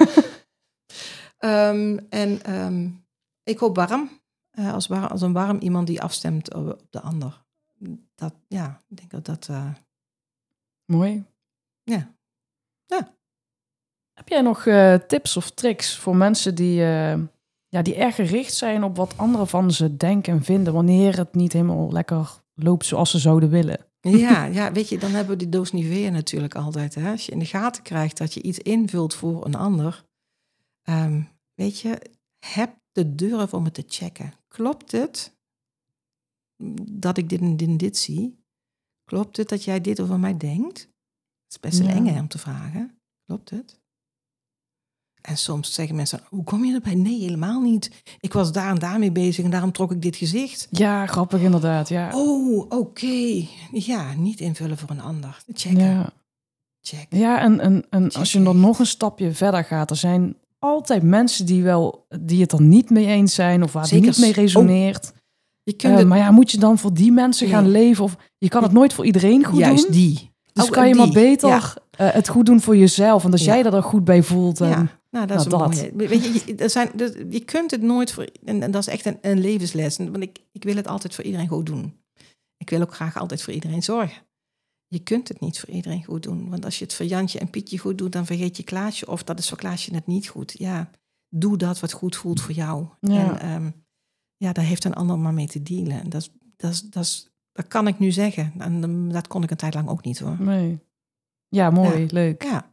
Ehm, 1.38 1.98
en 2.10 2.44
ehm, 2.44 2.88
ik 3.44 3.58
hoop 3.58 3.76
warm. 3.76 4.10
Eh, 4.54 4.74
als, 4.74 4.88
war, 4.88 5.10
als 5.10 5.22
een 5.22 5.34
warm 5.34 5.58
iemand 5.58 5.88
die 5.88 6.02
afstemt 6.02 6.54
op, 6.54 6.68
op 6.68 6.88
de 6.92 7.02
ander. 7.02 7.44
Dat, 8.16 8.34
ja, 8.48 8.84
ik 8.90 8.98
denk 8.98 9.12
dat 9.12 9.26
dat... 9.26 9.48
eh, 9.50 9.70
Mooi. 10.86 11.24
Ja. 11.84 12.14
Ja. 12.86 13.16
Heb 14.14 14.28
jij 14.28 14.42
nog 14.42 14.66
eh, 14.66 14.94
tips 14.96 15.38
of 15.38 15.52
tricks 15.52 15.98
voor 15.98 16.16
mensen 16.16 16.56
die, 16.56 16.76
ja, 17.68 17.82
die 17.82 17.96
erg 17.96 18.16
gericht 18.16 18.54
zijn 18.54 18.84
op 18.84 18.96
wat 18.96 19.18
anderen 19.18 19.48
van 19.48 19.72
ze 19.72 19.98
denken 19.98 20.34
en 20.34 20.44
vinden 20.44 20.74
wanneer 20.74 21.18
het 21.18 21.36
niet 21.36 21.54
helemaal 21.54 21.92
lekker 21.92 22.42
loopt 22.54 22.86
zoals 22.86 23.12
ze 23.12 23.20
zouden 23.20 23.50
willen? 23.50 23.86
ja, 24.00 24.46
ja, 24.60 24.72
weet 24.72 24.90
je, 24.90 24.98
dan 24.98 25.12
hebben 25.12 25.32
we 25.34 25.38
die 25.44 25.50
doos 25.50 25.72
Nivea 25.72 26.10
natuurlijk 26.10 26.56
altijd. 26.56 26.96
Hè? 26.96 27.12
Als 27.12 27.26
je 27.26 27.32
in 27.32 27.40
de 27.40 27.46
gaten 27.46 27.84
krijgt 27.84 28.18
dat 28.18 28.34
je 28.34 28.42
iets 28.42 28.60
invult 28.60 29.14
voor 29.16 29.46
een 29.46 29.56
ander. 29.56 30.06
ehm, 30.84 31.22
weet 31.54 31.80
je, 31.80 32.02
heb 32.46 32.76
de 32.92 33.16
durf 33.16 33.54
om 33.54 33.64
het 33.64 33.74
te 33.74 33.84
checken. 33.88 34.34
Klopt 34.54 34.92
het 34.92 35.36
dat 36.92 37.18
ik 37.18 37.30
dit 37.30 37.40
en 37.42 37.58
dit 37.58 37.68
en 37.68 37.78
dit 37.78 37.98
zie? 37.98 38.44
Klopt 39.04 39.38
het 39.38 39.50
dat 39.50 39.64
jij 39.64 39.82
dit 39.82 40.00
over 40.00 40.20
mij 40.20 40.38
denkt? 40.38 40.80
Het 40.80 41.50
is 41.50 41.60
best 41.60 41.80
een 41.80 41.86
Ja. 41.86 41.92
enge 41.94 42.20
om 42.20 42.28
te 42.28 42.38
vragen. 42.38 42.98
Klopt 43.26 43.50
het? 43.50 43.82
En 45.22 45.38
soms 45.38 45.74
zeggen 45.74 45.96
mensen, 45.96 46.22
hoe 46.30 46.44
kom 46.44 46.66
je 46.66 46.74
erbij? 46.74 46.96
Nee, 46.96 47.20
helemaal 47.20 47.62
niet. 47.62 48.04
Ik 48.20 48.34
was 48.34 48.52
daar 48.52 48.70
en 48.70 48.80
daarmee 48.80 49.12
bezig 49.12 49.46
en 49.46 49.52
daarom 49.52 49.72
trok 49.72 49.92
ik 49.92 50.02
dit 50.02 50.16
gezicht. 50.16 50.68
Ja, 50.72 51.06
grappig 51.08 51.42
inderdaad. 51.42 51.90
Ja. 51.90 52.12
Oh, 52.14 52.66
oké. 52.70 53.46
Ja, 53.72 54.14
niet 54.14 54.40
invullen 54.40 54.78
voor 54.78 54.90
een 54.90 55.02
ander. 55.02 55.44
Checken. 55.54 55.80
ja. 55.80 56.14
Check. 56.82 57.08
Ja, 57.10 57.40
en, 57.42 57.60
en, 57.60 57.86
en 57.90 58.12
als 58.12 58.32
je 58.32 58.44
dan 58.44 58.60
nog 58.60 58.80
een 58.80 58.86
stapje 58.86 59.34
verder 59.34 59.64
gaat, 59.64 59.90
er 59.90 59.96
zijn 59.96 60.38
altijd 60.64 61.04
mensen 61.04 61.46
die, 61.46 61.64
wel, 61.64 62.06
die 62.22 62.42
het 62.42 62.52
er 62.52 62.62
niet 62.62 62.90
mee 62.90 63.06
eens 63.06 63.34
zijn 63.34 63.64
of 63.64 63.74
waar 63.74 63.84
het 63.90 64.02
niet 64.02 64.18
mee 64.18 64.32
resoneert. 64.32 65.14
Je 65.64 65.74
kunt 65.74 65.94
Eh, 65.94 66.00
het 66.00 66.08
maar 66.08 66.18
ja, 66.18 66.32
moet 66.32 66.52
je 66.52 66.58
dan 66.58 66.78
voor 66.78 66.94
die 66.94 67.12
mensen 67.12 67.48
gaan 67.48 67.70
leven? 67.72 68.04
Of 68.04 68.16
je 68.38 68.48
kan 68.50 68.64
het 68.64 68.72
nooit 68.72 68.94
voor 68.94 69.06
iedereen 69.06 69.44
goed 69.46 69.60
juist 69.60 69.84
doen. 69.84 69.92
die. 69.92 70.32
Dus 70.54 70.64
Oh, 70.66 70.72
kan 70.72 70.88
je 70.88 70.96
maar 70.96 71.10
beter 71.12 71.50
Ja. 71.50 71.62
eh, 71.92 72.12
het 72.12 72.28
goed 72.30 72.46
doen 72.46 72.62
voor 72.62 72.78
jezelf. 72.78 73.22
Want 73.22 73.34
als 73.34 73.44
Ja. 73.44 73.54
jij 73.56 73.64
er 73.66 73.72
dan 73.72 73.82
goed 73.82 74.04
bij 74.04 74.24
voelt. 74.24 74.62
En, 74.62 74.68
Ja, 74.70 74.88
nou, 75.12 75.26
dat 75.28 75.40
is 75.40 75.48
nou, 75.48 75.64
dat. 75.64 75.76
mooie. 75.94 76.08
Weet 76.08 76.24
je, 76.24 76.42
je, 76.46 76.56
er 76.56 76.70
zijn, 76.70 76.90
dus 76.96 77.12
je 77.30 77.40
kunt 77.40 77.72
het 77.72 77.82
nooit 77.82 78.12
voor... 78.12 78.28
En, 78.46 78.62
en 78.64 78.72
dat 78.72 78.82
is 78.82 78.94
echt 78.94 79.06
een, 79.06 79.18
een 79.22 79.40
levensles. 79.40 79.98
Want 79.98 80.22
ik, 80.22 80.40
ik 80.52 80.64
wil 80.64 80.76
het 80.76 80.88
altijd 80.88 81.16
voor 81.16 81.24
iedereen 81.24 81.48
goed 81.48 81.66
doen. 81.66 81.94
Ik 82.58 82.70
wil 82.70 82.82
ook 82.82 82.96
graag 82.96 83.18
altijd 83.20 83.42
voor 83.42 83.54
iedereen 83.54 83.84
zorgen. 83.84 84.22
Je 84.94 85.00
kunt 85.00 85.28
het 85.28 85.40
niet 85.40 85.60
voor 85.60 85.70
iedereen 85.70 86.04
goed 86.04 86.24
doen. 86.24 86.50
Want 86.50 86.66
als 86.66 86.78
je 86.80 86.84
het 86.84 86.94
voor 86.94 87.06
Jantje 87.06 87.40
en 87.40 87.50
Pietje 87.50 87.78
goed 87.78 87.98
doet... 87.98 88.12
dan 88.12 88.26
vergeet 88.26 88.58
je 88.58 88.64
Klaasje. 88.64 89.08
Of 89.08 89.24
dat 89.24 89.40
is 89.40 89.50
voor 89.50 89.58
Klaasje 89.58 89.92
net 89.92 90.08
niet 90.08 90.28
goed. 90.28 90.56
Ja, 90.58 90.90
doe 91.30 91.58
dat 91.58 91.80
wat 91.80 91.92
goed 91.92 92.16
voelt 92.16 92.42
voor 92.42 92.54
jou. 92.54 92.86
Ja. 93.00 93.40
En 93.40 93.40
ehm, 93.40 93.72
ja, 94.38 94.54
daar 94.54 94.66
heeft 94.66 94.84
een 94.84 94.94
ander 94.94 95.20
maar 95.20 95.34
mee 95.34 95.48
te 95.48 95.64
dealen. 95.64 96.00
En 96.02 96.10
dat, 96.10 96.22
is, 96.22 96.30
dat, 96.58 96.84
dat, 96.90 97.32
dat 97.52 97.68
kan 97.68 97.88
ik 97.88 98.00
nu 98.00 98.12
zeggen. 98.12 98.54
En 98.58 98.84
um, 98.84 99.12
dat 99.12 99.28
kon 99.28 99.44
ik 99.44 99.52
een 99.52 99.58
tijd 99.58 99.74
lang 99.74 99.90
ook 99.90 100.04
niet 100.04 100.20
hoor. 100.20 100.36
Nee. 100.40 100.80
Ja, 101.48 101.70
mooi, 101.70 102.00
Ja. 102.00 102.06
leuk. 102.10 102.44
Ja. 102.44 102.72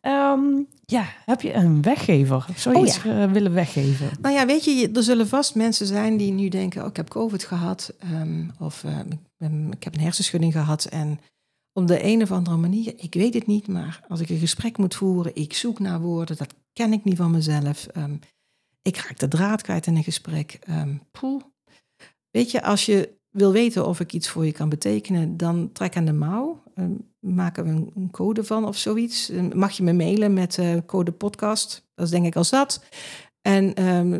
Ehm, 0.00 0.42
ja, 0.86 1.04
heb 1.24 1.40
je 1.40 1.52
een 1.54 1.82
weggever? 1.82 2.46
Zou 2.56 2.74
je 2.74 2.80
Oh, 2.80 2.86
iets 2.86 3.04
eh, 3.04 3.32
willen 3.32 3.52
weggeven? 3.52 4.10
Nou 4.20 4.34
ja, 4.34 4.46
weet 4.46 4.64
je, 4.64 4.90
er 4.94 5.02
zullen 5.02 5.28
vast 5.28 5.54
mensen 5.54 5.86
zijn 5.86 6.16
die 6.16 6.32
nu 6.32 6.48
denken: 6.48 6.82
oh, 6.82 6.88
ik 6.88 6.96
heb 6.96 7.08
COVID 7.08 7.44
gehad. 7.44 7.94
ehm, 7.98 8.48
of 8.58 8.84
ik 9.70 9.84
heb 9.84 9.94
een 9.94 10.00
hersenschudding 10.00 10.52
gehad. 10.52 10.84
En 10.84 11.20
op 11.72 11.86
de 11.86 12.04
een 12.04 12.22
of 12.22 12.32
andere 12.32 12.56
manier, 12.56 12.92
ik 12.96 13.14
weet 13.14 13.34
het 13.34 13.46
niet, 13.46 13.68
maar 13.68 14.04
als 14.08 14.20
ik 14.20 14.28
een 14.28 14.38
gesprek 14.38 14.78
moet 14.78 14.94
voeren, 14.94 15.34
ik 15.34 15.52
zoek 15.52 15.78
naar 15.78 16.00
woorden, 16.00 16.36
dat 16.36 16.54
ken 16.72 16.92
ik 16.92 17.04
niet 17.04 17.16
van 17.16 17.30
mezelf. 17.30 17.86
Ehm, 17.86 18.16
ik 18.82 18.96
raak 18.96 19.18
de 19.18 19.28
draad 19.28 19.62
kwijt 19.62 19.86
in 19.86 19.96
een 19.96 20.02
gesprek. 20.02 20.58
Ehm, 20.60 20.96
poeh. 21.10 21.42
Weet 22.30 22.50
je, 22.50 22.62
als 22.62 22.86
je 22.86 23.18
wil 23.30 23.52
weten 23.52 23.86
of 23.86 24.00
ik 24.00 24.12
iets 24.12 24.28
voor 24.28 24.46
je 24.46 24.52
kan 24.52 24.68
betekenen, 24.68 25.36
dan 25.36 25.72
trek 25.72 25.96
aan 25.96 26.04
de 26.04 26.12
mouw. 26.12 26.62
Ehm, 26.74 26.92
maken 27.18 27.64
we 27.64 27.70
een, 27.70 28.10
code 28.10 28.44
van 28.44 28.64
of 28.66 28.76
zoiets. 28.76 29.30
Mag 29.54 29.72
je 29.72 29.82
me 29.82 29.92
mailen 29.92 30.32
met 30.32 30.58
eh, 30.58 30.76
code 30.86 31.12
podcast? 31.12 31.88
Dat 31.94 32.04
is 32.04 32.10
denk 32.10 32.26
ik 32.26 32.36
al 32.36 32.44
zat. 32.44 32.80
En 33.42 33.74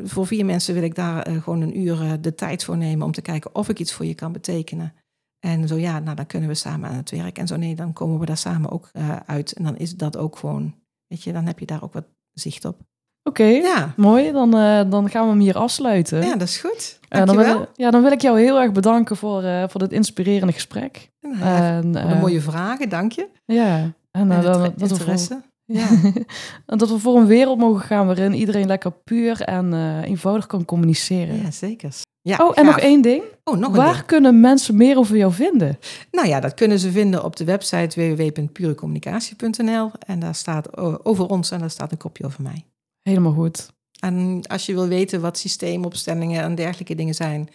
voor 0.08 0.26
vier 0.26 0.44
mensen 0.44 0.74
wil 0.74 0.82
ik 0.82 0.94
daar 0.94 1.22
eh, 1.22 1.42
gewoon 1.42 1.60
een 1.60 1.78
uur 1.78 2.02
eh, 2.02 2.12
de 2.20 2.34
tijd 2.34 2.64
voor 2.64 2.76
nemen 2.76 3.06
om 3.06 3.12
te 3.12 3.22
kijken 3.22 3.54
of 3.54 3.68
ik 3.68 3.78
iets 3.78 3.92
voor 3.92 4.06
je 4.06 4.14
kan 4.14 4.32
betekenen. 4.32 4.94
En 5.40 5.68
zo 5.68 5.76
ja, 5.76 5.98
nou 5.98 6.16
dan 6.16 6.26
kunnen 6.26 6.48
we 6.48 6.54
samen 6.54 6.90
aan 6.90 6.96
het 6.96 7.10
werk. 7.10 7.38
En 7.38 7.46
zo 7.46 7.56
nee, 7.56 7.74
dan 7.74 7.92
komen 7.92 8.18
we 8.18 8.26
daar 8.26 8.36
samen 8.36 8.70
ook 8.70 8.88
eh, 8.92 9.16
uit. 9.26 9.52
En 9.52 9.64
dan 9.64 9.76
is 9.76 9.96
dat 9.96 10.16
ook 10.16 10.36
gewoon, 10.36 10.74
weet 11.06 11.22
je, 11.22 11.32
dan 11.32 11.46
heb 11.46 11.58
je 11.58 11.66
daar 11.66 11.82
ook 11.82 11.92
wat 11.92 12.04
zicht 12.32 12.64
op. 12.64 12.78
Oké, 13.22 13.44
Ja, 13.44 13.94
mooi. 13.96 14.32
Dan, 14.32 14.56
eh, 14.56 14.90
dan 14.90 15.10
gaan 15.10 15.24
we 15.24 15.30
hem 15.30 15.40
hier 15.40 15.56
afsluiten. 15.58 16.22
ja 16.24 16.36
dat 16.36 16.48
is 16.48 16.58
goed. 16.58 16.98
Eh, 17.08 17.24
dan, 17.24 17.36
wil, 17.36 17.66
ja, 17.74 17.90
dan 17.90 18.02
wil 18.02 18.12
ik 18.12 18.20
jou 18.20 18.40
heel 18.40 18.60
erg 18.60 18.72
bedanken 18.72 19.16
voor, 19.16 19.42
voor 19.68 19.80
dit 19.80 19.92
inspirerende 19.92 20.52
gesprek. 20.52 21.10
Nou 21.20 21.38
ja, 21.38 21.76
En, 21.76 21.82
voor 21.82 22.08
de 22.08 22.14
mooie 22.14 22.40
vragen, 22.40 22.88
dank 22.88 23.12
je. 23.12 23.28
Ja, 23.44 23.92
en, 24.10 24.28
dat, 24.28 24.78
dat, 24.78 24.90
interesse. 24.90 25.42
Ja. 25.72 25.88
en 26.66 26.78
dat 26.78 26.88
we 26.88 26.98
voor 26.98 27.16
een 27.16 27.26
wereld 27.26 27.58
mogen 27.58 27.86
gaan 27.86 28.06
waarin 28.06 28.34
iedereen 28.34 28.66
lekker 28.66 28.92
puur 28.92 29.40
en 29.42 29.72
eh, 29.72 30.02
eenvoudig 30.02 30.46
kan 30.46 30.64
communiceren. 30.64 31.42
Ja, 31.42 31.50
zeker. 31.50 31.94
Ja, 32.22 32.36
oh, 32.36 32.52
en 32.54 32.64
nog 32.64 32.78
één 32.78 33.02
ding. 33.02 33.22
Oh, 33.44 33.56
nog 33.56 33.70
een 33.70 33.76
Waar 33.76 33.92
ding. 33.94 34.06
kunnen 34.06 34.40
mensen 34.40 34.76
meer 34.76 34.98
over 34.98 35.16
jou 35.16 35.32
vinden? 35.32 35.78
Nou 36.10 36.28
ja, 36.28 36.40
dat 36.40 36.54
kunnen 36.54 36.78
ze 36.78 36.90
vinden 36.90 37.24
op 37.24 37.36
de 37.36 37.44
website 37.44 38.14
www.purecommunicatie.nl. 38.14 39.90
En 40.06 40.18
daar 40.18 40.34
staat 40.34 40.76
over 41.04 41.26
ons 41.26 41.50
en 41.50 41.58
daar 41.58 41.70
staat 41.70 41.92
een 41.92 41.98
kopje 41.98 42.24
over 42.24 42.42
mij. 42.42 42.64
Helemaal 43.02 43.32
goed. 43.32 43.70
En 44.00 44.40
als 44.46 44.66
je 44.66 44.74
wil 44.74 44.86
weten 44.88 45.20
wat 45.20 45.38
systeemopstellingen 45.38 46.42
en 46.42 46.54
dergelijke 46.54 46.94
dingen 46.94 47.14
zijn, 47.14 47.48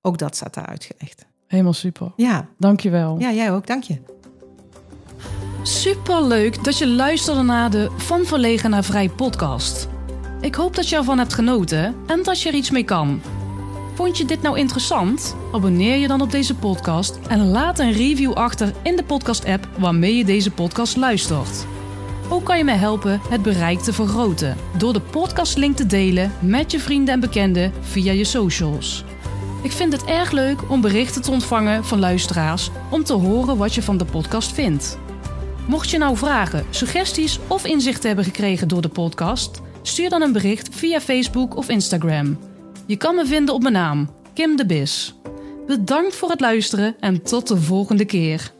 ook 0.00 0.18
dat 0.18 0.36
staat 0.36 0.54
daar 0.54 0.66
uitgelegd. 0.66 1.26
Helemaal 1.46 1.72
super. 1.72 2.12
Ja, 2.16 2.48
Dankjewel. 2.58 3.18
ja 3.18 3.32
jij 3.32 3.52
ook, 3.52 3.66
dank 3.66 3.82
je. 3.82 3.98
Super 5.66 6.22
leuk 6.22 6.64
dat 6.64 6.78
je 6.78 6.88
luisterde 6.88 7.42
naar 7.42 7.70
de 7.70 7.90
Van 7.96 8.24
Verlegen 8.24 8.70
naar 8.70 8.84
Vrij 8.84 9.08
podcast. 9.08 9.88
Ik 10.40 10.54
hoop 10.54 10.74
dat 10.74 10.88
je 10.88 10.96
ervan 10.96 11.18
hebt 11.18 11.34
genoten 11.34 11.94
en 12.06 12.22
dat 12.22 12.40
je 12.40 12.48
er 12.48 12.54
iets 12.54 12.70
mee 12.70 12.84
kan. 12.84 13.20
Vond 13.94 14.18
je 14.18 14.24
dit 14.24 14.42
nou 14.42 14.58
interessant? 14.58 15.36
Abonneer 15.52 15.96
je 15.96 16.08
dan 16.08 16.20
op 16.20 16.30
deze 16.30 16.54
podcast 16.54 17.18
en 17.28 17.50
laat 17.50 17.78
een 17.78 17.92
review 17.92 18.32
achter 18.32 18.72
in 18.82 18.96
de 18.96 19.04
podcast-app 19.04 19.68
waarmee 19.78 20.16
je 20.16 20.24
deze 20.24 20.50
podcast 20.50 20.96
luistert. 20.96 21.66
Ook 22.28 22.44
kan 22.44 22.58
je 22.58 22.64
me 22.64 22.72
helpen 22.72 23.20
het 23.28 23.42
bereik 23.42 23.78
te 23.78 23.92
vergroten 23.92 24.56
door 24.78 24.92
de 24.92 25.00
podcastlink 25.00 25.76
te 25.76 25.86
delen 25.86 26.32
met 26.40 26.70
je 26.70 26.80
vrienden 26.80 27.14
en 27.14 27.20
bekenden 27.20 27.72
via 27.80 28.12
je 28.12 28.24
socials. 28.24 29.04
Ik 29.62 29.72
vind 29.72 29.92
het 29.92 30.04
erg 30.04 30.30
leuk 30.30 30.70
om 30.70 30.80
berichten 30.80 31.22
te 31.22 31.30
ontvangen 31.30 31.84
van 31.84 31.98
luisteraars 31.98 32.70
om 32.90 33.04
te 33.04 33.12
horen 33.12 33.56
wat 33.56 33.74
je 33.74 33.82
van 33.82 33.96
de 33.96 34.04
podcast 34.04 34.52
vindt. 34.52 34.98
Mocht 35.66 35.90
je 35.90 35.98
nou 35.98 36.16
vragen, 36.16 36.66
suggesties 36.70 37.38
of 37.48 37.64
inzichten 37.64 38.06
hebben 38.06 38.24
gekregen 38.24 38.68
door 38.68 38.82
de 38.82 38.88
podcast, 38.88 39.60
stuur 39.82 40.08
dan 40.08 40.22
een 40.22 40.32
bericht 40.32 40.74
via 40.74 41.00
Facebook 41.00 41.56
of 41.56 41.68
Instagram. 41.68 42.38
Je 42.86 42.96
kan 42.96 43.14
me 43.14 43.26
vinden 43.26 43.54
op 43.54 43.62
mijn 43.62 43.74
naam, 43.74 44.10
Kim 44.34 44.56
de 44.56 44.66
Bis. 44.66 45.14
Bedankt 45.66 46.14
voor 46.14 46.30
het 46.30 46.40
luisteren 46.40 46.96
en 47.00 47.22
tot 47.22 47.48
de 47.48 47.56
volgende 47.56 48.04
keer. 48.04 48.55